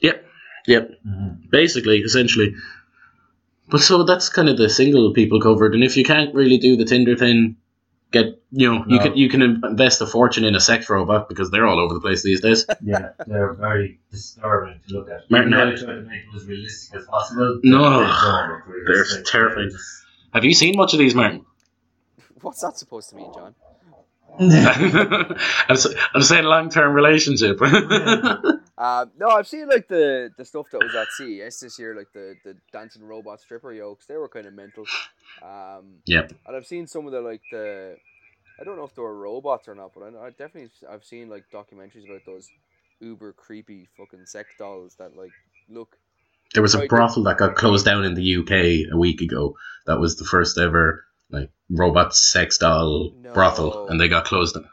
Yep, 0.02 0.26
yep. 0.66 0.90
Mhm. 1.06 1.50
Basically, 1.52 2.00
essentially. 2.00 2.56
But 3.70 3.82
so 3.82 4.04
that's 4.04 4.30
kind 4.30 4.50
of 4.50 4.58
the 4.58 4.70
single 4.70 5.14
people 5.14 5.40
covered, 5.42 5.74
and 5.76 5.84
if 5.84 5.96
you 5.98 6.04
can't 6.04 6.34
really 6.34 6.58
do 6.58 6.76
the 6.76 6.86
Tinder 6.86 7.16
thing, 7.16 7.56
get 8.12 8.42
you 8.52 8.72
know 8.74 8.84
you 8.88 9.00
can 9.00 9.16
you 9.16 9.30
can 9.30 9.42
invest 9.44 10.02
a 10.02 10.08
fortune 10.08 10.44
in 10.44 10.56
a 10.56 10.60
sex 10.60 10.90
robot 10.90 11.30
because 11.30 11.52
they're 11.52 11.68
all 11.68 11.80
over 11.80 11.94
the 11.94 12.00
place 12.02 12.24
these 12.24 12.42
days. 12.42 12.66
Yeah, 12.82 13.10
they're 13.28 13.54
very 13.54 14.00
disturbing 14.12 14.80
to 14.88 14.94
look 14.96 15.10
at. 15.12 15.30
Martin, 15.30 15.54
Even 15.54 15.70
though 15.70 15.76
try 15.76 15.94
to 15.96 16.02
make 16.02 16.26
them 16.26 16.36
as 16.36 16.46
realistic 16.46 17.00
as 17.00 17.06
possible. 17.06 17.60
No, 17.64 17.78
they 17.78 17.84
don't 17.84 18.50
look 18.50 18.66
they're 18.66 18.84
realistic. 18.86 19.26
terrifying. 19.26 19.70
just- 19.70 20.04
Have 20.34 20.44
you 20.46 20.54
seen 20.54 20.76
much 20.76 20.94
of 20.94 21.00
these, 21.00 21.14
Martin? 21.14 21.46
What's 22.42 22.62
that 22.62 22.78
supposed 22.78 23.10
to 23.12 23.16
mean, 23.18 23.32
John? 23.36 23.54
I'm, 24.40 25.36
s- 25.76 25.88
I'm 26.14 26.22
saying 26.22 26.46
long 26.46 26.70
term 26.70 26.94
relationship. 26.94 27.60
Um, 28.80 29.12
no, 29.18 29.28
I've 29.28 29.48
seen 29.48 29.68
like 29.68 29.90
the 29.90 30.32
the 30.38 30.46
stuff 30.46 30.68
that 30.72 30.80
was 30.82 30.96
at 30.96 31.12
CES 31.12 31.60
this 31.60 31.78
year, 31.78 31.96
like 31.96 32.08
the 32.14 32.36
the 32.46 32.56
dancing 32.72 33.04
robot 33.04 33.42
stripper 33.42 33.74
yokes. 33.74 34.06
They 34.06 34.16
were 34.16 34.30
kind 34.30 34.48
of 34.48 34.54
mental. 34.54 34.86
Um, 35.42 35.98
Yep. 36.06 36.34
And 36.48 36.56
I've 36.56 36.66
seen 36.66 36.88
some 36.88 37.06
of 37.06 37.12
the 37.12 37.22
like 37.22 37.42
the, 37.52 37.96
I 38.60 38.64
don't 38.64 38.78
know 38.78 38.86
if 38.86 38.96
they 38.96 39.02
were 39.02 39.18
robots 39.18 39.68
or 39.68 39.76
not, 39.76 39.92
but 39.94 40.04
I, 40.04 40.28
I 40.28 40.30
definitely 40.32 40.70
I've 40.90 41.04
seen 41.04 41.30
like 41.30 41.44
documentaries 41.54 42.06
about 42.06 42.26
those 42.26 42.50
uber 43.02 43.34
creepy 43.34 43.88
fucking 43.98 44.26
sex 44.26 44.56
dolls 44.58 44.96
that 45.00 45.16
like 45.16 45.32
look. 45.70 45.98
There 46.54 46.64
was 46.64 46.74
a 46.74 46.88
brothel 46.88 47.24
that 47.24 47.38
got 47.38 47.56
closed 47.56 47.86
down 47.86 48.06
in 48.06 48.16
the 48.16 48.38
UK 48.38 48.92
a 48.94 48.98
week 48.98 49.22
ago. 49.22 49.56
That 49.86 50.00
was 50.00 50.16
the 50.16 50.26
first 50.26 50.58
ever 50.58 51.06
like 51.30 51.52
robot 51.70 52.16
sex 52.16 52.58
doll 52.58 53.12
No. 53.22 53.34
brothel, 53.34 53.88
and 53.88 54.00
they 54.00 54.08
got 54.08 54.26
closed. 54.26 54.56
down. 54.56 54.66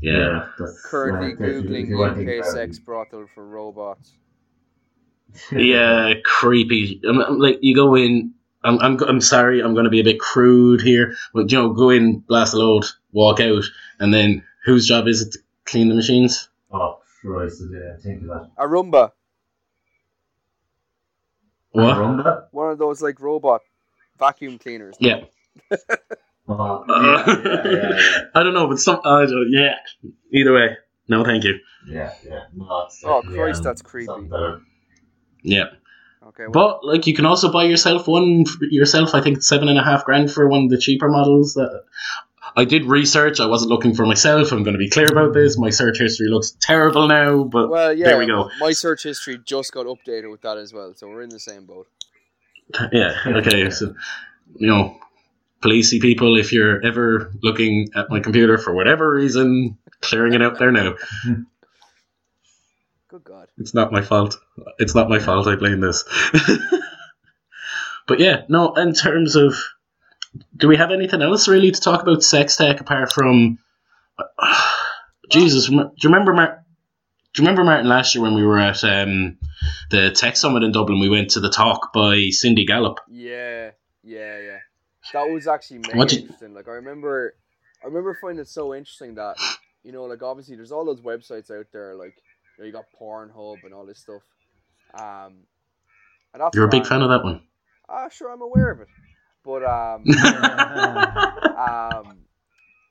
Yeah, 0.00 0.12
yeah. 0.18 0.48
that's 0.58 0.82
Currently 0.86 1.28
like, 1.30 1.40
if 1.40 1.40
you- 1.40 1.46
if 1.46 1.64
googling 1.66 1.88
you 1.88 2.04
UK 2.04 2.16
think 2.16 2.30
about 2.40 2.52
sex 2.52 2.78
brothel 2.78 3.26
for 3.34 3.46
robots. 3.46 4.12
yeah, 5.52 6.14
creepy. 6.24 7.00
I'm, 7.06 7.18
I'm 7.20 7.38
like 7.38 7.58
you 7.62 7.74
go 7.74 7.94
in. 7.94 8.32
I'm, 8.64 8.78
I'm 8.80 8.98
I'm 9.02 9.20
sorry. 9.20 9.60
I'm 9.62 9.74
going 9.74 9.84
to 9.84 9.90
be 9.90 10.00
a 10.00 10.04
bit 10.04 10.18
crude 10.18 10.80
here, 10.80 11.14
but 11.34 11.50
you 11.52 11.58
know, 11.58 11.72
go 11.72 11.90
in, 11.90 12.18
blast 12.20 12.54
a 12.54 12.56
load, 12.58 12.84
walk 13.12 13.38
out, 13.40 13.64
and 14.00 14.12
then 14.12 14.42
whose 14.64 14.86
job 14.88 15.06
is 15.08 15.22
it 15.22 15.32
to 15.32 15.38
clean 15.64 15.88
the 15.88 15.94
machines? 15.94 16.48
Oh, 16.72 17.00
Christ, 17.20 17.62
I 17.62 17.72
didn't 17.72 18.00
think 18.02 18.22
of 18.22 18.28
that. 18.28 18.50
A 18.58 18.66
Roomba, 18.66 19.12
What? 21.70 21.96
Rumba? 21.96 22.46
one 22.50 22.70
of 22.72 22.78
those 22.78 23.02
like 23.02 23.20
robot 23.20 23.60
vacuum 24.18 24.58
cleaners. 24.58 24.96
Yeah. 25.00 25.24
Oh, 26.48 26.84
Uh, 26.88 27.24
yeah, 27.26 27.32
yeah, 27.34 27.70
yeah, 27.70 27.70
yeah. 27.70 28.18
I 28.34 28.42
don't 28.42 28.54
know, 28.54 28.68
but 28.68 28.78
some. 28.78 29.00
I 29.04 29.26
don't, 29.26 29.50
yeah. 29.50 29.74
Either 30.32 30.54
way, 30.54 30.76
no, 31.08 31.24
thank 31.24 31.44
you. 31.44 31.58
Yeah, 31.88 32.12
yeah. 32.24 32.44
No, 32.54 32.88
Oh, 33.04 33.22
Christ, 33.22 33.58
um, 33.58 33.64
that's 33.64 33.82
creepy. 33.82 34.12
Yeah. 35.42 35.64
Okay, 36.26 36.44
well, 36.48 36.80
But 36.80 36.84
like 36.84 37.06
you 37.06 37.14
can 37.14 37.24
also 37.26 37.52
buy 37.52 37.64
yourself 37.64 38.08
one 38.08 38.44
yourself. 38.60 39.14
I 39.14 39.20
think 39.20 39.42
seven 39.42 39.68
and 39.68 39.78
a 39.78 39.84
half 39.84 40.04
grand 40.04 40.32
for 40.32 40.48
one 40.48 40.64
of 40.64 40.70
the 40.70 40.78
cheaper 40.78 41.08
models. 41.08 41.54
That 41.54 41.84
I 42.56 42.64
did 42.64 42.84
research. 42.84 43.38
I 43.38 43.46
wasn't 43.46 43.70
looking 43.70 43.94
for 43.94 44.06
myself. 44.06 44.50
I'm 44.50 44.64
going 44.64 44.74
to 44.74 44.78
be 44.78 44.90
clear 44.90 45.06
about 45.06 45.34
this. 45.34 45.56
My 45.56 45.70
search 45.70 45.98
history 45.98 46.28
looks 46.28 46.56
terrible 46.60 47.06
now, 47.06 47.44
but 47.44 47.70
well, 47.70 47.92
yeah. 47.92 48.06
there 48.06 48.18
we 48.18 48.26
go. 48.26 48.50
My 48.58 48.72
search 48.72 49.04
history 49.04 49.38
just 49.44 49.72
got 49.72 49.86
updated 49.86 50.30
with 50.30 50.42
that 50.42 50.58
as 50.58 50.72
well, 50.72 50.94
so 50.96 51.08
we're 51.08 51.22
in 51.22 51.30
the 51.30 51.38
same 51.38 51.64
boat. 51.64 51.86
yeah, 52.92 53.14
okay. 53.26 53.70
So 53.70 53.94
you 54.56 54.66
know, 54.66 54.98
policey 55.60 56.00
people, 56.00 56.36
if 56.36 56.52
you're 56.52 56.84
ever 56.84 57.32
looking 57.42 57.90
at 57.94 58.10
my 58.10 58.20
computer 58.20 58.58
for 58.58 58.74
whatever 58.74 59.10
reason, 59.10 59.78
clearing 60.00 60.34
it 60.34 60.42
out 60.42 60.58
there 60.58 60.72
now. 60.72 60.94
Good 63.08 63.24
God. 63.24 63.48
It's 63.56 63.72
not 63.72 63.92
my 63.92 64.02
fault. 64.02 64.36
It's 64.78 64.94
not 64.94 65.08
my 65.08 65.18
fault. 65.18 65.46
I 65.46 65.56
blame 65.56 65.80
this. 65.80 66.04
but 68.06 68.20
yeah, 68.20 68.42
no. 68.48 68.74
In 68.74 68.92
terms 68.92 69.36
of, 69.36 69.54
do 70.56 70.68
we 70.68 70.76
have 70.76 70.90
anything 70.90 71.22
else 71.22 71.48
really 71.48 71.70
to 71.70 71.80
talk 71.80 72.02
about 72.02 72.22
sex 72.22 72.56
tech 72.56 72.80
apart 72.80 73.12
from? 73.12 73.58
Jesus, 75.30 75.66
do 75.66 75.74
you 75.76 75.90
remember 76.04 76.32
Mar- 76.34 76.64
Do 77.34 77.42
you 77.42 77.46
remember 77.46 77.64
Martin 77.64 77.88
last 77.88 78.14
year 78.14 78.22
when 78.22 78.34
we 78.34 78.44
were 78.44 78.58
at 78.58 78.84
um, 78.84 79.38
the 79.90 80.10
Tech 80.10 80.36
Summit 80.36 80.62
in 80.62 80.72
Dublin? 80.72 81.00
We 81.00 81.08
went 81.08 81.30
to 81.30 81.40
the 81.40 81.50
talk 81.50 81.92
by 81.92 82.28
Cindy 82.30 82.64
Gallop. 82.66 83.00
Yeah, 83.08 83.70
yeah, 84.02 84.38
yeah. 84.40 84.45
That 85.12 85.28
was 85.28 85.46
actually 85.46 85.78
mega 85.78 85.96
What 85.96 86.12
interesting. 86.12 86.54
Like 86.54 86.68
I 86.68 86.72
remember, 86.72 87.34
I 87.82 87.86
remember 87.86 88.18
finding 88.20 88.40
it 88.40 88.48
so 88.48 88.74
interesting 88.74 89.14
that 89.14 89.36
you 89.86 89.92
know, 89.92 90.04
like 90.04 90.22
obviously 90.22 90.56
there's 90.56 90.72
all 90.72 90.84
those 90.84 91.00
websites 91.00 91.50
out 91.56 91.66
there, 91.72 91.94
like 91.94 92.14
you, 92.58 92.64
know, 92.64 92.66
you 92.66 92.72
got 92.72 92.86
Pornhub 93.00 93.64
and 93.64 93.72
all 93.72 93.86
this 93.86 94.00
stuff. 94.00 94.22
Um, 94.98 95.44
and 96.34 96.42
You're 96.54 96.64
a 96.64 96.68
big 96.68 96.86
fan 96.86 97.02
of 97.02 97.08
that 97.10 97.22
one. 97.22 97.42
Ah, 97.88 98.08
sure, 98.08 98.32
I'm 98.32 98.42
aware 98.42 98.70
of 98.72 98.80
it, 98.80 98.88
but 99.44 99.62
um, 99.62 100.02
um, 101.56 102.18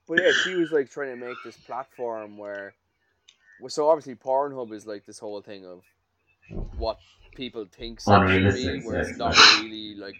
but 0.07 0.21
yeah, 0.21 0.31
she 0.43 0.55
was 0.55 0.71
like 0.71 0.89
trying 0.89 1.19
to 1.19 1.25
make 1.25 1.35
this 1.43 1.57
platform 1.57 2.37
where, 2.37 2.73
well, 3.59 3.69
so 3.69 3.89
obviously 3.89 4.15
Pornhub 4.15 4.71
is 4.71 4.85
like 4.85 5.05
this 5.05 5.19
whole 5.19 5.41
thing 5.41 5.65
of 5.65 5.81
what 6.77 6.97
people 7.35 7.65
think 7.69 7.99
sex 7.99 8.31
should 8.31 8.53
be, 8.53 8.81
where 8.85 9.01
it's 9.01 9.17
not 9.17 9.35
really 9.59 9.95
like 9.95 10.15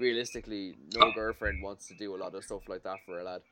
realistically, 0.00 0.74
no 0.94 1.12
girlfriend 1.12 1.62
wants 1.62 1.88
to 1.88 1.94
do 1.94 2.14
a 2.14 2.18
lot 2.18 2.34
of 2.34 2.44
stuff 2.44 2.68
like 2.68 2.82
that 2.84 2.98
for 3.06 3.20
a 3.20 3.24
lad. 3.24 3.42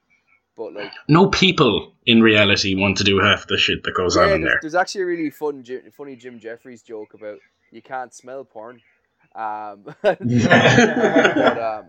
But 0.56 0.74
like, 0.74 0.92
No 1.08 1.28
people 1.28 1.92
in 2.04 2.20
reality 2.20 2.74
want 2.74 2.96
to 2.96 3.04
do 3.04 3.20
half 3.20 3.46
the 3.46 3.56
shit 3.56 3.84
that 3.84 3.94
goes 3.94 4.16
yeah, 4.16 4.22
on 4.22 4.28
in 4.28 4.40
there's, 4.40 4.52
there. 4.52 4.58
there's 4.62 4.74
actually 4.74 5.02
a 5.02 5.06
really 5.06 5.30
fun, 5.30 5.64
funny 5.96 6.16
Jim 6.16 6.40
Jeffries 6.40 6.82
joke 6.82 7.14
about 7.14 7.38
you 7.70 7.80
can't 7.80 8.12
smell 8.12 8.44
porn. 8.44 8.80
Um, 9.34 9.84
but 10.02 10.20
um, 10.20 11.84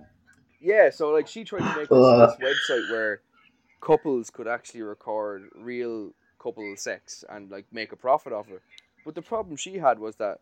yeah, 0.61 0.89
so 0.91 1.09
like 1.09 1.27
she 1.27 1.43
tried 1.43 1.59
to 1.59 1.79
make 1.79 1.89
this, 1.89 2.37
this 2.39 2.69
website 2.69 2.91
where 2.91 3.21
couples 3.81 4.29
could 4.29 4.47
actually 4.47 4.81
record 4.81 5.49
real 5.55 6.11
couple 6.37 6.73
sex 6.77 7.23
and 7.29 7.49
like 7.49 7.65
make 7.71 7.91
a 7.91 7.95
profit 7.95 8.33
off 8.33 8.49
it. 8.49 8.61
But 9.05 9.15
the 9.15 9.21
problem 9.21 9.55
she 9.55 9.77
had 9.77 9.99
was 9.99 10.15
that 10.17 10.39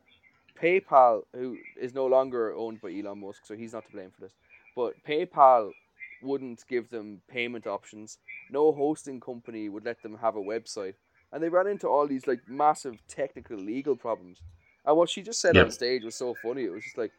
PayPal, 0.62 1.24
who 1.34 1.60
is 1.80 1.94
no 1.94 2.06
longer 2.06 2.54
owned 2.56 2.82
by 2.82 2.92
Elon 2.92 3.20
Musk, 3.22 3.46
so 3.46 3.56
he's 3.56 3.74
not 3.74 3.86
to 3.86 3.92
blame 3.92 4.12
for 4.12 4.22
this, 4.22 4.36
but 4.76 5.04
PayPal 5.04 5.74
wouldn't 6.22 6.66
give 6.68 6.90
them 6.90 7.22
payment 7.30 7.68
options. 7.68 8.20
No 8.50 8.72
hosting 8.72 9.20
company 9.20 9.70
would 9.70 9.86
let 9.86 10.02
them 10.04 10.18
have 10.18 10.36
a 10.36 10.42
website, 10.42 10.96
and 11.32 11.44
they 11.44 11.50
ran 11.50 11.68
into 11.68 11.88
all 11.88 12.08
these 12.08 12.28
like 12.28 12.42
massive 12.48 13.00
technical 13.08 13.58
legal 13.58 13.96
problems. 13.96 14.42
And 14.86 14.98
what 14.98 15.10
she 15.10 15.22
just 15.22 15.42
said 15.42 15.56
Yep. 15.56 15.58
on 15.58 15.70
stage 15.72 16.04
was 16.04 16.16
so 16.16 16.34
funny. 16.34 16.64
It 16.66 16.72
was 16.74 16.86
just 16.86 16.98
like, 16.98 17.14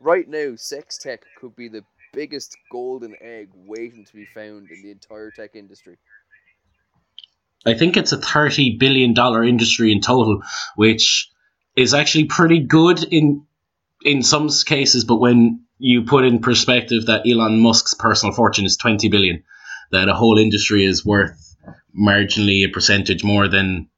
right 0.00 0.28
now, 0.28 0.56
sex 0.56 0.98
tech 0.98 1.26
could 1.34 1.56
be 1.56 1.68
the 1.68 1.84
biggest 2.12 2.58
golden 2.70 3.14
egg 3.20 3.50
waiting 3.54 4.04
to 4.04 4.14
be 4.14 4.24
found 4.24 4.70
in 4.70 4.82
the 4.82 4.90
entire 4.90 5.30
tech 5.30 5.54
industry. 5.54 5.98
I 7.66 7.74
think 7.74 7.96
it's 7.96 8.12
a 8.12 8.18
thirty 8.18 8.76
billion 8.78 9.14
dollar 9.14 9.44
industry 9.44 9.92
in 9.92 10.00
total, 10.00 10.42
which 10.76 11.30
is 11.76 11.94
actually 11.94 12.24
pretty 12.24 12.60
good 12.60 13.02
in 13.04 13.46
in 14.04 14.22
some 14.22 14.48
cases. 14.48 15.04
But 15.04 15.16
when 15.16 15.64
you 15.78 16.02
put 16.02 16.24
in 16.24 16.40
perspective 16.40 17.06
that 17.06 17.26
Elon 17.26 17.60
Musk's 17.60 17.94
personal 17.94 18.34
fortune 18.34 18.64
is 18.66 18.76
twenty 18.76 19.08
billion, 19.08 19.42
that 19.92 20.08
a 20.08 20.14
whole 20.14 20.38
industry 20.38 20.84
is 20.84 21.04
worth 21.04 21.56
marginally 21.98 22.64
a 22.66 22.70
percentage 22.72 23.24
more 23.24 23.48
than 23.48 23.88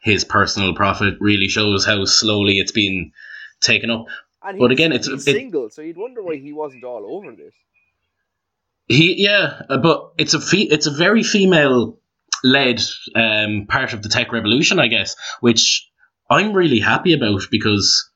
his 0.00 0.24
personal 0.24 0.74
profit, 0.74 1.14
really 1.20 1.48
shows 1.48 1.86
how 1.86 2.04
slowly 2.04 2.58
it's 2.58 2.72
been 2.72 3.12
taken 3.60 3.90
up. 3.90 4.06
And 4.42 4.58
But 4.58 4.72
again, 4.72 4.92
it's- 4.92 5.08
it- 5.08 5.20
single, 5.20 5.70
so 5.70 5.80
you'd 5.80 5.96
wonder 5.96 6.22
why 6.22 6.36
he 6.36 6.52
wasn't 6.52 6.84
all 6.84 7.06
over 7.16 7.34
this. 7.34 7.54
He 8.86 9.22
yeah, 9.22 9.62
uh, 9.70 9.78
but 9.78 10.12
it's 10.18 10.34
a 10.34 10.40
fe- 10.40 10.68
it's 10.70 10.86
a 10.86 10.90
very 10.90 11.22
female 11.22 11.98
led 12.42 12.82
um, 13.14 13.64
part 13.66 13.94
of 13.94 14.02
the 14.02 14.10
tech 14.10 14.30
revolution, 14.32 14.78
I 14.78 14.88
guess, 14.88 15.16
which 15.40 15.88
I'm 16.30 16.52
really 16.52 16.80
happy 16.80 17.12
about 17.12 17.42
because, 17.50 18.10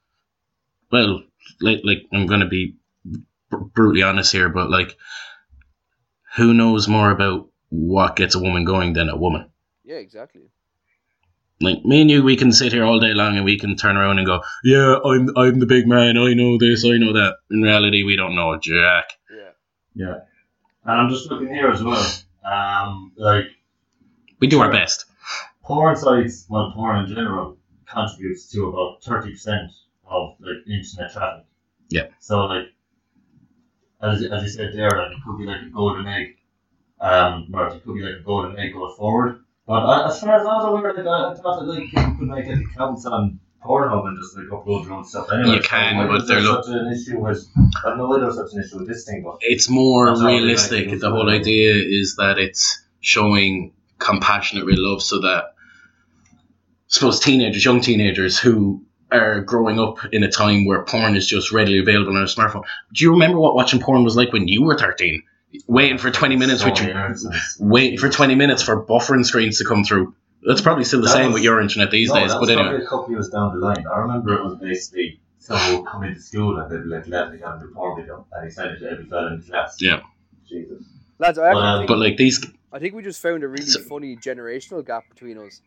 well, 0.90 1.22
like 1.60 1.80
like 1.84 1.98
I'm 2.12 2.26
gonna 2.26 2.48
be 2.48 2.76
br- 3.50 3.58
brutally 3.74 4.02
honest 4.02 4.32
here, 4.32 4.48
but 4.48 4.70
like, 4.70 4.96
who 6.36 6.54
knows 6.54 6.88
more 6.88 7.10
about 7.10 7.48
what 7.70 8.16
gets 8.16 8.34
a 8.34 8.38
woman 8.40 8.64
going 8.64 8.92
than 8.94 9.08
a 9.08 9.16
woman. 9.16 9.50
Yeah, 9.84 9.96
exactly. 9.96 10.42
Like 11.60 11.84
me 11.84 12.02
and 12.02 12.10
you, 12.10 12.22
we 12.22 12.36
can 12.36 12.52
sit 12.52 12.72
here 12.72 12.84
all 12.84 13.00
day 13.00 13.14
long 13.14 13.36
and 13.36 13.44
we 13.44 13.58
can 13.58 13.76
turn 13.76 13.96
around 13.96 14.18
and 14.18 14.26
go, 14.26 14.42
"Yeah, 14.62 14.96
I'm 15.04 15.36
I'm 15.36 15.58
the 15.58 15.66
big 15.66 15.86
man. 15.88 16.16
I 16.16 16.34
know 16.34 16.56
this. 16.56 16.84
I 16.84 16.98
know 16.98 17.12
that." 17.14 17.36
In 17.50 17.62
reality, 17.62 18.04
we 18.04 18.16
don't 18.16 18.36
know 18.36 18.56
jack. 18.58 19.10
Yeah. 19.30 19.50
Yeah. 19.94 20.14
And 20.84 21.00
I'm 21.00 21.10
just 21.10 21.28
looking 21.30 21.48
here 21.52 21.68
as 21.70 21.82
well. 21.82 22.06
Um, 22.50 23.12
like 23.16 23.46
We 24.40 24.46
do 24.46 24.60
our 24.60 24.70
best. 24.70 25.04
porn 25.62 25.96
sites, 25.96 26.46
well, 26.48 26.72
porn 26.74 27.04
in 27.04 27.08
general, 27.14 27.57
contributes 27.90 28.50
to 28.52 28.68
about 28.68 29.02
thirty 29.02 29.32
percent 29.32 29.70
of 30.06 30.34
like 30.40 30.66
internet 30.66 31.12
traffic. 31.12 31.44
Yeah. 31.88 32.06
So 32.20 32.46
like, 32.46 32.66
as 34.02 34.22
as 34.22 34.42
you 34.42 34.48
said 34.48 34.70
there, 34.74 34.90
like 34.90 35.12
it 35.12 35.18
could 35.26 35.38
be 35.38 35.44
like 35.44 35.62
a 35.62 35.70
golden 35.70 36.06
egg, 36.06 36.36
um, 37.00 37.48
or 37.52 37.68
it 37.68 37.84
could 37.84 37.94
be 37.94 38.02
like 38.02 38.20
a 38.20 38.24
golden 38.24 38.58
egg 38.58 38.72
going 38.72 38.94
forward. 38.96 39.40
But 39.66 40.06
as 40.08 40.20
far 40.20 40.34
as 40.40 40.46
I 40.46 40.54
was 40.56 40.64
aware, 40.66 40.94
like 40.94 41.06
I, 41.06 41.32
I 41.32 41.34
thought 41.34 41.60
that 41.60 41.66
like 41.66 41.84
people 41.90 42.14
could 42.18 42.28
make 42.28 42.46
like 42.46 42.64
accounts 42.72 43.04
on 43.06 43.38
Pornhub 43.62 44.06
and 44.06 44.16
just 44.18 44.36
like 44.36 44.46
upload 44.46 44.84
their 44.84 44.94
own 44.94 45.04
stuff. 45.04 45.28
Anyway, 45.32 45.56
You 45.56 45.62
can, 45.62 45.96
why 45.96 46.06
but 46.06 46.26
they're 46.26 46.40
look- 46.40 46.64
such 46.64 46.74
an 46.74 46.92
issue 46.92 47.18
with. 47.20 47.46
I 47.84 47.88
don't 47.90 47.98
know 47.98 48.08
why 48.08 48.18
there 48.18 48.28
was 48.28 48.36
such 48.36 48.52
an 48.54 48.62
issue 48.62 48.78
with 48.78 48.88
this 48.88 49.04
thing, 49.04 49.22
but 49.24 49.38
It's 49.40 49.68
more 49.68 50.06
realistic. 50.10 50.98
The 51.00 51.10
whole 51.10 51.28
idea 51.30 51.74
is 51.74 52.16
that 52.16 52.38
it's 52.38 52.82
showing 53.00 53.72
compassionate 53.98 54.64
real 54.64 54.88
love, 54.90 55.02
so 55.02 55.20
that 55.20 55.54
suppose 56.88 57.20
teenagers, 57.20 57.64
young 57.64 57.80
teenagers 57.80 58.38
who 58.38 58.82
are 59.10 59.40
growing 59.40 59.78
up 59.80 59.98
in 60.12 60.22
a 60.22 60.30
time 60.30 60.66
where 60.66 60.82
porn 60.82 61.16
is 61.16 61.26
just 61.26 61.52
readily 61.52 61.78
available 61.78 62.14
on 62.16 62.22
a 62.22 62.26
smartphone. 62.26 62.64
Do 62.92 63.04
you 63.04 63.12
remember 63.12 63.38
what 63.38 63.54
watching 63.54 63.80
porn 63.80 64.04
was 64.04 64.16
like 64.16 64.32
when 64.32 64.48
you 64.48 64.62
were 64.64 64.76
thirteen? 64.76 65.22
Waiting 65.66 65.96
for 65.96 66.10
twenty 66.10 66.36
minutes, 66.36 66.60
so 66.60 66.68
with 66.70 66.80
your, 66.82 66.94
weird, 66.94 67.18
so 67.18 67.28
it's- 67.28 67.56
waiting 67.58 67.98
for 67.98 68.10
twenty 68.10 68.34
minutes 68.34 68.62
for 68.62 68.84
buffering 68.84 69.24
screens 69.24 69.58
to 69.58 69.64
come 69.64 69.82
through. 69.84 70.14
That's 70.46 70.60
probably 70.60 70.84
still 70.84 71.00
the 71.00 71.06
That 71.06 71.12
same 71.14 71.26
was- 71.26 71.34
with 71.34 71.42
your 71.42 71.60
internet 71.60 71.90
these 71.90 72.08
no, 72.10 72.16
days. 72.16 72.32
that 72.32 72.40
But 72.40 72.50
anyway, 72.50 72.64
probably 72.68 72.84
a 72.84 72.88
couple 72.88 73.10
years 73.12 73.28
down 73.30 73.54
the 73.58 73.64
line. 73.64 73.84
I 73.90 73.98
remember 74.00 74.34
it 74.34 74.44
was 74.44 74.56
basically 74.58 75.20
someone 75.38 75.82
would 75.82 75.86
come 75.90 76.04
into 76.04 76.20
school 76.20 76.58
and 76.58 76.70
they'd 76.70 76.82
be 76.82 76.88
like, 76.90 77.08
let 77.08 77.32
me 77.32 77.38
have 77.38 77.62
a 77.62 77.66
porn 77.68 77.98
video, 78.00 78.26
and 78.32 78.44
he 78.44 78.50
sent 78.50 78.72
it 78.72 78.78
to 78.80 78.90
every 78.90 79.06
fella 79.06 79.32
in 79.32 79.40
the 79.40 79.46
class. 79.46 79.78
Yeah. 79.80 80.00
Jesus. 80.46 80.82
Lads, 81.18 81.38
I 81.38 81.46
actually 81.48 81.62
Well, 81.62 81.78
think, 81.78 81.88
but 81.88 81.98
like 81.98 82.16
these, 82.18 82.44
I 82.72 82.78
think 82.78 82.94
we 82.94 83.02
just 83.02 83.20
found 83.22 83.42
a 83.42 83.48
really 83.48 83.64
So- 83.64 83.80
funny 83.82 84.16
generational 84.16 84.84
gap 84.86 85.04
between 85.08 85.38
us. 85.38 85.62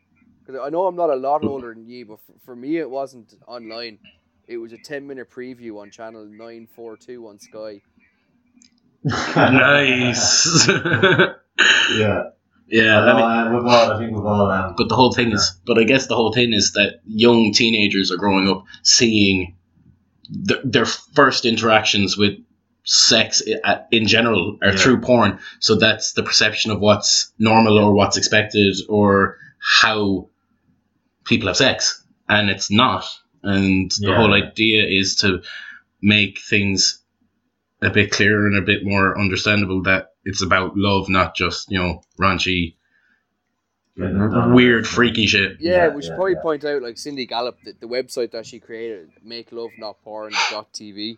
Because 0.51 0.65
I 0.65 0.69
know 0.69 0.85
I'm 0.85 0.95
not 0.95 1.09
a 1.09 1.15
lot 1.15 1.43
older 1.43 1.73
than 1.73 1.87
you, 1.87 2.05
but 2.05 2.19
for, 2.25 2.33
for 2.45 2.55
me 2.55 2.77
it 2.77 2.89
wasn't 2.89 3.33
online. 3.47 3.99
It 4.47 4.57
was 4.57 4.73
a 4.73 4.77
10 4.77 5.07
minute 5.07 5.29
preview 5.29 5.79
on 5.81 5.91
channel 5.91 6.25
942 6.25 7.27
on 7.27 7.39
Sky. 7.39 7.81
nice. 9.03 10.67
Yeah. 11.95 12.23
yeah, 12.67 12.99
I 12.99 13.11
I 13.11 13.13
mean, 13.13 13.23
uh, 13.23 13.53
we've 13.59 13.65
all, 13.71 13.91
I 13.91 13.97
think 13.99 14.11
we've 14.15 14.25
all, 14.25 14.49
um, 14.49 14.73
But 14.77 14.89
the 14.89 14.95
whole 14.95 15.11
thing 15.11 15.31
is, 15.31 15.59
but 15.65 15.77
I 15.77 15.83
guess 15.83 16.07
the 16.07 16.15
whole 16.15 16.33
thing 16.33 16.53
is 16.53 16.71
that 16.73 17.01
young 17.05 17.51
teenagers 17.53 18.11
are 18.11 18.17
growing 18.17 18.49
up 18.49 18.63
seeing 18.81 19.57
th- 20.47 20.61
their 20.63 20.85
first 20.85 21.45
interactions 21.45 22.17
with 22.17 22.35
sex 22.83 23.43
in 23.91 24.07
general 24.07 24.57
are 24.63 24.69
Yeah. 24.69 24.75
through 24.77 25.01
porn. 25.01 25.39
So 25.59 25.75
that's 25.75 26.13
the 26.13 26.23
perception 26.23 26.71
of 26.71 26.79
what's 26.79 27.31
normal 27.37 27.77
or 27.77 27.93
what's 27.93 28.17
expected 28.17 28.75
or 28.89 29.37
how 29.59 30.29
people 31.25 31.47
have 31.47 31.57
sex, 31.57 32.03
and 32.27 32.49
it's 32.49 32.71
not. 32.71 33.05
And 33.43 33.91
the 33.99 34.13
whole 34.15 34.33
idea 34.33 34.85
is 34.87 35.15
to 35.17 35.41
make 36.01 36.39
things 36.39 37.01
a 37.81 37.89
bit 37.89 38.11
clearer 38.11 38.45
and 38.47 38.57
a 38.57 38.61
bit 38.61 38.83
more 38.83 39.19
understandable 39.19 39.83
that 39.83 40.13
it's 40.23 40.43
about 40.43 40.77
love, 40.77 41.09
not 41.09 41.35
just 41.35 41.71
you 41.71 41.79
know 41.79 42.03
raunchy, 42.19 42.75
getting 43.97 44.21
it 44.21 44.53
weird, 44.53 44.87
freaky 44.87 45.25
shit. 45.27 45.57
Yeah, 45.59 45.87
Yeah, 45.87 45.87
we 45.89 46.01
should 46.01 46.09
yeah, 46.09 46.15
probably 46.15 46.33
yeah. 46.33 46.41
point 46.41 46.65
out 46.65 46.81
like 46.83 46.97
Cindy 46.97 47.25
Gallop, 47.25 47.57
the, 47.63 47.73
the 47.79 47.87
website 47.87 48.31
that 48.31 48.45
she 48.45 48.59
created, 48.59 49.09
make 49.23 49.51
love 49.51 49.71
not 49.77 50.01
porn.tv. 50.03 51.17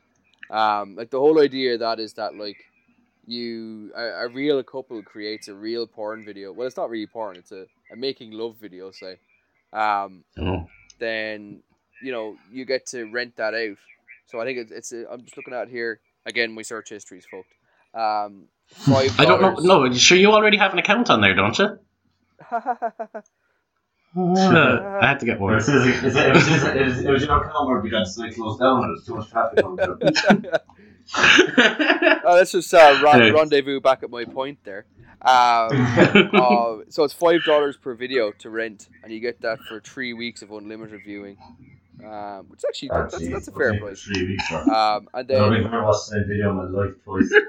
Um, 0.50 0.96
like 0.96 1.10
the 1.10 1.20
whole 1.20 1.40
idea 1.40 1.74
of 1.74 1.80
that 1.82 2.00
is 2.00 2.14
that 2.14 2.36
like 2.36 2.58
you 3.26 3.92
a, 3.96 4.26
a 4.26 4.28
real 4.30 4.62
couple 4.64 5.02
creates 5.04 5.48
a 5.48 5.54
real 5.54 5.88
porn 5.88 6.26
video. 6.26 6.52
Well, 6.52 6.68
it's 6.68 6.78
not 6.78 6.90
really 6.90 7.08
porn; 7.08 7.38
it's 7.38 7.52
a, 7.52 7.66
a 7.92 7.96
making 7.96 8.32
love 8.32 8.58
video. 8.60 8.92
Say, 8.92 9.18
um, 9.74 10.24
You 10.38 10.44
know? 10.44 10.68
then 11.00 11.62
you 12.02 12.12
know 12.12 12.36
you 12.52 12.66
get 12.66 12.86
to 12.88 13.06
rent 13.12 13.36
that 13.38 13.54
out. 13.54 13.78
So 14.28 14.40
I 14.40 14.46
think 14.46 14.60
it's, 14.60 14.72
it's 14.72 14.92
a, 14.94 15.12
I'm 15.12 15.22
just 15.24 15.36
looking 15.38 15.54
at 15.54 15.68
it 15.68 15.70
here 15.70 16.00
again. 16.26 16.54
My 16.54 16.62
search 16.62 16.90
history 16.90 17.20
is 17.20 17.26
fucked. 17.30 17.54
Um, 17.94 18.46
five. 18.68 19.20
I 19.20 19.26
don't 19.26 19.42
know. 19.42 19.56
No, 19.60 19.92
sure 19.94 20.18
you 20.18 20.32
already 20.32 20.58
have 20.58 20.74
an 20.74 20.80
account 20.80 21.10
on 21.10 21.22
there, 21.22 21.36
don't 21.36 21.58
you? 21.60 21.78
Uh, 22.52 22.60
I 25.02 25.08
had 25.08 25.20
to 25.20 25.26
get 25.26 25.38
It 25.38 25.42
was, 25.42 25.68
it, 25.70 26.04
was, 26.04 26.16
it, 26.16 26.34
was, 26.34 26.48
it, 26.48 27.06
it 27.06 27.10
was 27.12 27.24
your 27.24 27.38
account 27.44 27.68
where 27.68 27.80
we 27.82 27.90
got 27.90 28.06
site 28.08 28.36
closed 28.36 28.60
down 28.60 28.84
and 28.84 28.84
there 28.84 28.90
was 28.92 29.06
too 29.06 29.16
much 29.16 29.30
traffic 29.30 29.64
on 29.66 29.76
there. 29.76 30.62
Oh, 31.16 32.36
let's 32.36 32.52
just 32.54 32.74
uh, 32.74 33.00
ren- 33.04 33.20
Yeah. 33.22 33.30
rendezvous 33.32 33.82
back 33.82 34.04
at 34.04 34.10
my 34.10 34.24
point 34.26 34.60
there. 34.64 34.86
Um, 35.24 35.30
uh, 36.34 36.78
so 36.90 37.04
it's 37.04 37.14
five 37.14 37.44
dollars 37.46 37.78
per 37.78 37.94
video 37.94 38.32
to 38.40 38.50
rent, 38.50 38.90
and 39.04 39.14
you 39.14 39.20
get 39.22 39.40
that 39.42 39.60
for 39.62 39.80
three 39.80 40.12
weeks 40.14 40.42
of 40.42 40.52
unlimited 40.52 41.02
viewing, 41.06 41.38
um, 42.06 42.48
which 42.50 42.64
actually 42.68 42.90
Oh, 42.92 43.08
that's, 43.10 43.30
that's 43.30 43.48
a 43.48 43.52
fair 43.54 43.70
okay, 43.70 43.80
price. 43.80 44.02
Three 44.02 44.28
weeks 44.28 44.52
Um, 44.52 45.08
and 45.14 45.26
then 45.28 45.42
I've 45.42 45.66
ever 45.66 45.82
watched 45.84 46.10
the 46.10 46.16
same 46.16 46.26
video 46.28 46.50
in 46.50 46.56
my 46.58 46.66
life 46.66 46.94
twice. 47.06 47.32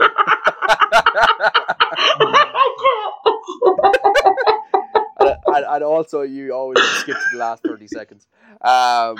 and, 5.18 5.36
and, 5.46 5.64
and 5.66 5.82
also 5.84 6.22
you 6.22 6.52
always 6.54 6.78
skip 7.00 7.16
to 7.16 7.22
the 7.32 7.38
last 7.38 7.64
thirty 7.64 7.88
seconds. 7.88 8.28
Um, 8.60 9.16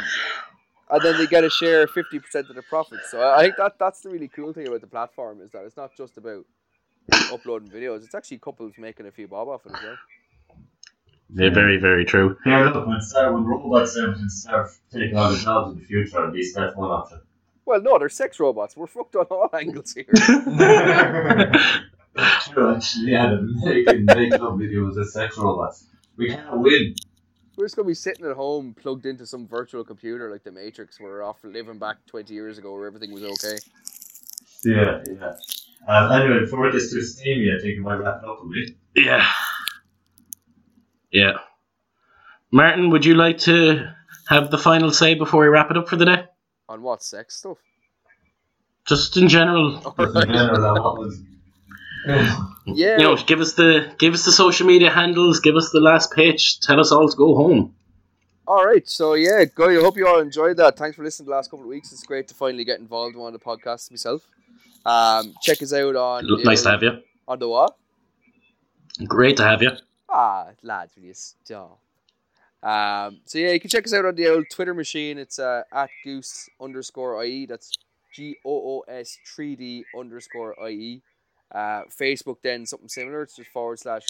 and 0.91 1.03
then 1.03 1.17
they 1.19 1.27
get 1.27 1.43
a 1.43 1.51
share 1.51 1.89
fifty 1.89 2.21
percent 2.21 2.49
of 2.51 2.55
the 2.57 2.63
profits. 2.63 3.11
So 3.11 3.21
I 3.21 3.39
I 3.39 3.43
think 3.43 3.57
that 3.57 3.81
that's 3.81 4.03
the 4.03 4.11
really 4.11 4.29
cool 4.29 4.53
thing 4.53 4.69
about 4.69 4.81
the 4.81 4.87
platform 4.87 5.41
is 5.41 5.51
that 5.51 5.65
it's 5.65 5.77
not 5.77 5.91
just 5.97 6.17
about 6.19 6.45
uploading 7.13 7.69
videos. 7.69 8.05
It's 8.05 8.15
actually 8.15 8.39
couples 8.39 8.75
making 8.79 9.07
a 9.07 9.11
few 9.11 9.29
bob 9.29 9.49
off 9.49 9.67
it 9.67 9.73
as 9.75 9.83
well. 9.83 9.97
Yeah, 11.35 11.51
very, 11.51 11.79
very 11.79 12.05
true. 12.05 12.37
Yeah, 12.47 12.69
look, 12.69 12.87
when, 12.87 13.01
start, 13.01 13.33
when 13.33 13.45
robots 13.45 13.97
and 13.97 14.31
start 14.31 14.71
taking 14.93 15.17
on 15.17 15.33
the 15.33 15.39
jobs 15.39 15.73
in 15.73 15.81
the 15.81 15.85
future, 15.85 16.25
at 16.25 16.33
least 16.33 16.55
that's 16.55 16.77
one 16.77 16.91
option. 16.91 17.21
Well, 17.65 17.81
no, 17.81 17.99
they're 17.99 18.09
sex 18.09 18.39
robots. 18.39 18.77
We're 18.77 18.87
fucked 18.87 19.17
on 19.17 19.25
all 19.27 19.49
angles 19.55 19.93
here. 19.95 20.05
True, 22.53 22.77
actually, 22.77 23.11
yeah, 23.11 23.31
the 23.31 23.41
making, 23.65 24.05
making 24.05 24.35
up 24.35 24.53
videos 24.53 25.01
as 25.01 25.13
sex 25.13 25.37
robots. 25.37 25.87
We 26.17 26.29
can't 26.29 26.59
win. 26.59 26.95
We're 27.57 27.65
just 27.65 27.77
gonna 27.77 27.89
be 27.89 27.95
sitting 27.95 28.27
at 28.27 28.37
home, 28.37 28.75
plugged 28.75 29.07
into 29.07 29.27
some 29.27 29.49
virtual 29.49 29.85
computer 29.85 30.31
like 30.31 30.45
the 30.45 30.53
Matrix. 30.53 31.01
Where 31.01 31.11
we're 31.11 31.23
off 31.25 31.43
living 31.43 31.79
back 31.79 31.97
twenty 32.07 32.35
years 32.35 32.59
ago, 32.59 32.73
where 32.73 32.87
everything 32.87 33.13
was 33.13 33.25
okay. 33.25 33.59
Yeah, 34.65 35.03
yeah. 35.07 35.35
Um, 35.87 36.13
anyway, 36.13 36.41
before 36.41 36.67
it 36.69 36.73
gets 36.73 36.91
too 36.93 37.03
steamy, 37.03 37.51
I 37.51 37.61
think 37.61 37.77
we 37.77 37.81
might 37.81 37.97
wrap 37.97 38.23
it 38.23 38.29
up 38.29 38.41
a 38.43 38.47
bit. 38.47 38.77
Yeah. 38.97 39.27
Yeah. 41.11 41.39
Martin, 42.51 42.91
would 42.91 43.05
you 43.05 43.15
like 43.15 43.39
to 43.39 43.93
have 44.29 44.51
the 44.51 44.59
final 44.59 44.91
say 44.91 45.15
before 45.15 45.43
we 45.43 45.49
wrap 45.49 45.71
it 45.71 45.77
up 45.77 45.89
for 45.89 45.97
the 45.97 46.07
day? 46.07 46.25
On 46.69 46.83
what 46.83 47.03
sex 47.03 47.37
stuff? 47.37 47.59
Just 48.87 49.17
in 49.17 49.29
general. 49.29 49.77
All 49.85 50.07
Just 50.07 50.17
in 50.17 50.33
general, 50.33 50.97
was. 50.97 51.21
Yeah. 52.67 52.97
You 52.97 53.03
know, 53.03 53.17
give 53.17 53.41
us 53.41 53.53
the 53.55 53.95
give 53.99 54.15
us 54.15 54.25
the 54.25 54.33
social 54.33 54.67
media 54.67 54.91
handles, 54.91 55.41
give 55.41 55.55
us 55.55 55.71
the 55.71 55.81
last 55.81 56.13
pitch, 56.13 56.61
tell 56.61 56.81
us 56.81 56.91
all 56.91 57.07
to 57.07 57.15
go 57.15 57.35
home. 57.35 57.75
All 58.47 58.65
right. 58.65 58.89
So 58.89 59.15
yeah, 59.15 59.45
go. 59.45 59.69
I 59.69 59.83
hope 59.83 59.99
you 59.99 60.07
all 60.07 60.21
enjoyed 60.21 60.57
that. 60.57 60.79
Thanks 60.79 60.97
for 60.97 61.05
listening 61.05 61.27
the 61.27 61.33
last 61.33 61.51
couple 61.51 61.65
of 61.65 61.69
weeks. 61.69 61.93
It's 61.93 62.03
great 62.03 62.29
to 62.29 62.35
finally 62.35 62.65
get 62.65 62.81
involved 62.81 63.17
in 63.17 63.21
one 63.21 63.35
of 63.35 63.39
the 63.39 63.45
podcasts 63.45 63.91
myself. 63.91 64.27
Um, 64.87 65.35
check 65.43 65.63
us 65.63 65.73
out 65.73 65.97
on 65.97 66.27
nice 66.45 66.63
to 66.63 66.71
have 66.71 66.83
you. 66.83 67.01
on 67.27 67.39
the 67.39 67.49
what? 67.49 67.77
Great 69.07 69.37
to 69.39 69.43
have 69.45 69.63
you. 69.63 69.71
Ah, 70.09 70.49
lads, 70.63 70.95
will 70.97 71.05
you 71.05 71.15
stop? 71.15 71.79
Um, 72.63 73.21
so 73.25 73.39
yeah, 73.39 73.51
you 73.53 73.61
can 73.61 73.71
check 73.71 73.85
us 73.85 73.93
out 73.93 74.05
on 74.05 74.15
the 74.15 74.29
old 74.29 74.45
Twitter 74.51 74.75
machine. 74.75 75.19
It's 75.19 75.39
uh, 75.39 75.63
at 75.73 75.91
goose 76.03 76.49
underscore 76.61 77.23
ie. 77.25 77.47
That's 77.47 77.73
G 78.15 78.37
O 78.45 78.51
O 78.51 78.85
S 78.89 79.19
three 79.27 79.57
D 79.57 79.85
underscore 79.99 80.55
ie. 80.69 81.03
Uh, 81.53 81.83
Facebook 81.91 82.37
then 82.43 82.65
something 82.65 82.89
similar. 82.89 83.23
It's 83.23 83.37
just 83.37 83.51
forward 83.51 83.79
slash 83.81 84.07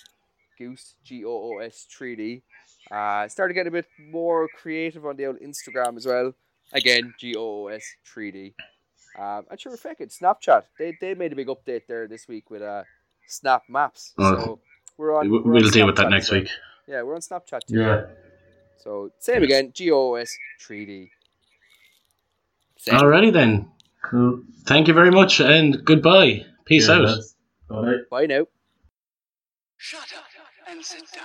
goose 0.58 0.94
G 1.04 1.24
O 1.24 1.30
O 1.30 1.58
S 1.58 1.86
three 1.90 2.14
D. 2.16 2.42
Uh, 2.90 3.26
started 3.28 3.54
getting 3.54 3.68
a 3.68 3.72
bit 3.72 3.86
more 3.98 4.48
creative 4.48 5.06
on 5.06 5.16
the 5.16 5.26
old 5.26 5.38
Instagram 5.40 5.96
as 5.96 6.06
well. 6.06 6.34
Again, 6.72 7.14
G 7.18 7.34
O 7.36 7.64
O 7.64 7.66
S 7.68 7.84
three 8.04 8.30
D. 8.30 8.54
Um, 9.18 9.44
and 9.50 9.60
sure, 9.60 9.76
feck 9.76 10.00
it, 10.00 10.10
Snapchat. 10.10 10.64
They 10.78 10.96
they 11.00 11.14
made 11.14 11.32
a 11.32 11.36
big 11.36 11.48
update 11.48 11.86
there 11.86 12.08
this 12.08 12.26
week 12.28 12.50
with 12.50 12.62
uh, 12.62 12.82
Snap 13.28 13.62
Maps. 13.68 14.12
Oh. 14.18 14.36
So 14.44 14.60
we're 14.96 15.14
on. 15.16 15.30
We- 15.30 15.38
we're 15.38 15.44
on 15.56 15.62
We'll 15.62 15.70
deal 15.70 15.86
with 15.86 15.96
that 15.96 16.10
next 16.10 16.26
as 16.26 16.30
well. 16.32 16.40
week. 16.40 16.50
Yeah, 16.88 17.02
we're 17.02 17.14
on 17.14 17.20
Snapchat 17.20 17.60
too. 17.68 17.78
Yeah. 17.80 18.06
So 18.78 19.10
same 19.18 19.42
again, 19.42 19.72
GOS 19.76 20.36
3D. 20.60 21.08
Same. 22.76 22.94
Alrighty 22.98 23.32
then. 23.32 23.70
Cool. 24.02 24.42
Thank 24.66 24.88
you 24.88 24.94
very 24.94 25.10
much 25.10 25.40
and 25.40 25.82
goodbye. 25.84 26.44
Peace 26.66 26.88
Yeah, 26.88 26.94
out. 26.96 27.18
Bye. 27.68 27.94
Bye 28.10 28.26
now. 28.26 28.46
Shut 29.78 30.00
up 30.16 30.24
and 30.68 30.84
sit 30.84 31.00
down. 31.14 31.24